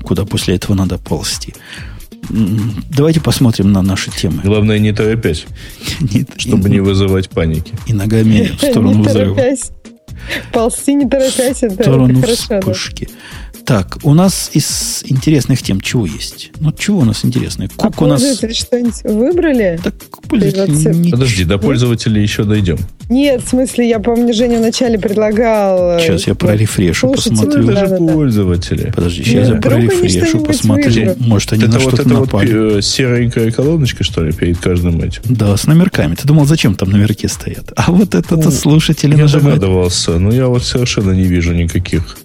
куда 0.03 0.25
после 0.25 0.55
этого 0.55 0.75
надо 0.75 0.97
ползти. 0.97 1.53
Давайте 2.89 3.21
посмотрим 3.21 3.71
на 3.71 3.81
наши 3.81 4.11
темы. 4.11 4.41
Главное, 4.43 4.79
не 4.79 4.91
торопясь, 4.91 5.45
Нет, 5.99 6.29
чтобы 6.37 6.67
и, 6.67 6.71
не 6.73 6.79
вызывать 6.79 7.29
паники. 7.29 7.73
и 7.85 7.93
ногами 7.93 8.51
в 8.57 8.57
сторону 8.71 8.93
не 8.93 9.07
взрыва. 9.07 9.35
торопясь. 9.35 9.71
Ползти 10.51 10.95
не 10.95 11.07
торопясь, 11.07 11.63
это, 11.63 11.75
В 11.75 11.81
сторону 11.81 12.09
это 12.19 12.21
хорошо. 12.21 12.43
да. 12.49 12.59
Так, 13.67 13.97
у 14.03 14.13
нас 14.13 14.49
из 14.53 15.03
интересных 15.07 15.61
тем 15.61 15.81
чего 15.81 16.05
есть? 16.05 16.51
Ну, 16.61 16.71
чего 16.71 16.99
у 16.99 17.03
нас 17.03 17.25
интересное? 17.25 17.69
А 17.75 17.87
Кук 17.91 18.01
у 18.01 18.05
нас... 18.05 18.21
пользователи 18.21 18.53
что-нибудь 18.53 19.03
выбрали? 19.03 19.77
Так, 19.83 19.93
пользователи 20.29 21.11
Подожди, 21.11 21.43
до 21.43 21.57
пользователей 21.57 22.21
еще 22.21 22.45
дойдем. 22.45 22.77
Нет, 23.09 23.43
в 23.43 23.49
смысле, 23.49 23.89
я 23.89 23.99
помню, 23.99 24.33
Женя 24.33 24.59
вначале 24.59 24.97
предлагал... 24.97 25.97
э, 25.97 25.99
Сейчас 25.99 26.27
я 26.27 26.35
прорефрешу, 26.35 27.09
посмотрю. 27.09 27.63
ну, 27.63 27.71
Это 27.73 27.79
же 27.81 27.87
Да-да-да. 27.89 28.13
пользователи. 28.13 28.93
Подожди, 28.95 29.23
сейчас 29.25 29.49
Ну, 29.49 29.55
я 29.55 29.61
прорефрешу, 29.61 30.39
посмотрю. 30.45 30.85
выберут. 30.89 31.19
Может, 31.19 31.51
они 31.53 31.63
это 31.63 31.71
на 31.73 31.79
вот 31.79 31.87
что-то 31.93 32.01
это 32.03 32.13
вот 32.15 32.25
напали. 32.27 32.77
э, 32.77 32.81
серенькая 32.81 33.51
колоночка, 33.51 34.05
что 34.05 34.23
ли, 34.23 34.31
перед 34.31 34.59
каждым 34.59 35.01
этим. 35.01 35.21
Да, 35.25 35.57
с 35.57 35.67
номерками. 35.67 36.15
Ты 36.15 36.25
думал, 36.25 36.45
зачем 36.45 36.75
там 36.75 36.89
номерки 36.89 37.27
стоят? 37.27 37.73
А 37.75 37.91
вот 37.91 38.15
это-то 38.15 38.37
Ну, 38.37 38.51
слушатели 38.51 39.11
Я 39.11 39.23
нажимают. 39.23 39.59
догадывался, 39.59 40.17
но 40.19 40.31
я 40.33 40.47
вот 40.47 40.63
совершенно 40.63 41.11
не 41.11 41.23
вижу 41.23 41.53
никаких. 41.53 42.17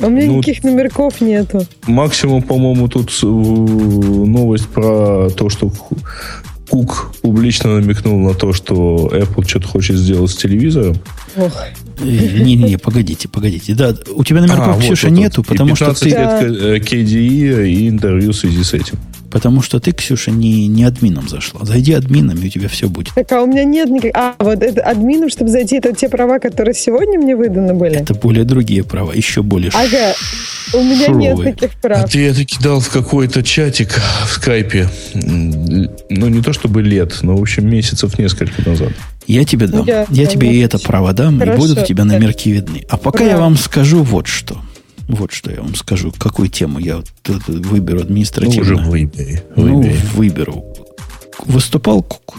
А 0.00 0.06
у 0.06 0.10
меня 0.10 0.26
Ну, 0.26 0.38
никаких 0.38 0.64
номерков 0.64 1.20
нету. 1.20 1.66
Максимум, 1.86 2.42
по-моему, 2.42 2.88
тут 2.88 3.10
э, 3.22 3.26
новость 3.26 4.66
про 4.68 5.28
то, 5.30 5.48
что 5.50 5.68
Ку- 5.70 5.98
Кук 6.70 7.12
публично 7.22 7.74
намекнул 7.80 8.18
на 8.18 8.32
то, 8.34 8.52
что 8.52 9.10
Apple 9.12 9.46
что-то 9.46 9.66
хочет 9.68 9.96
сделать 9.96 10.30
с 10.30 10.36
телевизором. 10.36 10.96
Ох. 11.36 11.52
Э, 12.00 12.04
Не-не-не, 12.04 12.76
погодите, 12.78 13.28
погодите. 13.28 13.74
Да, 13.74 13.94
у 14.14 14.22
тебя 14.24 14.40
номерков, 14.40 14.76
А, 14.78 14.80
Ксюша, 14.80 15.08
вот, 15.08 15.12
вот. 15.16 15.20
нету, 15.22 15.40
И 15.42 15.44
потому 15.44 15.74
что 15.76 15.86
15 15.86 16.02
ты... 16.02 16.08
лет 16.08 16.18
Да. 16.18 16.38
к- 16.38 16.42
э, 16.44 16.78
KDE 16.78 17.68
и 17.68 17.88
интервью 17.88 18.32
в 18.32 18.36
связи 18.36 18.62
с 18.62 18.72
этим. 18.72 18.98
Потому 19.30 19.62
что 19.62 19.78
ты, 19.80 19.92
Ксюша, 19.92 20.30
не, 20.30 20.66
не 20.66 20.84
админом 20.84 21.28
зашла. 21.28 21.64
Зайди 21.64 21.92
админом, 21.92 22.36
и 22.38 22.46
у 22.46 22.50
тебя 22.50 22.68
все 22.68 22.88
будет. 22.88 23.14
Так, 23.14 23.30
а 23.32 23.42
у 23.42 23.46
меня 23.46 23.64
нет 23.64 23.88
никаких... 23.88 24.12
А, 24.14 24.34
вот 24.38 24.62
это 24.62 24.82
админу, 24.82 25.28
чтобы 25.30 25.50
зайти, 25.50 25.76
это 25.76 25.92
те 25.94 26.08
права, 26.08 26.38
которые 26.38 26.74
сегодня 26.74 27.18
мне 27.18 27.36
выданы 27.36 27.74
были? 27.74 27.96
Это 27.96 28.14
более 28.14 28.44
другие 28.44 28.82
права, 28.84 29.12
еще 29.12 29.42
более 29.42 29.70
Ага. 29.74 30.14
У 30.72 30.82
меня 30.82 31.08
нет 31.08 31.30
шуровые. 31.36 31.52
таких 31.54 31.70
А 31.78 31.80
прав. 31.80 32.10
ты 32.10 32.26
это 32.26 32.44
кидал 32.44 32.80
в 32.80 32.88
какой-то 32.90 33.42
чатик 33.42 34.00
в 34.26 34.32
скайпе. 34.32 34.88
Ну, 35.14 36.28
не 36.28 36.42
то 36.42 36.52
чтобы 36.52 36.82
лет, 36.82 37.18
но, 37.22 37.36
в 37.36 37.40
общем, 37.40 37.68
месяцев 37.68 38.18
несколько 38.18 38.68
назад. 38.68 38.92
Я 39.26 39.44
тебе 39.44 39.66
дам. 39.66 39.84
Я- 39.86 40.06
Я, 40.10 40.26
тебе 40.26 40.52
и 40.52 40.58
это 40.60 40.78
право 40.78 41.12
дам, 41.12 41.36
и 41.36 41.40
Хорошо, 41.40 41.58
будут 41.58 41.78
у 41.82 41.86
тебя 41.86 42.04
номерки 42.04 42.50
видны. 42.50 42.84
А 42.88 42.96
пока 42.96 43.24
Ура. 43.24 43.32
я 43.32 43.38
вам 43.38 43.56
скажу 43.56 44.02
вот 44.02 44.26
что. 44.26 44.60
Вот 45.10 45.32
что 45.32 45.50
я 45.50 45.60
вам 45.60 45.74
скажу. 45.74 46.12
Какую 46.18 46.48
тему 46.48 46.78
я 46.78 47.02
выберу 47.48 47.98
Ну, 47.98 48.04
административно. 48.04 48.60
уже 48.62 48.76
выбери. 48.76 49.42
Ну, 49.56 49.76
выбери. 49.78 49.96
выберу. 50.14 50.64
Выступал 51.46 52.02
Кук. 52.02 52.38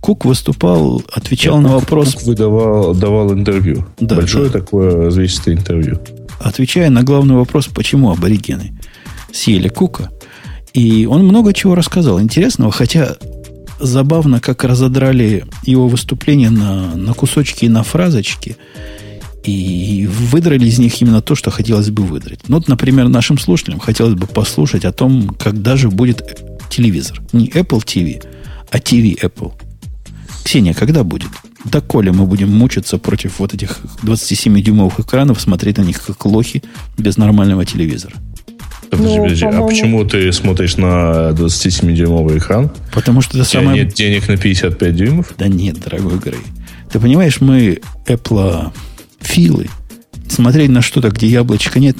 Кук 0.00 0.24
выступал, 0.24 1.02
отвечал 1.12 1.60
на 1.60 1.68
вопрос, 1.74 2.14
Кук 2.14 2.22
выдавал, 2.24 2.94
давал 2.94 3.32
интервью. 3.34 3.86
Да, 4.00 4.16
Большое 4.16 4.46
да. 4.48 4.58
такое 4.60 4.90
развесистое 5.06 5.54
интервью. 5.54 6.00
отвечая 6.40 6.88
на 6.90 7.02
главный 7.02 7.34
вопрос, 7.34 7.66
почему 7.66 8.10
аборигены 8.10 8.72
съели 9.32 9.68
Кука. 9.68 10.10
И 10.72 11.04
он 11.06 11.24
много 11.24 11.52
чего 11.52 11.74
рассказал 11.74 12.20
интересного, 12.20 12.72
хотя 12.72 13.16
забавно, 13.78 14.40
как 14.40 14.64
разодрали 14.64 15.44
его 15.64 15.86
выступление 15.88 16.50
на, 16.50 16.94
на 16.96 17.12
кусочки 17.14 17.66
и 17.66 17.68
на 17.68 17.82
фразочки, 17.82 18.56
и 19.44 20.06
выдрали 20.06 20.66
из 20.66 20.78
них 20.78 21.00
именно 21.00 21.22
то, 21.22 21.34
что 21.34 21.50
хотелось 21.50 21.90
бы 21.90 22.02
выдрать. 22.02 22.40
Ну, 22.48 22.56
вот, 22.56 22.68
например, 22.68 23.08
нашим 23.08 23.38
слушателям 23.38 23.78
хотелось 23.78 24.14
бы 24.14 24.26
послушать 24.26 24.84
о 24.84 24.92
том, 24.92 25.34
когда 25.38 25.76
же 25.76 25.88
будет 25.88 26.38
телевизор. 26.68 27.20
Не 27.32 27.48
Apple 27.48 27.84
TV, 27.84 28.22
а 28.70 28.78
TV 28.78 29.18
Apple. 29.20 29.52
Ксения, 30.44 30.74
когда 30.74 31.04
будет? 31.04 31.28
Доколе 31.64 32.12
мы 32.12 32.24
будем 32.24 32.50
мучиться 32.50 32.98
против 32.98 33.38
вот 33.38 33.52
этих 33.54 33.80
27-дюймовых 34.02 35.00
экранов, 35.00 35.40
смотреть 35.40 35.76
на 35.78 35.82
них 35.82 36.02
как 36.02 36.24
лохи 36.24 36.62
без 36.96 37.16
нормального 37.16 37.64
телевизора? 37.64 38.14
Подожди, 38.90 39.18
Ну, 39.18 39.22
подожди, 39.22 39.44
а 39.44 39.62
почему 39.62 40.04
ты 40.04 40.32
смотришь 40.32 40.76
на 40.76 41.30
27-дюймовый 41.30 42.38
экран? 42.38 42.72
Потому 42.92 43.20
что 43.20 43.38
это 43.38 43.48
самое... 43.48 43.84
нет 43.84 43.94
денег 43.94 44.26
на 44.28 44.36
55 44.36 44.96
дюймов? 44.96 45.34
Да 45.38 45.48
нет, 45.48 45.80
дорогой 45.80 46.18
Грей. 46.18 46.40
Ты 46.90 46.98
понимаешь, 46.98 47.40
мы 47.40 47.80
Apple 48.06 48.72
филы. 49.30 49.68
Смотреть 50.28 50.70
на 50.70 50.82
что-то, 50.82 51.10
где 51.10 51.26
яблочка 51.26 51.80
нет, 51.80 51.96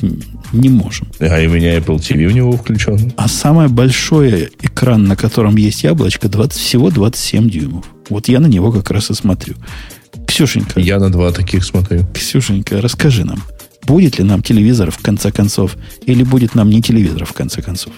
Не 0.52 0.68
можем. 0.68 1.08
А 1.20 1.24
у 1.24 1.48
меня 1.48 1.78
Apple 1.78 1.98
TV 1.98 2.26
у 2.26 2.30
него 2.30 2.52
включен. 2.52 3.12
А 3.16 3.28
самый 3.28 3.68
большой 3.68 4.50
экран, 4.62 5.04
на 5.04 5.16
котором 5.16 5.56
есть 5.56 5.84
яблочко, 5.84 6.28
20, 6.28 6.60
всего 6.60 6.90
27 6.90 7.48
дюймов. 7.48 7.84
Вот 8.08 8.28
я 8.28 8.40
на 8.40 8.46
него 8.46 8.72
как 8.72 8.90
раз 8.90 9.10
и 9.10 9.14
смотрю. 9.14 9.54
Ксюшенька. 10.26 10.80
Я 10.80 10.98
на 10.98 11.10
два 11.10 11.30
таких 11.30 11.64
смотрю. 11.64 12.06
Ксюшенька, 12.14 12.80
расскажи 12.80 13.24
нам, 13.24 13.42
будет 13.86 14.18
ли 14.18 14.24
нам 14.24 14.42
телевизор 14.42 14.90
в 14.90 14.98
конце 14.98 15.30
концов, 15.30 15.76
или 16.06 16.24
будет 16.24 16.54
нам 16.54 16.70
не 16.70 16.82
телевизор 16.82 17.24
в 17.24 17.32
конце 17.32 17.62
концов? 17.62 17.92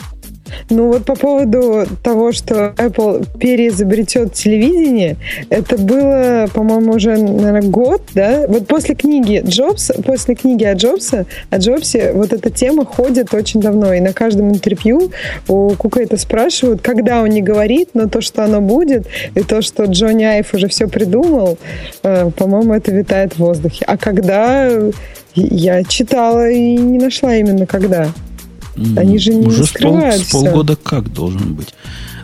Ну 0.71 0.89
вот 0.89 1.05
по 1.05 1.15
поводу 1.15 1.87
того, 2.03 2.33
что 2.33 2.75
Apple 2.77 3.27
переизобретет 3.39 4.35
телевидение, 4.35 5.17
это 5.51 5.79
было, 5.79 6.47
по-моему, 6.53 6.93
уже, 6.93 7.17
наверное, 7.17 7.63
год, 7.63 8.03
да? 8.15 8.47
Вот 8.49 8.67
после 8.67 8.95
книги 8.95 9.43
Джобс, 9.45 9.91
после 10.05 10.35
книги 10.35 10.65
о 10.65 10.75
Джобсе, 10.75 11.27
о 11.51 11.59
Джобсе, 11.59 12.13
вот 12.13 12.33
эта 12.33 12.51
тема 12.51 12.85
ходит 12.85 13.33
очень 13.35 13.61
давно. 13.61 13.93
И 13.95 14.01
на 14.01 14.13
каждом 14.13 14.51
интервью 14.51 15.13
у 15.49 15.71
Кука 15.71 16.01
это 16.01 16.17
спрашивают, 16.17 16.83
когда 16.83 17.23
он 17.23 17.29
не 17.29 17.43
говорит, 17.43 17.91
но 17.95 18.09
то, 18.09 18.21
что 18.21 18.45
оно 18.45 18.61
будет, 18.61 19.07
и 19.35 19.41
то, 19.41 19.63
что 19.63 19.85
Джонни 19.85 20.25
Айв 20.25 20.55
уже 20.55 20.69
все 20.69 20.89
придумал, 20.89 21.59
э, 22.03 22.31
по-моему, 22.37 22.75
это 22.75 22.93
витает 22.93 23.35
в 23.35 23.39
воздухе. 23.39 23.85
А 23.87 23.97
когда 23.97 24.71
я 25.35 25.85
читала 25.85 26.51
и 26.51 26.77
не 26.77 26.99
нашла 26.99 27.35
именно 27.37 27.67
когда. 27.67 28.09
Они 28.97 29.19
же 29.19 29.35
не 29.35 29.47
Уже 29.47 29.65
скрывают 29.65 30.23
с, 30.23 30.31
пол, 30.31 30.43
с 30.43 30.45
полгода 30.45 30.77
как 30.77 31.13
должен 31.13 31.55
быть. 31.55 31.75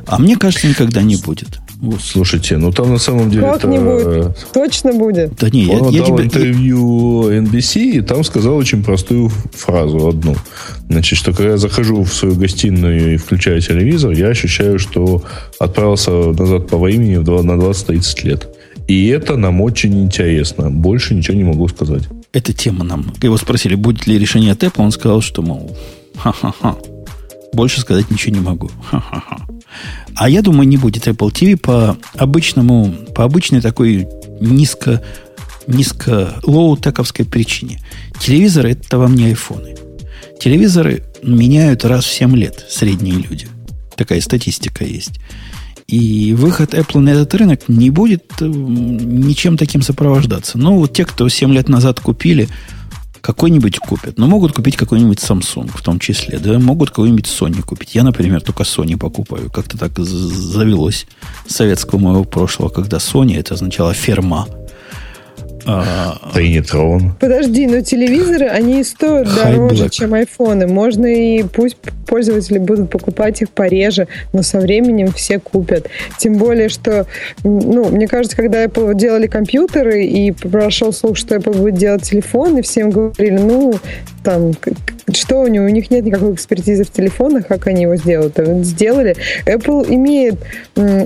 А 0.07 0.19
мне 0.19 0.37
кажется, 0.37 0.67
никогда 0.67 1.03
не 1.03 1.17
будет. 1.17 1.61
Вот. 1.81 2.01
Слушайте, 2.01 2.57
ну 2.57 2.73
там 2.73 2.91
на 2.91 2.99
самом 2.99 3.31
деле... 3.31 3.43
Как 3.53 3.65
не 3.65 3.79
будет? 3.79 4.37
Точно 4.53 4.93
будет. 4.93 5.37
Да 5.37 5.49
не, 5.49 5.69
Он 5.69 5.91
я, 5.91 6.01
я 6.01 6.07
дал 6.07 6.17
тебе... 6.17 6.27
интервью 6.27 7.31
NBC, 7.31 7.83
и 7.93 8.01
там 8.01 8.25
сказал 8.25 8.57
очень 8.57 8.83
простую 8.83 9.31
фразу 9.53 10.09
одну. 10.09 10.35
Значит, 10.89 11.19
что 11.19 11.33
когда 11.33 11.53
я 11.53 11.57
захожу 11.57 12.03
в 12.03 12.13
свою 12.13 12.35
гостиную 12.35 13.15
и 13.15 13.17
включаю 13.17 13.61
телевизор, 13.61 14.13
я 14.13 14.29
ощущаю, 14.29 14.79
что 14.81 15.23
отправился 15.61 16.11
назад 16.11 16.69
по 16.69 16.79
времени 16.79 17.17
на 17.17 17.53
20-30 17.53 18.27
лет. 18.27 18.49
И 18.89 19.07
это 19.09 19.37
нам 19.37 19.61
очень 19.61 20.03
интересно. 20.03 20.71
Больше 20.71 21.15
ничего 21.15 21.37
не 21.37 21.45
могу 21.45 21.69
сказать. 21.69 22.05
Эта 22.33 22.53
тема 22.53 22.85
нам... 22.85 23.13
Его 23.23 23.37
спросили, 23.37 23.75
будет 23.75 24.07
ли 24.07 24.19
решение 24.19 24.53
от 24.53 24.63
Apple, 24.65 24.83
он 24.83 24.91
сказал, 24.91 25.21
что, 25.21 25.43
мол, 25.43 25.77
Ха-ха-ха. 26.19 26.77
Больше 27.53 27.81
сказать 27.81 28.11
ничего 28.11 28.35
не 28.35 28.41
могу. 28.41 28.71
Ха-ха-ха. 28.91 29.47
А 30.17 30.29
я 30.29 30.43
думаю, 30.43 30.67
не 30.67 30.77
будет 30.77 31.07
Apple 31.07 31.31
TV 31.31 31.57
по 31.57 31.97
обычному, 32.17 32.93
по 33.15 33.23
обычной 33.23 33.61
такой 33.61 34.09
низко, 34.41 35.01
низко 35.69 36.35
лоу-тековской 36.43 37.25
причине. 37.25 37.81
Телевизоры 38.19 38.73
это 38.73 38.99
вам 38.99 39.15
не 39.15 39.27
айфоны. 39.27 39.77
Телевизоры 40.41 41.05
меняют 41.23 41.85
раз 41.85 42.05
в 42.05 42.13
7 42.13 42.35
лет 42.37 42.67
средние 42.69 43.17
люди. 43.17 43.47
Такая 43.95 44.21
статистика 44.21 44.85
есть. 44.85 45.21
И 45.87 46.35
выход 46.35 46.75
Apple 46.75 47.01
на 47.01 47.11
этот 47.11 47.35
рынок 47.35 47.69
не 47.69 47.91
будет 47.91 48.25
э, 48.41 48.47
ничем 48.47 49.57
таким 49.57 49.83
сопровождаться. 49.83 50.59
Но 50.59 50.77
вот 50.77 50.93
те, 50.93 51.05
кто 51.05 51.29
7 51.29 51.53
лет 51.53 51.69
назад 51.69 52.01
купили 52.01 52.49
какой-нибудь 53.21 53.79
купят. 53.79 54.19
Но 54.19 54.27
могут 54.27 54.53
купить 54.53 54.77
какой-нибудь 54.77 55.19
Samsung 55.19 55.71
в 55.75 55.83
том 55.83 55.99
числе. 55.99 56.39
Да, 56.39 56.59
могут 56.59 56.91
какой-нибудь 56.91 57.27
Sony 57.27 57.63
купить. 57.63 57.95
Я, 57.95 58.03
например, 58.03 58.41
только 58.41 58.63
Sony 58.63 58.97
покупаю. 58.97 59.51
Как-то 59.51 59.79
так 59.79 59.99
завелось 59.99 61.07
советского 61.47 61.99
моего 61.99 62.25
прошлого, 62.25 62.69
когда 62.69 62.99
Sony 62.99 63.39
это 63.39 63.55
означало 63.55 63.95
ферма. 63.95 64.49
А, 65.71 66.17
Тайнитрон. 66.33 67.13
Подожди, 67.21 67.67
но 67.67 67.83
телевизоры, 67.83 68.47
они 68.47 68.83
стоят 68.83 69.29
дороже, 69.35 69.91
чем 69.91 70.15
айфоны. 70.15 70.67
Можно 70.67 71.05
и 71.05 71.43
пусть 71.43 71.77
пользователи 72.07 72.57
будут 72.57 72.89
покупать 72.89 73.43
их 73.43 73.51
пореже, 73.51 74.09
но 74.33 74.43
со 74.43 74.61
временем 74.61 75.13
все 75.13 75.39
купят. 75.39 75.87
Тем 76.17 76.39
более, 76.39 76.71
что, 76.71 77.07
ну, 77.45 77.91
мне 77.91 78.09
кажется, 78.09 78.35
когда 78.35 78.65
Apple 78.65 78.95
делали 78.95 79.27
компьютеры 79.27 80.07
и 80.07 80.33
прошел 80.33 80.91
слух, 80.91 81.19
что 81.19 81.37
Apple 81.37 81.59
будет 81.59 81.75
делать 81.75 82.03
телефоны, 82.03 82.63
всем 82.63 82.89
говорили, 82.89 83.37
ну, 83.37 83.75
там, 84.23 84.53
что 85.15 85.43
у 85.43 85.47
него, 85.47 85.65
у 85.65 85.69
них 85.69 85.91
нет 85.91 86.05
никакой 86.05 86.35
экспертизы 86.35 86.85
в 86.85 86.91
телефонах, 86.91 87.47
как 87.47 87.67
они 87.67 87.83
его 87.83 87.97
сделают. 87.97 88.39
Сделали. 88.65 89.17
Apple 89.47 89.87
имеет 89.95 90.37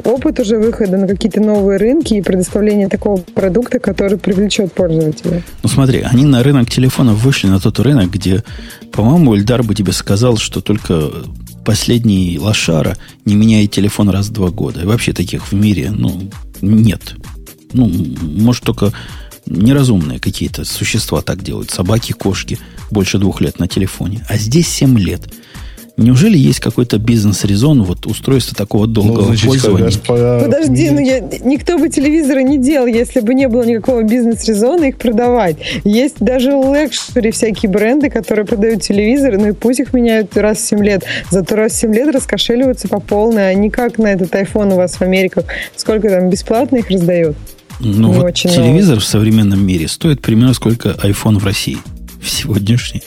опыт 0.04 0.40
уже 0.40 0.58
выхода 0.58 0.96
на 0.96 1.06
какие-то 1.06 1.40
новые 1.40 1.78
рынки 1.78 2.14
и 2.14 2.22
предоставления 2.22 2.88
такого 2.88 3.18
продукта, 3.18 3.78
который 3.78 4.18
привлечет 4.18 4.72
пользователя. 4.72 5.42
Ну 5.62 5.68
смотри, 5.68 6.00
они 6.00 6.24
на 6.24 6.42
рынок 6.42 6.70
телефонов 6.70 7.22
вышли 7.22 7.48
на 7.48 7.60
тот 7.60 7.78
рынок, 7.80 8.10
где, 8.10 8.42
по-моему, 8.92 9.36
Эльдар 9.36 9.62
бы 9.62 9.74
тебе 9.74 9.92
сказал, 9.92 10.36
что 10.36 10.60
только 10.60 11.10
последний 11.64 12.38
лошара 12.40 12.96
не 13.24 13.36
меняет 13.36 13.70
телефон 13.70 14.10
раз 14.10 14.26
в 14.28 14.32
два 14.32 14.50
года. 14.50 14.80
И 14.80 14.84
вообще 14.84 15.12
таких 15.12 15.52
в 15.52 15.54
мире, 15.54 15.90
ну, 15.90 16.22
нет. 16.60 17.14
Ну, 17.72 17.90
может, 18.20 18.64
только 18.64 18.92
неразумные 19.46 20.18
какие-то 20.18 20.64
существа 20.64 21.22
так 21.22 21.42
делают. 21.42 21.70
Собаки, 21.70 22.12
кошки 22.12 22.58
больше 22.90 23.18
двух 23.18 23.40
лет 23.40 23.58
на 23.58 23.68
телефоне. 23.68 24.24
А 24.28 24.36
здесь 24.36 24.68
семь 24.68 24.98
лет. 24.98 25.22
Неужели 25.98 26.38
есть 26.38 26.60
какой-то 26.60 26.98
бизнес-резон 26.98 27.82
вот 27.82 28.06
устройства 28.06 28.56
такого 28.56 28.86
долгого 28.86 29.20
ну, 29.20 29.26
значит, 29.26 29.46
пользования? 29.46 29.90
Подожди, 30.06 30.90
ну 30.90 31.00
я, 31.00 31.20
никто 31.20 31.78
бы 31.78 31.90
телевизоры 31.90 32.42
не 32.44 32.56
делал, 32.56 32.86
если 32.86 33.20
бы 33.20 33.34
не 33.34 33.46
было 33.46 33.62
никакого 33.62 34.02
бизнес-резона 34.02 34.84
их 34.84 34.96
продавать. 34.96 35.56
Есть 35.84 36.16
даже 36.18 36.50
лекшери 36.50 37.30
всякие 37.30 37.70
бренды, 37.70 38.08
которые 38.08 38.46
продают 38.46 38.82
телевизоры, 38.82 39.36
ну 39.36 39.48
и 39.48 39.52
пусть 39.52 39.80
их 39.80 39.92
меняют 39.92 40.34
раз 40.36 40.58
в 40.58 40.68
7 40.68 40.82
лет. 40.82 41.04
Зато 41.30 41.56
раз 41.56 41.72
в 41.72 41.76
7 41.76 41.94
лет 41.94 42.14
раскошеливаются 42.14 42.88
по 42.88 42.98
полной, 42.98 43.50
а 43.50 43.54
не 43.54 43.68
как 43.68 43.98
на 43.98 44.08
этот 44.08 44.32
iPhone 44.34 44.72
у 44.72 44.76
вас 44.76 44.94
в 44.94 45.02
Америках. 45.02 45.44
Сколько 45.76 46.08
там 46.08 46.30
бесплатно 46.30 46.76
их 46.76 46.88
раздают? 46.88 47.36
Ну, 47.80 48.12
вот 48.12 48.34
телевизор 48.34 48.94
новый. 48.94 49.00
в 49.00 49.04
современном 49.04 49.64
мире 49.66 49.88
стоит 49.88 50.20
примерно 50.20 50.54
сколько 50.54 50.90
iPhone 50.90 51.38
в 51.38 51.44
России 51.44 51.78
в 52.20 52.30
сегодняшний. 52.30 53.02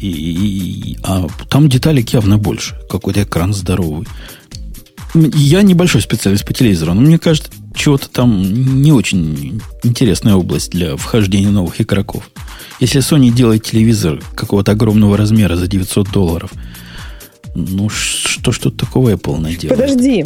И, 0.00 0.08
и, 0.08 0.98
а 1.04 1.26
там 1.48 1.68
деталек 1.68 2.10
явно 2.10 2.38
больше. 2.38 2.76
Какой-то 2.88 3.22
экран 3.22 3.54
здоровый. 3.54 4.06
Я 5.14 5.62
небольшой 5.62 6.00
специалист 6.00 6.44
по 6.44 6.54
телевизору, 6.54 6.94
но 6.94 7.02
мне 7.02 7.18
кажется, 7.18 7.50
чего-то 7.74 8.08
там 8.08 8.82
не 8.82 8.92
очень 8.92 9.60
интересная 9.82 10.34
область 10.34 10.70
для 10.70 10.96
вхождения 10.96 11.50
новых 11.50 11.80
игроков. 11.80 12.30
Если 12.80 13.00
Sony 13.00 13.30
делает 13.30 13.62
телевизор 13.62 14.22
какого-то 14.34 14.72
огромного 14.72 15.16
размера 15.16 15.56
за 15.56 15.66
900 15.66 16.10
долларов, 16.10 16.50
ну, 17.54 17.90
что 17.90 18.50
ж 18.50 18.58
тут 18.58 18.76
такого 18.78 19.10
Apple 19.10 19.38
наделает? 19.38 19.78
Подожди. 19.78 20.24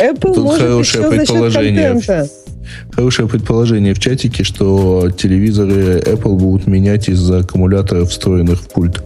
Apple 0.00 0.34
тут 0.34 0.36
может 0.38 0.60
хорошее 0.62 1.04
еще 1.04 1.10
предположение. 1.10 1.94
За 1.94 2.00
счет 2.00 2.06
контента 2.06 2.47
хорошее 2.92 3.28
предположение 3.28 3.94
в 3.94 3.98
чатике, 3.98 4.44
что 4.44 5.10
телевизоры 5.10 6.00
Apple 6.00 6.36
будут 6.36 6.66
менять 6.66 7.08
из-за 7.08 7.40
аккумуляторов, 7.40 8.10
встроенных 8.10 8.60
в 8.60 8.68
пульт. 8.68 9.02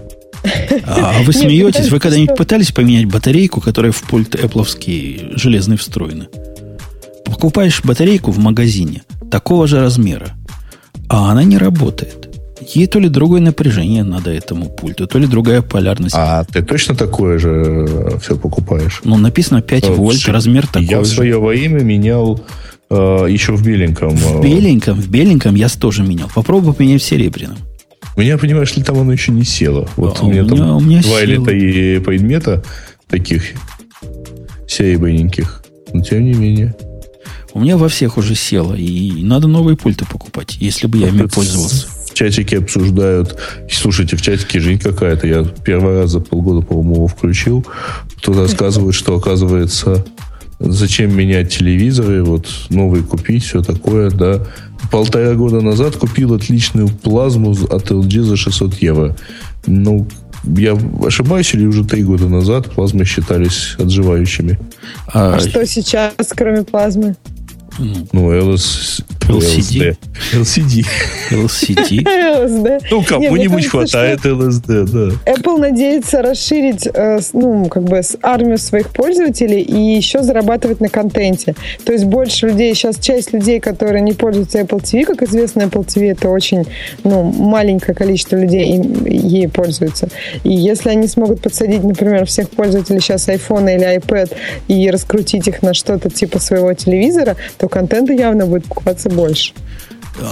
А, 0.87 1.19
а 1.19 1.23
вы 1.23 1.33
смеетесь? 1.33 1.91
Вы 1.91 2.01
когда-нибудь 2.01 2.37
пытались 2.37 2.73
поменять 2.73 3.07
батарейку, 3.07 3.61
которая 3.61 3.93
в 3.93 4.03
пульт 4.03 4.35
Apple 4.35 5.37
железный 5.37 5.77
встроена? 5.77 6.29
Покупаешь 7.25 7.83
батарейку 7.83 8.31
в 8.31 8.39
магазине 8.39 9.03
такого 9.31 9.67
же 9.67 9.81
размера, 9.81 10.31
а 11.09 11.31
она 11.31 11.45
не 11.45 11.59
работает. 11.59 12.29
Ей 12.75 12.87
то 12.87 12.99
ли 13.01 13.09
другое 13.09 13.41
напряжение 13.41 14.05
надо 14.05 14.31
этому 14.31 14.69
пульту, 14.69 15.07
то 15.07 15.19
ли 15.19 15.27
другая 15.27 15.63
полярность. 15.63 16.15
А 16.17 16.45
ты 16.45 16.63
точно 16.63 16.95
такое 16.95 17.39
же 17.39 17.87
э, 17.89 18.19
все 18.21 18.37
покупаешь? 18.37 19.01
Ну, 19.05 19.17
написано 19.19 19.63
5 19.63 19.89
вольт, 19.89 20.29
размер 20.29 20.67
такой 20.67 20.85
Я 20.85 21.01
в 21.01 21.07
свое 21.07 21.39
во 21.39 21.55
имя 21.55 21.81
менял 21.81 22.41
Э, 22.93 23.27
еще 23.27 23.53
в 23.57 23.65
беленьком. 23.65 24.15
В 24.15 24.41
э. 24.41 24.43
беленьком, 24.43 25.01
в 25.01 25.09
беленьком 25.09 25.55
я 25.55 25.69
тоже 25.71 26.03
менял. 26.03 26.31
Попробуй 26.35 26.75
поменять 26.75 27.01
в 27.01 27.05
серебряном. 27.07 27.57
У 28.17 28.21
меня, 28.21 28.37
понимаешь 28.37 28.77
ли, 28.77 28.83
там 28.83 28.99
оно 28.99 29.13
еще 29.13 29.33
не 29.33 29.45
село. 29.45 29.89
Вот 29.97 30.19
а, 30.21 30.27
у 30.27 30.31
меня, 30.31 30.43
у 30.43 30.47
меня 30.47 30.57
там 30.57 30.77
у 30.77 30.81
меня 30.81 31.01
два 31.01 31.21
село. 31.21 31.23
или 31.23 31.45
три 31.45 31.99
предмета 32.01 32.63
таких 33.09 33.45
серебряненьких. 34.69 35.65
Но 35.95 36.03
тем 36.03 36.25
не 36.25 36.35
менее. 36.35 36.75
У 37.55 37.61
меня 37.61 37.79
во 37.79 37.89
всех 37.89 38.19
уже 38.19 38.35
село. 38.35 38.75
И 38.75 39.23
надо 39.23 39.49
новые 39.49 39.79
пульты 39.79 40.05
покупать, 40.05 40.59
если 40.61 40.87
бы 40.87 40.99
я 40.99 41.09
ими 41.09 41.27
пользовался. 41.27 41.87
В 42.11 42.13
чатике 42.13 42.59
обсуждают. 42.59 43.39
Слушайте, 43.71 44.17
в 44.17 44.23
чатике 44.23 44.61
жизнь 44.61 44.83
какая-то. 44.83 45.27
Я 45.27 45.45
первый 45.65 45.97
раз 45.97 46.11
за 46.11 46.21
полгода, 46.21 46.61
по-моему, 46.61 46.97
его 46.97 47.07
включил. 47.07 47.65
Кто 48.19 48.35
рассказывает, 48.35 48.95
что, 48.95 49.17
оказывается, 49.17 50.05
зачем 50.65 51.17
менять 51.17 51.53
телевизоры, 51.53 52.23
вот 52.23 52.47
новый 52.71 53.03
купить, 53.03 53.45
все 53.45 53.63
такое, 53.63 54.11
да. 54.11 54.45
Полтора 54.91 55.35
года 55.35 55.61
назад 55.61 55.97
купил 55.97 56.35
отличную 56.35 56.89
плазму 56.89 57.53
от 57.53 57.91
LG 57.91 58.23
за 58.23 58.37
600 58.37 58.75
евро. 58.75 59.17
Ну, 59.67 60.07
я 60.45 60.77
ошибаюсь, 61.05 61.55
или 61.55 61.67
уже 61.67 61.85
три 61.85 62.03
года 62.03 62.29
назад 62.29 62.71
плазмы 62.71 63.05
считались 63.05 63.77
отживающими? 63.79 64.59
А, 65.07 65.37
а 65.37 65.41
что 65.41 65.65
сейчас, 65.67 66.15
кроме 66.31 66.65
плазмы? 66.65 67.17
Ну, 67.79 68.33
LS, 68.33 69.03
LCD. 69.29 69.97
LCD. 70.33 70.85
LCD. 71.31 72.05
LSD. 72.05 72.81
Ну, 72.91 73.03
кому-нибудь 73.03 73.67
хватает 73.67 74.21
LSD, 74.21 74.85
да. 74.85 75.33
Apple 75.33 75.59
надеется 75.59 76.23
расширить, 76.23 76.87
э, 76.93 77.19
ну, 77.33 77.67
как 77.67 77.85
бы, 77.85 78.01
армию 78.23 78.59
своих 78.59 78.91
пользователей 78.91 79.61
и 79.61 79.97
еще 79.97 80.23
зарабатывать 80.23 80.81
на 80.81 80.89
контенте. 80.89 81.55
То 81.85 81.93
есть 81.93 82.05
больше 82.05 82.49
людей, 82.49 82.75
сейчас 82.75 82.99
часть 82.99 83.33
людей, 83.33 83.61
которые 83.61 84.03
не 84.03 84.13
пользуются 84.13 84.61
Apple 84.61 84.83
TV, 84.83 85.05
как 85.05 85.23
известно, 85.23 85.63
Apple 85.63 85.87
TV 85.87 86.13
это 86.13 86.29
очень, 86.29 86.65
ну, 87.05 87.23
маленькое 87.23 87.95
количество 87.95 88.37
людей 88.37 88.77
им, 88.77 89.07
ей 89.07 89.49
пользуются. 89.49 90.09
И 90.45 90.53
если 90.53 90.91
они 90.91 91.07
смогут 91.07 91.41
подсадить, 91.41 91.83
например, 91.83 92.27
всех 92.27 92.51
пользователей 92.51 93.01
сейчас 93.01 93.29
iPhone 93.29 93.75
или 93.75 93.97
iPad 93.97 94.33
и 94.69 94.91
раскрутить 94.91 95.49
их 95.49 95.63
на 95.63 95.75
что-то 95.75 96.11
типа 96.11 96.39
своего 96.39 96.75
телевизора, 96.75 97.37
то 97.63 97.69
контента 97.69 98.13
явно 98.13 98.45
будет 98.45 98.67
покупаться 98.67 99.09
больше. 99.09 99.53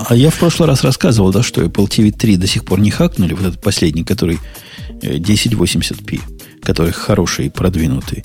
А 0.09 0.17
я 0.17 0.31
в 0.31 0.39
прошлый 0.39 0.69
раз 0.69 0.83
рассказывал, 0.83 1.31
да, 1.31 1.45
что 1.45 1.63
Apple 1.63 1.87
TV 1.87 2.11
3 2.11 2.37
до 2.37 2.49
сих 2.49 2.65
пор 2.65 2.81
не 2.81 2.91
хакнули, 2.91 3.35
вот 3.35 3.47
этот 3.47 3.61
последний, 3.61 4.03
который 4.03 4.41
1080p, 5.01 6.17
э, 6.17 6.61
который 6.61 6.91
хороший 6.91 7.47
и 7.47 7.49
продвинутый. 7.49 8.25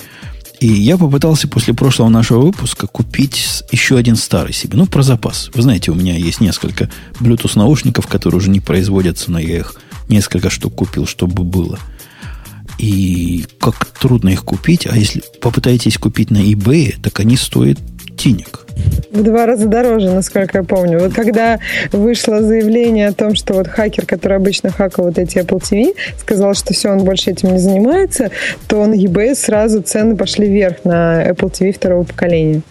И 0.60 0.68
я 0.68 0.98
попытался 0.98 1.48
после 1.48 1.76
прошлого 1.76 2.10
нашего 2.10 2.42
выпуска 2.42 2.88
купить 2.88 3.64
еще 3.72 3.96
один 3.96 4.16
старый 4.16 4.54
себе. 4.54 4.76
Ну, 4.76 4.88
про 4.88 5.04
запас. 5.04 5.52
Вы 5.54 5.62
знаете, 5.62 5.92
у 5.92 5.96
меня 5.96 6.16
есть 6.16 6.42
несколько 6.42 6.90
Bluetooth 7.20 7.56
наушников, 7.60 8.08
которые 8.08 8.40
уже 8.40 8.50
не 8.50 8.60
производятся, 8.60 9.32
но 9.32 9.38
я 9.38 9.58
их 9.60 9.76
несколько 10.10 10.50
штук 10.50 10.74
купил, 10.74 11.06
чтобы 11.06 11.44
было. 11.44 11.78
И 12.80 13.46
как 13.60 13.86
трудно 13.86 14.30
их 14.30 14.44
купить, 14.44 14.88
а 14.88 14.98
если 14.98 15.22
попытаетесь 15.42 16.00
купить 16.00 16.32
на 16.32 16.40
eBay, 16.40 17.00
так 17.00 17.20
они 17.20 17.38
стоят 17.38 17.78
тинек. 18.18 18.66
В 19.12 19.24
два 19.24 19.46
раза 19.46 19.68
дороже, 19.68 20.12
насколько 20.12 20.58
я 20.60 20.64
помню. 20.64 21.00
Вот 21.00 21.14
когда 21.14 21.60
вышло 21.92 22.42
заявление 22.42 23.08
о 23.08 23.14
том, 23.14 23.36
что 23.36 23.54
вот 23.54 23.68
хакер, 23.68 24.06
который 24.06 24.38
обычно 24.38 24.72
хакал 24.72 25.06
вот 25.06 25.18
эти 25.18 25.38
Apple 25.38 25.62
TV, 25.62 25.94
сказал, 26.20 26.54
что 26.54 26.74
все, 26.74 26.90
он 26.90 27.06
больше 27.06 27.32
этим 27.32 27.54
не 27.54 27.60
занимается, 27.60 28.32
то 28.68 28.86
на 28.86 28.96
eBay 28.96 29.36
сразу 29.36 29.82
цены 29.82 30.18
пошли 30.18 30.48
вверх 30.48 30.84
на 30.84 31.30
Apple 31.30 31.52
TV 31.52 31.72
второго 31.72 32.04
поколения. 32.04 32.62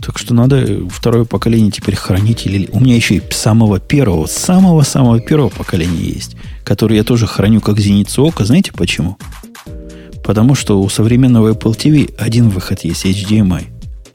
Так 0.00 0.18
что 0.18 0.32
надо 0.32 0.88
второе 0.88 1.24
поколение 1.24 1.70
теперь 1.70 1.94
хранить. 1.94 2.46
Или... 2.46 2.68
У 2.72 2.80
меня 2.80 2.94
еще 2.96 3.16
и 3.16 3.22
самого 3.30 3.80
первого, 3.80 4.26
самого-самого 4.26 5.20
первого 5.20 5.50
поколения 5.50 6.02
есть, 6.02 6.36
который 6.64 6.96
я 6.96 7.04
тоже 7.04 7.26
храню 7.26 7.60
как 7.60 7.78
зеницу 7.78 8.24
ока. 8.24 8.44
Знаете 8.44 8.72
почему? 8.72 9.18
Потому 10.24 10.54
что 10.54 10.80
у 10.80 10.88
современного 10.88 11.52
Apple 11.52 11.76
TV 11.76 12.14
один 12.18 12.48
выход 12.48 12.80
есть, 12.84 13.04
HDMI. 13.04 13.64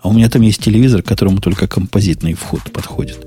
А 0.06 0.08
у 0.08 0.14
меня 0.14 0.30
там 0.30 0.44
есть 0.44 0.62
телевизор, 0.62 1.02
которому 1.02 1.40
только 1.40 1.68
композитный 1.68 2.36
вход 2.36 2.62
подходит. 2.72 3.26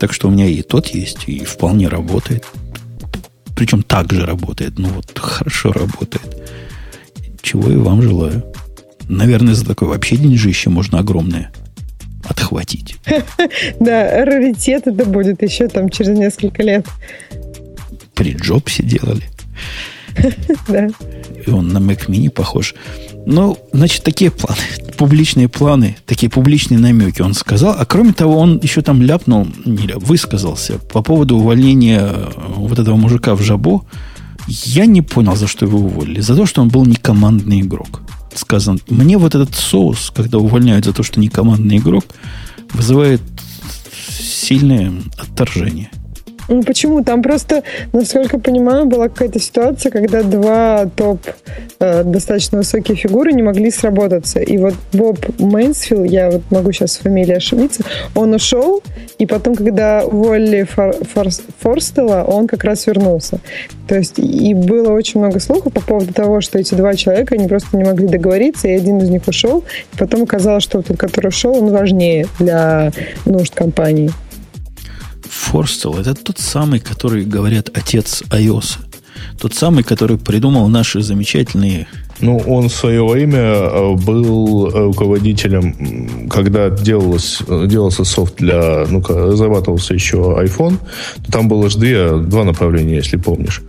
Так 0.00 0.14
что 0.14 0.28
у 0.28 0.30
меня 0.30 0.46
и 0.46 0.62
тот 0.62 0.86
есть, 0.86 1.24
и 1.26 1.44
вполне 1.44 1.88
работает. 1.88 2.46
Причем 3.54 3.82
так 3.82 4.10
же 4.10 4.24
работает. 4.24 4.78
Ну 4.78 4.88
вот, 4.88 5.12
хорошо 5.18 5.72
работает. 5.72 6.42
Чего 7.42 7.70
и 7.70 7.76
вам 7.76 8.00
желаю. 8.00 8.42
Наверное, 9.10 9.52
за 9.52 9.66
такое 9.66 9.90
вообще 9.90 10.16
деньжище 10.16 10.70
можно 10.70 11.00
огромное 11.00 11.52
отхватить. 12.24 12.96
Да, 13.78 14.24
раритет 14.24 14.86
это 14.86 15.04
будет 15.04 15.42
еще 15.42 15.68
там 15.68 15.90
через 15.90 16.16
несколько 16.16 16.62
лет. 16.62 16.86
При 18.14 18.32
Джобсе 18.32 18.82
делали. 18.84 19.24
Да. 20.68 20.88
И 21.46 21.50
он 21.50 21.68
на 21.68 21.78
Mac 21.78 22.08
Mini 22.08 22.30
похож. 22.30 22.74
Ну, 23.26 23.58
значит, 23.72 24.02
такие 24.02 24.30
планы, 24.30 24.60
публичные 24.96 25.48
планы, 25.48 25.96
такие 26.06 26.30
публичные 26.30 26.78
намеки 26.78 27.22
он 27.22 27.34
сказал. 27.34 27.76
А 27.78 27.84
кроме 27.84 28.12
того, 28.12 28.38
он 28.38 28.58
еще 28.62 28.82
там 28.82 29.02
ляпнул, 29.02 29.46
не 29.64 29.86
ляп, 29.86 30.02
высказался 30.02 30.78
по 30.78 31.02
поводу 31.02 31.36
увольнения 31.36 32.00
э, 32.00 32.30
вот 32.56 32.78
этого 32.78 32.96
мужика 32.96 33.34
в 33.34 33.42
Жабо. 33.42 33.84
Я 34.48 34.86
не 34.86 35.02
понял, 35.02 35.36
за 35.36 35.46
что 35.46 35.66
его 35.66 35.78
уволили. 35.78 36.20
За 36.20 36.34
то, 36.34 36.46
что 36.46 36.62
он 36.62 36.68
был 36.68 36.84
не 36.84 36.96
командный 36.96 37.60
игрок. 37.60 38.02
Сказан, 38.34 38.80
мне 38.88 39.18
вот 39.18 39.34
этот 39.34 39.54
соус, 39.54 40.12
когда 40.14 40.38
увольняют 40.38 40.84
за 40.84 40.92
то, 40.92 41.02
что 41.02 41.20
не 41.20 41.28
командный 41.28 41.78
игрок, 41.78 42.04
вызывает 42.72 43.20
сильное 44.08 44.92
отторжение. 45.18 45.90
Ну 46.50 46.64
почему? 46.64 47.04
Там 47.04 47.22
просто, 47.22 47.62
насколько 47.92 48.40
понимаю, 48.40 48.84
была 48.84 49.08
какая-то 49.08 49.38
ситуация, 49.38 49.92
когда 49.92 50.24
два 50.24 50.86
топ 50.96 51.20
э, 51.78 52.02
достаточно 52.02 52.58
высокие 52.58 52.96
фигуры 52.96 53.32
не 53.32 53.42
могли 53.42 53.70
сработаться. 53.70 54.40
И 54.40 54.58
вот 54.58 54.74
Боб 54.92 55.18
Мейнсфилд, 55.38 56.10
я 56.10 56.28
вот 56.28 56.42
могу 56.50 56.72
сейчас 56.72 56.94
с 56.94 56.98
фамилией 56.98 57.36
ошибиться, 57.36 57.84
он 58.16 58.34
ушел, 58.34 58.82
и 59.18 59.26
потом, 59.26 59.54
когда 59.54 60.02
уволили 60.04 60.64
Фор, 60.64 60.92
Фор, 61.14 61.28
Форстела, 61.60 62.24
он 62.24 62.48
как 62.48 62.64
раз 62.64 62.84
вернулся. 62.88 63.38
То 63.86 63.94
есть 63.94 64.18
и 64.18 64.52
было 64.52 64.90
очень 64.90 65.20
много 65.20 65.38
слухов 65.38 65.72
по 65.72 65.80
поводу 65.80 66.12
того, 66.12 66.40
что 66.40 66.58
эти 66.58 66.74
два 66.74 66.94
человека, 66.94 67.36
они 67.36 67.46
просто 67.46 67.76
не 67.76 67.84
могли 67.84 68.08
договориться, 68.08 68.66
и 68.66 68.72
один 68.72 68.98
из 68.98 69.08
них 69.08 69.22
ушел, 69.28 69.62
и 69.92 69.96
потом 69.96 70.24
оказалось, 70.24 70.64
что 70.64 70.82
тот, 70.82 70.96
который 70.96 71.28
ушел, 71.28 71.54
он 71.54 71.70
важнее 71.70 72.26
для 72.40 72.90
нужд 73.24 73.54
компании. 73.54 74.10
Форстел 75.30 75.94
это 75.98 76.14
тот 76.14 76.38
самый, 76.38 76.80
который, 76.80 77.24
говорят, 77.24 77.70
отец 77.72 78.22
iOS. 78.30 78.78
Тот 79.38 79.54
самый, 79.54 79.84
который 79.84 80.18
придумал 80.18 80.68
наши 80.68 81.02
замечательные... 81.02 81.86
Ну, 82.20 82.36
он 82.38 82.68
в 82.68 82.72
свое 82.72 83.06
время 83.06 83.38
э, 83.38 83.94
был 83.94 84.70
руководителем, 84.70 86.28
когда 86.28 86.68
делалось, 86.68 87.38
делался 87.66 88.04
софт 88.04 88.36
для... 88.36 88.86
Ну, 88.88 89.02
разрабатывался 89.02 89.94
еще 89.94 90.16
iPhone, 90.16 90.78
там 91.30 91.48
было 91.48 91.70
же 91.70 91.78
две, 91.78 92.18
два 92.18 92.44
направления, 92.44 92.96
если 92.96 93.16
помнишь. 93.16 93.62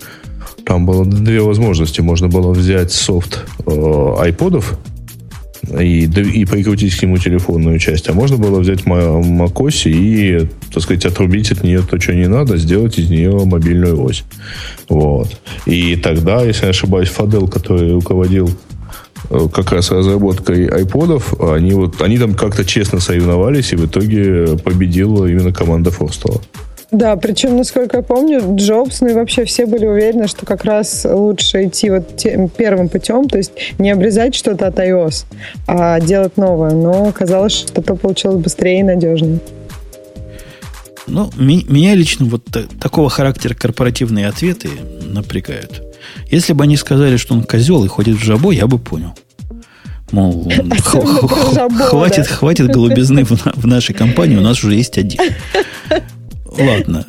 Там 0.65 0.85
было 0.85 1.05
две 1.05 1.41
возможности. 1.41 2.01
Можно 2.01 2.27
было 2.27 2.51
взять 2.51 2.91
софт 2.91 3.45
э, 3.65 4.15
айподов, 4.19 4.77
и, 5.79 6.05
и 6.05 6.45
прикрутить 6.45 6.95
к 6.95 7.01
нему 7.03 7.17
телефонную 7.17 7.79
часть. 7.79 8.09
А 8.09 8.13
можно 8.13 8.37
было 8.37 8.59
взять 8.59 8.81
macOS 8.81 9.89
и, 9.89 10.47
так 10.73 10.83
сказать, 10.83 11.05
отрубить 11.05 11.51
от 11.51 11.63
нее 11.63 11.81
то, 11.81 11.99
что 11.99 12.13
не 12.13 12.27
надо, 12.27 12.57
сделать 12.57 12.97
из 12.97 13.09
нее 13.09 13.45
мобильную 13.45 14.01
ось. 14.01 14.23
Вот. 14.89 15.29
И 15.65 15.95
тогда, 15.95 16.43
если 16.43 16.65
не 16.65 16.71
ошибаюсь, 16.71 17.09
Фадел, 17.09 17.47
который 17.47 17.93
руководил 17.93 18.49
э, 19.29 19.47
как 19.53 19.71
раз 19.71 19.91
разработкой 19.91 20.67
айподов, 20.67 21.39
они 21.39 21.73
вот 21.73 22.01
они 22.01 22.17
там 22.17 22.33
как-то 22.33 22.65
честно 22.65 22.99
соревновались, 22.99 23.73
и 23.73 23.75
в 23.75 23.85
итоге 23.85 24.57
победила 24.57 25.25
именно 25.27 25.53
команда 25.53 25.91
Форстова. 25.91 26.41
Да, 26.91 27.15
причем, 27.15 27.55
насколько 27.55 27.97
я 27.97 28.03
помню, 28.03 28.41
Джобс, 28.55 28.99
ну 28.99 29.07
и 29.07 29.13
вообще 29.13 29.45
все 29.45 29.65
были 29.65 29.85
уверены, 29.85 30.27
что 30.27 30.45
как 30.45 30.65
раз 30.65 31.07
лучше 31.09 31.65
идти 31.65 31.89
вот 31.89 32.17
тем, 32.17 32.49
первым 32.49 32.89
путем, 32.89 33.29
то 33.29 33.37
есть 33.37 33.53
не 33.79 33.91
обрезать 33.91 34.35
что-то 34.35 34.67
от 34.67 34.77
iOS, 34.77 35.25
а 35.67 36.01
делать 36.01 36.35
новое. 36.35 36.71
Но 36.71 37.07
оказалось, 37.07 37.53
что 37.53 37.81
то 37.81 37.95
получилось 37.95 38.43
быстрее 38.43 38.81
и 38.81 38.83
надежнее. 38.83 39.39
Ну, 41.07 41.29
меня 41.37 41.95
лично 41.95 42.25
вот 42.25 42.43
такого 42.79 43.09
характера 43.09 43.53
корпоративные 43.53 44.27
ответы 44.27 44.69
напрягают. 45.01 45.81
Если 46.29 46.51
бы 46.51 46.65
они 46.65 46.75
сказали, 46.75 47.15
что 47.15 47.33
он 47.33 47.43
козел 47.43 47.85
и 47.85 47.87
ходит 47.87 48.17
в 48.17 48.23
жабо, 48.23 48.51
я 48.51 48.67
бы 48.67 48.79
понял. 48.79 49.15
Мол, 50.11 50.51
хватит, 50.83 52.27
хватит 52.27 52.67
голубизны 52.67 53.23
в 53.23 53.65
нашей 53.65 53.95
компании, 53.95 54.35
у 54.35 54.41
нас 54.41 54.61
уже 54.61 54.75
есть 54.75 54.97
один. 54.97 55.21
Ладно. 56.51 57.05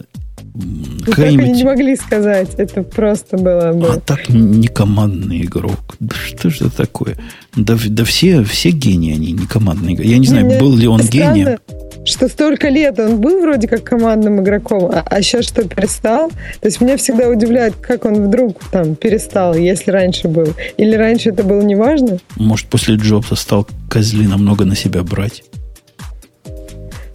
Ну, 0.54 1.06
как 1.06 1.20
они 1.20 1.50
не 1.50 1.64
могли 1.64 1.96
сказать? 1.96 2.50
Это 2.58 2.82
просто 2.82 3.38
было 3.38 3.72
бы... 3.72 3.88
А 3.88 4.00
так 4.00 4.28
не 4.28 4.68
командный 4.68 5.42
игрок. 5.42 5.96
Что 6.10 6.50
же 6.50 6.66
это 6.66 6.76
такое? 6.76 7.16
Да, 7.56 7.76
да 7.88 8.04
все, 8.04 8.44
все 8.44 8.70
гении 8.70 9.14
они, 9.14 9.32
не 9.32 9.46
командные 9.46 9.94
игроки. 9.94 10.10
Я 10.10 10.18
не 10.18 10.26
знаю, 10.26 10.46
Мне 10.46 10.58
был 10.58 10.76
ли 10.76 10.86
он 10.86 11.00
гением. 11.00 11.58
Что 12.04 12.28
столько 12.28 12.68
лет 12.68 12.98
он 12.98 13.20
был 13.20 13.40
вроде 13.40 13.68
как 13.68 13.84
командным 13.84 14.40
игроком, 14.42 14.90
а, 14.92 15.04
а 15.06 15.22
сейчас 15.22 15.46
что, 15.46 15.62
перестал? 15.62 16.30
То 16.30 16.66
есть 16.66 16.80
меня 16.80 16.96
всегда 16.96 17.28
удивляет, 17.28 17.76
как 17.76 18.04
он 18.04 18.26
вдруг 18.26 18.58
там 18.72 18.96
перестал, 18.96 19.54
если 19.54 19.90
раньше 19.92 20.26
был. 20.26 20.52
Или 20.76 20.96
раньше 20.96 21.30
это 21.30 21.44
было 21.44 21.62
неважно? 21.62 22.18
Может, 22.36 22.66
после 22.66 22.96
Джобса 22.96 23.36
стал 23.36 23.68
козли 23.88 24.26
намного 24.26 24.64
на 24.64 24.74
себя 24.74 25.04
брать? 25.04 25.44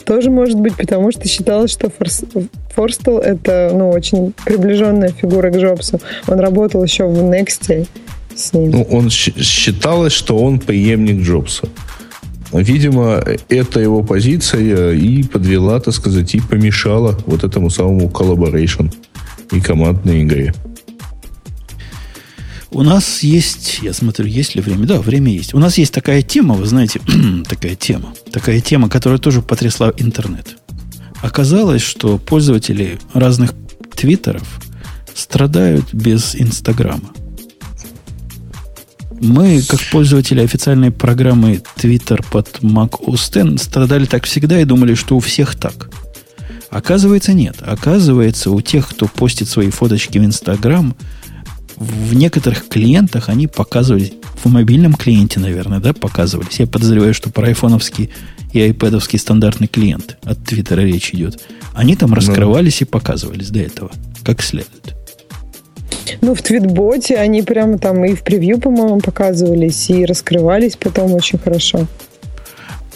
Тоже 0.07 0.31
может 0.31 0.57
быть, 0.57 0.73
потому 0.77 1.11
что 1.11 1.27
считалось, 1.27 1.71
что 1.71 1.89
Форс... 1.89 2.23
Форстел 2.73 3.17
это 3.17 3.71
ну, 3.73 3.89
очень 3.89 4.33
приближенная 4.45 5.09
фигура 5.09 5.51
к 5.51 5.57
Джобсу. 5.57 5.99
Он 6.27 6.39
работал 6.39 6.81
еще 6.81 7.05
в 7.05 7.29
Next 7.29 7.85
с 8.33 8.53
ним. 8.53 8.71
Ну, 8.71 8.83
он 8.83 9.09
считалось, 9.09 10.13
что 10.13 10.37
он 10.37 10.59
преемник 10.59 11.21
Джобса. 11.25 11.67
Видимо, 12.53 13.21
это 13.49 13.81
его 13.81 14.01
позиция 14.01 14.93
и 14.93 15.23
подвела, 15.23 15.81
так 15.81 15.93
сказать, 15.93 16.33
и 16.35 16.39
помешала 16.39 17.19
вот 17.25 17.43
этому 17.43 17.69
самому 17.69 18.07
collaboration 18.07 18.89
и 19.51 19.59
командной 19.59 20.23
игре. 20.23 20.53
У 22.77 22.83
нас 22.83 23.23
есть, 23.23 23.79
я 23.81 23.91
смотрю, 23.91 24.27
есть 24.27 24.53
ли 24.53 24.61
время? 24.61 24.85
Да, 24.85 25.01
время 25.01 25.33
есть. 25.33 25.55
У 25.55 25.57
нас 25.57 25.79
есть 25.79 25.91
такая 25.91 26.21
тема, 26.21 26.53
вы 26.53 26.67
знаете, 26.67 27.01
такая 27.49 27.73
тема. 27.73 28.13
Такая 28.31 28.61
тема, 28.61 28.87
которая 28.87 29.17
тоже 29.17 29.41
потрясла 29.41 29.91
интернет. 29.97 30.57
Оказалось, 31.23 31.81
что 31.81 32.19
пользователи 32.19 32.99
разных 33.15 33.55
твиттеров 33.95 34.47
страдают 35.15 35.91
без 35.91 36.35
Инстаграма. 36.35 37.09
Мы, 39.19 39.63
как 39.67 39.79
пользователи 39.91 40.41
официальной 40.41 40.91
программы 40.91 41.63
Twitter 41.77 42.23
под 42.29 42.59
Mac 42.59 42.99
OS 43.03 43.53
X, 43.53 43.63
страдали 43.63 44.05
так 44.05 44.25
всегда 44.25 44.61
и 44.61 44.65
думали, 44.65 44.93
что 44.93 45.17
у 45.17 45.19
всех 45.19 45.55
так. 45.55 45.89
Оказывается, 46.69 47.33
нет. 47.33 47.55
Оказывается, 47.61 48.51
у 48.51 48.61
тех, 48.61 48.87
кто 48.87 49.07
постит 49.07 49.49
свои 49.49 49.71
фоточки 49.71 50.19
в 50.19 50.23
Инстаграм, 50.25 50.95
в 51.77 52.15
некоторых 52.15 52.67
клиентах 52.67 53.29
они 53.29 53.47
показывались, 53.47 54.13
в 54.43 54.47
мобильном 54.47 54.93
клиенте, 54.93 55.39
наверное, 55.39 55.79
да, 55.79 55.93
показывались. 55.93 56.59
Я 56.59 56.67
подозреваю, 56.67 57.13
что 57.13 57.29
про 57.29 57.47
айфоновский 57.47 58.09
и 58.51 58.61
айпэдовский 58.61 59.19
стандартный 59.19 59.67
клиент 59.67 60.17
от 60.23 60.43
Твиттера 60.43 60.81
речь 60.81 61.13
идет. 61.13 61.39
Они 61.73 61.95
там 61.95 62.09
ну 62.09 62.15
раскрывались 62.15 62.81
ну. 62.81 62.85
и 62.85 62.89
показывались 62.89 63.49
до 63.49 63.59
этого, 63.59 63.91
как 64.23 64.41
следует. 64.41 64.95
Ну, 66.21 66.33
в 66.33 66.41
твитботе 66.41 67.17
они 67.17 67.41
прямо 67.43 67.77
там 67.77 68.03
и 68.05 68.15
в 68.15 68.23
превью, 68.23 68.59
по-моему, 68.59 68.99
показывались, 68.99 69.89
и 69.89 70.05
раскрывались 70.05 70.77
потом 70.77 71.13
очень 71.13 71.37
хорошо. 71.37 71.85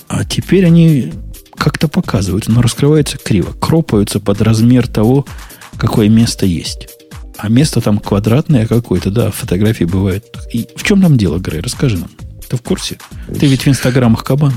А 0.08 0.26
теперь 0.26 0.66
они 0.66 1.14
как-то 1.56 1.88
показываются, 1.88 2.52
но 2.52 2.62
раскрываются 2.62 3.18
криво. 3.18 3.54
Кропаются 3.60 4.20
под 4.20 4.42
размер 4.42 4.88
того, 4.88 5.26
какое 5.78 6.10
место 6.10 6.46
есть. 6.46 6.88
А 7.42 7.50
место 7.50 7.82
там 7.82 7.98
квадратное 7.98 8.68
какое-то, 8.68 9.10
да, 9.10 9.32
фотографии 9.32 9.86
бывают. 9.86 10.24
И 10.54 10.68
в 10.76 10.84
чем 10.84 11.02
там 11.02 11.18
дело, 11.18 11.40
Грей? 11.40 11.62
Расскажи 11.62 11.98
нам. 11.98 12.10
Ты 12.48 12.56
в 12.56 12.62
курсе? 12.62 13.00
Ты 13.40 13.48
ведь 13.48 13.66
в 13.66 13.68
инстаграмах 13.68 14.24
кабан. 14.24 14.54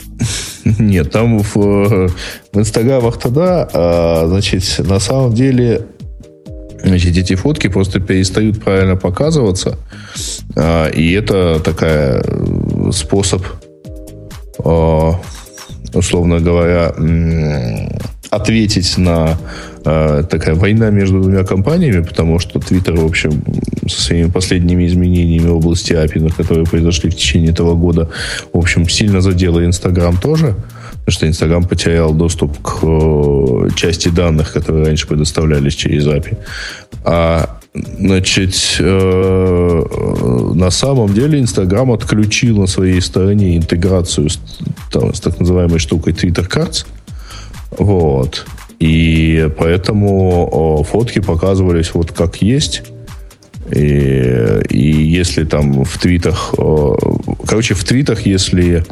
Нет, 0.64 1.10
там 1.10 1.40
в, 1.40 1.54
в 1.54 2.12
инстаграмах 2.54 3.18
тогда, 3.18 3.68
а, 3.72 4.26
значит, 4.28 4.62
на 4.78 5.00
самом 5.00 5.34
деле 5.34 5.86
Значит, 6.84 7.16
эти 7.16 7.36
фотки 7.36 7.68
просто 7.68 8.00
перестают 8.00 8.60
правильно 8.60 8.96
показываться. 8.96 9.78
А, 10.56 10.88
и 10.88 11.12
это 11.12 11.60
такая 11.60 12.20
э, 12.24 12.90
способ, 12.92 13.46
а, 14.64 15.20
условно 15.94 16.40
говоря, 16.40 16.92
ответить 18.32 18.96
на 18.96 19.36
а, 19.84 20.22
такая 20.22 20.54
война 20.54 20.88
между 20.88 21.20
двумя 21.20 21.44
компаниями, 21.44 22.02
потому 22.02 22.38
что 22.38 22.58
Twitter, 22.58 22.98
в 22.98 23.04
общем, 23.04 23.44
со 23.86 24.00
своими 24.00 24.30
последними 24.30 24.86
изменениями 24.86 25.48
в 25.48 25.56
области 25.56 25.92
API, 25.92 26.32
которые 26.34 26.64
произошли 26.64 27.10
в 27.10 27.14
течение 27.14 27.50
этого 27.50 27.74
года, 27.74 28.08
в 28.52 28.58
общем, 28.58 28.88
сильно 28.88 29.20
задела 29.20 29.60
Instagram 29.60 30.16
тоже. 30.16 30.56
Потому 31.04 31.12
что 31.12 31.26
Инстаграм 31.28 31.64
потерял 31.64 32.14
доступ 32.14 32.56
к 32.62 32.78
э, 32.82 33.68
части 33.76 34.08
данных, 34.08 34.52
которые 34.52 34.86
раньше 34.86 35.06
предоставлялись 35.08 35.74
через 35.74 36.06
API. 36.06 36.38
А 37.04 37.58
Значит, 37.74 38.54
э, 38.80 39.82
на 40.54 40.70
самом 40.70 41.14
деле 41.14 41.40
Инстаграм 41.40 41.90
отключил 41.90 42.58
на 42.58 42.66
своей 42.66 43.00
стороне 43.00 43.56
интеграцию 43.56 44.28
с, 44.28 44.38
там, 44.92 45.14
с 45.14 45.20
так 45.20 45.40
называемой 45.40 45.78
штукой 45.78 46.12
Twitter 46.12 46.46
Cards. 46.46 46.84
Вот. 47.78 48.46
И 48.78 49.48
поэтому 49.58 50.84
фотки 50.88 51.20
показывались 51.20 51.94
вот 51.94 52.12
как 52.12 52.42
есть. 52.42 52.82
И, 53.70 54.60
и 54.68 54.80
если 54.80 55.44
там 55.44 55.84
в 55.84 55.98
твитах... 55.98 56.54
Короче, 57.46 57.74
в 57.74 57.84
твитах, 57.84 58.26
если 58.26 58.84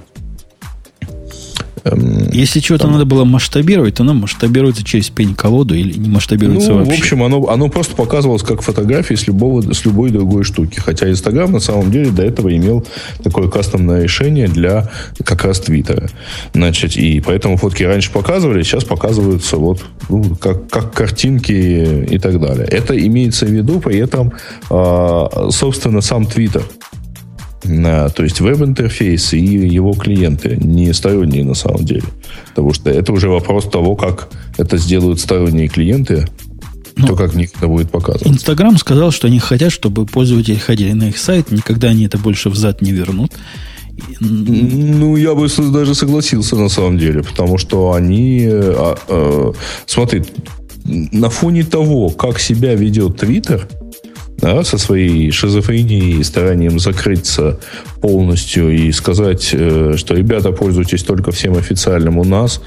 Если 2.32 2.61
чего-то 2.61 2.85
там... 2.85 2.93
надо 2.93 3.05
было 3.05 3.24
масштабировать, 3.24 3.94
то 3.94 4.02
оно 4.02 4.15
масштабируется 4.15 4.85
через 4.85 5.11
пень-колоду 5.11 5.74
или 5.74 5.98
не 5.98 6.09
масштабируется 6.09 6.70
ну, 6.73 6.78
вообще. 6.78 6.97
В 6.97 6.98
общем, 6.98 7.23
оно, 7.23 7.48
оно 7.48 7.69
просто 7.69 7.94
показывалось 7.94 8.43
как 8.43 8.62
фотографии 8.62 9.15
с, 9.15 9.27
любого, 9.27 9.62
с 9.73 9.85
любой 9.85 10.11
другой 10.11 10.44
штуки. 10.44 10.78
Хотя 10.78 11.11
Инстаграм 11.11 11.51
на 11.51 11.61
самом 11.61 11.90
деле 11.90 12.11
до 12.11 12.23
этого 12.23 12.55
имел 12.55 12.86
такое 13.23 13.48
кастомное 13.48 14.02
решение 14.02 14.48
для 14.48 14.90
как 15.24 15.44
раз 15.44 15.61
Твиттера. 15.61 16.09
Значит, 16.52 16.97
и 16.97 17.20
поэтому 17.20 17.57
фотки 17.57 17.82
раньше 17.82 18.11
показывали, 18.11 18.62
сейчас 18.62 18.85
показываются 18.85 19.57
вот 19.57 19.85
ну, 20.09 20.36
как, 20.36 20.69
как 20.69 20.93
картинки 20.93 21.52
и 21.52 22.19
так 22.19 22.40
далее. 22.40 22.66
Это 22.66 22.98
имеется 22.98 23.47
в 23.47 23.51
виду 23.51 23.81
при 23.81 23.98
этом, 23.98 24.32
а, 24.70 25.48
собственно, 25.51 26.01
сам 26.01 26.27
Твиттер 26.27 26.62
то 27.62 28.23
есть 28.23 28.41
веб-интерфейс 28.41 29.32
и 29.35 29.39
его 29.39 29.93
клиенты, 29.93 30.57
не 30.57 30.93
сторонние 30.93 31.45
на 31.45 31.55
самом 31.55 31.85
деле. 31.85 32.05
Потому 32.49 32.73
что 32.73 32.91
это 32.91 33.12
уже 33.12 33.28
вопрос 33.28 33.69
того, 33.69 33.97
как 33.97 34.28
это 34.57 34.78
сделают 34.78 35.20
сторонние 35.20 35.69
клиенты, 35.69 36.27
ну, 36.97 37.09
то, 37.09 37.16
как 37.16 37.35
них 37.35 37.51
это 37.57 37.69
будет 37.69 37.91
показывать. 37.91 38.27
Инстаграм 38.27 38.77
сказал, 38.77 39.11
что 39.11 39.27
они 39.27 39.39
хотят, 39.39 39.73
чтобы 39.73 40.07
пользователи 40.07 40.57
ходили 40.57 40.93
на 40.93 41.09
их 41.09 41.19
сайт, 41.19 41.51
никогда 41.51 41.89
они 41.89 42.07
это 42.07 42.19
больше 42.19 42.51
взад 42.51 42.82
не 42.82 42.93
вернут. 42.93 43.32
Ну, 44.20 45.16
я 45.16 45.35
бы 45.35 45.49
даже 45.73 45.95
согласился 45.95 46.57
на 46.57 46.69
самом 46.69 46.99
деле, 46.99 47.23
потому 47.23 47.59
что 47.59 47.93
они... 47.93 48.47
А, 48.51 48.97
а, 49.09 49.53
смотри, 49.87 50.24
на 50.85 51.31
фоне 51.31 51.65
того, 51.65 52.11
как 52.11 52.39
себя 52.39 52.74
ведет 52.74 53.19
Твиттер, 53.19 53.69
да, 54.41 54.65
со 54.65 54.79
своей 54.79 55.31
шизофренией 55.31 56.21
и 56.21 56.25
старанием 56.25 56.79
закрыться 56.79 57.59
полностью 58.01 58.71
и 58.71 58.93
сказать, 58.93 59.51
э, 59.53 59.95
что 59.97 60.15
ребята, 60.15 60.53
пользуйтесь 60.53 61.03
только 61.03 61.31
всем 61.33 61.57
официальным 61.57 62.19
у 62.19 62.25
нас 62.25 62.61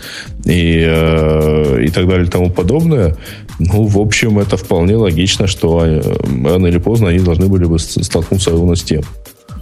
и, 0.45 0.84
э, 0.86 1.84
и 1.84 1.90
так 1.90 2.08
далее 2.08 2.28
и 2.28 2.30
тому 2.30 2.50
подобное, 2.50 3.18
ну, 3.60 3.86
в 3.86 4.00
общем, 4.00 4.40
это 4.40 4.58
вполне 4.58 4.95
логично, 4.95 5.48
что 5.48 5.84
э, 5.86 6.02
рано 6.45 6.68
или 6.68 6.78
поздно 6.78 7.10
они 7.10 7.20
должны 7.20 7.48
были 7.48 7.66
бы 7.66 7.80
столкнуться 7.80 8.52
ровно 8.52 8.76
с 8.76 8.84
тем. 8.84 9.04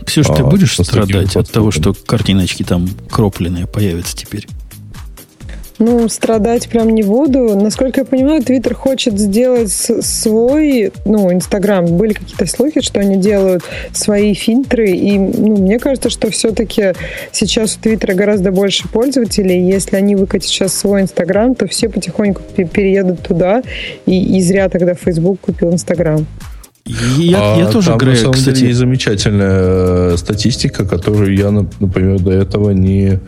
Ксюш, 0.05 0.27
а, 0.29 0.33
ты 0.33 0.43
будешь 0.43 0.73
страдать 0.73 1.35
от 1.35 1.49
того, 1.51 1.71
что 1.71 1.93
картиночки 1.93 2.63
там 2.63 2.89
кропленные 3.09 3.67
появятся 3.67 4.17
теперь? 4.17 4.47
Ну, 5.81 6.07
страдать 6.09 6.69
прям 6.69 6.89
не 6.89 7.01
буду. 7.01 7.55
Насколько 7.55 8.01
я 8.01 8.05
понимаю, 8.05 8.43
Твиттер 8.43 8.75
хочет 8.75 9.17
сделать 9.17 9.71
свой, 9.71 10.93
ну, 11.05 11.33
Инстаграм. 11.33 11.83
Были 11.87 12.13
какие-то 12.13 12.45
слухи, 12.45 12.81
что 12.81 12.99
они 12.99 13.17
делают 13.17 13.63
свои 13.91 14.35
фильтры. 14.35 14.91
И, 14.91 15.17
ну, 15.17 15.57
мне 15.57 15.79
кажется, 15.79 16.11
что 16.11 16.29
все-таки 16.29 16.93
сейчас 17.31 17.77
у 17.77 17.79
Твиттера 17.81 18.13
гораздо 18.13 18.51
больше 18.51 18.87
пользователей. 18.89 19.67
Если 19.67 19.95
они 19.95 20.15
выкатят 20.15 20.47
сейчас 20.47 20.75
свой 20.75 21.01
Инстаграм, 21.01 21.55
то 21.55 21.67
все 21.67 21.89
потихоньку 21.89 22.43
переедут 22.55 23.21
туда. 23.21 23.63
И, 24.05 24.37
и 24.37 24.41
зря 24.41 24.69
тогда 24.69 24.93
Facebook 24.93 25.39
купил 25.41 25.73
Инстаграм. 25.73 26.27
Я, 26.85 27.55
а, 27.55 27.57
я 27.57 27.71
тоже, 27.71 27.87
там, 27.87 27.97
Грея, 27.97 28.13
на 28.13 28.21
самом 28.21 28.33
кстати... 28.35 28.59
деле, 28.59 28.73
замечательная 28.75 30.13
э, 30.13 30.17
статистика, 30.17 30.85
которую 30.85 31.35
я, 31.35 31.49
например, 31.49 32.19
до 32.19 32.31
этого 32.31 32.69
не 32.69 33.19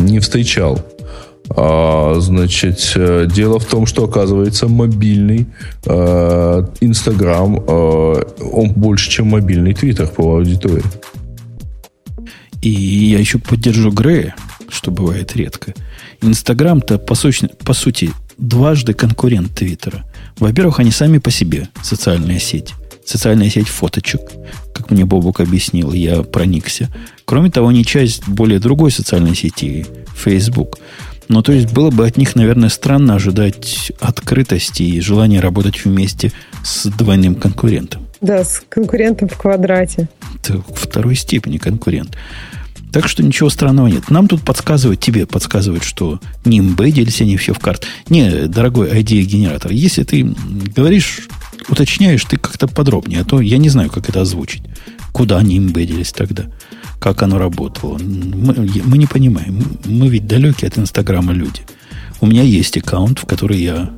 не 0.00 0.18
встречал. 0.20 0.80
А, 1.56 2.14
значит, 2.20 2.92
э, 2.94 3.26
дело 3.28 3.58
в 3.58 3.64
том, 3.64 3.86
что 3.86 4.04
оказывается 4.04 4.68
мобильный 4.68 5.46
э, 5.84 6.66
Инстаграм, 6.80 7.56
э, 7.56 8.22
он 8.52 8.72
больше, 8.72 9.10
чем 9.10 9.28
мобильный 9.28 9.74
Твиттер 9.74 10.06
по 10.06 10.36
аудитории. 10.36 10.84
И 12.62 12.70
я 12.70 13.18
еще 13.18 13.38
поддержу 13.38 13.90
Грея, 13.90 14.36
что 14.68 14.90
бывает 14.90 15.34
редко. 15.34 15.74
Инстаграм-то, 16.22 16.98
по, 16.98 17.14
сути, 17.14 17.48
по 17.64 17.72
сути, 17.72 18.10
дважды 18.38 18.92
конкурент 18.92 19.52
Твиттера. 19.54 20.04
Во-первых, 20.38 20.78
они 20.78 20.92
сами 20.92 21.18
по 21.18 21.30
себе 21.30 21.68
социальная 21.82 22.38
сеть. 22.38 22.74
Социальная 23.04 23.50
сеть 23.50 23.68
фоточек, 23.68 24.20
мне 24.90 25.04
Бобук 25.04 25.40
объяснил, 25.40 25.92
я 25.92 26.22
проникся. 26.22 26.88
Кроме 27.24 27.50
того, 27.50 27.68
они 27.68 27.84
часть 27.84 28.26
более 28.28 28.58
другой 28.58 28.90
социальной 28.90 29.34
сети, 29.34 29.86
Facebook. 30.14 30.78
Ну, 31.28 31.42
то 31.42 31.52
есть 31.52 31.72
было 31.72 31.90
бы 31.90 32.06
от 32.06 32.16
них, 32.16 32.34
наверное, 32.34 32.68
странно 32.68 33.14
ожидать 33.14 33.92
открытости 34.00 34.82
и 34.82 35.00
желания 35.00 35.40
работать 35.40 35.84
вместе 35.84 36.32
с 36.64 36.86
двойным 36.86 37.36
конкурентом. 37.36 38.06
Да, 38.20 38.44
с 38.44 38.62
конкурентом 38.68 39.28
в 39.28 39.38
квадрате. 39.38 40.08
Это 40.34 40.60
второй 40.74 41.14
степени 41.14 41.58
конкурент. 41.58 42.16
Так 42.92 43.08
что 43.08 43.22
ничего 43.22 43.48
странного 43.48 43.86
нет. 43.86 44.10
Нам 44.10 44.26
тут 44.26 44.42
подсказывают, 44.42 45.00
тебе 45.00 45.26
подсказывают, 45.26 45.84
что 45.84 46.20
не 46.44 46.58
имбедились 46.58 47.20
они 47.20 47.36
все 47.36 47.54
в 47.54 47.60
карт. 47.60 47.86
Не, 48.08 48.48
дорогой 48.48 48.90
ID-генератор, 48.90 49.70
если 49.70 50.02
ты 50.02 50.34
говоришь, 50.74 51.28
уточняешь, 51.68 52.24
ты 52.24 52.36
как-то 52.36 52.68
подробнее, 52.68 53.20
а 53.20 53.24
то 53.24 53.40
я 53.40 53.58
не 53.58 53.68
знаю, 53.68 53.90
как 53.90 54.08
это 54.08 54.22
озвучить. 54.22 54.62
Куда 55.12 55.38
они 55.38 55.58
имбедились 55.58 56.12
тогда 56.12 56.46
как 57.00 57.22
оно 57.22 57.38
работало. 57.38 57.98
Мы, 57.98 58.54
мы 58.84 58.98
не 58.98 59.06
понимаем. 59.06 59.64
Мы 59.86 60.08
ведь 60.08 60.26
далекие 60.26 60.68
от 60.68 60.78
Инстаграма 60.78 61.32
люди. 61.32 61.62
У 62.20 62.26
меня 62.26 62.42
есть 62.42 62.76
аккаунт, 62.76 63.18
в 63.18 63.24
который 63.24 63.58
я 63.58 63.90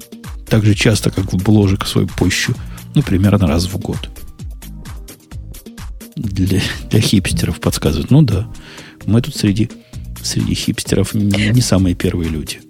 так 0.48 0.64
же 0.64 0.74
часто, 0.74 1.10
как 1.10 1.32
в 1.32 1.42
бложек 1.42 1.84
свой 1.84 2.06
пощу, 2.06 2.54
ну, 2.94 3.02
примерно 3.02 3.46
раз 3.48 3.66
в 3.66 3.76
год. 3.78 4.08
для, 6.14 6.60
для 6.90 7.00
хипстеров 7.00 7.60
подсказывают. 7.60 8.10
Ну 8.10 8.22
да, 8.22 8.46
мы 9.06 9.20
тут 9.20 9.34
среди, 9.34 9.68
среди 10.22 10.54
хипстеров 10.54 11.12
не 11.14 11.60
самые 11.60 11.96
первые 11.96 12.30
люди. 12.30 12.60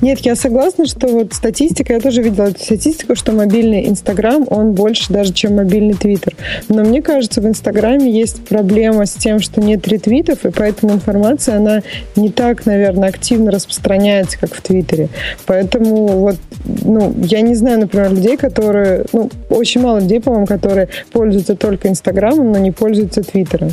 Нет, 0.00 0.20
я 0.20 0.36
согласна, 0.36 0.86
что 0.86 1.08
вот 1.08 1.34
статистика, 1.34 1.94
я 1.94 2.00
тоже 2.00 2.22
видела 2.22 2.46
эту 2.46 2.60
статистику, 2.62 3.14
что 3.14 3.32
мобильный 3.32 3.88
Инстаграм, 3.88 4.46
он 4.48 4.72
больше 4.72 5.12
даже, 5.12 5.32
чем 5.32 5.56
мобильный 5.56 5.94
Твиттер. 5.94 6.34
Но 6.68 6.82
мне 6.82 7.02
кажется, 7.02 7.40
в 7.40 7.46
Инстаграме 7.46 8.10
есть 8.10 8.44
проблема 8.44 9.06
с 9.06 9.12
тем, 9.12 9.40
что 9.40 9.60
нет 9.60 9.86
ретвитов, 9.88 10.44
и 10.44 10.50
поэтому 10.50 10.94
информация, 10.94 11.56
она 11.56 11.82
не 12.16 12.30
так, 12.30 12.66
наверное, 12.66 13.08
активно 13.08 13.50
распространяется, 13.50 14.38
как 14.38 14.54
в 14.54 14.60
Твиттере. 14.60 15.08
Поэтому 15.46 16.06
вот, 16.08 16.36
ну, 16.84 17.14
я 17.24 17.40
не 17.40 17.54
знаю, 17.54 17.80
например, 17.80 18.12
людей, 18.12 18.36
которые, 18.36 19.04
ну, 19.12 19.30
очень 19.50 19.80
мало 19.80 19.98
людей, 19.98 20.20
по-моему, 20.20 20.46
которые 20.46 20.88
пользуются 21.12 21.56
только 21.56 21.88
Инстаграмом, 21.88 22.52
но 22.52 22.58
не 22.58 22.70
пользуются 22.70 23.22
Твиттером. 23.22 23.70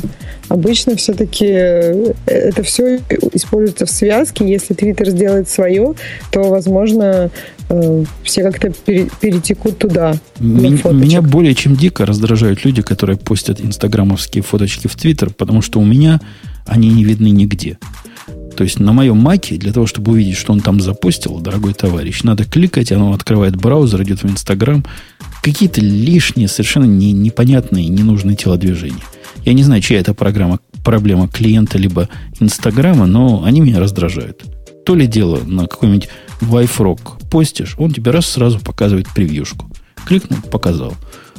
Обычно 0.48 0.96
все-таки 0.96 1.46
э, 1.48 2.12
это 2.26 2.62
все 2.62 2.98
используется 3.32 3.86
в 3.86 3.90
связке. 3.90 4.48
Если 4.48 4.74
Твиттер 4.74 5.10
сделает 5.10 5.48
свое, 5.48 5.94
то, 6.30 6.42
возможно, 6.42 7.30
э, 7.68 8.04
все 8.22 8.42
как-то 8.42 8.70
перетекут 8.70 9.78
туда. 9.78 10.14
Меня 10.38 11.22
более 11.22 11.54
чем 11.54 11.76
дико 11.76 12.06
раздражают 12.06 12.64
люди, 12.64 12.82
которые 12.82 13.16
постят 13.16 13.60
инстаграмовские 13.60 14.42
фоточки 14.42 14.86
в 14.86 14.96
Твиттер, 14.96 15.30
потому 15.30 15.62
что 15.62 15.80
у 15.80 15.84
меня 15.84 16.20
они 16.66 16.90
не 16.90 17.04
видны 17.04 17.30
нигде. 17.30 17.78
То 18.56 18.64
есть 18.64 18.78
на 18.78 18.92
моем 18.92 19.16
маке, 19.16 19.56
для 19.56 19.72
того, 19.72 19.86
чтобы 19.86 20.12
увидеть, 20.12 20.36
что 20.36 20.52
он 20.52 20.60
там 20.60 20.80
запустил, 20.80 21.38
дорогой 21.38 21.72
товарищ, 21.72 22.22
надо 22.24 22.44
кликать, 22.44 22.92
оно 22.92 23.12
открывает 23.12 23.56
браузер, 23.56 24.02
идет 24.02 24.22
в 24.22 24.30
Инстаграм. 24.30 24.84
Какие-то 25.42 25.80
лишние, 25.80 26.46
совершенно 26.46 26.84
не, 26.84 27.12
непонятные, 27.12 27.88
ненужные 27.88 28.36
телодвижения. 28.36 29.02
Я 29.44 29.54
не 29.54 29.62
знаю, 29.62 29.80
чья 29.80 29.98
это 29.98 30.12
программа, 30.12 30.58
проблема 30.84 31.28
клиента 31.28 31.78
либо 31.78 32.08
Инстаграма, 32.38 33.06
но 33.06 33.44
они 33.44 33.60
меня 33.60 33.80
раздражают. 33.80 34.44
То 34.90 34.96
ли 34.96 35.06
дело 35.06 35.38
на 35.44 35.68
какой-нибудь 35.68 36.08
Вайфрок 36.40 37.20
постишь, 37.30 37.76
он 37.78 37.92
тебе 37.92 38.10
раз 38.10 38.26
сразу 38.26 38.58
показывает 38.58 39.06
превьюшку. 39.14 39.70
Кликнул, 40.04 40.40
показал. 40.50 40.94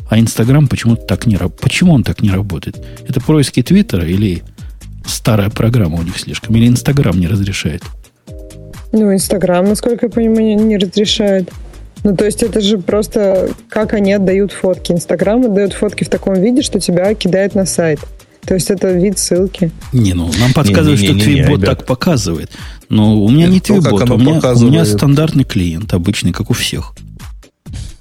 А 0.09 0.17
Инстаграм 0.17 0.69
почему-то 0.69 1.01
так 1.01 1.25
не 1.25 1.35
работает. 1.35 1.61
Почему 1.61 1.91
он 1.91 2.05
так 2.05 2.21
не 2.21 2.29
работает? 2.29 2.81
Это 3.05 3.19
происки 3.19 3.61
Твиттера 3.61 4.07
или 4.07 4.43
старая 5.05 5.49
программа 5.49 5.97
у 5.97 6.01
них 6.01 6.17
слишком? 6.17 6.55
Или 6.55 6.69
Инстаграм 6.69 7.19
не 7.19 7.27
разрешает? 7.27 7.83
Ну, 8.93 9.13
Инстаграм, 9.13 9.65
насколько 9.65 10.05
я 10.05 10.09
понимаю, 10.09 10.55
не 10.55 10.77
разрешает. 10.77 11.51
Ну, 12.05 12.15
то 12.15 12.23
есть 12.23 12.43
это 12.43 12.61
же 12.61 12.77
просто 12.77 13.49
как 13.67 13.93
они 13.93 14.13
отдают 14.13 14.53
фотки. 14.53 14.93
Инстаграм 14.93 15.43
отдает 15.43 15.73
фотки 15.73 16.05
в 16.05 16.09
таком 16.09 16.35
виде, 16.35 16.61
что 16.61 16.79
тебя 16.79 17.13
кидает 17.15 17.53
на 17.53 17.65
сайт. 17.65 17.99
То 18.45 18.55
есть 18.55 18.69
это 18.69 18.91
вид 18.91 19.19
ссылки. 19.19 19.71
Не, 19.93 20.13
ну 20.13 20.31
нам 20.39 20.53
подсказывают, 20.53 20.99
не, 21.01 21.07
не, 21.07 21.13
не, 21.13 21.19
что 21.19 21.25
Твитбот 21.25 21.65
так 21.65 21.85
показывает. 21.85 22.51
Но 22.89 23.21
у 23.21 23.29
меня 23.29 23.47
не 23.47 23.59
Твитбот, 23.59 24.09
у 24.09 24.17
меня, 24.17 24.39
у 24.39 24.65
меня 24.65 24.85
стандартный 24.85 25.43
клиент, 25.43 25.93
обычный, 25.93 26.31
как 26.31 26.49
у 26.49 26.53
всех. 26.53 26.93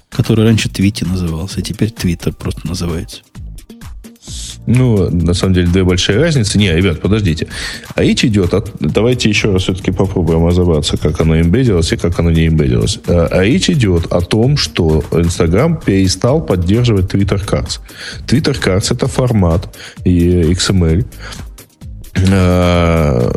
Который 0.09 0.43
раньше 0.45 0.69
Твити 0.69 1.05
назывался, 1.05 1.59
а 1.59 1.61
теперь 1.61 1.91
Твиттер 1.91 2.33
просто 2.33 2.67
называется. 2.67 3.21
Ну, 4.67 5.09
на 5.09 5.33
самом 5.33 5.55
деле, 5.55 5.67
две 5.67 5.83
большие 5.83 6.19
разницы. 6.19 6.57
Не, 6.57 6.75
ребят, 6.75 7.01
подождите. 7.01 7.47
А 7.95 8.03
речь 8.03 8.23
идет 8.23 8.53
от... 8.53 8.71
Давайте 8.79 9.29
еще 9.29 9.51
раз 9.51 9.63
все-таки 9.63 9.91
попробуем 9.91 10.45
разобраться, 10.45 10.97
как 10.97 11.19
оно 11.21 11.39
имбедилось 11.39 11.91
и 11.91 11.97
как 11.97 12.19
оно 12.19 12.31
не 12.31 12.47
имбедилось. 12.47 12.99
А, 13.07 13.27
а 13.31 13.43
речь 13.43 13.69
идет 13.69 14.11
о 14.11 14.21
том, 14.21 14.57
что 14.57 15.03
Инстаграм 15.11 15.77
перестал 15.77 16.41
поддерживать 16.41 17.13
Twitter 17.13 17.43
Cards. 17.43 17.79
Twitter 18.27 18.55
Cards 18.61 18.93
это 18.93 19.07
формат 19.07 19.75
XML, 20.05 21.05
а, 22.29 23.31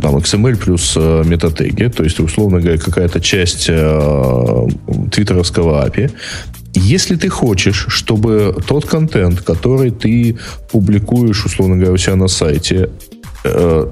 там 0.00 0.16
XML 0.16 0.56
плюс 0.56 0.94
а, 0.96 1.22
метатеги, 1.24 1.88
то 1.88 2.04
есть, 2.04 2.20
условно 2.20 2.60
говоря, 2.60 2.78
какая-то 2.78 3.20
часть 3.20 3.66
э, 3.68 4.68
твиттеровского 5.10 5.86
API, 5.86 6.10
если 6.74 7.16
ты 7.16 7.28
хочешь, 7.28 7.86
чтобы 7.88 8.56
тот 8.66 8.86
контент, 8.86 9.40
который 9.40 9.90
ты 9.90 10.38
публикуешь, 10.70 11.44
условно 11.44 11.76
говоря, 11.76 11.92
у 11.92 11.96
себя 11.96 12.16
на 12.16 12.28
сайте, 12.28 12.90
э, 13.44 13.90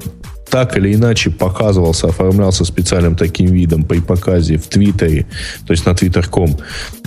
так 0.49 0.77
или 0.77 0.95
иначе 0.95 1.31
показывался, 1.31 2.09
оформлялся 2.09 2.65
специальным 2.65 3.17
таким 3.17 3.49
видом 3.49 3.85
при 3.85 4.01
показе 4.01 4.57
в 4.57 4.67
Твиттере, 4.67 5.27
то 5.67 5.73
есть 5.73 5.87
на 5.87 5.91
Twitter.com 5.91 6.57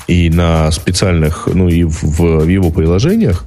и 0.08 0.30
на 0.30 0.72
специальных, 0.72 1.48
ну 1.52 1.68
и 1.70 1.84
в, 1.84 2.04
в 2.04 2.48
его 2.48 2.70
приложениях, 2.72 3.46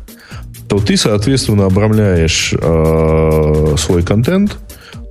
то 0.68 0.78
ты, 0.78 0.96
соответственно, 0.96 1.66
обрамляешь 1.66 2.54
э, 2.58 3.74
свой 3.78 4.02
контент 4.02 4.58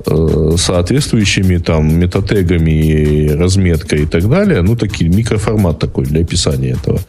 соответствующими 0.06 1.58
там 1.58 1.98
метатегами, 1.98 3.30
разметкой 3.30 4.04
и 4.04 4.06
так 4.06 4.30
далее, 4.30 4.62
ну, 4.62 4.76
такие, 4.76 5.10
микроформат 5.10 5.80
такой 5.80 6.06
для 6.06 6.22
описания 6.22 6.72
этого. 6.72 7.00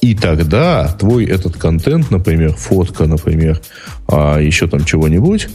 И 0.00 0.14
тогда 0.14 0.88
твой 0.98 1.24
этот 1.24 1.56
контент, 1.56 2.10
например, 2.10 2.54
фотка, 2.54 3.06
например, 3.06 3.60
а 4.06 4.38
еще 4.38 4.66
там 4.68 4.84
чего-нибудь, 4.84 5.48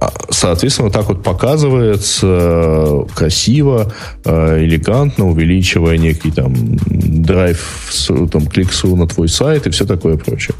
а, 0.00 0.12
соответственно, 0.30 0.90
так 0.90 1.08
вот 1.08 1.22
показывается 1.22 3.04
красиво, 3.14 3.92
э, 4.24 4.64
элегантно, 4.64 5.28
увеличивая 5.28 5.98
некий 5.98 6.30
там 6.30 6.54
драйв, 6.86 7.92
там, 8.32 8.46
кликсу 8.46 8.96
на 8.96 9.06
твой 9.06 9.28
сайт 9.28 9.66
и 9.66 9.70
все 9.70 9.84
такое 9.84 10.16
прочее. 10.16 10.56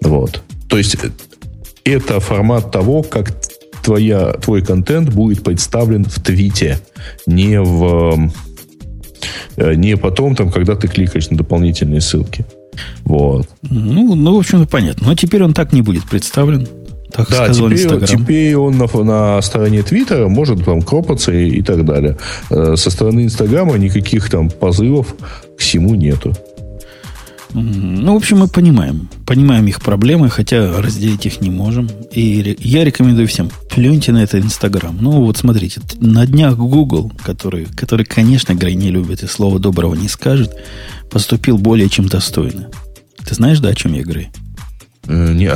Вот. 0.00 0.42
То 0.68 0.78
есть 0.78 0.94
э, 0.94 1.10
это 1.84 2.20
формат 2.20 2.70
того, 2.70 3.02
как 3.02 3.34
твоя, 3.84 4.32
твой 4.32 4.62
контент 4.62 5.10
будет 5.10 5.44
представлен 5.44 6.04
в 6.04 6.20
твите, 6.20 6.78
не 7.26 7.60
в 7.60 8.30
э, 9.56 9.74
не 9.74 9.96
потом, 9.96 10.34
там, 10.34 10.50
когда 10.50 10.74
ты 10.74 10.88
кликаешь 10.88 11.30
на 11.30 11.36
дополнительные 11.36 12.00
ссылки. 12.00 12.44
Вот. 13.04 13.48
Ну, 13.62 14.14
ну, 14.14 14.34
в 14.34 14.38
общем-то, 14.38 14.66
понятно. 14.66 15.08
Но 15.08 15.14
теперь 15.14 15.44
он 15.44 15.54
так 15.54 15.72
не 15.72 15.82
будет 15.82 16.04
представлен. 16.04 16.66
Так 17.12 17.30
да, 17.30 17.48
теперь, 17.48 18.04
теперь 18.04 18.56
он 18.56 18.76
на, 18.76 18.86
на 19.04 19.40
стороне 19.40 19.84
Твиттера 19.84 20.26
может 20.26 20.64
там 20.64 20.82
кропаться 20.82 21.30
и, 21.32 21.48
и 21.48 21.62
так 21.62 21.84
далее. 21.84 22.16
Э, 22.50 22.74
со 22.76 22.90
стороны 22.90 23.24
Инстаграма 23.24 23.76
никаких 23.76 24.28
там 24.28 24.50
позывов 24.50 25.14
к 25.56 25.60
всему 25.60 25.94
нету. 25.94 26.34
Ну, 27.54 28.14
в 28.14 28.16
общем, 28.16 28.38
мы 28.38 28.48
понимаем. 28.48 29.08
Понимаем 29.26 29.66
их 29.66 29.80
проблемы, 29.80 30.28
хотя 30.28 30.80
разделить 30.80 31.24
их 31.26 31.40
не 31.40 31.50
можем. 31.50 31.88
И 32.12 32.56
я 32.58 32.84
рекомендую 32.84 33.28
всем, 33.28 33.50
плюньте 33.70 34.12
на 34.12 34.22
это 34.22 34.38
Инстаграм. 34.40 34.96
Ну, 35.00 35.24
вот 35.24 35.36
смотрите, 35.36 35.80
на 36.00 36.26
днях 36.26 36.56
Google, 36.56 37.12
который, 37.22 37.66
который 37.66 38.04
конечно, 38.04 38.54
Грей 38.54 38.74
не 38.74 38.90
любит 38.90 39.22
и 39.22 39.26
слова 39.26 39.58
доброго 39.58 39.94
не 39.94 40.08
скажет, 40.08 40.52
поступил 41.10 41.56
более 41.56 41.88
чем 41.88 42.08
достойно. 42.08 42.70
Ты 43.24 43.34
знаешь, 43.34 43.60
да, 43.60 43.68
о 43.68 43.74
чем 43.74 43.94
я, 43.94 44.02
Грей? 44.02 44.30
Э, 45.06 45.32
не. 45.32 45.50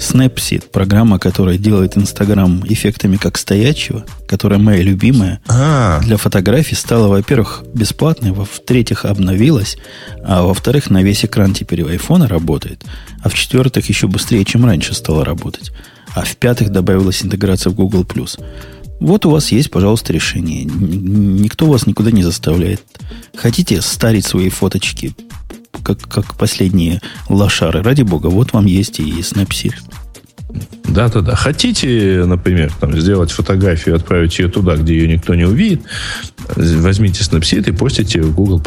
Snapseed, 0.00 0.70
программа, 0.70 1.18
которая 1.18 1.58
делает 1.58 1.96
Инстаграм 1.96 2.64
эффектами 2.66 3.16
как 3.16 3.36
стоячего, 3.36 4.04
которая 4.26 4.58
моя 4.58 4.82
любимая, 4.82 5.40
а. 5.46 6.00
для 6.00 6.16
фотографий 6.16 6.74
стала, 6.74 7.08
во-первых, 7.08 7.64
бесплатной, 7.74 8.32
во-вторых, 8.32 9.04
обновилась, 9.04 9.76
а 10.24 10.42
во-вторых, 10.42 10.88
на 10.88 11.02
весь 11.02 11.24
экран 11.24 11.52
теперь 11.52 11.82
у 11.82 11.88
айфона 11.88 12.28
работает, 12.28 12.82
а 13.22 13.28
в-четвертых, 13.28 13.88
еще 13.88 14.08
быстрее, 14.08 14.44
чем 14.46 14.64
раньше 14.64 14.94
стала 14.94 15.22
работать, 15.24 15.70
а 16.14 16.22
в-пятых, 16.22 16.70
добавилась 16.70 17.22
интеграция 17.22 17.70
в 17.70 17.74
Google+. 17.74 18.06
Вот 19.00 19.26
у 19.26 19.30
вас 19.30 19.52
есть, 19.52 19.70
пожалуйста, 19.70 20.12
решение. 20.12 20.64
Никто 20.64 21.66
вас 21.66 21.86
никуда 21.86 22.10
не 22.10 22.22
заставляет. 22.22 22.82
Хотите 23.34 23.80
старить 23.80 24.26
свои 24.26 24.50
фоточки 24.50 25.14
как, 25.82 26.00
как 26.02 26.34
последние 26.36 27.00
лошары. 27.28 27.82
Ради 27.82 28.02
бога, 28.02 28.26
вот 28.26 28.52
вам 28.52 28.66
есть 28.66 29.00
и 29.00 29.20
Snapseed. 29.20 29.74
Да-да-да. 30.84 31.36
Хотите, 31.36 32.24
например, 32.26 32.72
там, 32.80 32.98
сделать 32.98 33.30
фотографию 33.30 33.94
и 33.94 33.98
отправить 33.98 34.38
ее 34.38 34.48
туда, 34.48 34.76
где 34.76 34.94
ее 34.94 35.08
никто 35.08 35.34
не 35.34 35.44
увидит, 35.44 35.82
возьмите 36.56 37.22
Snapseed 37.22 37.68
и 37.68 37.72
постите 37.72 38.20
в 38.20 38.34
Google+. 38.34 38.60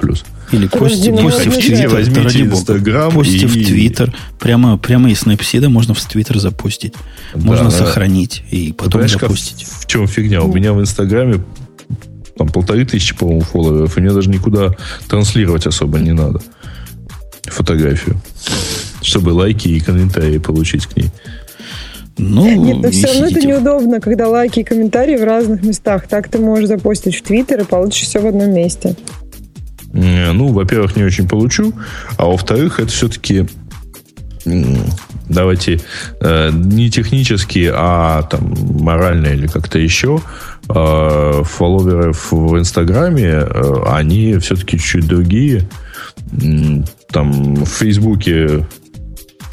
Или 0.52 0.68
пости, 0.68 1.12
ну, 1.12 1.24
пости 1.24 1.50
в 1.50 1.58
Твиттер, 1.58 1.90
возьмите 1.90 2.42
Инстаграм. 2.42 3.12
Пости 3.12 3.44
и... 3.44 3.46
в 3.46 3.54
Твиттер. 3.54 4.16
Прямо, 4.40 4.78
прямо 4.78 5.10
из 5.10 5.24
Snapseed 5.24 5.68
можно 5.68 5.94
в 5.94 6.02
Твиттер 6.02 6.40
запустить. 6.40 6.94
Можно 7.36 7.66
да, 7.66 7.72
сохранить 7.72 8.44
и 8.52 8.74
потом 8.74 9.08
запустить. 9.08 9.68
в 9.68 9.86
чем 9.88 10.08
фигня? 10.08 10.42
У 10.44 10.54
меня 10.54 10.74
в 10.74 10.80
Инстаграме 10.80 11.44
там 12.38 12.48
полторы 12.48 12.86
тысячи, 12.86 13.16
по-моему, 13.16 13.42
фолловеров, 13.42 13.98
и 13.98 14.02
мне 14.02 14.12
даже 14.12 14.30
никуда 14.30 14.76
транслировать 15.08 15.68
особо 15.68 16.00
не 16.00 16.14
надо 16.14 16.42
фотографию, 17.54 18.18
чтобы 19.02 19.30
лайки 19.30 19.68
и 19.68 19.80
комментарии 19.80 20.38
получить 20.38 20.86
к 20.88 20.98
ней. 20.98 21.12
Ну, 22.18 22.46
Нет, 22.46 22.78
но 22.78 22.92
все 22.92 23.08
равно 23.08 23.26
это 23.26 23.42
неудобно, 23.46 24.00
когда 24.00 24.28
лайки 24.28 24.60
и 24.60 24.64
комментарии 24.64 25.18
в 25.18 25.24
разных 25.24 25.64
местах. 25.64 26.08
Так 26.08 26.30
ты 26.30 26.38
можешь 26.38 26.68
запостить 26.68 27.16
в 27.16 27.24
Твиттер 27.24 27.62
и 27.62 27.66
получишь 27.66 28.08
все 28.08 28.20
в 28.20 28.28
одном 28.28 28.54
месте. 28.54 28.96
Ну, 29.94 30.48
во-первых, 30.48 30.96
не 30.96 31.04
очень 31.04 31.28
получу, 31.28 31.74
а 32.18 32.26
во-вторых, 32.26 32.80
это 32.80 32.92
все-таки 32.92 33.48
давайте 35.30 35.80
э, 36.20 36.52
не 36.52 36.90
технически, 36.90 37.72
а 37.74 38.24
там 38.24 38.54
морально 38.80 39.28
или 39.28 39.48
как-то 39.48 39.80
еще 39.80 40.22
э, 40.70 41.42
фолловеры 41.44 42.14
в 42.14 42.58
Инстаграме, 42.58 43.26
э, 43.26 43.84
они 43.88 44.38
все-таки 44.38 44.80
чуть 44.80 45.08
другие. 45.08 45.68
Там 47.14 47.56
в 47.56 47.70
Фейсбуке 47.70 48.68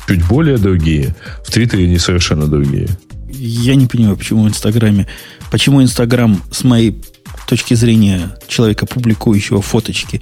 чуть 0.08 0.26
более 0.26 0.58
другие, 0.58 1.14
в 1.46 1.52
Твиттере 1.52 1.86
не 1.86 1.98
совершенно 1.98 2.46
другие. 2.46 2.88
Я 3.28 3.76
не 3.76 3.86
понимаю, 3.86 4.16
почему 4.16 4.44
в 4.44 4.48
Инстаграме, 4.48 5.06
почему 5.52 5.82
Инстаграм 5.82 6.42
с 6.50 6.64
моей 6.64 7.00
точки 7.46 7.74
зрения 7.74 8.36
человека, 8.48 8.86
публикующего 8.86 9.62
фоточки, 9.62 10.20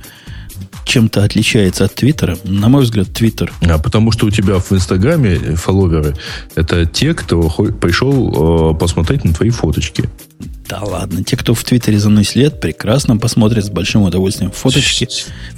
чем-то 0.85 1.25
отличается 1.25 1.85
от 1.85 1.95
Твиттера? 1.95 2.39
На 2.45 2.69
мой 2.69 2.83
взгляд, 2.83 3.09
Твиттер. 3.13 3.53
А 3.63 3.79
потому 3.79 4.13
что 4.13 4.27
у 4.27 4.31
тебя 4.31 4.59
в 4.59 4.73
Инстаграме 4.73 5.37
фолловеры 5.55 6.17
это 6.55 6.87
те, 6.87 7.15
кто 7.15 7.49
пришел 7.49 8.73
э, 8.73 8.79
посмотреть 8.79 9.25
на 9.25 9.33
твои 9.33 9.51
фоточки. 9.51 10.09
Да 10.69 10.83
ладно, 10.83 11.25
те, 11.25 11.37
кто 11.37 11.55
в 11.55 11.65
Твиттере 11.65 11.99
за 11.99 12.11
мной 12.11 12.25
след, 12.25 12.61
прекрасно 12.61 13.17
посмотрят 13.17 13.65
с 13.65 13.71
большим 13.71 14.03
удовольствием 14.03 14.51
фоточки 14.51 15.09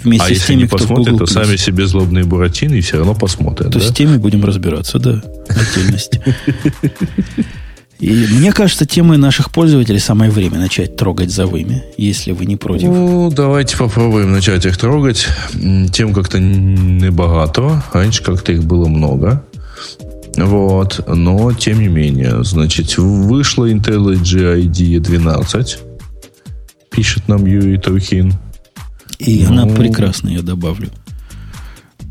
вместе 0.02 0.32
а 0.32 0.34
с 0.34 0.46
теми, 0.46 0.62
не 0.62 0.66
кто 0.66 0.78
посмотрят, 0.78 1.08
в 1.08 1.10
Google+. 1.10 1.26
то 1.26 1.32
сами 1.32 1.56
себе 1.56 1.86
злобные 1.86 2.24
буратины 2.24 2.74
и 2.74 2.80
все 2.80 2.98
равно 2.98 3.14
посмотрят. 3.14 3.72
То 3.72 3.80
да? 3.80 3.84
с 3.84 3.92
теми 3.92 4.16
будем 4.16 4.44
разбираться, 4.44 4.98
да, 4.98 5.22
отдельности. 5.48 6.22
И 7.98 8.26
мне 8.30 8.50
кажется, 8.52 8.86
темы 8.86 9.18
наших 9.18 9.50
пользователей 9.50 9.98
самое 9.98 10.30
время 10.30 10.58
начать 10.58 10.96
трогать 10.96 11.30
за 11.30 11.46
вами, 11.46 11.84
если 11.98 12.32
вы 12.32 12.46
не 12.46 12.56
против. 12.56 12.88
Ну, 12.88 13.30
давайте 13.30 13.76
попробуем 13.76 14.32
начать 14.32 14.64
их 14.64 14.78
трогать. 14.78 15.28
Тем 15.92 16.14
как-то 16.14 16.38
небагато. 16.38 17.82
Раньше 17.92 18.22
как-то 18.22 18.52
их 18.52 18.64
было 18.64 18.88
много. 18.88 19.44
Вот. 20.36 21.04
Но, 21.08 21.52
тем 21.52 21.80
не 21.80 21.88
менее, 21.88 22.44
значит, 22.44 22.96
вышла 22.98 23.70
IntelliJ 23.70 24.66
IDEA 24.66 25.00
12. 25.00 25.78
Пишет 26.90 27.28
нам 27.28 27.46
Юрий 27.46 27.78
Трухин. 27.78 28.34
И 29.18 29.44
ну... 29.48 29.52
она 29.52 29.66
прекрасная, 29.74 30.34
я 30.34 30.42
добавлю. 30.42 30.90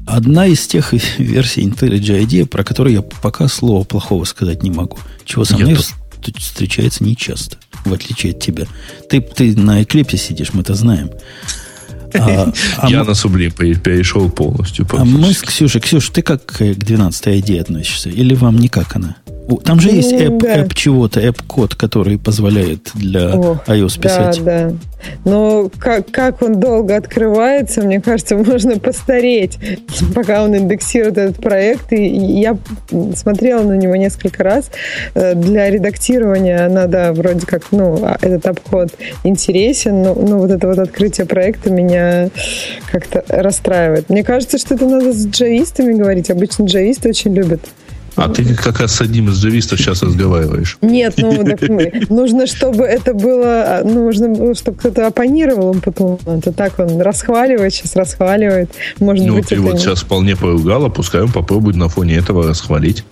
Одна 0.06 0.48
из 0.48 0.66
тех 0.68 0.94
версий 1.18 1.62
IntelliJ 1.62 2.26
IDEA, 2.26 2.46
про 2.46 2.64
которую 2.64 2.94
я 2.94 3.02
пока 3.02 3.48
слова 3.48 3.84
плохого 3.84 4.24
сказать 4.26 4.64
не 4.64 4.72
могу. 4.72 4.98
Чего 5.26 5.46
со 5.46 5.58
мной 5.58 5.78
тут... 6.22 6.38
встречается 6.38 7.04
нечасто, 7.04 7.58
в 7.86 7.94
отличие 7.94 8.34
от 8.34 8.40
тебя. 8.40 8.66
Ты, 9.10 9.22
ты 9.22 9.56
на 9.56 9.84
Эклипсе 9.84 10.18
сидишь, 10.18 10.54
мы 10.54 10.62
это 10.62 10.74
знаем. 10.74 11.12
А, 12.14 12.52
а 12.78 12.90
Я 12.90 13.00
мы... 13.00 13.06
на 13.06 13.12
Sublime 13.12 13.76
перешел 13.80 14.30
полностью. 14.30 14.88
А 14.92 15.06
мы 15.06 15.34
с 15.34 15.42
Ксюшей, 15.42 15.82
Ксюш, 15.82 16.10
ты 16.10 16.22
как 16.22 16.46
к 16.46 16.64
12 16.64 17.28
ID 17.28 17.60
относишься? 17.60 18.10
Или 18.10 18.34
вам 18.36 18.58
никак 18.58 18.96
она? 18.96 19.18
Там 19.58 19.80
же 19.80 19.90
есть 19.90 20.14
app, 20.14 20.38
да. 20.40 20.58
app 20.60 20.74
чего-то, 20.74 21.20
app-код, 21.20 21.76
который 21.76 22.18
позволяет 22.18 22.92
для 22.94 23.34
О, 23.34 23.62
iOS 23.68 24.00
писать. 24.00 24.44
Да, 24.44 24.70
да. 24.70 24.76
Но 25.26 25.72
как, 25.80 26.12
как 26.12 26.42
он 26.42 26.60
долго 26.60 26.96
открывается, 26.96 27.82
мне 27.82 28.02
кажется, 28.02 28.36
можно 28.38 28.80
постареть, 28.80 29.58
пока 30.14 30.44
он 30.44 30.56
индексирует 30.56 31.18
этот 31.18 31.42
проект. 31.42 31.92
И 31.94 32.06
я 32.06 32.58
смотрела 33.16 33.64
на 33.64 33.74
него 33.74 33.96
несколько 33.96 34.44
раз. 34.44 34.72
Э, 35.14 35.36
для 35.36 35.70
редактирования 35.70 36.68
надо 36.70 37.14
вроде 37.14 37.46
как, 37.46 37.72
ну, 37.72 38.00
а, 38.04 38.18
этот 38.22 38.46
обход 38.48 38.90
интересен, 39.24 40.02
но, 40.02 40.14
но 40.14 40.40
вот 40.40 40.52
это 40.52 40.68
вот 40.68 40.80
открытие 40.80 41.26
проекта 41.26 41.72
меня 41.72 42.30
как-то 42.92 43.24
расстраивает. 43.28 44.10
Мне 44.10 44.24
кажется, 44.24 44.58
что 44.58 44.76
это 44.76 44.86
надо 44.86 45.14
с 45.14 45.28
джавистами 45.28 45.94
говорить. 45.94 46.30
Обычно 46.30 46.66
джависты 46.66 47.10
очень 47.10 47.34
любят 47.34 47.62
а 48.20 48.30
ты 48.30 48.54
как 48.54 48.80
раз 48.80 48.96
с 48.96 49.02
одним 49.02 49.30
из 49.30 49.42
джавистов 49.42 49.80
сейчас 49.80 50.04
разговариваешь. 50.04 50.78
Нет, 50.82 51.14
ну 51.18 51.44
так 51.46 51.62
мы, 51.70 52.06
нужно, 52.10 52.48
чтобы 52.48 52.84
это 52.84 53.14
было, 53.14 53.82
ну, 53.84 54.06
нужно, 54.06 54.56
чтобы 54.56 54.78
кто-то 54.78 55.08
оппонировал 55.08 55.74
им 55.74 55.82
потом. 55.82 56.20
Это 56.26 56.52
так 56.52 56.80
он 56.80 57.02
расхваливает, 57.02 57.74
сейчас 57.74 57.96
расхваливает. 57.96 58.72
Может 59.00 59.26
ну, 59.26 59.36
быть, 59.36 59.48
ты 59.48 59.60
вот 59.60 59.74
не... 59.74 59.80
сейчас 59.80 60.02
вполне 60.02 60.36
поругала, 60.36 60.90
пускай 60.90 61.22
он 61.22 61.32
попробует 61.32 61.78
на 61.78 61.88
фоне 61.88 62.16
этого 62.16 62.48
расхвалить. 62.48 63.06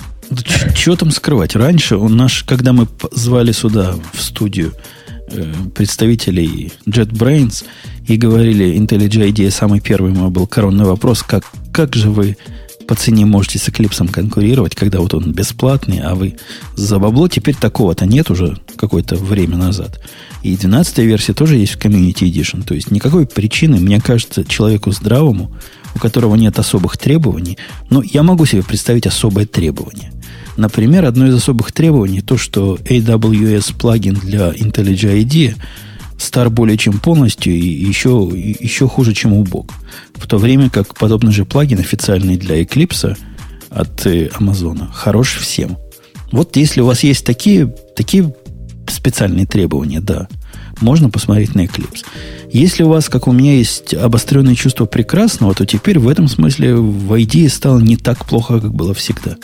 Чего 0.75 0.95
там 0.95 1.11
скрывать? 1.11 1.55
Раньше 1.55 1.95
он 1.95 2.17
наш, 2.17 2.43
когда 2.43 2.73
мы 2.73 2.87
звали 3.11 3.53
сюда 3.53 3.95
в 4.13 4.21
студию 4.21 4.73
э, 5.31 5.43
представителей 5.73 6.73
JetBrains 6.85 7.63
и 8.07 8.17
говорили, 8.17 8.77
IntelliJ 8.77 9.31
IDEA 9.31 9.51
самый 9.51 9.79
первый 9.79 10.11
мой 10.11 10.29
был 10.29 10.47
коронный 10.47 10.85
вопрос, 10.85 11.23
как, 11.23 11.45
как 11.71 11.95
же 11.95 12.09
вы 12.09 12.35
по 12.87 12.95
цене 12.95 13.25
можете 13.25 13.59
с 13.59 13.67
Eclipse 13.67 14.09
конкурировать, 14.11 14.75
когда 14.75 14.99
вот 14.99 15.13
он 15.13 15.31
бесплатный, 15.31 15.99
а 15.99 16.15
вы 16.15 16.37
за 16.75 16.99
бабло. 16.99 17.27
Теперь 17.27 17.55
такого-то 17.55 18.05
нет 18.05 18.31
уже 18.31 18.57
какое-то 18.77 19.15
время 19.15 19.57
назад. 19.57 20.01
И 20.41 20.55
12 20.55 20.99
версия 20.99 21.33
тоже 21.33 21.57
есть 21.57 21.73
в 21.73 21.79
Community 21.79 22.29
Edition. 22.29 22.63
То 22.63 22.73
есть 22.73 22.89
никакой 22.91 23.27
причины, 23.27 23.79
мне 23.79 23.99
кажется, 23.99 24.45
человеку 24.45 24.91
здравому, 24.91 25.51
у 25.95 25.99
которого 25.99 26.35
нет 26.35 26.57
особых 26.59 26.97
требований, 26.97 27.57
но 27.89 28.01
я 28.01 28.23
могу 28.23 28.45
себе 28.45 28.63
представить 28.63 29.07
особое 29.07 29.45
требование. 29.45 30.11
Например, 30.55 31.05
одно 31.05 31.27
из 31.27 31.35
особых 31.35 31.71
требований 31.71 32.21
то, 32.21 32.37
что 32.37 32.75
AWS 32.75 33.75
плагин 33.77 34.15
для 34.15 34.49
IntelliJ 34.51 35.23
IDEA– 35.23 35.55
стар 36.17 36.49
более 36.49 36.77
чем 36.77 36.99
полностью 36.99 37.53
и 37.53 37.59
еще, 37.59 38.29
еще 38.33 38.87
хуже, 38.87 39.13
чем 39.13 39.33
убог. 39.33 39.71
В 40.15 40.27
то 40.27 40.37
время 40.37 40.69
как 40.69 40.95
подобный 40.95 41.31
же 41.31 41.45
плагин 41.45 41.79
официальный 41.79 42.37
для 42.37 42.61
Eclipse 42.61 43.17
от 43.69 44.05
э, 44.05 44.29
Амазона 44.33 44.89
хорош 44.91 45.35
всем. 45.35 45.77
Вот 46.31 46.55
если 46.57 46.81
у 46.81 46.85
вас 46.85 47.03
есть 47.03 47.25
такие, 47.25 47.73
такие 47.95 48.33
специальные 48.87 49.45
требования, 49.45 50.01
да, 50.01 50.27
можно 50.81 51.09
посмотреть 51.09 51.55
на 51.55 51.65
Eclipse. 51.65 52.05
Если 52.51 52.83
у 52.83 52.89
вас, 52.89 53.09
как 53.09 53.27
у 53.27 53.31
меня, 53.31 53.55
есть 53.55 53.93
обостренное 53.93 54.55
чувство 54.55 54.85
прекрасного, 54.85 55.53
то 55.53 55.65
теперь 55.65 55.99
в 55.99 56.07
этом 56.07 56.27
смысле 56.27 56.75
в 56.75 57.13
IDE 57.13 57.49
стало 57.49 57.79
не 57.79 57.97
так 57.97 58.25
плохо, 58.25 58.59
как 58.59 58.73
было 58.73 58.93
всегда. 58.93 59.35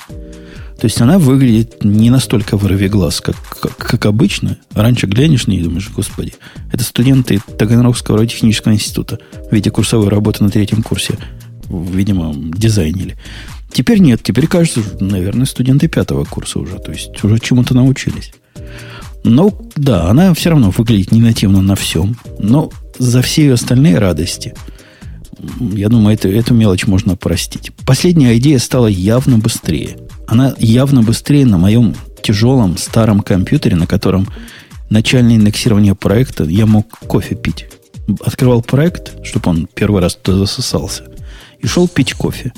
То 0.84 0.88
есть 0.88 1.00
она 1.00 1.18
выглядит 1.18 1.86
не 1.86 2.10
настолько 2.10 2.58
вырви 2.58 2.90
глаз, 2.90 3.22
как, 3.22 3.38
как, 3.38 3.78
как 3.78 4.06
обычно. 4.06 4.58
Раньше 4.74 5.08
глянешь 5.08 5.48
на 5.48 5.52
нее 5.52 5.62
и 5.62 5.64
думаешь, 5.64 5.90
господи, 5.90 6.34
это 6.74 6.84
студенты 6.84 7.40
Таганрогского 7.58 8.18
радиотехнического 8.18 8.74
института 8.74 9.18
в 9.50 9.56
виде 9.56 9.72
курсовой 9.72 10.10
работы 10.10 10.44
на 10.44 10.50
третьем 10.50 10.84
курсе, 10.84 11.18
видимо, 11.70 12.34
дизайнили. 12.36 13.16
Теперь 13.72 14.00
нет, 14.00 14.24
теперь 14.24 14.48
кажется, 14.48 14.82
наверное, 15.00 15.46
студенты 15.46 15.88
пятого 15.88 16.26
курса 16.26 16.60
уже, 16.60 16.78
то 16.80 16.92
есть 16.92 17.24
уже 17.24 17.40
чему-то 17.40 17.74
научились. 17.74 18.34
Но 19.24 19.58
да, 19.78 20.10
она 20.10 20.34
все 20.34 20.50
равно 20.50 20.70
выглядит 20.70 21.14
не 21.14 21.22
нативно 21.22 21.62
на 21.62 21.78
всем, 21.78 22.18
но 22.40 22.74
за 23.00 23.22
все 23.22 23.54
остальные 23.54 24.00
радости, 24.00 24.54
я 25.60 25.90
думаю, 25.90 26.16
это, 26.16 26.30
эту 26.30 26.54
мелочь 26.54 26.88
можно 26.88 27.16
простить. 27.16 27.72
Последняя 27.86 28.38
идея 28.38 28.60
стала 28.60 28.88
явно 28.88 29.38
быстрее– 29.38 29.98
она 30.28 30.56
явно 30.58 31.04
быстрее 31.04 31.46
на 31.46 31.58
моем 31.58 31.96
тяжелом 32.22 32.78
старом 32.78 33.20
компьютере, 33.20 33.76
на 33.76 33.88
котором 33.88 34.28
начальное 34.90 35.36
индексирование 35.36 35.96
проекта 35.96 36.44
я 36.46 36.66
мог 36.66 36.88
кофе 37.08 37.36
пить. 37.36 37.68
Открывал 38.24 38.62
проект, 38.62 39.24
чтобы 39.24 39.52
он 39.52 39.68
первый 39.74 40.02
раз 40.02 40.16
туда 40.16 40.40
засосался, 40.40 41.06
и 41.60 41.68
шел 41.68 41.88
пить 41.88 42.14
кофе. 42.14 42.54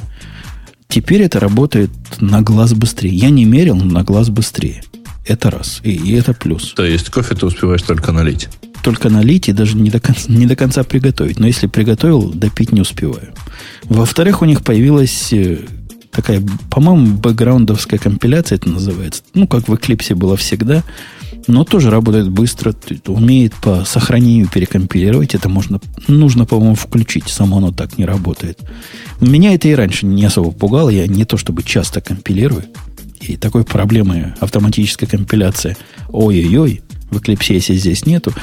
Теперь 0.88 1.24
это 1.24 1.40
работает 1.40 1.90
на 2.20 2.41
глаз 2.41 2.74
быстрее. 2.74 3.14
Я 3.14 3.30
не 3.30 3.45
мерил, 3.45 3.76
но 3.76 3.86
на 3.86 4.03
глаз 4.03 4.30
быстрее. 4.30 4.84
Это 5.26 5.49
раз. 5.49 5.82
И, 5.84 5.91
и 5.91 6.14
это 6.14 6.34
плюс. 6.34 6.74
То 6.74 6.86
есть 6.86 7.10
кофе 7.10 7.36
ты 7.36 7.45
успеваешь 7.45 7.82
только 7.82 8.12
налить? 8.12 8.48
Только 8.86 9.10
налить 9.10 9.49
и 9.49 9.52
даже 9.52 9.76
не 9.76 9.90
до, 9.90 9.99
конца, 9.99 10.32
не 10.32 10.45
до 10.45 10.56
конца 10.56 10.84
приготовить. 10.84 11.40
Но 11.40 11.48
если 11.48 11.66
приготовил, 11.66 12.30
допить 12.30 12.72
не 12.72 12.82
успеваю. 12.82 13.34
Во-вторых, 13.86 14.44
у 14.44 14.45
них 14.45 14.62
появилась 14.62 15.34
э, 15.34 15.57
такая, 16.12 16.44
по-моему, 16.70 17.18
бэкграундовская 17.18 17.99
компиляция 17.99 18.57
это 18.57 18.70
называется. 18.70 19.24
Ну, 19.34 19.48
как 19.48 19.68
в 19.68 19.74
Eclipse 19.74 20.14
было 20.14 20.38
всегда. 20.38 20.84
Но 21.48 21.64
тоже 21.64 21.90
работает 21.90 22.30
быстро, 22.30 22.76
умеет 23.07 23.56
по 23.56 23.86
сохранению 23.86 24.48
перекомпилировать. 24.53 25.34
Это 25.34 25.49
можно, 25.49 25.82
нужно, 26.07 26.45
по-моему, 26.45 26.76
включить. 26.76 27.28
Само 27.28 27.57
оно 27.57 27.72
так 27.72 27.98
не 27.98 28.06
работает. 28.06 28.60
Меня 29.20 29.56
это 29.56 29.68
и 29.68 29.74
раньше 29.74 30.06
не 30.06 30.26
особо 30.26 30.52
пугало. 30.52 30.90
Я 30.90 31.07
не 31.07 31.26
то 31.26 31.38
чтобы 31.38 31.64
часто 31.64 32.02
компилирую. 32.02 32.66
И 33.20 33.36
такой 33.36 33.64
проблемы 33.64 34.36
автоматическая 34.40 35.10
компиляция 35.10 35.76
ой-ой-ой, 36.10 36.84
в 37.10 37.18
Eclipse 37.18 37.73
здесь 37.73 38.06
нету, 38.06 38.34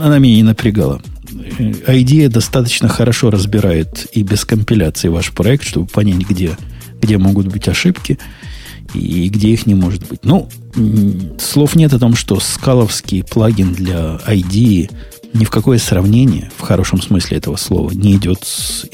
она 0.00 0.18
меня 0.18 0.36
не 0.36 0.42
напрягала. 0.42 1.00
IDEA 1.28 2.28
достаточно 2.28 2.88
хорошо 2.88 3.30
разбирает 3.30 4.06
и 4.12 4.22
без 4.22 4.44
компиляции 4.44 5.08
ваш 5.08 5.32
проект, 5.32 5.64
чтобы 5.64 5.86
понять, 5.86 6.28
где, 6.28 6.56
где 7.00 7.18
могут 7.18 7.46
быть 7.46 7.68
ошибки 7.68 8.18
и 8.94 9.28
где 9.28 9.50
их 9.50 9.66
не 9.66 9.74
может 9.74 10.06
быть. 10.08 10.20
Ну, 10.24 10.48
слов 11.38 11.76
нет 11.76 11.92
о 11.92 11.98
том, 11.98 12.16
что 12.16 12.40
скаловский 12.40 13.22
плагин 13.22 13.72
для 13.72 14.20
IDE 14.26 14.90
ни 15.32 15.44
в 15.44 15.50
какое 15.50 15.78
сравнение, 15.78 16.50
в 16.56 16.62
хорошем 16.62 17.00
смысле 17.00 17.36
этого 17.36 17.56
слова, 17.56 17.92
не 17.92 18.16
идет 18.16 18.40
с 18.42 18.84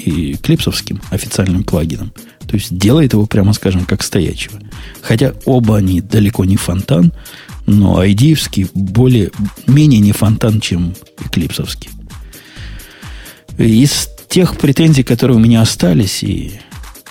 клипсовским 0.42 1.00
официальным 1.10 1.64
плагином. 1.64 2.12
То 2.46 2.56
есть 2.56 2.76
делает 2.76 3.14
его, 3.14 3.26
прямо 3.26 3.52
скажем, 3.54 3.86
как 3.86 4.02
стоячего. 4.02 4.60
Хотя 5.00 5.32
оба 5.46 5.78
они 5.78 6.00
далеко 6.00 6.44
не 6.44 6.56
фонтан, 6.56 7.12
но 7.66 7.98
айдиевский 7.98 8.68
более, 8.74 9.30
менее 9.66 10.00
не 10.00 10.12
фонтан, 10.12 10.60
чем 10.60 10.94
эклипсовский. 11.24 11.90
Из 13.58 14.08
тех 14.28 14.56
претензий, 14.56 15.02
которые 15.02 15.36
у 15.36 15.40
меня 15.40 15.62
остались, 15.62 16.22
и 16.22 16.60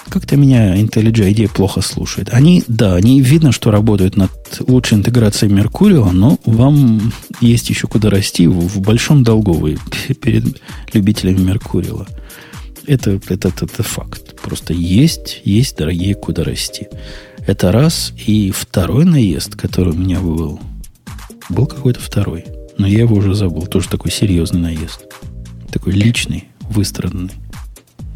как-то 0.10 0.38
меня 0.38 0.76
IntelliJ 0.76 1.32
IDEA 1.32 1.52
плохо 1.52 1.82
слушает. 1.82 2.30
Они, 2.32 2.64
да, 2.68 2.95
они 2.95 3.22
видно, 3.22 3.52
что 3.52 3.72
работают 3.72 4.15
над 4.15 4.32
лучшей 4.68 4.99
интеграцией 4.99 5.52
Меркурио, 5.52 6.11
но 6.11 6.40
вам 6.45 7.11
есть 7.41 7.69
еще 7.69 7.88
куда 7.88 8.10
расти 8.10 8.48
в, 8.48 8.80
большом 8.80 9.23
долгу 9.23 9.53
вы 9.53 9.77
перед 10.22 10.61
любителями 10.94 11.40
Меркурио. 11.40 12.06
Это, 12.86 13.19
это, 13.30 13.48
это, 13.48 13.65
это 13.65 13.84
факт. 13.84 14.40
Просто 14.41 14.73
есть, 14.73 15.41
есть, 15.44 15.77
дорогие, 15.77 16.14
куда 16.14 16.44
расти. 16.44 16.88
Это 17.47 17.72
раз. 17.72 18.13
И 18.26 18.51
второй 18.51 19.05
наезд, 19.05 19.55
который 19.55 19.93
у 19.93 19.97
меня 19.97 20.19
был, 20.19 20.59
был 21.49 21.67
какой-то 21.67 21.99
второй. 21.99 22.45
Но 22.77 22.88
я 22.88 22.99
его 22.99 23.15
уже 23.15 23.35
забыл. 23.35 23.67
Тоже 23.67 23.88
такой 23.88 24.11
серьезный 24.11 24.59
наезд. 24.59 25.05
Такой 25.72 25.93
личный, 25.93 26.45
выстраданный. 26.61 27.34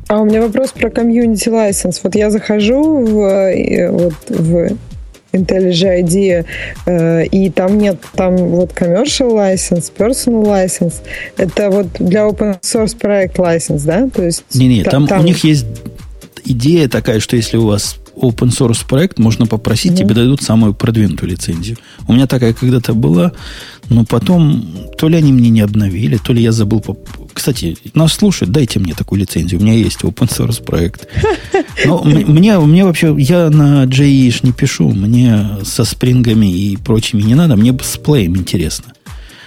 А 0.08 0.20
у 0.20 0.26
меня 0.26 0.42
вопрос 0.42 0.72
про 0.72 0.90
комьюнити 0.90 1.50
license. 1.50 2.00
Вот 2.04 2.16
я 2.16 2.32
захожу 2.32 3.06
в, 3.06 3.22
э, 3.22 3.92
вот, 3.92 4.16
в 4.30 4.76
IntelliJ 5.34 6.02
IDEA, 6.02 6.46
э, 6.88 7.26
и 7.28 7.52
там 7.52 7.78
нет, 7.78 7.98
там 8.16 8.36
вот 8.36 8.72
commercial 8.72 9.36
license, 9.36 9.92
personal 9.96 10.44
license. 10.44 10.96
Это 11.38 11.70
вот 11.70 11.88
для 12.00 12.22
open 12.22 12.60
source 12.62 12.98
проект 12.98 13.38
license, 13.38 13.86
да? 13.86 14.10
То 14.10 14.24
есть 14.24 14.44
Не-не, 14.56 14.84
там, 14.84 15.08
там 15.08 15.22
у 15.22 15.24
них 15.24 15.44
есть 15.44 15.68
идея 16.44 16.90
такая, 16.90 17.20
что 17.20 17.36
если 17.36 17.58
у 17.58 17.68
вас 17.68 17.98
open 18.22 18.50
source 18.50 18.86
проект, 18.88 19.20
можно 19.20 19.46
попросить, 19.46 19.94
mm-hmm. 19.94 19.98
тебе 19.98 20.16
дадут 20.16 20.42
самую 20.42 20.74
продвинутую 20.74 21.32
лицензию. 21.32 21.78
У 22.08 22.14
меня 22.14 22.28
такая 22.28 22.54
когда-то 22.54 22.94
была, 22.94 23.32
но 23.90 24.06
потом 24.06 24.66
то 24.98 25.08
ли 25.08 25.18
они 25.18 25.32
мне 25.32 25.50
не 25.50 25.62
обновили, 25.62 26.18
то 26.18 26.34
ли 26.34 26.42
я 26.42 26.52
забыл. 26.52 26.84
Кстати, 27.34 27.78
нас 27.94 28.14
слушают, 28.14 28.52
дайте 28.52 28.80
мне 28.80 28.94
такую 28.94 29.22
лицензию. 29.22 29.60
У 29.60 29.64
меня 29.64 29.74
есть 29.74 30.02
open 30.02 30.30
source 30.30 30.64
проект. 30.64 31.08
Но 31.86 32.04
мне, 32.04 32.60
мне 32.60 32.86
вообще, 32.86 33.16
я 33.18 33.50
на 33.50 33.86
JE 33.86 34.40
не 34.44 34.52
пишу, 34.52 34.90
мне 34.90 35.58
со 35.64 35.86
спрингами 35.86 36.52
и 36.52 36.78
прочими 36.78 37.22
не 37.22 37.36
надо, 37.36 37.56
мне 37.56 37.72
с 37.74 37.98
Play 37.98 38.26
интересно. 38.26 38.94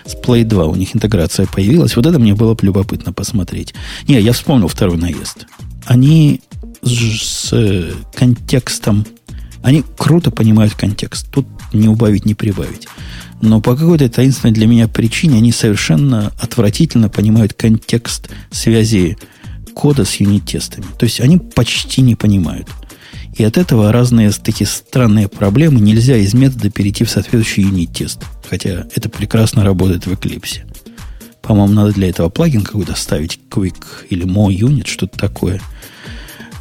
С 0.04 0.16
Play 0.16 0.44
2 0.44 0.64
у 0.64 0.74
них 0.74 0.96
интеграция 0.96 1.46
появилась. 1.46 1.94
Вот 1.94 2.06
это 2.06 2.18
мне 2.18 2.34
было 2.34 2.54
бы 2.54 2.66
любопытно 2.66 3.12
посмотреть. 3.12 3.74
Не, 4.08 4.20
я 4.20 4.32
вспомнил 4.32 4.68
второй 4.68 4.96
наезд. 4.96 5.46
Они 5.86 6.40
с 6.82 7.94
контекстом, 8.14 9.06
они 9.62 9.84
круто 9.96 10.30
понимают 10.30 10.74
контекст. 10.74 11.28
Тут 11.30 11.46
не 11.72 11.88
убавить, 11.88 12.26
не 12.26 12.34
прибавить. 12.34 12.88
Но 13.40 13.60
по 13.60 13.76
какой-то 13.76 14.08
таинственной 14.08 14.52
для 14.52 14.66
меня 14.66 14.88
причине 14.88 15.38
они 15.38 15.52
совершенно 15.52 16.32
отвратительно 16.38 17.08
понимают 17.08 17.54
контекст 17.54 18.30
связи 18.50 19.16
кода 19.74 20.04
с 20.04 20.16
юнит-тестами. 20.16 20.84
То 20.98 21.04
есть 21.04 21.20
они 21.20 21.38
почти 21.38 22.02
не 22.02 22.14
понимают. 22.14 22.68
И 23.36 23.44
от 23.44 23.56
этого 23.56 23.90
разные 23.92 24.30
такие 24.30 24.66
странные 24.66 25.28
проблемы 25.28 25.80
нельзя 25.80 26.16
из 26.16 26.34
метода 26.34 26.70
перейти 26.70 27.04
в 27.04 27.10
соответствующий 27.10 27.62
юнит-тест. 27.62 28.22
Хотя 28.48 28.86
это 28.94 29.08
прекрасно 29.08 29.64
работает 29.64 30.06
в 30.06 30.12
Eclipse. 30.12 30.60
По-моему, 31.40 31.72
надо 31.72 31.92
для 31.92 32.08
этого 32.10 32.28
плагин 32.28 32.62
какой-то 32.62 32.94
ставить, 32.94 33.40
Quick 33.50 34.06
или 34.10 34.26
Mo 34.26 34.48
Unit, 34.48 34.86
что-то 34.86 35.18
такое– 35.18 35.60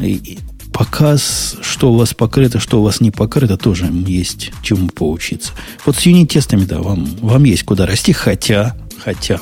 и 0.01 0.39
показ, 0.73 1.57
что 1.61 1.91
у 1.91 1.97
вас 1.97 2.13
покрыто, 2.13 2.59
что 2.59 2.79
у 2.79 2.83
вас 2.83 3.01
не 3.01 3.11
покрыто, 3.11 3.57
тоже 3.57 3.89
есть 4.07 4.51
чему 4.63 4.87
поучиться. 4.87 5.51
Вот 5.85 5.95
с 5.97 6.01
юнит-тестами, 6.01 6.65
да, 6.65 6.79
вам, 6.79 7.05
вам 7.21 7.43
есть 7.43 7.63
куда 7.63 7.85
расти, 7.85 8.13
хотя, 8.13 8.75
хотя, 9.03 9.41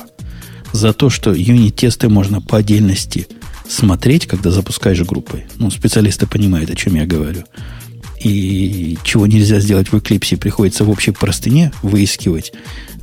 за 0.72 0.92
то, 0.92 1.10
что 1.10 1.32
юнит-тесты 1.32 2.08
можно 2.08 2.40
по 2.40 2.58
отдельности 2.58 3.28
смотреть, 3.68 4.26
когда 4.26 4.50
запускаешь 4.50 5.00
группой. 5.02 5.46
Ну, 5.56 5.70
специалисты 5.70 6.26
понимают, 6.26 6.70
о 6.70 6.74
чем 6.74 6.96
я 6.96 7.06
говорю. 7.06 7.44
И 8.22 8.98
чего 9.02 9.26
нельзя 9.26 9.60
сделать 9.60 9.92
в 9.92 9.94
Eclipse, 9.94 10.36
приходится 10.36 10.84
в 10.84 10.90
общей 10.90 11.12
простыне 11.12 11.72
выискивать 11.82 12.52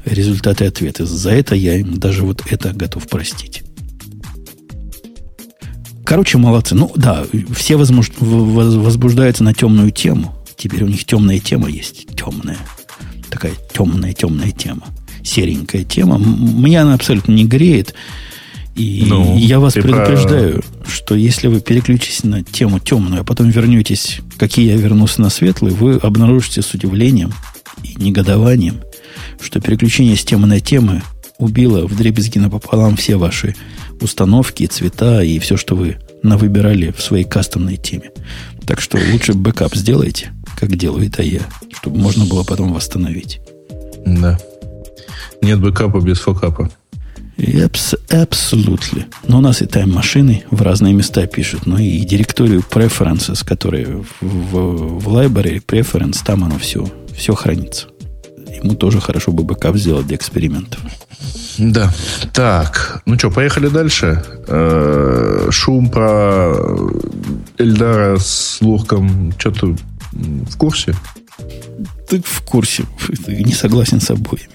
результаты 0.05 0.65
и 0.65 0.67
ответы. 0.67 1.05
За 1.05 1.31
это 1.31 1.55
я 1.55 1.75
им 1.75 1.97
даже 1.97 2.23
вот 2.23 2.43
это 2.49 2.71
готов 2.73 3.07
простить. 3.07 3.63
Короче, 6.07 6.37
молодцы. 6.37 6.73
Ну 6.73 6.89
да, 6.95 7.25
все 7.53 7.75
возмуж... 7.75 8.11
возбуждаются 8.17 9.43
на 9.43 9.53
темную 9.53 9.91
тему. 9.91 10.33
Теперь 10.55 10.85
у 10.85 10.87
них 10.87 11.03
темная 11.03 11.39
тема 11.39 11.67
есть. 11.67 12.07
Темная. 12.15 12.57
Такая 13.29 13.51
темная, 13.73 14.13
темная 14.13 14.51
тема. 14.51 14.83
Серенькая 15.21 15.83
тема. 15.83 16.17
Мне 16.17 16.81
она 16.81 16.93
абсолютно 16.93 17.33
не 17.33 17.43
греет. 17.43 17.93
И 18.75 19.03
ну, 19.05 19.37
я 19.37 19.59
вас 19.59 19.73
предупреждаю, 19.73 20.63
про... 20.79 20.89
что 20.89 21.13
если 21.13 21.47
вы 21.47 21.59
переключитесь 21.59 22.23
на 22.23 22.41
тему 22.41 22.79
темную, 22.79 23.21
а 23.21 23.23
потом 23.25 23.49
вернетесь, 23.49 24.21
какие 24.37 24.69
я 24.69 24.77
вернулся 24.77 25.21
на 25.21 25.29
светлый, 25.29 25.73
вы 25.73 25.95
обнаружите 25.95 26.61
с 26.61 26.73
удивлением 26.73 27.33
и 27.83 28.01
негодованием, 28.01 28.79
что 29.41 29.59
переключение 29.59 30.15
с 30.15 30.23
темы 30.23 30.47
на 30.47 30.61
темы 30.61 31.01
убило 31.37 31.85
в 31.85 31.97
дребезги 31.97 32.39
напополам 32.39 32.95
все 32.95 33.17
ваши 33.17 33.55
установки, 34.01 34.65
цвета 34.65 35.21
и 35.23 35.39
все, 35.39 35.57
что 35.57 35.75
вы 35.75 35.97
навыбирали 36.23 36.91
в 36.91 37.01
своей 37.01 37.23
кастомной 37.23 37.77
теме. 37.77 38.11
Так 38.65 38.81
что 38.81 38.97
лучше 39.11 39.33
бэкап 39.33 39.75
сделайте, 39.75 40.33
как 40.59 40.75
делает 40.75 41.19
АЕ, 41.19 41.41
чтобы 41.73 41.99
можно 41.99 42.25
было 42.25 42.43
потом 42.43 42.73
восстановить. 42.73 43.39
Да. 44.05 44.37
Нет 45.41 45.59
бэкапа 45.59 45.99
без 46.01 46.19
факапа. 46.19 46.69
Абсолютно. 48.09 49.05
Но 49.27 49.37
у 49.37 49.41
нас 49.41 49.61
и 49.61 49.65
Time 49.65 49.91
Machine 49.91 50.37
ы 50.37 50.43
в 50.49 50.61
разные 50.63 50.93
места 50.93 51.27
пишут, 51.27 51.67
но 51.67 51.77
и 51.77 51.99
директорию 51.99 52.63
preferences, 52.67 53.45
которые 53.45 54.03
в, 54.03 54.07
в, 54.21 54.99
в 54.99 55.07
library 55.07 55.63
preference, 55.63 56.17
там 56.25 56.43
оно 56.43 56.57
все, 56.57 56.89
все 57.15 57.35
хранится. 57.35 57.87
Ему 58.55 58.73
тоже 58.73 58.99
хорошо 58.99 59.31
бы 59.31 59.43
бэкап 59.43 59.77
сделать 59.77 60.07
для 60.07 60.17
экспериментов. 60.17 60.79
Да. 61.57 61.91
Так, 62.33 63.01
ну 63.05 63.17
что, 63.17 63.31
поехали 63.31 63.67
дальше. 63.67 64.23
Э-э- 64.47 65.49
шум 65.51 65.89
про 65.89 66.53
Эльдара 67.57 68.17
с 68.17 68.59
Лурком. 68.61 69.33
Что-то 69.37 69.75
в 70.11 70.57
курсе? 70.57 70.93
Ты 72.09 72.21
в 72.23 72.41
курсе. 72.41 72.83
Не 73.27 73.53
согласен 73.53 73.99
с 73.99 74.11
обоими. 74.11 74.49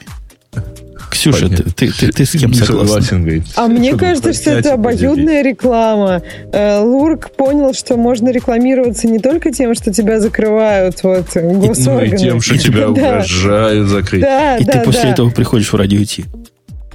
Ксюша, 1.10 1.48
ты, 1.50 1.62
ты, 1.64 1.92
ты, 1.92 2.10
ты 2.10 2.24
с 2.24 2.30
кем 2.32 2.54
согласен? 2.54 3.44
А 3.56 3.68
мне 3.68 3.94
кажется, 3.96 4.32
что 4.32 4.50
это 4.50 4.74
обоюдная 4.74 5.42
реклама. 5.42 6.22
Э, 6.52 6.80
Лурк 6.80 7.30
понял, 7.36 7.74
что 7.74 7.96
можно 7.96 8.30
рекламироваться 8.30 9.06
не 9.08 9.18
только 9.18 9.52
тем, 9.52 9.74
что 9.74 9.92
тебя 9.92 10.20
закрывают 10.20 11.02
вот 11.02 11.26
госорганы. 11.34 12.08
Ну 12.08 12.14
и 12.14 12.18
тем, 12.18 12.40
что 12.40 12.56
тебя 12.56 12.88
угрожают 12.90 13.88
закрыть. 13.88 14.22
Да, 14.22 14.56
и 14.56 14.64
ты 14.64 14.80
после 14.80 15.10
этого 15.10 15.28
приходишь 15.28 15.70
в 15.70 15.76
радио 15.76 16.02
Ти. 16.02 16.24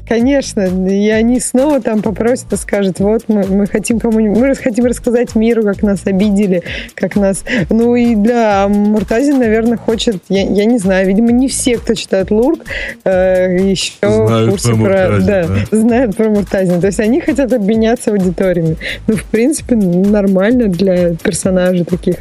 Конечно, 0.08 0.62
и 0.62 1.10
они 1.10 1.40
снова 1.42 1.82
там 1.82 2.02
попросят 2.02 2.54
и 2.54 2.56
скажут, 2.56 3.00
вот 3.00 3.24
мы, 3.28 3.46
мы 3.46 3.68
хотим 3.68 4.00
кому-нибудь, 4.00 4.38
мы 4.40 4.56
хотим 4.56 4.86
рассказать 4.86 5.36
миру, 5.36 5.64
как 5.64 5.84
нас 5.84 6.06
обидели, 6.06 6.64
как 6.96 7.18
нас... 7.18 7.44
Ну 7.70 7.94
и 7.96 8.16
для 8.16 8.68
Муртазин, 8.70 9.40
наверное, 9.40 9.78
хочет, 9.78 10.24
я, 10.30 10.44
я 10.44 10.64
не 10.64 10.78
знаю, 10.78 11.08
видимо, 11.08 11.32
не 11.32 11.50
все, 11.50 11.78
кто 11.78 11.94
читает 11.94 12.32
Лурк, 12.32 12.62
э, 13.04 13.70
еще 13.70 13.92
знают 14.02 14.48
в 14.48 14.52
курсе 14.52 14.76
про, 14.76 15.08
про 15.08 15.20
да, 15.20 15.48
да. 15.48 15.78
знают 15.78 16.16
про 16.16 16.30
Муртазин. 16.30 16.80
То 16.80 16.88
есть 16.88 17.02
они 17.02 17.20
хотят 17.20 17.52
обменяться 17.52 18.12
аудиториями. 18.12 18.78
Ну, 19.08 19.18
в 19.18 19.24
принципе, 19.26 19.76
нормально 19.76 20.68
для 20.70 21.16
персонажей 21.16 21.84
таких 21.84 22.16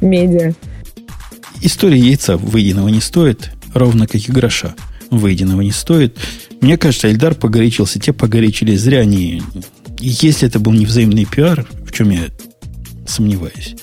медиа. 0.00 0.52
История 1.60 1.98
яйца 1.98 2.36
выеденного 2.36 2.88
не 2.88 3.00
стоит, 3.00 3.50
ровно 3.74 4.06
как 4.06 4.20
и 4.20 4.30
гроша 4.30 4.74
выеденного 5.10 5.60
не 5.60 5.72
стоит. 5.72 6.18
Мне 6.62 6.78
кажется, 6.78 7.10
Эльдар 7.10 7.34
погорячился, 7.34 7.98
те 7.98 8.12
погорячились. 8.12 8.80
Зря 8.80 9.00
они... 9.00 9.42
Если 9.98 10.48
это 10.48 10.58
был 10.58 10.72
не 10.72 10.86
взаимный 10.86 11.26
пиар, 11.26 11.66
в 11.84 11.92
чем 11.92 12.10
я 12.10 12.22
сомневаюсь, 13.06 13.76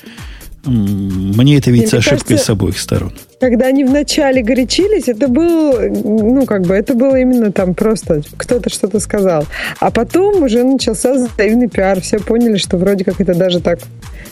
мне 0.65 1.57
это 1.57 1.71
видится 1.71 1.95
Мне 1.95 1.99
ошибкой 1.99 2.35
кажется, 2.35 2.45
с 2.45 2.49
обоих 2.49 2.79
сторон. 2.79 3.13
Когда 3.39 3.67
они 3.67 3.85
вначале 3.85 4.41
горячились, 4.41 5.07
это 5.07 5.27
был, 5.27 5.79
ну, 5.79 6.45
как 6.45 6.63
бы, 6.63 6.73
это 6.73 6.93
было 6.93 7.15
именно 7.17 7.51
там 7.51 7.73
просто 7.73 8.21
кто-то 8.37 8.69
что-то 8.69 8.99
сказал. 8.99 9.45
А 9.79 9.91
потом 9.91 10.43
уже 10.43 10.63
начался 10.63 11.13
взаимный 11.13 11.69
пиар. 11.69 12.01
Все 12.01 12.19
поняли, 12.19 12.57
что 12.57 12.77
вроде 12.77 13.05
как 13.05 13.21
это 13.21 13.33
даже 13.33 13.61
так, 13.61 13.79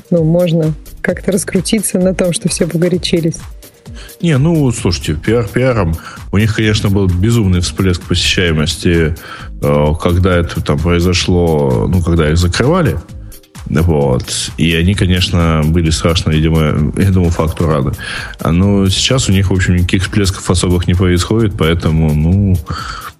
ну, 0.10 0.24
можно 0.24 0.74
как-то 1.02 1.32
раскрутиться 1.32 2.00
на 2.00 2.14
том, 2.14 2.34
что 2.34 2.50
все 2.50 2.68
погорячились. 2.68 3.38
Не, 4.22 4.38
ну, 4.38 4.72
слушайте, 4.72 5.14
пиар 5.14 5.46
пиаром. 5.46 5.96
У 6.32 6.38
них, 6.38 6.56
конечно, 6.56 6.90
был 6.90 7.08
безумный 7.08 7.62
всплеск 7.62 8.02
посещаемости, 8.02 9.16
э, 9.62 9.94
когда 10.02 10.36
это 10.36 10.62
там 10.62 10.80
произошло, 10.80 11.88
ну, 11.88 12.02
когда 12.02 12.30
их 12.30 12.38
закрывали. 12.38 12.98
Вот. 13.70 14.52
И 14.58 14.74
они, 14.76 14.94
конечно, 14.94 15.62
были 15.66 15.90
страшно, 15.90 16.32
видимо, 16.32 16.92
этому 16.98 17.30
факту 17.30 17.68
рады. 17.68 17.92
Но 18.44 18.88
сейчас 18.90 19.30
у 19.30 19.32
них, 19.32 19.50
в 19.50 19.54
общем, 19.54 19.76
никаких 19.76 20.04
всплесков 20.04 20.50
особых 20.50 20.88
не 20.88 20.94
происходит, 20.94 21.54
поэтому, 21.58 22.14
ну, 22.14 22.58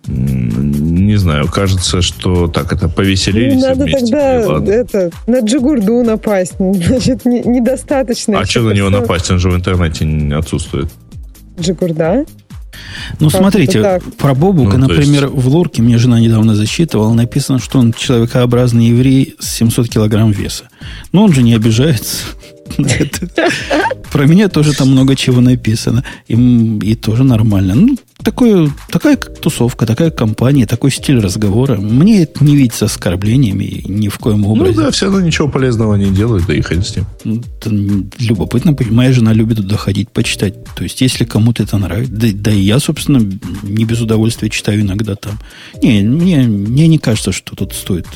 не 0.08 1.18
знаю, 1.18 1.48
кажется, 1.48 2.02
что 2.02 2.48
так 2.48 2.72
это 2.72 2.88
повеселились. 2.88 3.56
Ну, 3.56 3.62
надо 3.62 3.84
вместе, 3.84 4.44
тогда 4.46 4.74
это, 4.74 5.12
на 5.28 5.40
Джигурду 5.40 6.04
напасть. 6.04 6.56
Значит, 6.60 7.26
не, 7.26 7.42
недостаточно. 7.42 8.40
А 8.40 8.46
что 8.46 8.62
на 8.62 8.72
него 8.72 8.90
напасть? 8.90 9.30
Он 9.32 9.40
же 9.40 9.50
в 9.50 9.56
интернете 9.56 10.06
не 10.06 10.34
отсутствует. 10.34 10.90
Джигурда? 11.60 12.26
Ну, 13.20 13.30
как 13.30 13.40
смотрите, 13.40 14.02
про 14.18 14.36
Бобука, 14.36 14.78
ну, 14.78 14.88
например, 14.88 15.24
есть... 15.24 15.36
в 15.36 15.48
лорке 15.48 15.82
мне 15.82 15.98
жена 15.98 16.20
недавно 16.20 16.56
засчитывала, 16.56 17.14
написано, 17.14 17.60
что 17.60 17.80
он 17.80 17.94
человекообразный 17.94 18.86
еврей 18.86 19.36
с 19.40 19.50
700 19.56 19.90
килограмм 19.90 20.32
веса. 20.32 20.66
Но 21.12 21.24
он 21.24 21.34
же 21.34 21.42
не 21.42 21.56
обижается. 21.56 22.18
Про 24.12 24.26
меня 24.26 24.50
тоже 24.50 24.74
там 24.74 24.90
много 24.90 25.16
чего 25.16 25.42
написано. 25.42 26.04
И, 26.28 26.34
и 26.84 26.96
тоже 26.96 27.24
нормально. 27.24 27.76
Ну, 27.76 27.98
такое, 28.24 28.70
такая 28.90 29.18
тусовка, 29.18 29.86
такая 29.86 30.12
компания, 30.12 30.66
такой 30.66 30.92
стиль 30.92 31.20
разговора. 31.20 31.78
Мне 31.78 32.24
это 32.24 32.44
не 32.44 32.56
видится 32.56 32.86
оскорблениями 32.86 33.84
ни 33.86 34.10
в 34.10 34.18
коем 34.20 34.46
образе. 34.46 34.76
Ну 34.76 34.84
да, 34.84 34.92
все 34.92 35.06
равно 35.06 35.22
ничего 35.22 35.48
полезного 35.48 35.96
не 35.96 36.12
делают, 36.12 36.46
да 36.46 36.54
и 36.54 36.62
хрен 36.62 36.84
с 36.84 36.96
ним. 36.96 37.06
Ну, 37.24 37.42
это 37.42 37.70
любопытно. 38.20 38.76
Моя 38.90 39.12
жена 39.14 39.34
любит 39.34 39.58
туда 39.58 39.78
ходить, 39.78 40.10
почитать. 40.10 40.56
То 40.76 40.84
есть, 40.84 41.02
если 41.02 41.26
кому-то 41.26 41.64
это 41.64 41.78
нравится, 41.78 42.14
да, 42.14 42.28
да 42.34 42.52
и 42.52 42.60
я, 42.60 42.80
собственно, 42.80 43.20
не 43.64 43.86
без 43.86 44.02
удовольствия 44.02 44.50
читаю 44.50 44.82
иногда 44.82 45.16
там. 45.16 45.40
Не, 45.82 46.02
мне, 46.02 46.38
мне 46.40 46.88
не 46.88 46.98
кажется, 46.98 47.32
что 47.32 47.56
тут 47.56 47.74
стоит 47.74 48.08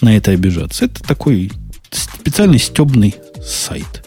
на 0.00 0.16
это 0.16 0.32
обижаться. 0.32 0.84
Это 0.84 1.02
такой 1.02 1.50
специальный 1.92 2.58
стебный 2.58 3.14
сайт. 3.44 4.04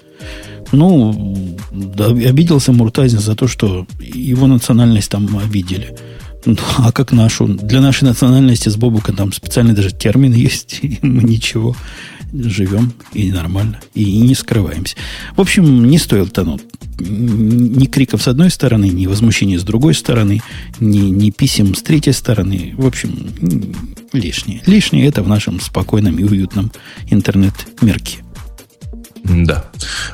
Ну, 0.72 1.58
обиделся 1.96 2.72
Муртазин 2.72 3.20
за 3.20 3.36
то, 3.36 3.48
что 3.48 3.86
его 4.00 4.48
национальность 4.48 5.12
там 5.12 5.38
обидели. 5.38 5.96
Ну, 6.46 6.58
а 6.78 6.92
как 6.92 7.12
нашу? 7.12 7.48
Для 7.48 7.82
нашей 7.82 8.04
национальности 8.04 8.70
с 8.70 8.76
Бобука 8.76 9.14
там 9.14 9.32
специальный 9.32 9.74
даже 9.74 9.92
термин 9.92 10.34
есть, 10.34 10.80
мы 11.02 11.24
ничего 11.24 11.76
живем 12.34 12.94
и 13.14 13.32
нормально, 13.32 13.80
и 13.94 14.22
не 14.22 14.36
скрываемся. 14.36 14.96
В 15.36 15.42
общем, 15.42 15.88
не 15.88 15.98
стоило 15.98 16.28
тонуть. 16.28 16.64
Ни 17.00 17.86
криков 17.86 18.22
с 18.22 18.28
одной 18.28 18.50
стороны, 18.50 18.86
ни 18.90 19.06
возмущения 19.06 19.60
с 19.60 19.64
другой 19.64 19.94
стороны, 19.94 20.42
ни, 20.80 21.00
ни 21.00 21.30
писем 21.30 21.76
с 21.76 21.82
третьей 21.82 22.14
стороны. 22.14 22.74
В 22.78 22.86
общем, 22.86 23.30
лишнее. 24.14 24.62
Лишнее 24.66 25.08
это 25.08 25.24
в 25.24 25.28
нашем 25.28 25.60
спокойном 25.60 26.18
и 26.18 26.24
уютном 26.24 26.72
интернет-мирке. 27.10 28.25
Да. 29.26 29.64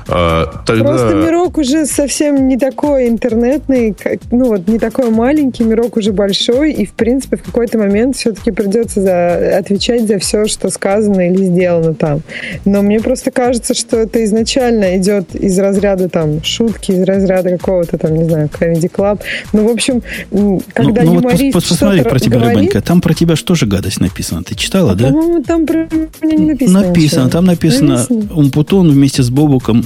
А, 0.07 0.45
тогда... 0.65 0.85
Просто 0.85 1.15
мирок 1.15 1.57
уже 1.57 1.85
совсем 1.85 2.47
не 2.47 2.57
такой 2.57 3.09
интернетный, 3.09 3.93
как, 3.93 4.19
ну 4.31 4.45
вот 4.45 4.67
не 4.67 4.79
такой 4.79 5.09
маленький, 5.09 5.63
мирок 5.63 5.97
уже 5.97 6.13
большой, 6.13 6.71
и 6.71 6.85
в 6.85 6.93
принципе 6.93 7.37
в 7.37 7.43
какой-то 7.43 7.77
момент 7.77 8.15
все-таки 8.15 8.51
придется 8.51 9.01
за, 9.01 9.57
отвечать 9.57 10.07
за 10.07 10.17
все, 10.19 10.45
что 10.47 10.69
сказано 10.69 11.29
или 11.29 11.43
сделано 11.45 11.93
там. 11.93 12.21
Но 12.65 12.81
мне 12.81 12.99
просто 12.99 13.31
кажется, 13.31 13.73
что 13.73 13.97
это 13.97 14.23
изначально 14.23 14.97
идет 14.97 15.35
из 15.35 15.59
разряда 15.59 16.07
там 16.07 16.43
шутки, 16.43 16.91
из 16.91 17.03
разряда 17.03 17.57
какого-то 17.57 17.97
там, 17.97 18.15
не 18.15 18.23
знаю, 18.23 18.47
Comedy 18.47 18.89
Club. 18.89 19.19
Ну, 19.51 19.67
в 19.67 19.71
общем, 19.71 20.01
когда 20.73 21.03
ну, 21.03 21.13
ну, 21.13 21.19
юморист 21.19 21.55
вот 21.55 21.65
посмотри 21.67 22.03
про 22.03 22.19
тебя, 22.19 22.37
говорит, 22.39 22.57
Рыбанька, 22.57 22.81
там 22.81 23.01
про 23.01 23.13
тебя 23.13 23.35
что 23.35 23.55
же 23.55 23.65
гадость 23.65 23.99
написано? 23.99 24.43
Ты 24.43 24.55
читала, 24.55 24.93
а, 24.93 24.95
да? 24.95 25.07
По-моему, 25.07 25.43
там 25.43 25.65
про 25.65 25.87
меня 26.21 26.37
не 26.37 26.45
написано. 26.45 26.81
Написано, 26.81 27.19
ничего. 27.25 27.29
там 27.29 27.45
написано, 27.45 27.81
написано. 27.81 28.35
Умпутон 28.35 29.00
вместе 29.01 29.23
с 29.23 29.31
Бобуком 29.31 29.83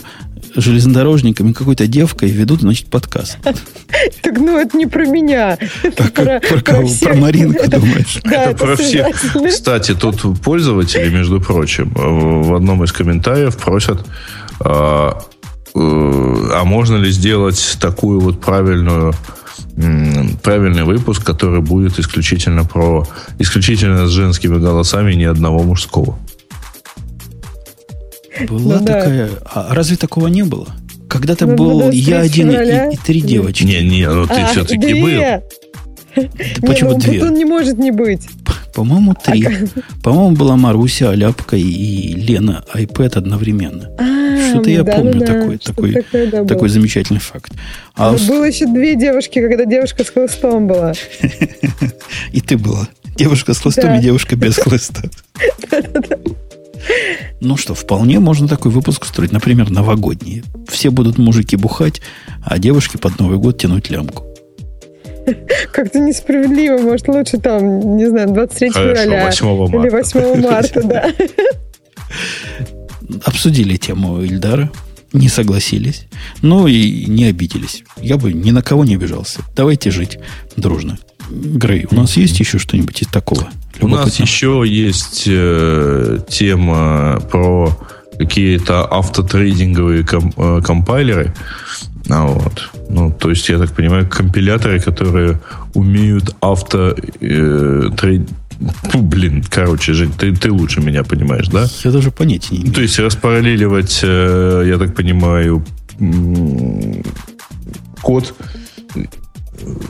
железнодорожниками 0.58 1.54
какой-то 1.54 1.88
девкой 1.88 2.30
ведут, 2.30 2.62
значит, 2.62 2.88
подкаст. 2.88 3.38
Так, 4.22 4.38
ну, 4.38 4.58
это 4.60 4.78
не 4.78 4.88
про 4.88 5.06
меня. 5.06 5.58
А 5.84 6.04
про, 6.12 6.40
про, 6.42 6.62
кого? 6.62 6.90
Про 7.02 7.16
Маринку, 7.16 7.70
думаешь? 7.70 8.20
Да, 8.26 8.52
это 8.52 8.66
про 8.66 8.76
всех. 8.76 9.08
Кстати, 9.50 9.96
тут 9.96 10.22
пользователи, 10.42 11.10
между 11.10 11.40
прочим, 11.40 11.92
в 11.96 12.54
одном 12.54 12.84
из 12.84 12.92
комментариев 12.92 13.56
просят, 13.56 14.06
а, 14.60 15.22
э, 15.74 15.80
а 15.80 16.64
можно 16.66 16.98
ли 16.98 17.10
сделать 17.10 17.78
такую 17.80 18.20
вот 18.20 18.42
правильную 18.42 19.14
правильный 20.42 20.84
выпуск, 20.84 21.24
который 21.24 21.62
будет 21.62 22.00
исключительно 22.00 22.64
про 22.64 23.06
исключительно 23.40 24.08
с 24.08 24.10
женскими 24.10 24.58
голосами, 24.58 25.14
ни 25.14 25.26
одного 25.26 25.64
мужского. 25.64 26.18
Была 28.50 28.80
ну, 28.80 28.86
такая... 28.86 29.30
Да. 29.30 29.36
А 29.46 29.76
разве 29.76 29.98
такого 29.98 30.28
не 30.28 30.44
было? 30.44 30.68
Когда-то 31.08 31.46
ну, 31.46 31.56
был 31.56 31.92
я 31.92 32.22
один 32.22 32.52
и, 32.52 32.96
и 32.96 32.98
три 32.98 33.22
девочки. 33.22 33.64
Не, 33.64 33.82
не, 33.82 34.10
ну 34.10 34.28
ты 34.28 34.42
а, 34.42 34.48
все-таки 34.48 34.78
две. 34.78 35.42
был. 36.16 36.26
Да 36.62 36.68
почему 36.68 36.92
ну, 36.92 36.98
две? 36.98 37.24
Он 37.24 37.34
не 37.34 37.46
может 37.46 37.78
не 37.78 37.92
быть. 37.92 38.28
По-моему, 38.74 39.14
три. 39.14 39.46
А 39.46 39.52
По-моему, 40.04 40.36
была 40.36 40.58
Маруся, 40.58 41.12
Аляпка 41.12 41.56
и 41.56 42.14
Лена 42.14 42.64
iPad 42.74 43.18
одновременно. 43.18 43.90
А, 43.98 44.50
Что-то 44.50 44.70
я 44.70 44.84
да, 44.84 44.98
помню 44.98 45.20
да, 45.20 45.26
такой, 45.26 45.58
такой, 45.58 45.94
такое, 45.94 46.28
да, 46.28 46.46
такой 46.46 46.70
замечательный 46.70 47.20
факт. 47.20 47.54
А 47.96 48.12
Но 48.12 48.18
было 48.28 48.44
еще 48.44 48.66
две 48.66 48.96
девушки, 48.96 49.40
когда 49.40 49.66
девушка 49.66 50.04
с 50.04 50.10
хлыстом 50.10 50.68
была. 50.68 50.94
И 52.34 52.42
ты 52.42 52.58
была. 52.58 52.88
Девушка 53.16 53.54
с 53.54 53.60
хлыстом 53.60 53.96
и 53.96 54.02
девушка 54.02 54.36
без 54.36 54.58
хлыста. 54.58 55.10
Ну 57.42 57.58
что, 57.58 57.74
вполне 57.74 58.20
можно 58.20 58.48
такой 58.48 58.72
выпуск 58.72 59.04
устроить, 59.04 59.32
например, 59.32 59.70
новогодний. 59.70 60.44
Все 60.68 60.90
будут 60.90 61.18
мужики 61.18 61.56
бухать, 61.56 62.02
а 62.44 62.58
девушки 62.58 62.98
под 62.98 63.20
Новый 63.20 63.38
год 63.38 63.58
тянуть 63.58 63.90
лямку. 63.90 64.24
Как-то 65.72 66.00
несправедливо. 66.00 66.78
Может, 66.78 67.08
лучше 67.08 67.38
там, 67.38 67.98
не 67.98 68.08
знаю, 68.08 68.30
23 68.30 68.70
Хорошо, 68.70 68.96
февраля 68.96 69.26
8 69.26 69.68
марта. 69.68 69.78
или 69.78 69.90
8 69.90 70.42
марта, 70.42 70.84
да. 70.84 71.14
Обсудили 73.24 73.78
тему 73.78 74.22
Ильдара, 74.22 74.72
не 75.14 75.30
согласились, 75.30 76.08
но 76.42 76.68
и 76.68 77.06
не 77.06 77.26
обиделись. 77.26 77.84
Я 78.02 78.18
бы 78.18 78.34
ни 78.34 78.52
на 78.52 78.62
кого 78.62 78.86
не 78.86 78.96
обижался. 78.96 79.42
Давайте 79.56 79.92
жить 79.92 80.20
дружно. 80.56 80.98
Грей, 81.30 81.88
у 81.92 81.96
нас 81.96 82.18
есть 82.18 82.40
еще 82.40 82.60
что-нибудь 82.60 83.02
из 83.02 83.08
такого? 83.08 83.48
У 83.82 83.88
нас 83.88 84.20
еще 84.20 84.64
есть 84.66 85.24
э, 85.28 86.20
тема 86.30 87.22
про 87.32 87.78
какие-то 88.18 88.86
автотрейдинговые 88.86 90.06
комп, 90.06 90.34
э, 90.38 90.62
компайлеры. 90.64 91.34
А 92.10 92.26
вот. 92.28 92.70
Ну, 92.90 93.12
то 93.12 93.30
есть, 93.30 93.50
я 93.50 93.58
так 93.58 93.74
понимаю, 93.74 94.08
компиляторы, 94.08 94.80
которые 94.80 95.40
умеют 95.74 96.36
авто 96.40 96.96
э, 97.20 97.90
трейд... 97.98 98.30
Фу, 98.90 99.02
блин, 99.02 99.44
короче, 99.50 99.94
Жень, 99.94 100.14
ты, 100.18 100.34
ты 100.34 100.50
лучше 100.50 100.80
меня 100.80 101.04
понимаешь, 101.04 101.48
да? 101.48 101.68
Я 101.84 101.92
даже 101.92 102.12
понятия 102.12 102.56
не 102.56 102.62
имею. 102.62 102.74
То 102.74 102.82
есть 102.82 103.00
распараллеливать, 103.00 104.00
э, 104.04 104.64
я 104.68 104.78
так 104.78 104.96
понимаю, 104.96 105.66
код 108.02 108.34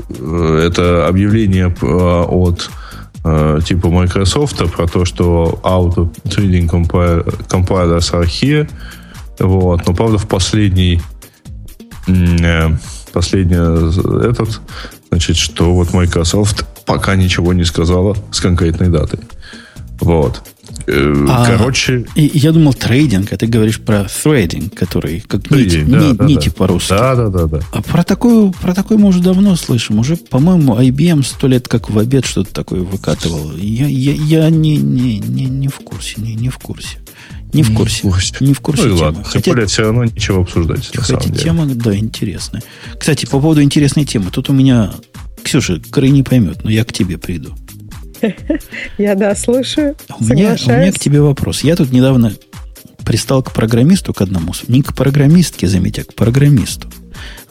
это 0.10 1.08
объявление 1.08 1.76
э, 1.82 1.86
от 1.86 2.70
Э, 3.28 3.60
типа 3.66 3.90
Microsoft 3.90 4.58
про 4.72 4.88
то, 4.88 5.04
что 5.04 5.60
Auto 5.64 6.14
Trading 6.26 6.70
Compilers 6.70 8.14
are 8.14 8.26
here. 8.26 8.70
Вот. 9.40 9.88
Но, 9.88 9.96
правда, 9.96 10.20
в 10.20 10.28
последний 10.28 11.02
э, 12.08 12.70
последний 13.12 13.56
этот, 14.30 14.62
значит, 15.10 15.38
что 15.38 15.74
вот 15.74 15.92
Microsoft 15.92 16.68
пока 16.86 17.16
ничего 17.16 17.52
не 17.54 17.66
сказала 17.66 18.16
с 18.32 18.40
конкретной 18.40 18.90
датой. 18.90 19.22
Вот. 20.00 20.44
Э, 20.88 21.26
а, 21.30 21.45
короче... 21.45 22.06
Я 22.15 22.52
думал 22.52 22.73
трейдинг, 22.73 23.34
а 23.34 23.38
ты 23.38 23.47
говоришь 23.47 23.80
про 23.80 24.06
трейдинг, 24.06 24.73
который 24.73 25.22
как 25.22 25.43
трейдинг, 25.43 25.88
нить, 25.88 26.18
да, 26.18 26.26
нити 26.26 26.49
да. 26.49 26.56
по-русски. 26.56 26.89
Да, 26.89 27.15
да, 27.15 27.30
да, 27.30 27.45
да. 27.45 27.60
А 27.72 27.81
про 27.81 28.03
такую, 28.03 28.52
про 28.52 28.73
такой 28.73 28.97
мы 28.97 29.07
уже 29.07 29.22
давно 29.22 29.56
слышим. 29.56 29.99
Уже, 29.99 30.15
по-моему, 30.15 30.76
IBM 30.76 31.23
сто 31.23 31.47
лет 31.47 31.68
как 31.68 31.89
в 31.89 31.97
обед 31.97 32.26
что-то 32.26 32.53
такое 32.53 32.81
выкатывал. 32.81 33.56
Я, 33.57 33.88
я, 33.88 34.14
я 34.14 34.49
не, 34.49 34.77
не, 34.77 35.19
не, 35.19 35.45
не 35.45 35.68
в 35.68 35.77
курсе, 35.80 36.22
не, 36.22 36.35
не 36.35 36.49
в 36.49 36.57
курсе. 36.57 36.97
Не 37.53 37.64
в 37.64 37.73
курсе. 37.73 38.02
Не 38.03 38.10
в 38.10 38.14
курсе, 38.14 38.35
не 38.41 38.53
в 38.53 38.60
курсе 38.60 38.84
ну, 38.84 38.89
темы. 38.89 39.02
ладно. 39.02 39.23
Хотя, 39.23 39.41
Тем 39.41 39.53
более, 39.53 39.68
все 39.68 39.81
равно 39.84 40.03
ничего 40.03 40.41
обсуждать. 40.41 40.85
Хотя 40.88 40.99
на 40.99 41.06
самом 41.06 41.35
деле. 41.35 41.43
тема, 41.43 41.65
да, 41.65 41.95
интересная. 41.95 42.61
Кстати, 42.99 43.26
по 43.26 43.39
поводу 43.39 43.64
интересной 43.64 44.06
темы. 44.06 44.30
Тут 44.30 44.49
у 44.49 44.53
меня... 44.53 44.91
Ксюша, 45.41 45.80
Край 45.91 46.10
не 46.10 46.23
поймет, 46.23 46.64
но 46.64 46.72
я 46.72 46.84
к 46.84 46.91
тебе 46.91 47.18
приду. 47.18 47.56
Я, 48.97 49.15
да, 49.15 49.35
слушаю, 49.35 49.95
у 50.19 50.23
меня, 50.23 50.56
у 50.65 50.69
меня 50.69 50.91
к 50.91 50.99
тебе 50.99 51.22
вопрос. 51.22 51.64
Я 51.64 51.76
тут 51.76 51.91
недавно 51.91 52.34
пристал 53.06 53.43
к 53.43 53.52
программисту, 53.53 54.14
к 54.14 54.22
одному, 54.22 54.53
не 54.68 54.81
к 54.81 54.93
программистке, 54.95 55.68
заметьте, 55.68 56.02
а 56.02 56.06
к 56.06 56.15
программисту. 56.15 56.89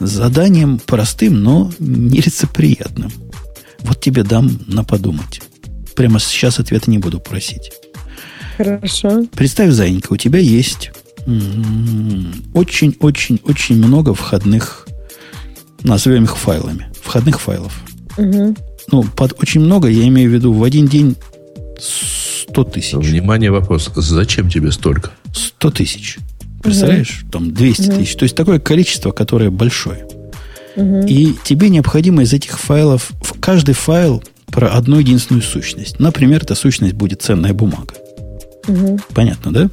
С 0.01 0.10
заданием 0.10 0.78
простым, 0.78 1.42
но 1.42 1.72
нелицеприятным. 1.78 3.12
Вот 3.80 4.01
тебе 4.01 4.24
дам 4.24 4.51
на 4.66 4.84
подумать. 4.84 5.40
Прямо 5.94 6.18
сейчас 6.18 6.59
ответа 6.59 6.90
не 6.90 6.98
буду 6.98 7.20
просить. 7.20 7.70
Хорошо. 8.56 9.26
Представь, 9.32 9.70
Зайенька, 9.70 10.12
у 10.12 10.16
тебя 10.16 10.38
есть 10.38 10.90
очень-очень-очень 12.55 13.76
много 13.76 14.14
входных, 14.14 14.86
назовем 15.82 16.24
их 16.24 16.36
файлами, 16.36 16.90
входных 17.01 17.40
файлов. 17.40 17.72
Угу. 18.18 18.56
Ну, 18.90 19.02
под 19.02 19.40
очень 19.40 19.61
много 19.61 19.89
я 19.89 20.06
имею 20.09 20.31
в 20.31 20.35
виду 20.35 20.52
в 20.52 20.62
один 20.62 20.86
день 20.86 21.16
100 21.78 22.65
тысяч. 22.65 22.94
Внимание, 22.94 23.51
вопрос. 23.51 23.90
Зачем 23.94 24.48
тебе 24.48 24.70
столько? 24.73 25.11
100 25.32 25.70
тысяч. 25.70 26.19
Представляешь? 26.62 27.23
Угу. 27.23 27.31
Там 27.31 27.55
200 27.55 27.82
угу. 27.82 27.98
тысяч. 27.98 28.16
То 28.16 28.23
есть 28.24 28.36
такое 28.36 28.59
количество, 28.59 29.11
которое 29.11 29.51
большое. 29.51 30.06
Угу. 30.77 31.06
И 31.06 31.35
тебе 31.44 31.69
необходимо 31.69 32.23
из 32.23 32.32
этих 32.32 32.59
файлов, 32.59 33.11
в 33.23 33.39
каждый 33.40 33.74
файл 33.74 34.23
про 34.47 34.69
одну 34.69 34.98
единственную 34.98 35.43
сущность. 35.43 35.98
Например, 35.98 36.43
эта 36.43 36.55
сущность 36.55 36.94
будет 36.94 37.23
ценная 37.23 37.52
бумага. 37.52 37.94
Угу. 38.66 39.01
Понятно, 39.15 39.52
да? 39.52 39.70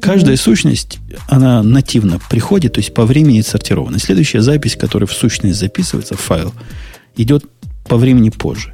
Каждая 0.00 0.34
угу. 0.34 0.42
сущность, 0.42 0.98
она 1.28 1.62
нативно 1.62 2.20
приходит, 2.30 2.74
то 2.74 2.80
есть 2.80 2.94
по 2.94 3.04
времени 3.04 3.40
сортирована. 3.42 3.98
Следующая 3.98 4.40
запись, 4.40 4.76
которая 4.76 5.06
в 5.06 5.12
сущность 5.12 5.58
записывается, 5.58 6.16
в 6.16 6.20
файл, 6.20 6.54
идет 7.16 7.44
по 7.90 7.96
времени 7.96 8.30
позже. 8.30 8.72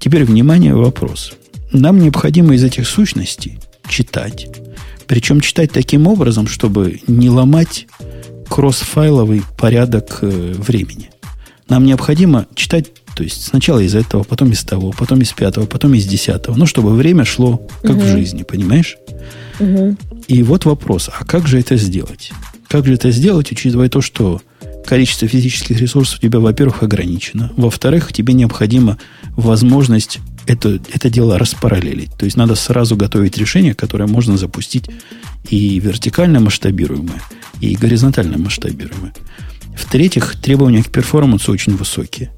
Теперь, 0.00 0.24
внимание, 0.24 0.74
вопрос. 0.74 1.32
Нам 1.72 2.00
необходимо 2.00 2.56
из 2.56 2.64
этих 2.64 2.88
сущностей 2.88 3.60
читать. 3.88 4.48
Причем 5.06 5.40
читать 5.40 5.70
таким 5.70 6.08
образом, 6.08 6.48
чтобы 6.48 7.00
не 7.06 7.30
ломать 7.30 7.86
кроссфайловый 8.48 9.42
порядок 9.56 10.18
э, 10.22 10.54
времени. 10.58 11.10
Нам 11.68 11.84
необходимо 11.84 12.46
читать, 12.56 12.86
то 13.14 13.22
есть 13.22 13.44
сначала 13.44 13.78
из 13.78 13.94
этого, 13.94 14.24
потом 14.24 14.50
из 14.50 14.64
того, 14.64 14.90
потом 14.90 15.20
из 15.20 15.30
пятого, 15.32 15.66
потом 15.66 15.94
из 15.94 16.04
десятого. 16.06 16.56
Ну, 16.56 16.66
чтобы 16.66 16.96
время 16.96 17.24
шло 17.24 17.64
как 17.82 17.92
угу. 17.92 18.00
в 18.00 18.06
жизни, 18.06 18.42
понимаешь? 18.42 18.98
Угу. 19.60 19.96
И 20.26 20.42
вот 20.42 20.64
вопрос, 20.64 21.10
а 21.16 21.24
как 21.24 21.46
же 21.46 21.60
это 21.60 21.76
сделать? 21.76 22.32
Как 22.66 22.86
же 22.86 22.94
это 22.94 23.12
сделать, 23.12 23.52
учитывая 23.52 23.88
то, 23.88 24.00
что 24.00 24.42
количество 24.88 25.28
физических 25.28 25.78
ресурсов 25.80 26.18
у 26.18 26.22
тебя, 26.22 26.40
во-первых, 26.40 26.82
ограничено. 26.82 27.52
Во-вторых, 27.58 28.10
тебе 28.10 28.32
необходима 28.32 28.96
возможность 29.36 30.18
это, 30.46 30.80
это 30.94 31.10
дело 31.10 31.38
распараллелить. 31.38 32.14
То 32.16 32.24
есть 32.24 32.38
надо 32.38 32.54
сразу 32.54 32.96
готовить 32.96 33.36
решение, 33.36 33.74
которое 33.74 34.06
можно 34.06 34.38
запустить 34.38 34.86
и 35.50 35.78
вертикально 35.78 36.40
масштабируемое, 36.40 37.20
и 37.60 37.76
горизонтально 37.76 38.38
масштабируемое. 38.38 39.12
В-третьих, 39.76 40.36
требования 40.40 40.82
к 40.82 40.88
перформансу 40.88 41.52
очень 41.52 41.76
высокие. 41.76 42.30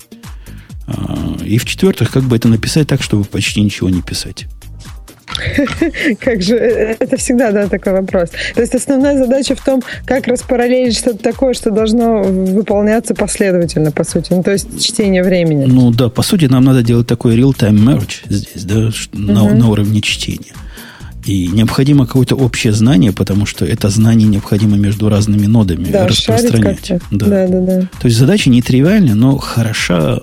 А, 0.88 1.36
и 1.44 1.56
в-четвертых, 1.56 2.10
как 2.10 2.24
бы 2.24 2.34
это 2.34 2.48
написать 2.48 2.88
так, 2.88 3.00
чтобы 3.00 3.22
почти 3.22 3.60
ничего 3.60 3.88
не 3.90 4.02
писать. 4.02 4.46
Как 6.20 6.42
же, 6.42 6.56
это 6.56 7.16
всегда, 7.16 7.50
да, 7.52 7.68
такой 7.68 7.92
вопрос. 7.92 8.30
То 8.54 8.60
есть 8.60 8.74
основная 8.74 9.18
задача 9.18 9.54
в 9.54 9.64
том, 9.64 9.82
как 10.04 10.26
распараллелить 10.26 10.96
что-то 10.96 11.18
такое, 11.18 11.54
что 11.54 11.70
должно 11.70 12.22
выполняться 12.22 13.14
последовательно, 13.14 13.92
по 13.92 14.04
сути. 14.04 14.32
Ну, 14.32 14.42
то 14.42 14.52
есть 14.52 14.82
чтение 14.82 15.22
времени. 15.22 15.64
Ну 15.66 15.90
да, 15.90 16.08
по 16.08 16.22
сути, 16.22 16.46
нам 16.46 16.64
надо 16.64 16.82
делать 16.82 17.06
такой 17.06 17.36
real-time 17.36 17.78
merge 17.78 18.22
здесь, 18.28 18.64
да, 18.64 18.90
на, 19.12 19.54
на 19.54 19.68
уровне 19.68 20.00
чтения. 20.00 20.52
И 21.24 21.48
необходимо 21.48 22.06
какое-то 22.06 22.34
общее 22.34 22.72
знание, 22.72 23.12
потому 23.12 23.44
что 23.44 23.66
это 23.66 23.88
знание 23.90 24.26
необходимо 24.26 24.76
между 24.76 25.08
разными 25.08 25.46
нодами 25.46 25.84
да, 25.90 26.08
распространять. 26.08 26.92
Да. 27.10 27.26
да, 27.26 27.46
да, 27.46 27.60
да. 27.60 27.80
То 28.00 28.06
есть 28.06 28.16
задача 28.16 28.48
нетривиальная, 28.48 29.14
но 29.14 29.36
хороша 29.36 30.20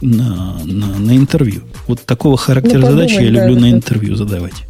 на, 0.00 0.58
на, 0.64 0.98
на 0.98 1.16
интервью. 1.16 1.62
Вот 1.86 2.00
такого 2.02 2.36
характера 2.36 2.80
ну, 2.80 2.86
задачи 2.90 3.14
я 3.14 3.30
люблю 3.30 3.54
да, 3.54 3.60
на 3.60 3.70
интервью 3.70 4.14
задавать. 4.14 4.64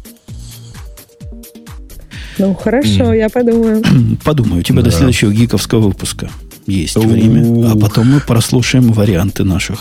Ну, 2.37 2.53
хорошо, 2.55 3.13
я 3.13 3.29
подумаю. 3.29 3.83
Подумаю. 4.23 4.61
У 4.61 4.63
тебя 4.63 4.81
да. 4.81 4.89
до 4.89 4.91
следующего 4.91 5.31
гиковского 5.31 5.79
выпуска 5.81 6.29
есть 6.65 6.95
время. 6.95 7.71
А 7.71 7.75
потом 7.77 8.11
мы 8.11 8.19
прослушаем 8.19 8.91
варианты 8.91 9.43
наших 9.43 9.79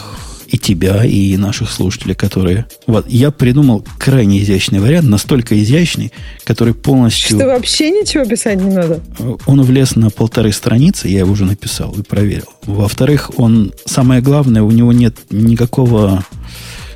и 0.51 0.59
тебя, 0.59 1.05
и 1.05 1.37
наших 1.37 1.71
слушателей, 1.71 2.15
которые... 2.15 2.67
Вот, 2.87 3.09
я 3.09 3.31
придумал 3.31 3.85
крайне 3.99 4.43
изящный 4.43 4.81
вариант, 4.81 5.09
настолько 5.09 5.59
изящный, 5.61 6.13
который 6.45 6.75
полностью... 6.75 7.39
Что 7.39 7.47
вообще 7.47 7.91
ничего 7.91 8.25
писать 8.25 8.61
не 8.61 8.75
надо? 8.75 9.01
Он 9.47 9.63
влез 9.63 9.95
на 9.95 10.11
полторы 10.11 10.53
страницы, 10.53 11.09
я 11.09 11.21
его 11.21 11.33
уже 11.33 11.45
написал 11.45 11.93
и 11.93 12.03
проверил. 12.03 12.49
Во-вторых, 12.67 13.31
он... 13.37 13.73
Самое 13.87 14.21
главное, 14.21 14.63
у 14.63 14.71
него 14.71 14.93
нет 14.93 15.17
никакого 15.31 16.25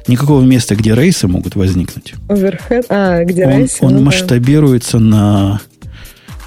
никакого 0.06 0.42
места, 0.42 0.74
где 0.74 0.94
рейсы 0.94 1.26
могут 1.28 1.54
возникнуть. 1.56 2.14
Overhead? 2.28 2.84
А, 2.90 3.24
где 3.24 3.46
он, 3.46 3.58
рейсы? 3.58 3.78
Он 3.80 3.94
ну, 3.94 4.00
масштабируется 4.02 4.98
да. 4.98 5.04
на, 5.04 5.60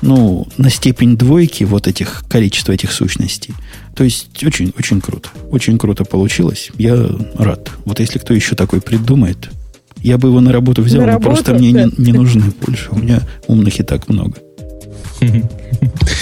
ну, 0.02 0.48
на 0.58 0.70
степень 0.70 1.18
двойки 1.18 1.64
вот 1.64 1.88
этих, 1.88 2.24
количества 2.30 2.74
этих 2.74 2.92
сущностей. 2.92 3.54
То 3.96 4.04
есть 4.04 4.44
очень, 4.44 4.74
очень 4.78 5.02
круто. 5.02 5.30
Очень 5.52 5.78
круто 5.78 6.06
получилось. 6.06 6.70
Я 6.78 7.10
рад. 7.36 7.72
Вот 7.86 8.00
если 8.00 8.20
кто 8.20 8.34
еще 8.34 8.56
такой 8.56 8.82
придумает, 8.82 9.50
я 9.98 10.18
бы 10.18 10.30
его 10.30 10.40
на 10.40 10.52
работу 10.52 10.82
взял, 10.82 11.02
на 11.02 11.08
но 11.08 11.14
работу? 11.14 11.30
просто 11.30 11.54
мне 11.54 11.72
не, 11.72 11.90
не 11.98 12.14
нужны 12.14 12.52
больше. 12.66 12.90
У 12.92 13.00
меня 13.00 13.22
умных 13.48 13.80
и 13.80 13.84
так 13.84 14.08
много. 14.10 14.38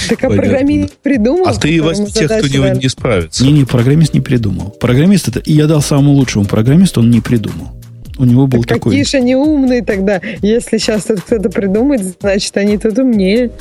Так 0.09 0.23
а 0.23 0.29
программист 0.29 0.93
придумал? 1.01 1.47
А 1.47 1.53
ты 1.53 1.75
из 1.75 2.13
тех, 2.13 2.29
кто 2.29 2.47
не, 2.47 2.79
не 2.79 2.89
справится. 2.89 3.43
Не-не, 3.43 3.65
программист 3.65 4.13
не 4.13 4.21
придумал. 4.21 4.69
Программист 4.69 5.29
это... 5.29 5.39
И 5.39 5.53
я 5.53 5.65
дал 5.67 5.81
самому 5.81 6.13
лучшему 6.13 6.45
программисту, 6.45 6.99
он 7.01 7.09
не 7.09 7.21
придумал. 7.21 7.69
У 8.17 8.25
него 8.25 8.47
был 8.47 8.63
так 8.63 8.77
такой... 8.77 8.91
Какие 8.91 9.03
же 9.03 9.17
они 9.17 9.35
умные 9.35 9.83
тогда? 9.83 10.21
Если 10.41 10.77
сейчас 10.77 11.05
тут 11.05 11.21
кто-то 11.21 11.49
придумает, 11.49 12.17
значит, 12.19 12.55
они 12.57 12.77
тут 12.77 12.97
умнее. 12.97 13.51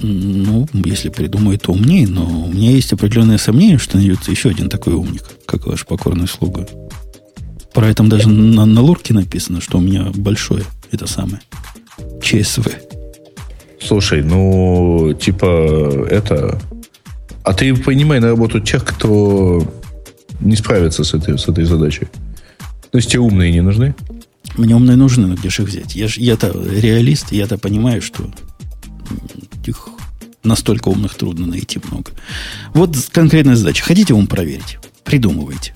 Ну, 0.00 0.66
если 0.72 1.08
придумает, 1.08 1.62
то 1.62 1.72
умнее, 1.72 2.06
но 2.06 2.44
у 2.44 2.52
меня 2.52 2.70
есть 2.70 2.92
определенное 2.92 3.38
сомнение, 3.38 3.78
что 3.78 3.96
найдется 3.96 4.30
еще 4.30 4.50
один 4.50 4.68
такой 4.68 4.94
умник, 4.94 5.24
как 5.44 5.66
ваш 5.66 5.84
покорный 5.86 6.28
слуга. 6.28 6.66
Про 7.74 7.88
это 7.88 8.04
даже 8.04 8.28
на, 8.28 8.64
на 8.64 8.80
лурке 8.80 9.12
написано, 9.12 9.60
что 9.60 9.78
у 9.78 9.80
меня 9.80 10.10
большое, 10.14 10.64
это 10.92 11.06
самое, 11.06 11.40
ЧСВ. 12.22 12.68
Слушай, 13.80 14.22
ну, 14.22 15.14
типа, 15.18 16.06
это... 16.10 16.60
А 17.42 17.54
ты 17.54 17.74
понимай 17.74 18.20
на 18.20 18.28
работу 18.28 18.60
тех, 18.60 18.84
кто 18.84 19.66
не 20.40 20.54
справится 20.56 21.04
с 21.04 21.14
этой, 21.14 21.38
с 21.38 21.48
этой 21.48 21.64
задачей. 21.64 22.08
То 22.90 22.98
есть 22.98 23.10
тебе 23.10 23.20
умные 23.20 23.52
не 23.52 23.60
нужны? 23.60 23.94
Мне 24.56 24.74
умные 24.74 24.96
нужны, 24.96 25.26
но 25.26 25.34
где 25.34 25.50
же 25.50 25.62
их 25.62 25.68
взять? 25.68 25.94
Я, 25.94 26.08
я-то 26.16 26.52
реалист, 26.52 27.32
я-то 27.32 27.58
понимаю, 27.58 28.00
что 28.00 28.30
их 29.66 29.88
настолько 30.42 30.88
умных 30.88 31.14
трудно 31.14 31.46
найти 31.46 31.80
много. 31.90 32.12
Вот 32.72 32.96
конкретная 33.12 33.56
задача. 33.56 33.84
Хотите 33.84 34.14
ум 34.14 34.26
проверить? 34.26 34.78
Придумывайте. 35.04 35.74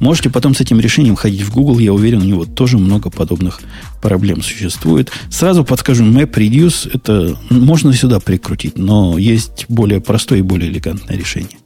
Можете 0.00 0.28
потом 0.28 0.54
с 0.54 0.60
этим 0.60 0.78
решением 0.78 1.16
ходить 1.16 1.42
в 1.42 1.52
Google. 1.52 1.78
Я 1.78 1.92
уверен, 1.92 2.20
у 2.20 2.24
него 2.24 2.44
тоже 2.44 2.78
много 2.78 3.10
подобных 3.10 3.60
проблем 4.02 4.42
существует. 4.42 5.10
Сразу 5.30 5.64
подскажу, 5.64 6.04
Map 6.04 6.32
Reduce 6.32 6.90
это 6.92 7.38
можно 7.50 7.92
сюда 7.94 8.20
прикрутить, 8.20 8.76
но 8.76 9.16
есть 9.16 9.66
более 9.68 10.00
простое 10.00 10.40
и 10.40 10.42
более 10.42 10.70
элегантное 10.70 11.16
решение 11.16 11.58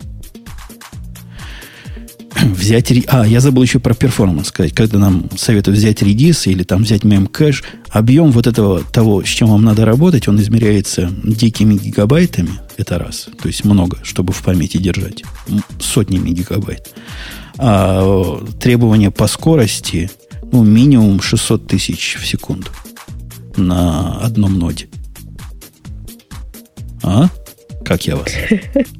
взять... 2.54 2.92
А, 3.08 3.26
я 3.26 3.40
забыл 3.40 3.62
еще 3.62 3.78
про 3.78 3.94
перформанс 3.94 4.48
сказать. 4.48 4.72
Когда 4.72 4.98
нам 4.98 5.28
советуют 5.36 5.78
взять 5.78 6.02
редис 6.02 6.46
или 6.46 6.62
там 6.62 6.82
взять 6.82 7.04
мемкэш, 7.04 7.64
объем 7.88 8.30
вот 8.30 8.46
этого, 8.46 8.82
того, 8.82 9.22
с 9.22 9.28
чем 9.28 9.48
вам 9.48 9.62
надо 9.62 9.84
работать, 9.84 10.28
он 10.28 10.40
измеряется 10.40 11.10
дикими 11.22 11.74
гигабайтами. 11.74 12.60
Это 12.76 12.98
раз. 12.98 13.28
То 13.40 13.48
есть 13.48 13.64
много, 13.64 13.98
чтобы 14.02 14.32
в 14.32 14.42
памяти 14.42 14.78
держать. 14.78 15.22
Сотнями 15.80 16.30
гигабайт. 16.30 16.94
А 17.58 18.42
требования 18.60 19.10
по 19.10 19.26
скорости, 19.26 20.10
ну, 20.52 20.64
минимум 20.64 21.20
600 21.20 21.66
тысяч 21.66 22.16
в 22.20 22.26
секунду 22.26 22.70
на 23.56 24.18
одном 24.20 24.58
ноде. 24.58 24.88
А? 27.02 27.28
Как 27.84 28.06
я 28.06 28.16
вас? 28.16 28.28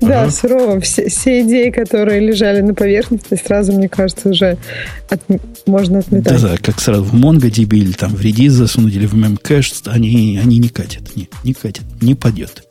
Да, 0.00 0.22
ага. 0.22 0.30
сурово. 0.30 0.80
Все, 0.80 1.08
все 1.08 1.40
идеи, 1.42 1.70
которые 1.70 2.20
лежали 2.20 2.60
на 2.60 2.74
поверхности, 2.74 3.40
сразу, 3.44 3.72
мне 3.72 3.88
кажется, 3.88 4.28
уже 4.28 4.56
от, 5.08 5.20
можно 5.66 5.98
отметать. 5.98 6.40
Да, 6.40 6.48
да, 6.50 6.56
как 6.58 6.80
сразу 6.80 7.04
в 7.04 7.14
MongoDB 7.14 7.76
или 7.76 7.92
там 7.92 8.14
в 8.14 8.20
Redis 8.20 8.50
засунуть, 8.50 8.94
или 8.94 9.06
в 9.06 9.14
Memcache, 9.14 9.74
они, 9.86 10.38
они 10.42 10.58
не 10.58 10.68
катят. 10.68 11.16
Не, 11.16 11.28
не 11.42 11.54
катят, 11.54 11.84
не 12.00 12.14
падет. 12.14 12.64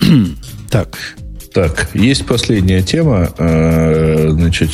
так. 0.70 0.98
Так, 1.52 1.88
есть 1.94 2.26
последняя 2.26 2.82
тема, 2.82 3.30
э, 3.38 4.28
значит, 4.28 4.70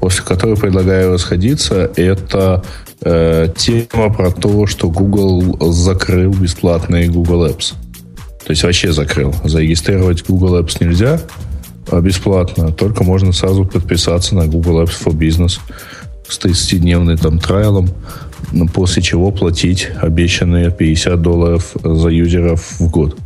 после 0.00 0.24
которой 0.24 0.56
предлагаю 0.56 1.12
расходиться. 1.12 1.88
Это 1.94 2.64
э, 3.02 3.46
тема 3.56 4.12
про 4.12 4.32
то, 4.32 4.66
что 4.66 4.90
Google 4.90 5.72
закрыл 5.72 6.32
бесплатные 6.32 7.08
Google 7.08 7.46
Apps. 7.46 7.74
То 8.44 8.50
есть 8.50 8.62
вообще 8.62 8.92
закрыл. 8.92 9.34
Зарегистрировать 9.44 10.24
Google 10.26 10.60
Apps 10.60 10.76
нельзя 10.80 11.20
а 11.90 12.00
бесплатно, 12.00 12.72
только 12.72 13.04
можно 13.04 13.32
сразу 13.32 13.64
подписаться 13.64 14.34
на 14.34 14.46
Google 14.46 14.82
Apps 14.82 15.02
for 15.04 15.12
Business. 15.12 15.58
с 16.28 16.38
30-дневным 16.38 17.16
там 17.16 17.40
трайлом, 17.40 17.88
после 18.72 19.02
чего 19.02 19.32
платить 19.32 19.88
обещанные 20.00 20.70
50 20.70 21.20
долларов 21.20 21.74
за 21.82 22.08
юзеров 22.08 22.78
в 22.78 22.88
год. 22.88 23.16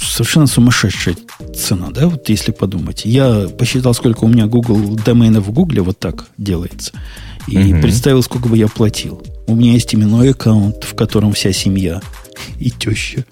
Совершенно 0.00 0.46
сумасшедшая 0.46 1.16
цена, 1.56 1.88
да, 1.90 2.06
вот 2.06 2.28
если 2.28 2.52
подумать. 2.52 3.04
Я 3.04 3.48
посчитал, 3.58 3.92
сколько 3.94 4.24
у 4.24 4.28
меня 4.28 4.46
Google 4.46 4.96
доменов 5.04 5.46
в 5.46 5.52
Google 5.52 5.82
вот 5.82 5.98
так 5.98 6.26
делается. 6.38 6.92
И 7.48 7.72
угу. 7.72 7.82
представил, 7.82 8.22
сколько 8.22 8.48
бы 8.48 8.56
я 8.56 8.68
платил. 8.68 9.20
У 9.48 9.56
меня 9.56 9.72
есть 9.72 9.92
именной 9.92 10.30
аккаунт, 10.30 10.84
в 10.84 10.94
котором 10.94 11.32
вся 11.32 11.52
семья 11.52 12.00
и 12.62 12.70
теща. 12.70 13.24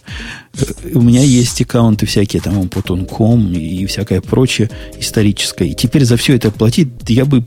Э, 0.59 0.65
у 0.95 1.01
меня 1.01 1.23
есть 1.23 1.61
аккаунты 1.61 2.07
всякие, 2.07 2.43
там, 2.43 2.61
Putun.com 2.63 3.53
и 3.53 3.87
всякое 3.87 4.21
прочее 4.21 4.71
историческое. 4.99 5.69
И 5.69 5.75
теперь 5.75 6.05
за 6.05 6.17
все 6.17 6.37
это 6.37 6.51
платить 6.51 6.89
я 7.09 7.25
бы, 7.25 7.45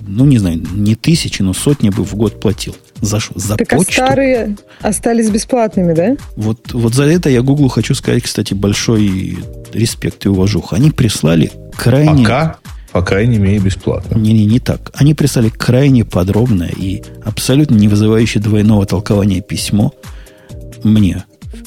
ну, 0.00 0.24
не 0.24 0.38
знаю, 0.38 0.62
не 0.74 0.94
тысячи, 0.94 1.42
но 1.42 1.52
сотни 1.52 1.90
бы 1.90 2.04
в 2.04 2.14
год 2.14 2.40
платил. 2.40 2.76
За, 3.00 3.18
за 3.34 3.56
так 3.56 3.68
почту. 3.68 4.02
а 4.02 4.06
старые 4.06 4.56
остались 4.80 5.30
бесплатными, 5.30 5.94
да? 5.94 6.16
Вот, 6.36 6.72
вот 6.72 6.94
за 6.94 7.04
это 7.04 7.30
я 7.30 7.42
Гуглу 7.42 7.68
хочу 7.68 7.94
сказать, 7.94 8.22
кстати, 8.22 8.52
большой 8.52 9.38
респект 9.72 10.26
и 10.26 10.28
уважух. 10.28 10.72
Они 10.72 10.90
прислали 10.90 11.50
крайне... 11.76 12.22
Пока, 12.22 12.58
по 12.92 13.02
крайней 13.02 13.38
мере, 13.38 13.58
бесплатно. 13.58 14.16
Не-не, 14.16 14.44
не 14.44 14.58
так. 14.58 14.90
Они 14.94 15.14
прислали 15.14 15.48
крайне 15.48 16.04
подробное 16.04 16.72
и 16.76 17.02
абсолютно 17.24 17.76
не 17.76 17.88
вызывающее 17.88 18.42
двойного 18.42 18.84
толкования 18.84 19.40
письмо 19.40 19.94
мне 20.84 21.24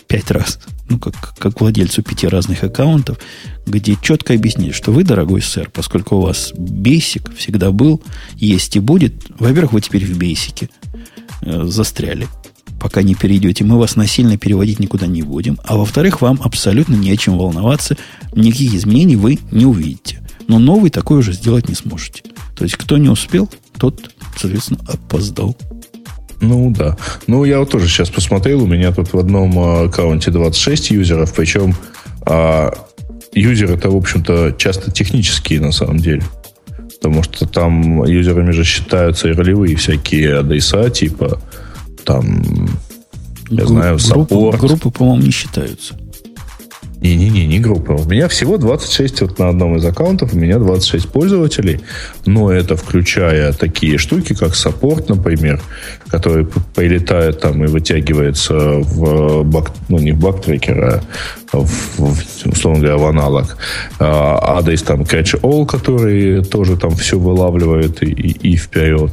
пять 0.07 0.31
раз, 0.31 0.60
ну, 0.90 0.99
как, 0.99 1.35
как 1.38 1.60
владельцу 1.60 2.03
пяти 2.03 2.27
разных 2.27 2.64
аккаунтов, 2.64 3.19
где 3.65 3.98
четко 4.02 4.34
объяснили, 4.34 4.72
что 4.72 4.91
вы, 4.91 5.03
дорогой 5.03 5.41
сэр, 5.41 5.69
поскольку 5.72 6.18
у 6.18 6.22
вас 6.22 6.53
Basic 6.53 7.35
всегда 7.35 7.72
был, 7.72 8.02
есть 8.35 8.76
и 8.76 8.80
будет, 8.80 9.14
во-первых, 9.40 9.73
вы 9.73 9.81
теперь 9.81 10.06
в 10.06 10.18
Basic 10.18 10.69
э, 11.41 11.64
застряли, 11.65 12.27
пока 12.80 13.02
не 13.02 13.15
перейдете, 13.15 13.64
мы 13.64 13.77
вас 13.77 13.95
насильно 13.95 14.38
переводить 14.38 14.80
никуда 14.80 15.07
не 15.07 15.22
будем, 15.22 15.57
а 15.64 15.77
во-вторых, 15.77 16.22
вам 16.22 16.40
абсолютно 16.44 16.95
не 16.95 17.11
о 17.11 17.18
чем 17.18 17.38
волноваться, 17.38 17.98
никаких 18.35 18.73
изменений 18.73 19.15
вы 19.15 19.40
не 19.52 19.65
увидите. 19.65 20.22
Но 20.48 20.60
новый 20.60 20.90
такой 20.90 21.19
уже 21.19 21.31
сделать 21.34 21.69
не 21.69 21.76
сможете. 21.76 22.23
То 22.57 22.65
есть, 22.65 22.76
кто 22.76 22.98
не 22.98 23.10
успел, 23.10 23.49
тот, 23.77 24.11
соответственно, 24.38 24.81
опоздал. 24.88 25.57
Ну 26.44 26.72
да. 26.72 26.98
Ну, 27.28 27.45
я 27.45 27.60
вот 27.60 27.72
тоже 27.72 27.88
сейчас 27.88 28.10
посмотрел, 28.10 28.64
у 28.64 28.68
меня 28.68 28.91
тут 28.91 29.14
в 29.14 29.18
одном 29.18 29.57
а, 29.57 29.84
аккаунте 29.86 30.30
26 30.30 30.91
юзеров, 30.91 31.34
причем 31.34 31.74
а, 32.26 32.74
юзеры 33.34 33.76
это, 33.76 33.90
в 33.90 33.95
общем-то, 33.95 34.53
часто 34.57 34.91
технические 34.91 35.61
на 35.61 35.72
самом 35.72 35.98
деле. 35.98 36.24
Потому 37.02 37.24
что 37.24 37.48
там 37.48 38.03
юзерами 38.03 38.52
же 38.52 38.65
считаются 38.65 39.30
и 39.30 39.34
ролевые 39.34 39.76
всякие 39.78 40.40
адреса, 40.40 40.90
типа 40.90 41.41
там, 42.03 42.41
я 43.49 43.57
Групп, 43.57 43.68
знаю, 43.70 43.99
support. 44.00 44.60
Группы, 44.60 44.68
группы, 44.68 44.91
по-моему, 44.91 45.24
не 45.24 45.32
считаются. 45.32 45.95
Не-не-не, 47.04 47.46
не 47.48 47.60
группа. 47.60 47.92
У 47.92 48.06
меня 48.06 48.30
всего 48.30 48.58
26, 48.58 49.22
вот 49.22 49.38
на 49.38 49.50
одном 49.50 49.76
из 49.76 49.86
аккаунтов 49.86 50.34
у 50.34 50.38
меня 50.38 50.58
26 50.58 51.10
пользователей, 51.10 51.82
но 52.26 52.50
это 52.50 52.78
включая 52.78 53.52
такие 53.52 53.98
штуки, 53.98 54.34
как 54.34 54.56
support, 54.56 55.10
например, 55.10 55.62
который 56.08 56.48
прилетает 56.74 57.42
там 57.42 57.62
и 57.66 57.68
вытягивается 57.68 58.54
в 58.54 59.44
баг, 59.44 59.74
ну 59.90 59.98
не 59.98 60.14
в 60.14 60.20
баг-трекер, 60.20 61.02
а 61.52 61.58
в, 61.58 61.68
в, 61.98 62.48
условно 62.48 62.80
говоря, 62.80 62.98
в 62.98 63.06
аналог. 63.06 63.58
А, 64.00 64.58
адрес 64.60 64.82
там 64.84 65.02
catch 65.02 65.42
all, 65.42 65.66
который 65.66 66.42
тоже 66.42 66.78
там 66.78 66.92
все 66.92 67.20
вылавливает 67.20 68.02
и, 68.02 68.12
и, 68.12 68.54
и 68.54 68.56
вперед. 68.56 69.12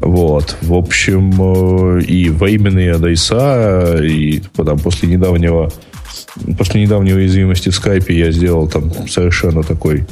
Вот. 0.00 0.56
В 0.60 0.74
общем, 0.74 1.32
э, 1.38 2.02
и 2.02 2.30
временные 2.30 2.94
адреса, 2.94 3.96
и 4.02 4.42
там, 4.56 4.78
после 4.80 5.08
недавнего 5.08 5.70
после 6.58 6.82
недавней 6.82 7.14
уязвимости 7.14 7.68
в 7.68 7.74
скайпе 7.74 8.18
я 8.18 8.30
сделал 8.30 8.68
там 8.68 9.08
совершенно 9.08 9.62
такой 9.62 10.06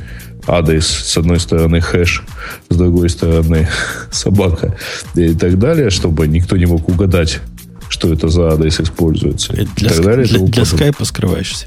адрес, 0.46 0.86
с 0.86 1.16
одной 1.16 1.40
стороны 1.40 1.80
хэш, 1.80 2.22
с 2.68 2.76
другой 2.76 3.08
стороны 3.08 3.68
собака 4.10 4.76
и 5.14 5.34
так 5.34 5.58
далее, 5.58 5.90
чтобы 5.90 6.26
никто 6.26 6.56
не 6.56 6.66
мог 6.66 6.88
угадать, 6.88 7.40
что 7.88 8.12
это 8.12 8.28
за 8.28 8.48
адрес 8.48 8.80
используется. 8.80 9.52
Для, 9.76 9.90
так 9.90 10.04
далее, 10.04 10.26
для, 10.26 10.40
для 10.40 10.64
скайпа 10.64 11.04
скрываешься. 11.04 11.66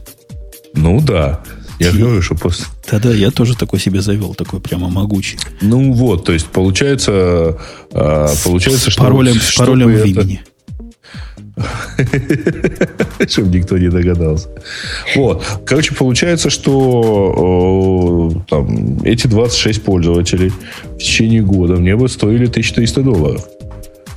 Ну 0.73 1.01
да. 1.01 1.41
Я 1.79 1.91
Ти... 1.91 1.99
говорю, 1.99 2.21
что 2.21 2.35
после... 2.35 2.65
Да-да, 2.89 3.13
я 3.13 3.29
тоже 3.29 3.55
такой 3.55 3.79
себе 3.79 4.01
завел, 4.01 4.33
такой 4.33 4.59
прямо 4.59 4.89
могучий. 4.89 5.37
Ну 5.61 5.93
вот, 5.93 6.25
то 6.25 6.33
есть 6.33 6.47
получается, 6.47 7.59
а, 7.91 8.33
получается, 8.43 8.89
с 8.89 8.93
что... 8.93 9.03
Паролем, 9.03 9.39
с 9.39 9.53
паролем 9.55 9.91
в 9.93 10.05
имени. 10.05 10.41
Это 10.41 10.56
Чтобы 13.27 13.57
никто 13.57 13.77
не 13.77 13.89
догадался. 13.89 14.49
Вот. 15.15 15.43
Короче, 15.65 15.95
получается, 15.95 16.49
что 16.49 18.31
там, 18.49 18.99
эти 19.03 19.27
26 19.27 19.83
пользователей 19.83 20.51
в 20.85 20.97
течение 20.97 21.41
года 21.41 21.75
мне 21.75 21.95
бы 21.95 22.07
стоили 22.09 22.45
1300 22.45 23.01
долларов. 23.01 23.47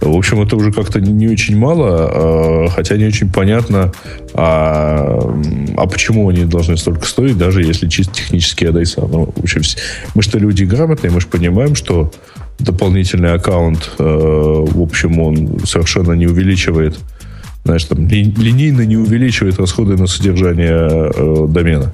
В 0.00 0.16
общем, 0.16 0.40
это 0.40 0.56
уже 0.56 0.72
как-то 0.72 0.98
не 0.98 1.28
очень 1.28 1.58
мало, 1.58 2.08
а, 2.10 2.68
хотя 2.70 2.96
не 2.96 3.04
очень 3.06 3.30
понятно, 3.30 3.92
а, 4.32 5.20
а 5.76 5.86
почему 5.86 6.28
они 6.30 6.44
должны 6.46 6.78
столько 6.78 7.06
стоить, 7.06 7.36
даже 7.36 7.62
если 7.62 7.86
чисто 7.86 8.14
технические 8.14 8.70
адреса. 8.70 9.02
Ну, 9.02 9.30
в 9.34 9.42
общем, 9.42 9.60
мы 10.14 10.22
что 10.22 10.38
люди 10.38 10.64
грамотные, 10.64 11.10
мы 11.10 11.20
же 11.20 11.26
понимаем, 11.26 11.74
что 11.74 12.10
дополнительный 12.58 13.34
аккаунт, 13.34 13.90
э, 13.98 14.02
в 14.02 14.80
общем, 14.80 15.18
он 15.20 15.60
совершенно 15.64 16.12
не 16.12 16.26
увеличивает 16.26 16.98
знаешь, 17.64 17.84
там, 17.84 18.08
линейно 18.08 18.82
не 18.82 18.96
увеличивает 18.96 19.58
расходы 19.58 19.96
на 19.96 20.06
содержание 20.06 21.10
э, 21.14 21.46
домена. 21.48 21.92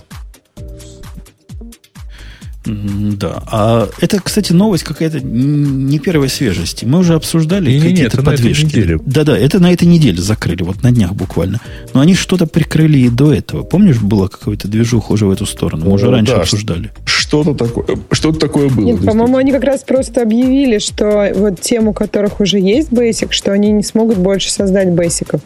Да. 2.66 3.42
А 3.46 3.88
это, 4.00 4.20
кстати, 4.20 4.52
новость 4.52 4.84
какая-то 4.84 5.20
не 5.20 5.98
первой 5.98 6.28
свежести. 6.28 6.84
Мы 6.84 6.98
уже 6.98 7.14
обсуждали 7.14 7.70
не, 7.70 7.80
какие-то 7.80 8.18
не, 8.18 8.24
подвижки. 8.24 8.98
Да-да, 9.06 9.38
это 9.38 9.60
на 9.60 9.72
этой 9.72 9.86
неделе 9.86 10.20
закрыли, 10.20 10.62
вот 10.62 10.82
на 10.82 10.90
днях 10.90 11.12
буквально. 11.12 11.60
Но 11.94 12.00
они 12.00 12.14
что-то 12.14 12.46
прикрыли 12.46 12.98
и 12.98 13.08
до 13.08 13.32
этого. 13.32 13.62
Помнишь, 13.62 14.00
было 14.00 14.28
какое-то 14.28 14.68
движуха 14.68 15.12
уже 15.12 15.26
в 15.26 15.30
эту 15.30 15.46
сторону? 15.46 15.86
Мы 15.86 15.92
уже 15.92 16.10
раньше 16.10 16.34
да, 16.34 16.42
обсуждали. 16.42 16.90
Что-то 17.04 17.54
такое, 17.54 17.86
что-то 18.12 18.38
такое 18.38 18.68
было. 18.68 18.84
Нет, 18.84 19.04
по-моему, 19.04 19.36
они 19.36 19.52
как 19.52 19.64
раз 19.64 19.82
просто 19.84 20.22
объявили, 20.22 20.78
что 20.78 21.32
вот 21.34 21.60
тем, 21.60 21.88
у 21.88 21.92
которых 21.92 22.40
уже 22.40 22.58
есть 22.58 22.90
Basic, 22.90 23.28
что 23.30 23.52
они 23.52 23.70
не 23.70 23.82
смогут 23.82 24.18
больше 24.18 24.50
создать 24.50 24.90
бейсиков. 24.90 25.40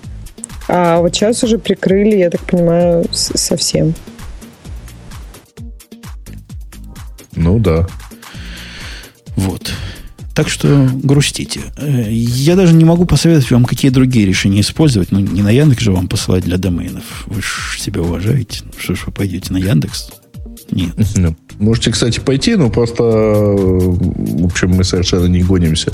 А 0.68 1.00
вот 1.00 1.14
сейчас 1.14 1.42
уже 1.42 1.58
прикрыли, 1.58 2.16
я 2.16 2.30
так 2.30 2.42
понимаю, 2.42 3.04
совсем. 3.12 3.94
Ну 7.34 7.58
да. 7.58 7.86
Вот. 9.36 9.72
Так 10.34 10.48
что 10.48 10.88
грустите. 11.02 11.60
Э, 11.76 12.06
я 12.10 12.56
даже 12.56 12.72
не 12.72 12.84
могу 12.84 13.04
посоветовать 13.04 13.50
вам, 13.50 13.64
какие 13.64 13.90
другие 13.90 14.26
решения 14.26 14.60
использовать. 14.60 15.12
Ну, 15.12 15.20
не 15.20 15.42
на 15.42 15.50
Яндекс 15.50 15.82
же 15.82 15.92
вам 15.92 16.08
посылать 16.08 16.44
для 16.44 16.56
доменов. 16.56 17.24
Вы 17.26 17.42
же 17.42 17.78
себя 17.78 18.02
уважаете. 18.02 18.60
Ну, 18.64 18.72
что 18.78 18.94
ж 18.94 19.02
вы 19.06 19.12
пойдете 19.12 19.52
на 19.52 19.58
Яндекс? 19.58 20.10
Нет. 20.70 20.94
Ну, 21.16 21.36
можете, 21.58 21.90
кстати, 21.90 22.20
пойти, 22.20 22.54
но 22.54 22.70
просто, 22.70 23.02
в 23.02 24.46
общем, 24.46 24.70
мы 24.70 24.84
совершенно 24.84 25.26
не 25.26 25.42
гонимся 25.42 25.90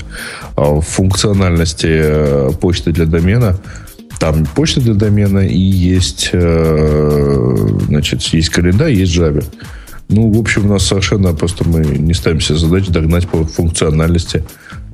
в 0.55 0.81
функциональности 0.81 1.87
э, 1.89 2.51
почты 2.61 2.91
для 2.91 3.05
домена. 3.05 3.59
Там 4.19 4.45
почта 4.45 4.81
для 4.81 4.93
домена 4.93 5.39
и 5.39 5.57
есть, 5.57 6.29
э, 6.31 7.55
значит, 7.87 8.21
есть 8.21 8.49
календарь, 8.49 8.93
есть 8.93 9.15
Java. 9.15 9.43
Ну, 10.09 10.31
в 10.31 10.39
общем, 10.39 10.65
у 10.65 10.69
нас 10.69 10.85
совершенно 10.85 11.33
просто 11.33 11.67
мы 11.67 11.81
не 11.83 12.13
ставим 12.13 12.39
себе 12.39 12.57
задачу 12.57 12.91
догнать 12.91 13.27
по 13.27 13.43
функциональности 13.43 14.43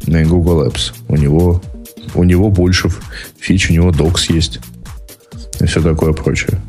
на 0.08 0.24
Google 0.24 0.68
Apps. 0.68 0.94
У 1.08 1.16
него, 1.16 1.62
у 2.16 2.24
него 2.24 2.50
больше 2.50 2.90
фич, 3.40 3.70
у 3.70 3.74
него 3.74 3.92
Docs 3.92 4.34
есть. 4.34 4.60
И 5.60 5.66
все 5.66 5.82
такое 5.82 6.14
прочее. 6.14 6.60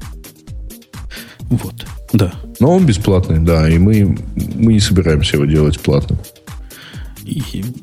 Вот, 1.49 1.87
да. 2.13 2.33
Но 2.61 2.77
он 2.77 2.87
бесплатный, 2.87 3.39
да, 3.39 3.69
и 3.69 3.79
мы, 3.79 4.19
мы 4.37 4.75
не 4.75 4.81
собираемся 4.81 5.37
его 5.37 5.47
делать 5.47 5.81
платным 5.81 6.19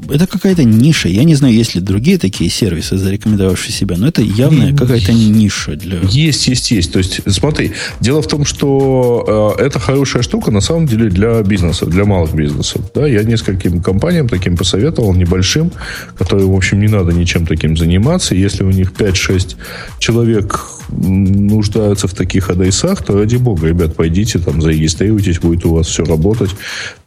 это 0.09 0.27
какая-то 0.27 0.63
ниша. 0.63 1.09
Я 1.09 1.23
не 1.23 1.35
знаю, 1.35 1.53
есть 1.53 1.75
ли 1.75 1.81
другие 1.81 2.17
такие 2.17 2.49
сервисы, 2.49 2.97
зарекомендовавшие 2.97 3.73
себя, 3.73 3.95
но 3.97 4.07
это 4.07 4.21
явная 4.21 4.75
какая-то 4.75 5.13
ниша 5.13 5.75
для... 5.75 5.99
Есть, 6.03 6.47
есть, 6.47 6.71
есть. 6.71 6.91
То 6.91 6.99
есть, 6.99 7.21
смотри, 7.27 7.71
дело 7.99 8.21
в 8.21 8.27
том, 8.27 8.45
что 8.45 9.55
э, 9.57 9.63
это 9.63 9.79
хорошая 9.79 10.21
штука, 10.23 10.51
на 10.51 10.61
самом 10.61 10.85
деле, 10.85 11.09
для 11.09 11.41
бизнеса, 11.41 11.85
для 11.85 12.05
малых 12.05 12.33
бизнесов. 12.33 12.81
Да? 12.93 13.07
Я 13.07 13.23
нескольким 13.23 13.81
компаниям 13.81 14.29
таким 14.29 14.57
посоветовал, 14.57 15.13
небольшим, 15.13 15.71
которые, 16.17 16.47
в 16.47 16.55
общем, 16.55 16.79
не 16.79 16.87
надо 16.87 17.11
ничем 17.11 17.45
таким 17.45 17.77
заниматься. 17.77 18.35
Если 18.35 18.63
у 18.63 18.71
них 18.71 18.91
5-6 18.91 19.55
человек 19.99 20.59
нуждаются 20.91 22.07
в 22.07 22.13
таких 22.13 22.49
адресах, 22.49 23.03
то 23.03 23.13
ради 23.13 23.37
бога, 23.37 23.67
ребят, 23.67 23.95
пойдите 23.95 24.39
там, 24.39 24.61
зарегистрируйтесь, 24.61 25.39
будет 25.39 25.65
у 25.65 25.75
вас 25.75 25.87
все 25.87 26.03
работать 26.03 26.51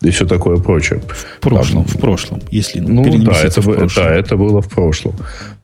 и 0.00 0.10
все 0.10 0.26
такое 0.26 0.56
прочее. 0.56 1.02
В 1.38 1.40
прошлом, 1.40 1.84
там, 1.84 1.94
в 1.94 2.00
прошлом 2.00 2.23
прошлом, 2.24 2.42
если 2.50 2.80
ну, 2.80 3.04
да, 3.24 3.32
это, 3.42 3.60
в 3.60 3.64
прошлом. 3.64 4.04
да, 4.04 4.14
это 4.14 4.36
было 4.36 4.60
в 4.60 4.68
прошлом. 4.68 5.14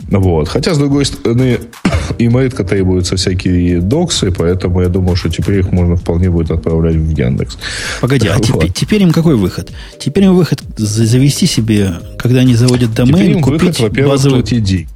Вот. 0.08 0.48
Хотя, 0.48 0.74
с 0.74 0.78
другой 0.78 1.04
стороны, 1.04 1.58
и 2.18 2.28
Мэритка 2.28 2.64
требуются 2.64 3.16
всякие 3.16 3.80
доксы, 3.80 4.30
поэтому 4.30 4.80
я 4.82 4.88
думаю, 4.88 5.16
что 5.16 5.28
теперь 5.28 5.60
их 5.60 5.72
можно 5.72 5.96
вполне 5.96 6.30
будет 6.30 6.50
отправлять 6.50 6.96
в 6.96 7.16
Яндекс. 7.16 7.58
Погоди, 8.00 8.28
а 8.28 8.34
вот. 8.38 8.46
теперь, 8.46 8.72
теперь 8.72 9.02
им 9.02 9.12
какой 9.12 9.36
выход? 9.36 9.70
Теперь 9.98 10.24
им 10.24 10.34
выход 10.34 10.62
завести 10.76 11.46
себе, 11.46 11.94
когда 12.18 12.40
они 12.40 12.54
заводят 12.54 12.94
домен, 12.94 13.14
теперь 13.14 13.30
им 13.30 13.42
купить 13.42 13.80
выход, 13.80 14.06
базовый... 14.06 14.42
деньги. 14.42 14.88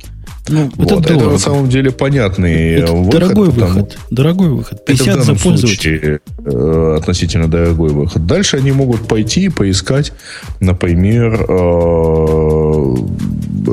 Ну, 0.46 0.66
это, 0.66 0.94
вот, 0.94 1.10
это 1.10 1.24
на 1.24 1.38
самом 1.38 1.70
деле 1.70 1.90
понятный 1.90 2.74
это 2.74 2.92
выход. 2.92 3.12
Дорогой 3.12 3.50
потому, 3.50 3.66
выход. 3.66 3.98
Дорогой 4.10 4.48
выход. 4.50 4.84
50 4.84 5.06
это 5.06 5.16
в 5.16 5.26
данном 5.26 5.38
за 5.38 5.66
случае 5.66 6.20
э, 6.44 6.96
относительно 6.98 7.48
дорогой 7.48 7.90
выход. 7.90 8.26
Дальше 8.26 8.58
они 8.58 8.70
могут 8.72 9.08
пойти 9.08 9.44
и 9.44 9.48
поискать, 9.48 10.12
например, 10.60 11.46
э, 11.48 12.94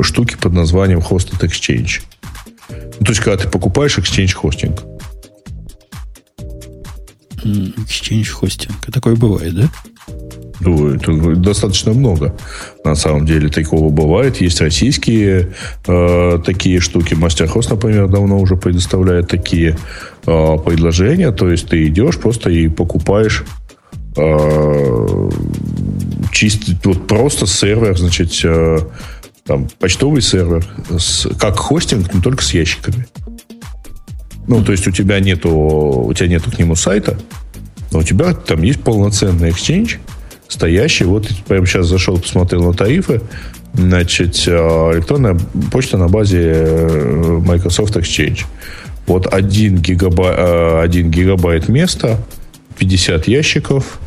штуки 0.01 0.37
под 0.39 0.53
названием 0.53 0.99
Hosted 0.99 1.41
Exchange. 1.41 2.01
Ну, 2.69 3.05
то 3.05 3.11
есть, 3.11 3.19
когда 3.19 3.43
ты 3.43 3.49
покупаешь 3.49 3.97
Exchange 3.97 4.31
хостинг. 4.33 4.83
Exchange 7.43 8.29
хостинг. 8.29 8.77
Такое 8.93 9.15
бывает, 9.15 9.55
да? 9.55 9.69
Достаточно 10.61 11.93
много. 11.93 12.35
На 12.83 12.95
самом 12.95 13.25
деле 13.25 13.49
такого 13.49 13.89
бывает. 13.89 14.41
Есть 14.41 14.61
российские 14.61 15.53
э, 15.87 16.39
такие 16.45 16.79
штуки. 16.79 17.15
Мастерхост, 17.15 17.69
например, 17.69 18.07
давно 18.07 18.39
уже 18.39 18.55
предоставляет 18.55 19.27
такие 19.27 19.77
э, 20.25 20.57
предложения. 20.65 21.31
То 21.31 21.49
есть 21.49 21.67
ты 21.67 21.87
идешь 21.87 22.17
просто 22.17 22.49
и 22.49 22.67
покупаешь 22.67 23.43
э, 24.17 25.29
чисто 26.31 26.71
вот 26.83 27.07
просто 27.07 27.47
сервер, 27.47 27.97
значит, 27.97 28.31
э, 28.43 28.79
там 29.45 29.67
почтовый 29.79 30.21
сервер, 30.21 30.65
с, 30.97 31.27
как 31.37 31.57
хостинг, 31.57 32.13
но 32.13 32.21
только 32.21 32.43
с 32.43 32.53
ящиками. 32.53 33.07
Ну, 34.47 34.63
то 34.63 34.71
есть 34.71 34.87
у 34.87 34.91
тебя 34.91 35.19
нету, 35.19 35.49
у 35.49 36.13
тебя 36.13 36.27
нету 36.27 36.51
к 36.51 36.59
нему 36.59 36.75
сайта, 36.75 37.17
но 37.91 37.99
у 37.99 38.03
тебя 38.03 38.33
там 38.33 38.63
есть 38.63 38.81
полноценный 38.81 39.49
exchange, 39.49 39.97
стоящий. 40.51 41.05
Вот 41.05 41.27
прямо 41.47 41.65
сейчас 41.65 41.87
зашел, 41.87 42.17
посмотрел 42.17 42.63
на 42.63 42.73
тарифы. 42.73 43.21
Значит, 43.73 44.43
э, 44.47 44.51
электронная 44.95 45.37
почта 45.71 45.97
на 45.97 46.07
базе 46.07 46.41
э, 46.43 47.39
Microsoft 47.43 47.95
Exchange. 47.95 48.45
Вот 49.07 49.27
1 49.33 49.77
гигабайт, 49.77 50.37
1 50.83 51.09
гигабайт 51.09 51.69
места, 51.69 52.17
50 52.77 53.27
ящиков, 53.27 53.99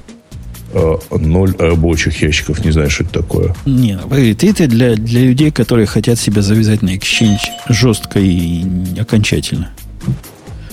0 0.74 1.54
рабочих 1.58 2.22
ящиков. 2.22 2.64
Не 2.64 2.72
знаю, 2.72 2.90
что 2.90 3.04
это 3.04 3.20
такое. 3.20 3.54
Не, 3.64 3.98
это 3.98 4.66
для, 4.66 4.94
для 4.94 5.20
людей, 5.22 5.50
которые 5.50 5.86
хотят 5.86 6.18
себя 6.18 6.42
завязать 6.42 6.82
на 6.82 6.94
Exchange 6.94 7.38
жестко 7.68 8.18
и 8.18 8.64
окончательно. 8.98 9.70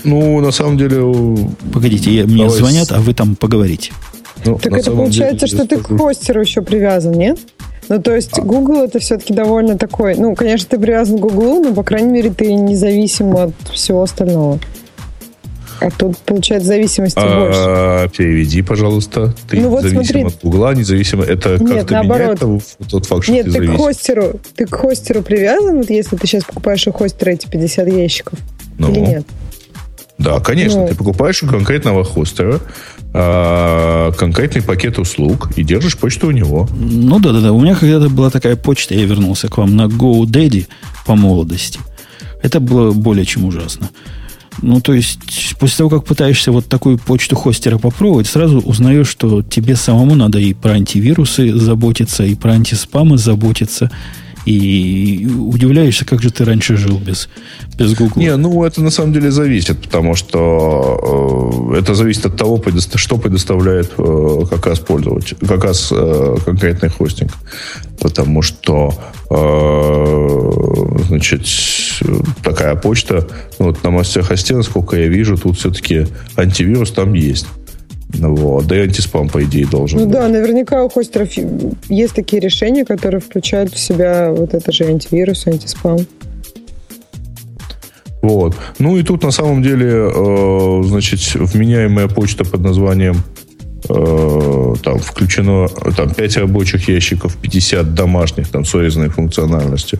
Ну, 0.04 0.40
на 0.40 0.50
самом 0.50 0.76
деле... 0.78 1.00
Погодите, 1.72 2.12
я, 2.12 2.24
мне 2.24 2.50
звонят, 2.50 2.90
а 2.90 3.00
вы 3.00 3.14
там 3.14 3.36
поговорите. 3.36 3.92
Ну, 4.44 4.58
так 4.58 4.72
это 4.72 4.90
получается, 4.90 5.46
деле, 5.46 5.58
что 5.58 5.66
ты 5.66 5.78
к 5.78 5.98
хостеру 5.98 6.40
еще 6.40 6.62
привязан, 6.62 7.12
нет? 7.12 7.38
Ну, 7.88 8.00
то 8.00 8.14
есть 8.14 8.38
а. 8.38 8.42
Google 8.42 8.84
это 8.84 8.98
все-таки 8.98 9.34
довольно 9.34 9.76
такой... 9.76 10.14
Ну, 10.14 10.34
конечно, 10.34 10.68
ты 10.70 10.78
привязан 10.78 11.18
к 11.18 11.20
Google, 11.20 11.62
но, 11.62 11.74
по 11.74 11.82
крайней 11.82 12.10
мере, 12.10 12.30
ты 12.30 12.54
независим 12.54 13.36
от 13.36 13.52
всего 13.72 14.02
остального. 14.02 14.58
А 15.80 15.90
тут, 15.90 16.16
получается, 16.18 16.68
зависимости 16.68 17.18
а, 17.20 18.04
больше. 18.04 18.16
Переведи, 18.16 18.62
пожалуйста. 18.62 19.34
Ты 19.48 19.60
ну, 19.60 19.70
вот 19.70 19.82
зависим 19.82 20.04
смотри. 20.04 20.24
от 20.24 20.38
Гугла, 20.40 20.74
независимо. 20.74 21.24
Это 21.24 21.58
Нет, 21.58 21.80
как-то 21.80 21.94
наоборот. 21.94 22.42
меняет 22.42 22.62
тот 22.88 23.06
факт, 23.06 23.24
что 23.24 23.32
Нет, 23.32 23.46
ты, 23.46 23.52
ты 23.52 23.66
к 23.66 23.76
хостеру, 23.76 24.40
ты 24.54 24.66
к 24.66 24.74
хостеру 24.74 25.22
привязан, 25.22 25.78
вот 25.78 25.90
если 25.90 26.16
ты 26.16 26.26
сейчас 26.26 26.44
покупаешь 26.44 26.86
у 26.86 26.92
хостера 26.92 27.30
эти 27.30 27.48
50 27.48 27.88
ящиков. 27.88 28.38
Ну, 28.78 28.92
или 28.92 29.00
нет? 29.00 29.26
Да, 30.18 30.38
конечно. 30.38 30.82
Ну, 30.82 30.88
ты 30.88 30.94
покупаешь 30.94 31.42
у 31.42 31.48
конкретного 31.48 32.04
хостера, 32.04 32.60
конкретный 33.12 34.62
пакет 34.62 34.98
услуг 34.98 35.50
и 35.56 35.62
держишь 35.62 35.98
почту 35.98 36.28
у 36.28 36.30
него. 36.30 36.68
Ну 36.74 37.18
да, 37.20 37.32
да, 37.32 37.40
да. 37.40 37.52
У 37.52 37.60
меня 37.60 37.74
когда-то 37.74 38.08
была 38.08 38.30
такая 38.30 38.56
почта, 38.56 38.94
я 38.94 39.04
вернулся 39.04 39.48
к 39.48 39.58
вам 39.58 39.76
на 39.76 39.86
GoDaddy 39.86 40.66
по 41.04 41.14
молодости. 41.14 41.78
Это 42.42 42.58
было 42.58 42.92
более 42.92 43.24
чем 43.24 43.44
ужасно. 43.44 43.90
Ну, 44.60 44.80
то 44.80 44.92
есть, 44.92 45.18
после 45.58 45.78
того, 45.78 45.90
как 45.90 46.04
пытаешься 46.04 46.52
вот 46.52 46.66
такую 46.66 46.98
почту 46.98 47.36
хостера 47.36 47.78
попробовать, 47.78 48.26
сразу 48.26 48.60
узнаешь, 48.60 49.08
что 49.08 49.42
тебе 49.42 49.76
самому 49.76 50.14
надо 50.14 50.38
и 50.38 50.52
про 50.52 50.72
антивирусы 50.72 51.54
заботиться, 51.54 52.24
и 52.24 52.34
про 52.34 52.52
антиспамы 52.52 53.16
заботиться, 53.16 53.90
и 54.44 55.26
удивляешься, 55.26 56.04
как 56.04 56.22
же 56.22 56.30
ты 56.30 56.44
раньше 56.44 56.76
жил 56.76 56.98
без, 56.98 57.28
без 57.76 57.94
Google. 57.94 58.20
Не, 58.20 58.36
ну 58.36 58.64
это 58.64 58.82
на 58.82 58.90
самом 58.90 59.12
деле 59.12 59.30
зависит, 59.30 59.80
потому 59.80 60.14
что 60.14 61.70
э, 61.72 61.78
это 61.78 61.94
зависит 61.94 62.26
от 62.26 62.36
того, 62.36 62.62
что 62.96 63.18
предоставляет 63.18 63.92
э, 63.98 64.40
как 64.50 64.66
раз 64.66 64.80
пользователь, 64.80 65.36
как 65.46 65.64
раз 65.64 65.90
э, 65.92 66.36
конкретный 66.44 66.88
хостинг. 66.88 67.32
Потому 68.00 68.42
что 68.42 68.94
э, 69.30 71.02
значит, 71.08 71.46
такая 72.42 72.74
почта, 72.74 73.28
ну, 73.58 73.66
вот 73.66 73.84
на 73.84 73.90
мастер-хосте, 73.90 74.56
насколько 74.56 74.96
я 74.96 75.06
вижу, 75.06 75.36
тут 75.36 75.56
все-таки 75.56 76.06
антивирус 76.36 76.90
там 76.90 77.12
есть. 77.14 77.46
Вот. 78.14 78.66
Да 78.66 78.76
и 78.76 78.80
антиспам, 78.80 79.28
по 79.28 79.42
идее, 79.42 79.66
должен 79.66 79.98
Ну 79.98 80.04
быть. 80.06 80.14
да, 80.14 80.28
наверняка 80.28 80.84
у 80.84 80.88
хостеров 80.88 81.30
есть 81.88 82.14
такие 82.14 82.40
решения, 82.40 82.84
которые 82.84 83.20
включают 83.20 83.72
в 83.72 83.78
себя 83.78 84.30
вот 84.30 84.54
это 84.54 84.70
же 84.72 84.84
антивирус, 84.84 85.46
антиспам. 85.46 85.98
Вот. 88.20 88.56
Ну 88.78 88.96
и 88.98 89.02
тут 89.02 89.24
на 89.24 89.32
самом 89.32 89.62
деле, 89.62 89.90
э, 90.14 90.82
значит, 90.84 91.20
вменяемая 91.34 92.06
почта 92.06 92.44
под 92.44 92.60
названием 92.60 93.16
э, 93.88 94.74
там 94.84 94.98
включено 95.00 95.66
там 95.96 96.14
5 96.14 96.36
рабочих 96.36 96.88
ящиков, 96.88 97.36
50 97.36 97.94
домашних 97.94 98.48
там 98.48 98.64
с 98.64 98.72
урезанной 98.74 99.08
функциональностью. 99.08 99.98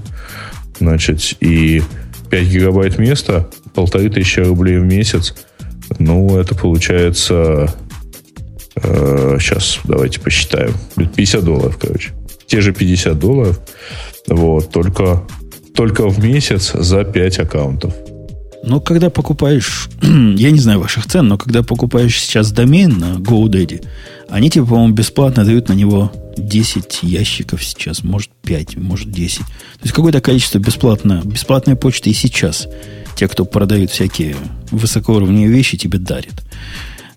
Значит, 0.78 1.34
и 1.40 1.82
5 2.30 2.46
гигабайт 2.46 2.98
места, 2.98 3.48
полторы 3.74 4.08
тысячи 4.08 4.38
рублей 4.40 4.78
в 4.78 4.84
месяц. 4.84 5.34
Ну, 5.98 6.38
это 6.38 6.54
получается 6.54 7.74
Э, 8.76 9.36
сейчас 9.40 9.80
давайте 9.84 10.20
посчитаем. 10.20 10.74
50 10.96 11.44
долларов, 11.44 11.78
короче. 11.80 12.12
Те 12.46 12.60
же 12.60 12.72
50 12.72 13.18
долларов. 13.18 13.60
Вот, 14.28 14.70
только, 14.70 15.22
только 15.74 16.08
в 16.08 16.22
месяц 16.24 16.72
за 16.72 17.04
5 17.04 17.38
аккаунтов. 17.40 17.94
Ну, 18.64 18.80
когда 18.80 19.10
покупаешь, 19.10 19.88
я 20.02 20.50
не 20.50 20.58
знаю 20.58 20.80
ваших 20.80 21.06
цен, 21.06 21.26
но 21.26 21.36
когда 21.36 21.62
покупаешь 21.62 22.20
сейчас 22.20 22.52
домен 22.52 22.98
на 22.98 23.16
GoDaddy, 23.16 23.84
они 24.28 24.50
тебе, 24.50 24.64
по-моему, 24.64 24.94
бесплатно 24.94 25.44
дают 25.44 25.68
на 25.68 25.72
него 25.72 26.12
10 26.36 27.00
ящиков 27.02 27.62
сейчас, 27.64 28.04
может 28.04 28.30
5, 28.42 28.76
может 28.76 29.10
10. 29.10 29.38
То 29.38 29.44
есть 29.82 29.94
какое-то 29.94 30.20
количество 30.20 30.58
бесплатно, 30.58 31.22
бесплатной 31.24 31.74
почты 31.74 32.10
и 32.10 32.14
сейчас 32.14 32.68
те, 33.16 33.28
кто 33.28 33.44
продают 33.44 33.90
всякие 33.90 34.36
высокоуровневые 34.70 35.48
вещи, 35.48 35.76
тебе 35.76 35.98
дарят. 35.98 36.44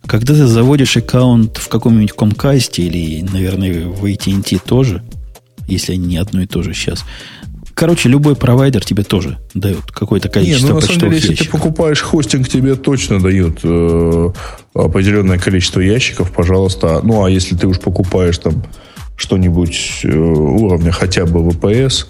Когда 0.08 0.34
ты 0.34 0.46
заводишь 0.46 0.98
аккаунт 0.98 1.58
в 1.58 1.68
каком-нибудь 1.68 2.14
Comcast 2.16 2.76
или, 2.78 3.22
наверное, 3.22 3.88
в 3.88 4.06
AT&T 4.06 4.60
тоже, 4.66 5.04
если 5.68 5.94
они 5.94 6.08
не 6.08 6.18
одно 6.18 6.42
и 6.42 6.46
то 6.48 6.62
же 6.62 6.74
сейчас, 6.74 7.04
Короче, 7.76 8.08
любой 8.08 8.38
провайдер 8.38 8.86
тебе 8.86 9.04
тоже 9.04 9.38
дает 9.54 9.92
какое-то 9.92 10.30
количество 10.30 10.68
Не, 10.68 10.74
ну, 10.74 10.80
на 10.80 10.82
самом 10.82 11.00
деле, 11.00 11.16
ящиков. 11.16 11.32
если 11.32 11.44
ты 11.44 11.52
покупаешь 11.52 12.02
хостинг, 12.02 12.48
тебе 12.48 12.76
точно 12.76 13.20
дают 13.20 13.60
э, 13.64 14.30
определенное 14.74 15.38
количество 15.38 15.82
ящиков, 15.82 16.32
пожалуйста. 16.32 17.02
Ну, 17.04 17.26
а 17.26 17.30
если 17.30 17.54
ты 17.54 17.68
уж 17.68 17.82
покупаешь 17.82 18.38
там 18.38 18.64
что-нибудь 19.18 20.02
э, 20.04 20.18
уровня 20.18 20.94
хотя 20.94 21.26
бы 21.26 21.42
VPS, 21.42 22.06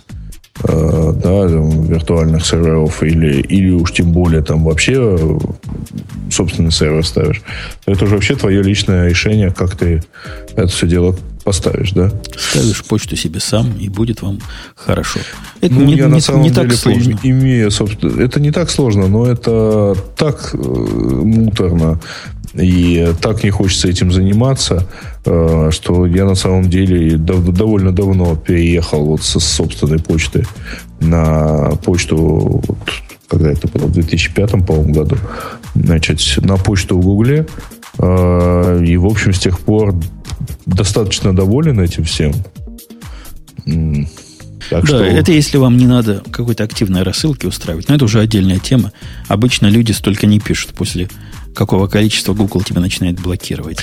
э, 0.64 1.14
да, 1.15 1.49
там, 1.49 1.84
виртуальных 1.86 2.45
серверов 2.45 3.03
или, 3.03 3.41
или 3.41 3.72
уж 3.72 3.91
тем 3.91 4.11
более 4.11 4.41
там 4.41 4.64
вообще 4.64 5.18
собственный 6.32 6.72
сервер 6.72 7.06
ставишь, 7.06 7.41
то 7.86 7.91
это 7.91 8.06
уже 8.06 8.15
вообще 8.15 8.36
твое 8.36 8.61
личное 8.61 9.10
решение, 9.10 9.52
как 9.52 9.76
ты 9.76 10.03
это 10.56 10.68
все 10.68 10.88
дело 10.88 11.15
поставишь, 11.45 11.91
да? 11.91 12.11
Ставишь 12.36 12.84
почту 12.86 13.15
себе 13.15 13.40
сам, 13.40 13.77
и 13.80 13.88
будет 13.88 14.23
вам 14.23 14.40
хорошо. 14.76 15.19
Это 15.61 15.76
ну, 15.76 15.86
не, 15.86 15.95
я 15.95 16.06
не, 16.06 16.14
на 16.14 16.19
самом 16.19 16.41
не 16.41 16.49
деле 16.49 16.69
так 16.69 16.77
сложно. 16.77 17.19
имею, 17.22 17.69
собственно, 17.69 18.19
это 18.19 18.40
не 18.40 18.52
так 18.52 18.72
сложно, 18.72 19.07
но 19.07 19.27
это 19.27 19.95
так 20.18 20.49
э, 20.53 20.57
муторно 20.57 21.99
и 22.56 23.14
так 23.22 23.44
не 23.44 23.49
хочется 23.49 23.90
этим 23.90 24.11
заниматься, 24.11 24.88
э, 25.26 25.69
что 25.72 26.06
я 26.06 26.26
на 26.26 26.36
самом 26.36 26.69
деле 26.69 27.18
довольно 27.18 27.91
давно 27.91 28.36
переехал 28.36 29.06
вот 29.06 29.23
со 29.23 29.40
собственной 29.40 29.99
почты 29.99 30.45
на 31.02 31.72
почту, 31.84 32.15
вот, 32.15 32.77
когда 33.27 33.52
это 33.52 33.68
было, 33.68 33.88
в 33.88 33.91
2005, 33.91 34.65
по-моему, 34.65 34.94
году, 34.94 35.18
значит, 35.73 36.22
на 36.38 36.57
почту 36.57 36.98
в 36.98 37.02
Гугле. 37.02 37.45
Э, 37.99 38.84
и, 38.86 38.95
в 38.98 39.06
общем, 39.06 39.34
с 39.34 39.40
тех 39.40 39.60
пор 39.60 39.94
достаточно 40.65 41.36
доволен 41.36 41.80
этим 41.80 42.06
всем. 42.06 42.34
Так 44.69 44.82
да, 44.82 44.88
что... 44.88 45.03
это 45.03 45.32
если 45.32 45.57
вам 45.57 45.77
не 45.77 45.86
надо 45.86 46.23
какой-то 46.32 46.64
активной 46.64 47.03
рассылки 47.03 47.45
устраивать. 47.45 47.90
Но 47.90 47.95
это 47.95 48.06
уже 48.06 48.19
отдельная 48.19 48.60
тема. 48.60 48.91
Обычно 49.27 49.68
люди 49.68 49.91
столько 49.91 50.26
не 50.26 50.40
пишут 50.40 50.72
после 50.72 51.10
какого 51.56 51.88
количества 51.88 52.34
Google 52.34 52.61
тебя 52.61 52.82
начинает 52.82 53.19
блокировать. 53.19 53.80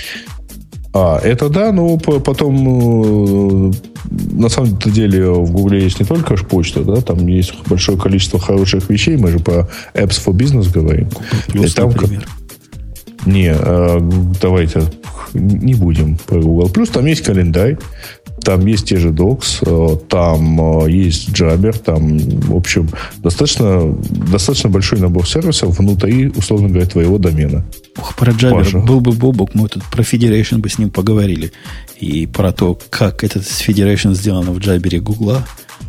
А, 0.94 1.18
это 1.18 1.48
да, 1.48 1.72
но 1.72 1.96
потом 1.96 3.70
э, 3.70 3.72
на 4.32 4.48
самом 4.50 4.76
деле 4.78 5.30
в 5.30 5.50
Гугле 5.50 5.82
есть 5.82 5.98
не 5.98 6.04
только 6.04 6.36
почта, 6.36 6.84
да, 6.84 7.00
там 7.00 7.26
есть 7.26 7.54
большое 7.66 7.98
количество 7.98 8.38
хороших 8.38 8.90
вещей. 8.90 9.16
Мы 9.16 9.30
же 9.30 9.38
про 9.38 9.70
Apps 9.94 10.22
for 10.22 10.34
Business 10.34 10.70
говорим. 10.70 11.08
Плюс, 11.48 11.74
там, 11.74 11.90
например. 11.90 12.26
Не, 13.24 13.54
э, 13.58 14.00
давайте 14.40 14.82
не 15.32 15.74
будем 15.74 16.18
про 16.26 16.40
Google 16.40 16.68
Plus. 16.68 16.92
Там 16.92 17.06
есть 17.06 17.22
календарь, 17.22 17.78
там 18.44 18.66
есть 18.66 18.88
те 18.88 18.96
же 18.96 19.10
Docs, 19.10 19.62
э, 19.62 19.96
там 20.08 20.84
э, 20.84 20.90
есть 20.90 21.28
Jabber, 21.30 21.78
там, 21.78 22.18
в 22.18 22.56
общем, 22.56 22.88
достаточно, 23.18 23.94
достаточно 24.30 24.70
большой 24.70 25.00
набор 25.00 25.26
сервисов 25.26 25.78
внутри, 25.78 26.28
условно 26.28 26.68
говоря, 26.68 26.86
твоего 26.86 27.18
домена. 27.18 27.64
Ох, 27.96 28.14
про 28.16 28.32
Jabber 28.32 28.64
Паша. 28.64 28.78
был 28.78 29.00
бы 29.00 29.12
Бобок, 29.12 29.54
мы 29.54 29.68
тут 29.68 29.82
про 29.84 30.02
Federation 30.02 30.58
бы 30.58 30.68
с 30.68 30.78
ним 30.78 30.90
поговорили. 30.90 31.52
И 31.98 32.26
про 32.26 32.52
то, 32.52 32.78
как 32.90 33.22
этот 33.24 33.42
Federation 33.42 34.14
сделано 34.14 34.52
в 34.52 34.58
Jabber 34.58 34.98
Гугла. 34.98 35.46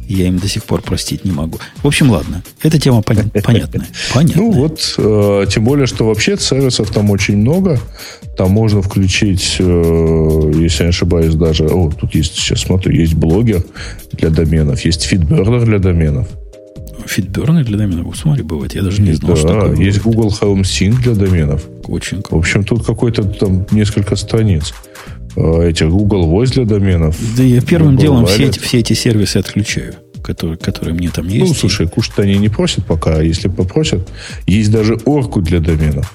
Я 0.07 0.27
им 0.27 0.37
до 0.37 0.47
сих 0.47 0.63
пор 0.63 0.81
простить 0.81 1.25
не 1.25 1.31
могу. 1.31 1.59
В 1.81 1.87
общем, 1.87 2.09
ладно. 2.09 2.43
Эта 2.61 2.79
тема 2.79 2.99
пон- 2.99 3.29
понятная. 3.41 3.87
понятная. 4.13 4.43
Ну 4.43 4.51
вот, 4.51 4.95
э, 4.97 5.45
тем 5.49 5.63
более, 5.63 5.87
что 5.87 6.05
вообще 6.05 6.37
сервисов 6.37 6.91
там 6.91 7.09
очень 7.09 7.37
много. 7.37 7.79
Там 8.37 8.51
можно 8.51 8.81
включить, 8.81 9.57
э, 9.59 10.51
если 10.55 10.79
я 10.79 10.85
не 10.85 10.89
ошибаюсь, 10.89 11.35
даже... 11.35 11.65
О, 11.65 11.91
тут 11.91 12.15
есть, 12.15 12.35
сейчас 12.35 12.61
смотрю, 12.61 12.93
есть 12.93 13.13
блогер 13.13 13.63
для 14.11 14.29
доменов, 14.29 14.83
есть 14.85 15.03
фидбернер 15.03 15.65
для 15.65 15.79
доменов. 15.79 16.27
Фидбернер 17.05 17.65
для 17.65 17.77
доменов? 17.77 18.15
Смотри, 18.17 18.43
бывает. 18.43 18.73
Я 18.75 18.81
даже 18.81 19.01
не 19.01 19.13
знал, 19.13 19.31
да, 19.31 19.37
что 19.37 19.47
такое 19.47 19.75
Есть 19.75 20.01
Google 20.01 20.33
Home 20.41 20.61
Sync 20.61 21.01
для 21.01 21.13
доменов. 21.13 21.63
Очень. 21.85 22.21
В 22.29 22.35
общем, 22.35 22.63
тут 22.63 22.85
какой-то 22.85 23.23
там 23.23 23.65
несколько 23.71 24.15
страниц. 24.15 24.73
Э, 25.35 25.69
этих 25.69 25.89
Google 25.89 26.29
Voice 26.29 26.53
для 26.53 26.65
доменов. 26.65 27.17
Да 27.35 27.43
я 27.43 27.61
первым 27.61 27.95
Google 27.95 28.01
делом 28.01 28.25
все 28.25 28.45
эти, 28.45 28.59
все 28.59 28.79
эти 28.79 28.93
сервисы 28.93 29.37
отключаю, 29.37 29.95
которые, 30.21 30.57
которые 30.57 30.93
мне 30.93 31.09
там 31.09 31.27
есть. 31.27 31.47
Ну, 31.47 31.53
слушай, 31.53 31.87
кушать 31.87 32.19
они 32.19 32.37
не 32.37 32.49
просят 32.49 32.85
пока, 32.85 33.17
а 33.17 33.23
если 33.23 33.47
попросят, 33.47 34.07
есть 34.45 34.71
даже 34.71 34.97
орку 35.05 35.41
для 35.41 35.59
доменов. 35.59 36.13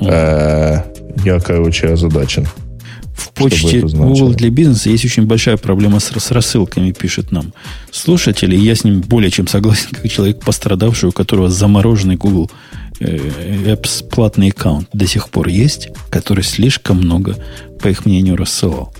Э, 0.00 0.82
я, 1.24 1.40
короче, 1.40 1.88
озадачен. 1.88 2.46
В 3.16 3.30
почте 3.32 3.80
Google 3.80 4.34
для 4.34 4.50
бизнеса 4.50 4.90
есть 4.90 5.04
очень 5.04 5.26
большая 5.26 5.56
проблема 5.56 6.00
с, 6.00 6.12
с 6.12 6.30
рассылками, 6.30 6.92
пишет 6.92 7.32
нам 7.32 7.54
слушатели. 7.90 8.54
Я 8.54 8.74
с 8.74 8.84
ним 8.84 9.00
более 9.00 9.30
чем 9.30 9.48
согласен, 9.48 9.88
как 9.90 10.08
человек, 10.10 10.40
пострадавший, 10.40 11.08
у 11.08 11.12
которого 11.12 11.48
замороженный 11.48 12.16
Google 12.16 12.50
э, 13.00 13.16
Apps 13.66 14.06
платный 14.06 14.50
аккаунт 14.50 14.88
до 14.92 15.06
сих 15.06 15.30
пор 15.30 15.48
есть, 15.48 15.88
который 16.10 16.44
слишком 16.44 16.98
много 16.98 17.36
по 17.80 17.88
их 17.88 18.04
мнению, 18.06 18.36
рассылал. 18.36 18.92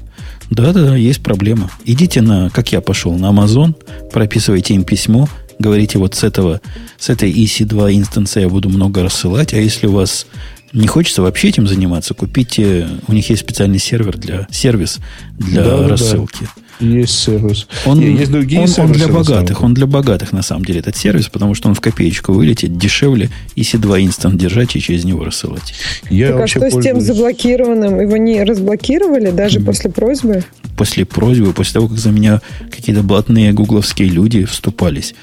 Да-да, 0.51 0.94
есть 0.97 1.23
проблема. 1.23 1.70
Идите 1.85 2.20
на, 2.20 2.51
как 2.51 2.73
я 2.73 2.81
пошел, 2.81 3.16
на 3.16 3.27
Amazon, 3.27 3.74
прописывайте 4.12 4.74
им 4.74 4.85
письмо, 4.85 5.28
говорите, 5.59 5.98
вот 5.98 6.15
с 6.15 6.23
этого, 6.23 6.61
с 6.98 7.09
этой 7.09 7.32
EC2 7.32 7.94
инстанции 7.94 8.43
я 8.43 8.48
буду 8.48 8.69
много 8.69 9.03
рассылать, 9.03 9.55
а 9.55 9.59
если 9.59 9.86
у 9.86 9.93
вас 9.93 10.27
не 10.73 10.86
хочется 10.86 11.23
вообще 11.23 11.48
этим 11.48 11.66
заниматься, 11.66 12.15
купите, 12.15 12.89
у 13.09 13.12
них 13.12 13.28
есть 13.31 13.43
специальный 13.43 13.78
сервер 13.78 14.19
для, 14.19 14.47
сервис 14.51 14.98
для 15.39 15.65
да, 15.65 15.89
рассылки. 15.89 16.43
Да. 16.43 16.62
Есть 16.81 17.19
сервис. 17.19 17.66
Он, 17.86 18.01
есть 18.01 18.31
другие 18.31 18.62
он, 18.62 18.69
сервисы. 18.69 18.81
Он 18.82 18.93
для 18.93 19.09
богатых, 19.09 19.62
он 19.62 19.74
для 19.74 19.86
богатых 19.86 20.32
на 20.32 20.43
самом 20.43 20.65
деле 20.65 20.81
этот 20.81 20.97
сервис, 20.97 21.28
потому 21.28 21.55
что 21.55 21.69
он 21.69 21.74
в 21.74 21.81
копеечку 21.81 22.32
вылетит 22.32 22.77
дешевле, 22.77 23.31
если 23.55 23.78
два 23.78 24.01
инстант 24.01 24.36
держать 24.36 24.77
и 24.77 24.81
через 24.81 25.05
него 25.05 25.24
рассылать. 25.24 25.74
Я 26.11 26.32
так 26.32 26.43
а 26.43 26.47
что 26.47 26.61
пользуюсь... 26.61 26.85
с 26.85 26.86
тем 26.86 27.01
заблокированным? 27.01 28.01
Его 28.01 28.16
не 28.16 28.43
разблокировали 28.44 29.31
даже 29.31 29.61
mm. 29.61 29.65
после 29.65 29.90
просьбы? 29.90 30.44
После 30.77 31.05
просьбы, 31.05 31.53
после 31.53 31.74
того, 31.74 31.89
как 31.89 31.98
за 31.98 32.11
меня 32.11 32.40
какие-то 32.70 33.03
блатные 33.03 33.53
гугловские 33.53 34.09
люди 34.09 34.44
вступались. 34.44 35.15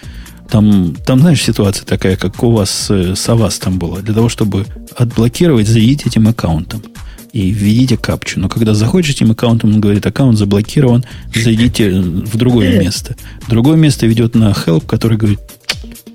Там, 0.49 0.95
там, 1.05 1.19
знаешь, 1.19 1.41
ситуация 1.41 1.85
такая, 1.85 2.15
как 2.15 2.43
у 2.43 2.51
вас 2.51 2.88
э, 2.89 3.15
с 3.15 3.30
Авас 3.30 3.57
там 3.59 3.80
была. 3.80 3.99
Для 4.01 4.13
того, 4.13 4.30
чтобы 4.30 4.65
отблокировать, 4.95 5.67
зайдите 5.67 6.09
этим 6.09 6.27
аккаунтом 6.27 6.84
и 7.34 7.49
введите 7.49 7.97
капчу. 7.97 8.39
Но 8.39 8.47
когда 8.47 8.76
заходишь 8.76 9.10
этим 9.10 9.31
аккаунтом, 9.31 9.73
он 9.73 9.81
говорит, 9.81 10.05
аккаунт 10.05 10.38
заблокирован, 10.38 11.03
зайдите 11.34 11.89
в 11.89 12.38
другое 12.38 12.80
место. 12.80 13.15
Другое 13.49 13.76
место 13.76 14.05
ведет 14.05 14.35
на 14.35 14.51
help, 14.51 14.85
который 14.85 15.18
говорит, 15.18 15.39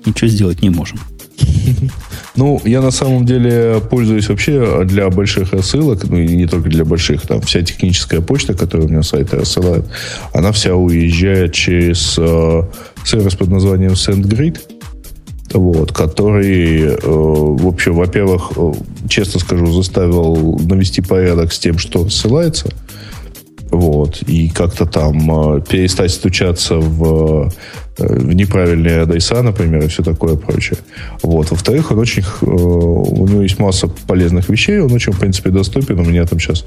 ничего 0.05 0.29
сделать 0.29 0.61
не 0.61 0.69
можем. 0.69 0.99
Ну, 2.35 2.61
я 2.63 2.81
на 2.81 2.91
самом 2.91 3.25
деле 3.25 3.81
пользуюсь 3.89 4.29
вообще 4.29 4.85
для 4.85 5.09
больших 5.09 5.51
рассылок, 5.51 6.05
ну 6.05 6.17
и 6.17 6.35
не 6.37 6.45
только 6.45 6.69
для 6.69 6.85
больших, 6.85 7.23
там 7.23 7.41
вся 7.41 7.61
техническая 7.63 8.21
почта, 8.21 8.53
которая 8.53 8.87
у 8.87 8.89
меня 8.89 9.03
сайты 9.03 9.35
рассылает, 9.35 9.85
она 10.31 10.53
вся 10.53 10.73
уезжает 10.75 11.53
через 11.53 12.15
э, 12.17 12.63
сервис 13.03 13.35
под 13.35 13.49
названием 13.49 13.91
SendGrid 13.91 14.78
вот, 15.53 15.91
который, 15.91 16.81
э, 16.81 16.97
в 17.03 17.67
общем, 17.67 17.95
во-первых, 17.95 18.51
э, 18.55 18.73
честно 19.07 19.39
скажу, 19.39 19.71
заставил 19.71 20.59
навести 20.59 21.01
порядок 21.01 21.53
с 21.53 21.59
тем, 21.59 21.77
что 21.77 22.07
ссылается, 22.09 22.69
вот, 23.71 24.21
и 24.27 24.49
как-то 24.49 24.85
там 24.85 25.57
э, 25.57 25.61
перестать 25.61 26.11
стучаться 26.11 26.75
в, 26.75 27.51
в 27.97 28.33
неправильные 28.33 29.01
адреса, 29.01 29.41
например, 29.41 29.83
и 29.83 29.87
все 29.87 30.03
такое 30.03 30.35
прочее. 30.35 30.77
Вот. 31.21 31.51
Во-вторых, 31.51 31.91
он 31.91 31.99
очень, 31.99 32.23
у 32.41 33.27
него 33.27 33.41
есть 33.41 33.59
масса 33.59 33.87
полезных 34.07 34.49
вещей, 34.49 34.79
он 34.79 34.91
очень, 34.91 35.13
в 35.13 35.19
принципе, 35.19 35.49
доступен. 35.49 35.99
У 35.99 36.03
меня 36.03 36.25
там 36.25 36.39
сейчас 36.39 36.65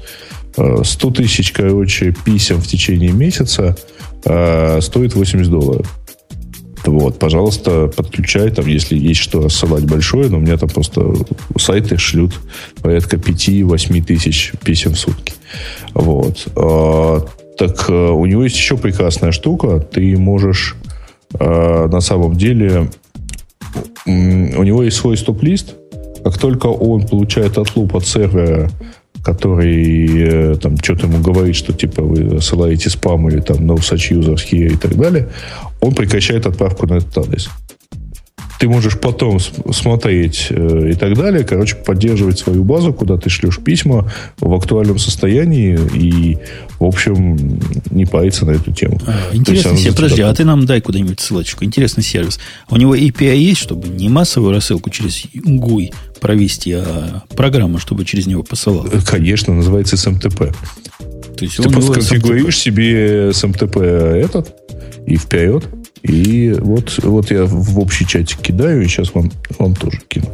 100 0.55 1.11
тысяч, 1.11 1.51
короче, 1.51 2.13
писем 2.25 2.61
в 2.61 2.67
течение 2.67 3.11
месяца 3.11 3.75
стоит 4.21 5.15
80 5.15 5.49
долларов. 5.49 6.02
Вот, 6.85 7.17
пожалуйста, 7.17 7.87
подключай, 7.95 8.49
там, 8.51 8.67
если 8.67 8.97
есть 8.97 9.21
что 9.21 9.41
рассылать 9.41 9.85
большое, 9.85 10.29
но 10.29 10.37
у 10.37 10.41
меня 10.41 10.57
там 10.57 10.69
просто 10.69 11.13
сайты 11.57 11.97
шлют 11.97 12.33
порядка 12.81 13.17
5-8 13.17 14.03
тысяч 14.03 14.51
писем 14.63 14.93
в 14.93 14.99
сутки. 14.99 15.33
Вот. 15.93 16.47
А, 16.55 17.25
так 17.57 17.89
э, 17.89 17.93
у 17.93 18.25
него 18.25 18.43
есть 18.43 18.57
еще 18.57 18.77
прекрасная 18.77 19.31
штука. 19.31 19.79
Ты 19.79 20.17
можешь 20.17 20.75
а, 21.39 21.87
на 21.87 22.01
самом 22.01 22.35
деле... 22.35 22.89
У 24.05 24.11
него 24.11 24.83
есть 24.83 24.97
свой 24.97 25.17
стоп-лист. 25.17 25.75
Как 26.23 26.37
только 26.37 26.67
он 26.67 27.07
получает 27.07 27.57
отлуп 27.57 27.95
от 27.95 28.05
сервера 28.05 28.69
который 29.23 30.53
э, 30.53 30.55
там 30.55 30.77
что-то 30.77 31.07
ему 31.07 31.19
говорит, 31.19 31.55
что 31.55 31.73
типа 31.73 32.01
вы 32.01 32.41
ссылаете 32.41 32.89
спам 32.89 33.29
или 33.29 33.39
там 33.39 33.57
no 33.57 33.77
such 33.77 34.11
users 34.11 34.43
here 34.51 34.73
и 34.73 34.75
так 34.75 34.95
далее, 34.95 35.29
он 35.81 35.93
прекращает 35.95 36.45
отправку 36.45 36.87
на 36.87 36.95
этот 36.95 37.17
адрес. 37.17 37.49
Ты 38.63 38.69
можешь 38.69 38.97
потом 38.97 39.39
смотреть 39.41 40.47
э, 40.49 40.91
и 40.91 40.93
так 40.93 41.17
далее, 41.17 41.43
короче, 41.43 41.75
поддерживать 41.75 42.39
свою 42.39 42.63
базу, 42.63 42.93
куда 42.93 43.17
ты 43.17 43.29
шлешь 43.29 43.59
письма 43.59 44.09
в 44.39 44.53
актуальном 44.53 44.99
состоянии 44.99 45.77
и, 45.93 46.37
в 46.79 46.85
общем, 46.85 47.59
не 47.91 48.05
париться 48.05 48.45
на 48.45 48.51
эту 48.51 48.71
тему. 48.71 49.01
А, 49.05 49.35
интересный 49.35 49.75
сервис. 49.75 49.95
Подожди, 49.95 50.21
а 50.21 50.33
ты 50.33 50.45
нам 50.45 50.65
дай 50.65 50.79
куда-нибудь 50.79 51.19
ссылочку. 51.19 51.65
Интересный 51.65 52.03
сервис. 52.03 52.39
У 52.69 52.77
него 52.77 52.95
API 52.95 53.35
есть, 53.35 53.59
чтобы 53.59 53.89
не 53.89 54.07
массовую 54.07 54.53
рассылку 54.53 54.89
через 54.89 55.25
GUI 55.25 55.93
провести, 56.21 56.71
а 56.71 57.23
программа, 57.35 57.79
чтобы 57.79 58.05
через 58.05 58.27
него 58.27 58.43
посылала? 58.43 58.87
Э, 58.93 59.01
конечно, 59.05 59.53
называется 59.53 59.97
SMTP. 59.97 60.55
То 61.35 61.43
есть 61.43 61.57
ты 61.57 61.69
просто 61.69 61.95
конфигурируешь 61.95 62.57
себе 62.57 63.31
SMTP 63.31 63.81
этот, 63.81 64.55
и 65.05 65.17
вперед. 65.17 65.65
И 66.03 66.53
вот, 66.59 66.99
вот 67.03 67.31
я 67.31 67.45
в 67.45 67.79
общий 67.79 68.05
чатик 68.05 68.39
кидаю, 68.39 68.81
и 68.81 68.87
сейчас 68.87 69.13
вам, 69.13 69.31
вам 69.57 69.73
тоже 69.75 69.99
кину. 70.07 70.27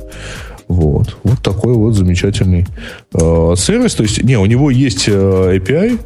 Вот. 0.68 1.18
Вот 1.24 1.42
такой 1.42 1.74
вот 1.74 1.94
замечательный 1.94 2.66
э, 3.14 3.54
сервис. 3.56 3.96
То 3.96 4.04
есть, 4.04 4.24
не, 4.24 4.38
у 4.38 4.46
него 4.46 4.72
есть 4.72 5.08
э, 5.08 5.12
API, 5.12 6.00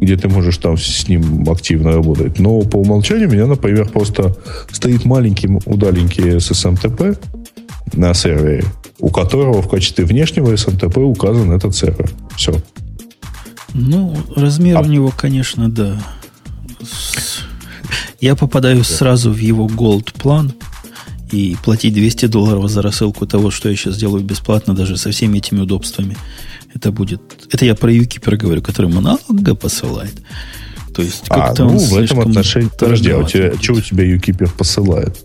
где 0.00 0.16
ты 0.16 0.28
можешь 0.28 0.58
там 0.58 0.76
с 0.76 1.08
ним 1.08 1.48
активно 1.50 1.92
работать. 1.92 2.38
Но 2.38 2.60
по 2.62 2.76
умолчанию 2.76 3.28
у 3.28 3.32
меня, 3.32 3.46
например, 3.46 3.88
просто 3.88 4.36
стоит 4.70 5.04
маленький 5.04 5.48
удаленький 5.66 6.36
SSMTP 6.36 7.18
на 7.94 8.14
сервере, 8.14 8.64
у 9.00 9.08
которого 9.10 9.62
в 9.62 9.68
качестве 9.68 10.04
внешнего 10.04 10.52
SMTP 10.52 11.02
указан 11.02 11.50
этот 11.52 11.74
сервер. 11.74 12.10
Все. 12.36 12.54
Ну, 13.74 14.16
размер 14.34 14.78
а... 14.78 14.80
у 14.80 14.86
него, 14.86 15.12
конечно, 15.16 15.68
да. 15.68 16.00
Я 18.20 18.34
попадаю 18.34 18.82
сразу 18.82 19.30
в 19.30 19.38
его 19.38 19.66
gold 19.66 20.12
план 20.18 20.52
и 21.30 21.56
платить 21.62 21.94
200 21.94 22.26
долларов 22.26 22.68
за 22.68 22.82
рассылку 22.82 23.26
того, 23.26 23.50
что 23.50 23.68
я 23.68 23.76
сейчас 23.76 23.96
делаю 23.96 24.24
бесплатно, 24.24 24.74
даже 24.74 24.96
со 24.96 25.10
всеми 25.10 25.38
этими 25.38 25.60
удобствами. 25.60 26.16
Это 26.74 26.90
будет... 26.90 27.20
Это 27.52 27.64
я 27.64 27.74
про 27.74 27.92
Юкипер 27.92 28.36
говорю, 28.36 28.62
который 28.62 28.90
много 28.90 29.54
посылает. 29.54 30.14
То 30.94 31.02
есть 31.02 31.24
А, 31.28 31.34
как-то 31.34 31.64
ну, 31.64 31.70
он 31.70 31.78
в 31.78 31.96
этом 31.96 32.20
отношении... 32.20 32.70
Подожди, 32.76 33.10
а 33.10 33.18
у 33.18 33.24
тебя, 33.24 33.52
что 33.60 33.74
у 33.74 33.80
тебя 33.80 34.04
Юкипер 34.04 34.50
посылает? 34.50 35.16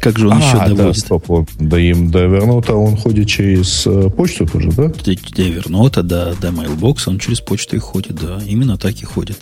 Как 0.00 0.18
же 0.18 0.28
он 0.28 0.38
еще 0.38 0.56
а, 0.58 0.68
да, 0.68 0.74
доводит? 0.74 0.98
стоп, 0.98 1.30
он, 1.30 1.46
до, 1.58 1.78
им, 1.78 2.10
до 2.10 2.24
Evernote 2.26 2.72
он 2.72 2.96
ходит 2.96 3.26
через 3.26 3.86
э, 3.86 4.10
почту 4.10 4.46
тоже, 4.46 4.70
да? 4.70 4.88
До, 4.88 4.92
до 4.92 5.12
Evernote, 5.12 6.02
до, 6.02 6.36
до 6.40 6.48
Mailbox, 6.48 7.04
он 7.06 7.18
через 7.18 7.40
почту 7.40 7.76
и 7.76 7.78
ходит, 7.78 8.14
да. 8.14 8.40
Именно 8.46 8.76
так 8.76 8.94
и 9.00 9.04
ходит. 9.04 9.38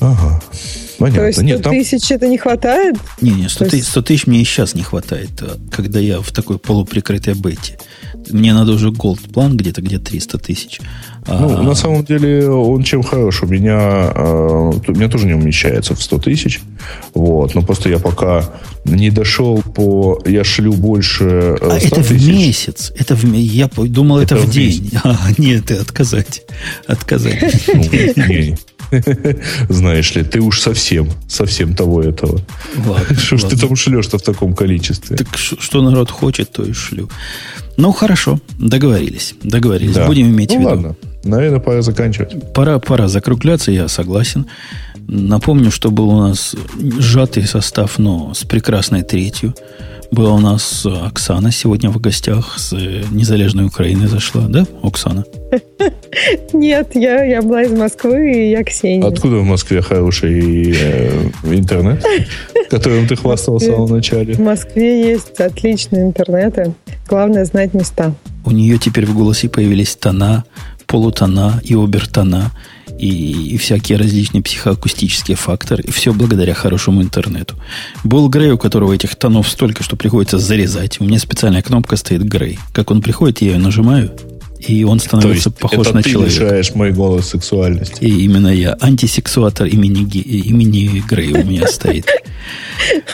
Ага. 0.00 0.42
Понятно. 0.98 1.20
То 1.22 1.26
есть 1.28 1.38
100 1.38 1.44
Нет, 1.46 1.62
там... 1.62 1.72
тысяч 1.72 2.10
это 2.10 2.26
не 2.26 2.38
хватает? 2.38 2.96
Не-не, 3.20 3.48
100, 3.48 3.64
То 3.64 3.70
ты- 3.70 3.76
есть- 3.76 3.88
100 3.88 4.02
тысяч 4.02 4.26
мне 4.26 4.40
и 4.40 4.44
сейчас 4.44 4.74
не 4.74 4.82
хватает, 4.82 5.30
а, 5.40 5.56
когда 5.70 6.00
я 6.00 6.20
в 6.20 6.30
такой 6.32 6.58
полуприкрытой 6.58 7.34
бете. 7.34 7.78
Мне 8.30 8.52
надо 8.52 8.72
уже 8.72 8.88
gold 8.90 9.32
план 9.32 9.56
где-то, 9.56 9.80
где 9.80 9.98
300 9.98 10.38
тысяч. 10.38 10.80
А, 11.26 11.38
Ну, 11.40 11.62
на 11.62 11.74
самом 11.74 12.04
деле, 12.04 12.48
он 12.50 12.82
чем 12.82 13.02
хорош? 13.02 13.42
У 13.42 13.46
меня, 13.46 14.10
э, 14.14 14.72
у 14.88 14.92
меня 14.92 15.08
тоже 15.08 15.26
не 15.26 15.34
умещается 15.34 15.94
в 15.94 16.02
100 16.02 16.18
тысяч. 16.18 16.60
Вот. 17.14 17.54
Но 17.54 17.62
просто 17.62 17.88
я 17.90 17.98
пока 17.98 18.44
не 18.84 19.10
дошел 19.10 19.62
по... 19.62 20.20
Я 20.26 20.42
шлю 20.44 20.72
больше 20.72 21.24
э, 21.24 21.56
100 21.58 21.70
а 21.70 21.78
это 21.78 22.02
в 22.02 22.08
тысяч. 22.08 22.26
месяц. 22.26 22.92
Это 22.98 23.14
в, 23.14 23.24
я 23.34 23.68
думал, 23.68 24.18
это, 24.18 24.34
Это 24.34 24.44
в 24.46 24.50
в 24.50 24.52
день. 24.52 24.90
А, 25.04 25.16
нет, 25.38 25.70
отказать. 25.70 26.42
Отказать. 26.86 27.38
Знаешь 29.68 30.14
ли, 30.14 30.22
ты 30.22 30.40
уж 30.40 30.60
совсем, 30.60 31.08
совсем 31.28 31.74
того 31.74 32.02
этого. 32.02 32.40
Что 33.18 33.36
ж 33.36 33.44
ты 33.44 33.56
там 33.56 33.76
шлешь-то 33.76 34.18
в 34.18 34.22
таком 34.22 34.54
количестве? 34.54 35.16
Так 35.16 35.28
что 35.36 35.82
народ 35.82 36.10
хочет, 36.10 36.52
то 36.52 36.64
и 36.64 36.72
шлю. 36.72 37.08
Ну, 37.76 37.92
хорошо, 37.92 38.40
договорились. 38.58 39.34
Договорились. 39.42 39.94
Да. 39.94 40.06
Будем 40.06 40.28
иметь 40.28 40.50
в 40.50 40.54
ну 40.54 40.60
виду. 40.60 40.70
ладно, 40.70 40.96
наверное, 41.24 41.60
пора 41.60 41.82
заканчивать. 41.82 42.52
Пора, 42.52 42.78
пора 42.78 43.08
закругляться, 43.08 43.70
я 43.70 43.88
согласен. 43.88 44.46
Напомню, 45.06 45.70
что 45.70 45.90
был 45.90 46.10
у 46.10 46.20
нас 46.20 46.54
сжатый 46.98 47.46
состав, 47.46 47.98
но 47.98 48.34
с 48.34 48.44
прекрасной 48.44 49.02
третью. 49.02 49.54
Была 50.10 50.32
у 50.32 50.38
нас 50.38 50.86
Оксана 50.86 51.52
сегодня 51.52 51.90
в 51.90 52.00
гостях 52.00 52.58
с 52.58 52.72
э, 52.72 53.04
незалежной 53.10 53.66
Украины 53.66 54.08
зашла, 54.08 54.46
да, 54.48 54.66
Оксана? 54.82 55.24
Нет, 56.54 56.90
я, 56.94 57.22
я 57.24 57.42
была 57.42 57.62
из 57.62 57.72
Москвы, 57.72 58.32
и 58.32 58.50
я 58.50 58.64
Ксения. 58.64 59.06
Откуда 59.06 59.36
в 59.36 59.44
Москве 59.44 59.82
хороший 59.82 60.72
э, 60.74 61.30
интернет, 61.44 62.02
которым 62.70 63.06
ты 63.06 63.16
хвастался 63.16 63.66
в 63.66 63.70
самом 63.70 63.90
начале? 63.90 64.34
В 64.34 64.40
Москве 64.40 65.10
есть 65.10 65.38
отличные 65.40 66.04
интернеты. 66.04 66.74
Главное 67.06 67.44
знать 67.44 67.74
места. 67.74 68.14
У 68.46 68.50
нее 68.50 68.78
теперь 68.78 69.04
в 69.04 69.14
голосе 69.14 69.50
появились 69.50 69.94
тона, 69.94 70.44
полутона 70.86 71.60
и 71.62 71.74
обертона, 71.74 72.50
и, 72.98 73.54
и 73.54 73.56
всякие 73.56 73.98
различные 73.98 74.42
психоакустические 74.42 75.36
факторы. 75.36 75.82
И 75.84 75.90
все 75.90 76.12
благодаря 76.12 76.54
хорошему 76.54 77.02
интернету. 77.02 77.54
Был 78.04 78.28
Грей, 78.28 78.50
у 78.50 78.58
которого 78.58 78.92
этих 78.92 79.16
тонов 79.16 79.48
столько, 79.48 79.82
что 79.82 79.96
приходится 79.96 80.38
зарезать. 80.38 81.00
У 81.00 81.04
меня 81.04 81.18
специальная 81.18 81.62
кнопка 81.62 81.96
стоит 81.96 82.22
Грей. 82.22 82.58
Как 82.72 82.90
он 82.90 83.00
приходит, 83.02 83.40
я 83.40 83.52
ее 83.52 83.58
нажимаю, 83.58 84.12
и 84.60 84.84
он 84.84 84.98
То 84.98 85.04
становится 85.04 85.50
есть 85.50 85.60
похож 85.60 85.86
это 85.86 85.96
на 85.96 86.02
ты 86.02 86.10
человека. 86.10 86.34
лишаешь 86.34 86.74
мой 86.74 86.92
голос 86.92 87.28
сексуальности. 87.28 88.02
И 88.02 88.24
именно 88.24 88.48
я. 88.48 88.76
Антисексуатор 88.80 89.66
имени, 89.66 90.02
имени 90.02 91.02
Грей 91.08 91.32
у 91.32 91.44
меня 91.44 91.66
стоит. 91.68 92.06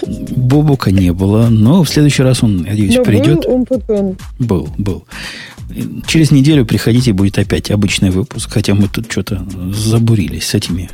Бобука 0.06 0.90
не 0.90 1.12
было, 1.12 1.48
но 1.48 1.82
в 1.84 1.88
следующий 1.88 2.22
раз 2.22 2.42
он, 2.42 2.62
надеюсь, 2.62 2.96
Но 2.96 3.04
придет. 3.04 3.46
Был, 4.38 4.68
был. 4.78 5.04
Через 6.06 6.30
неделю 6.30 6.64
приходите, 6.66 7.12
будет 7.12 7.38
опять 7.38 7.70
обычный 7.70 8.10
выпуск. 8.10 8.50
Хотя 8.52 8.74
мы 8.74 8.88
тут 8.88 9.10
что-то 9.10 9.46
забурились 9.72 10.46
с 10.46 10.54
этими 10.54 10.90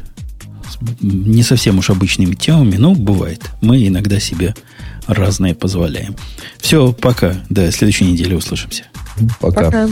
не 1.01 1.43
совсем 1.43 1.79
уж 1.79 1.91
обычными 1.91 2.35
темами, 2.35 2.77
но 2.77 2.95
бывает. 2.95 3.51
Мы 3.61 3.87
иногда 3.87 4.21
себе 4.21 4.55
разные 5.07 5.55
позволяем. 5.55 6.17
Все, 6.59 6.93
пока. 6.93 7.37
До 7.49 7.71
следующей 7.73 8.05
недели 8.05 8.35
услышимся. 8.35 8.85
Пока. 9.41 9.65
Пока. 9.65 9.89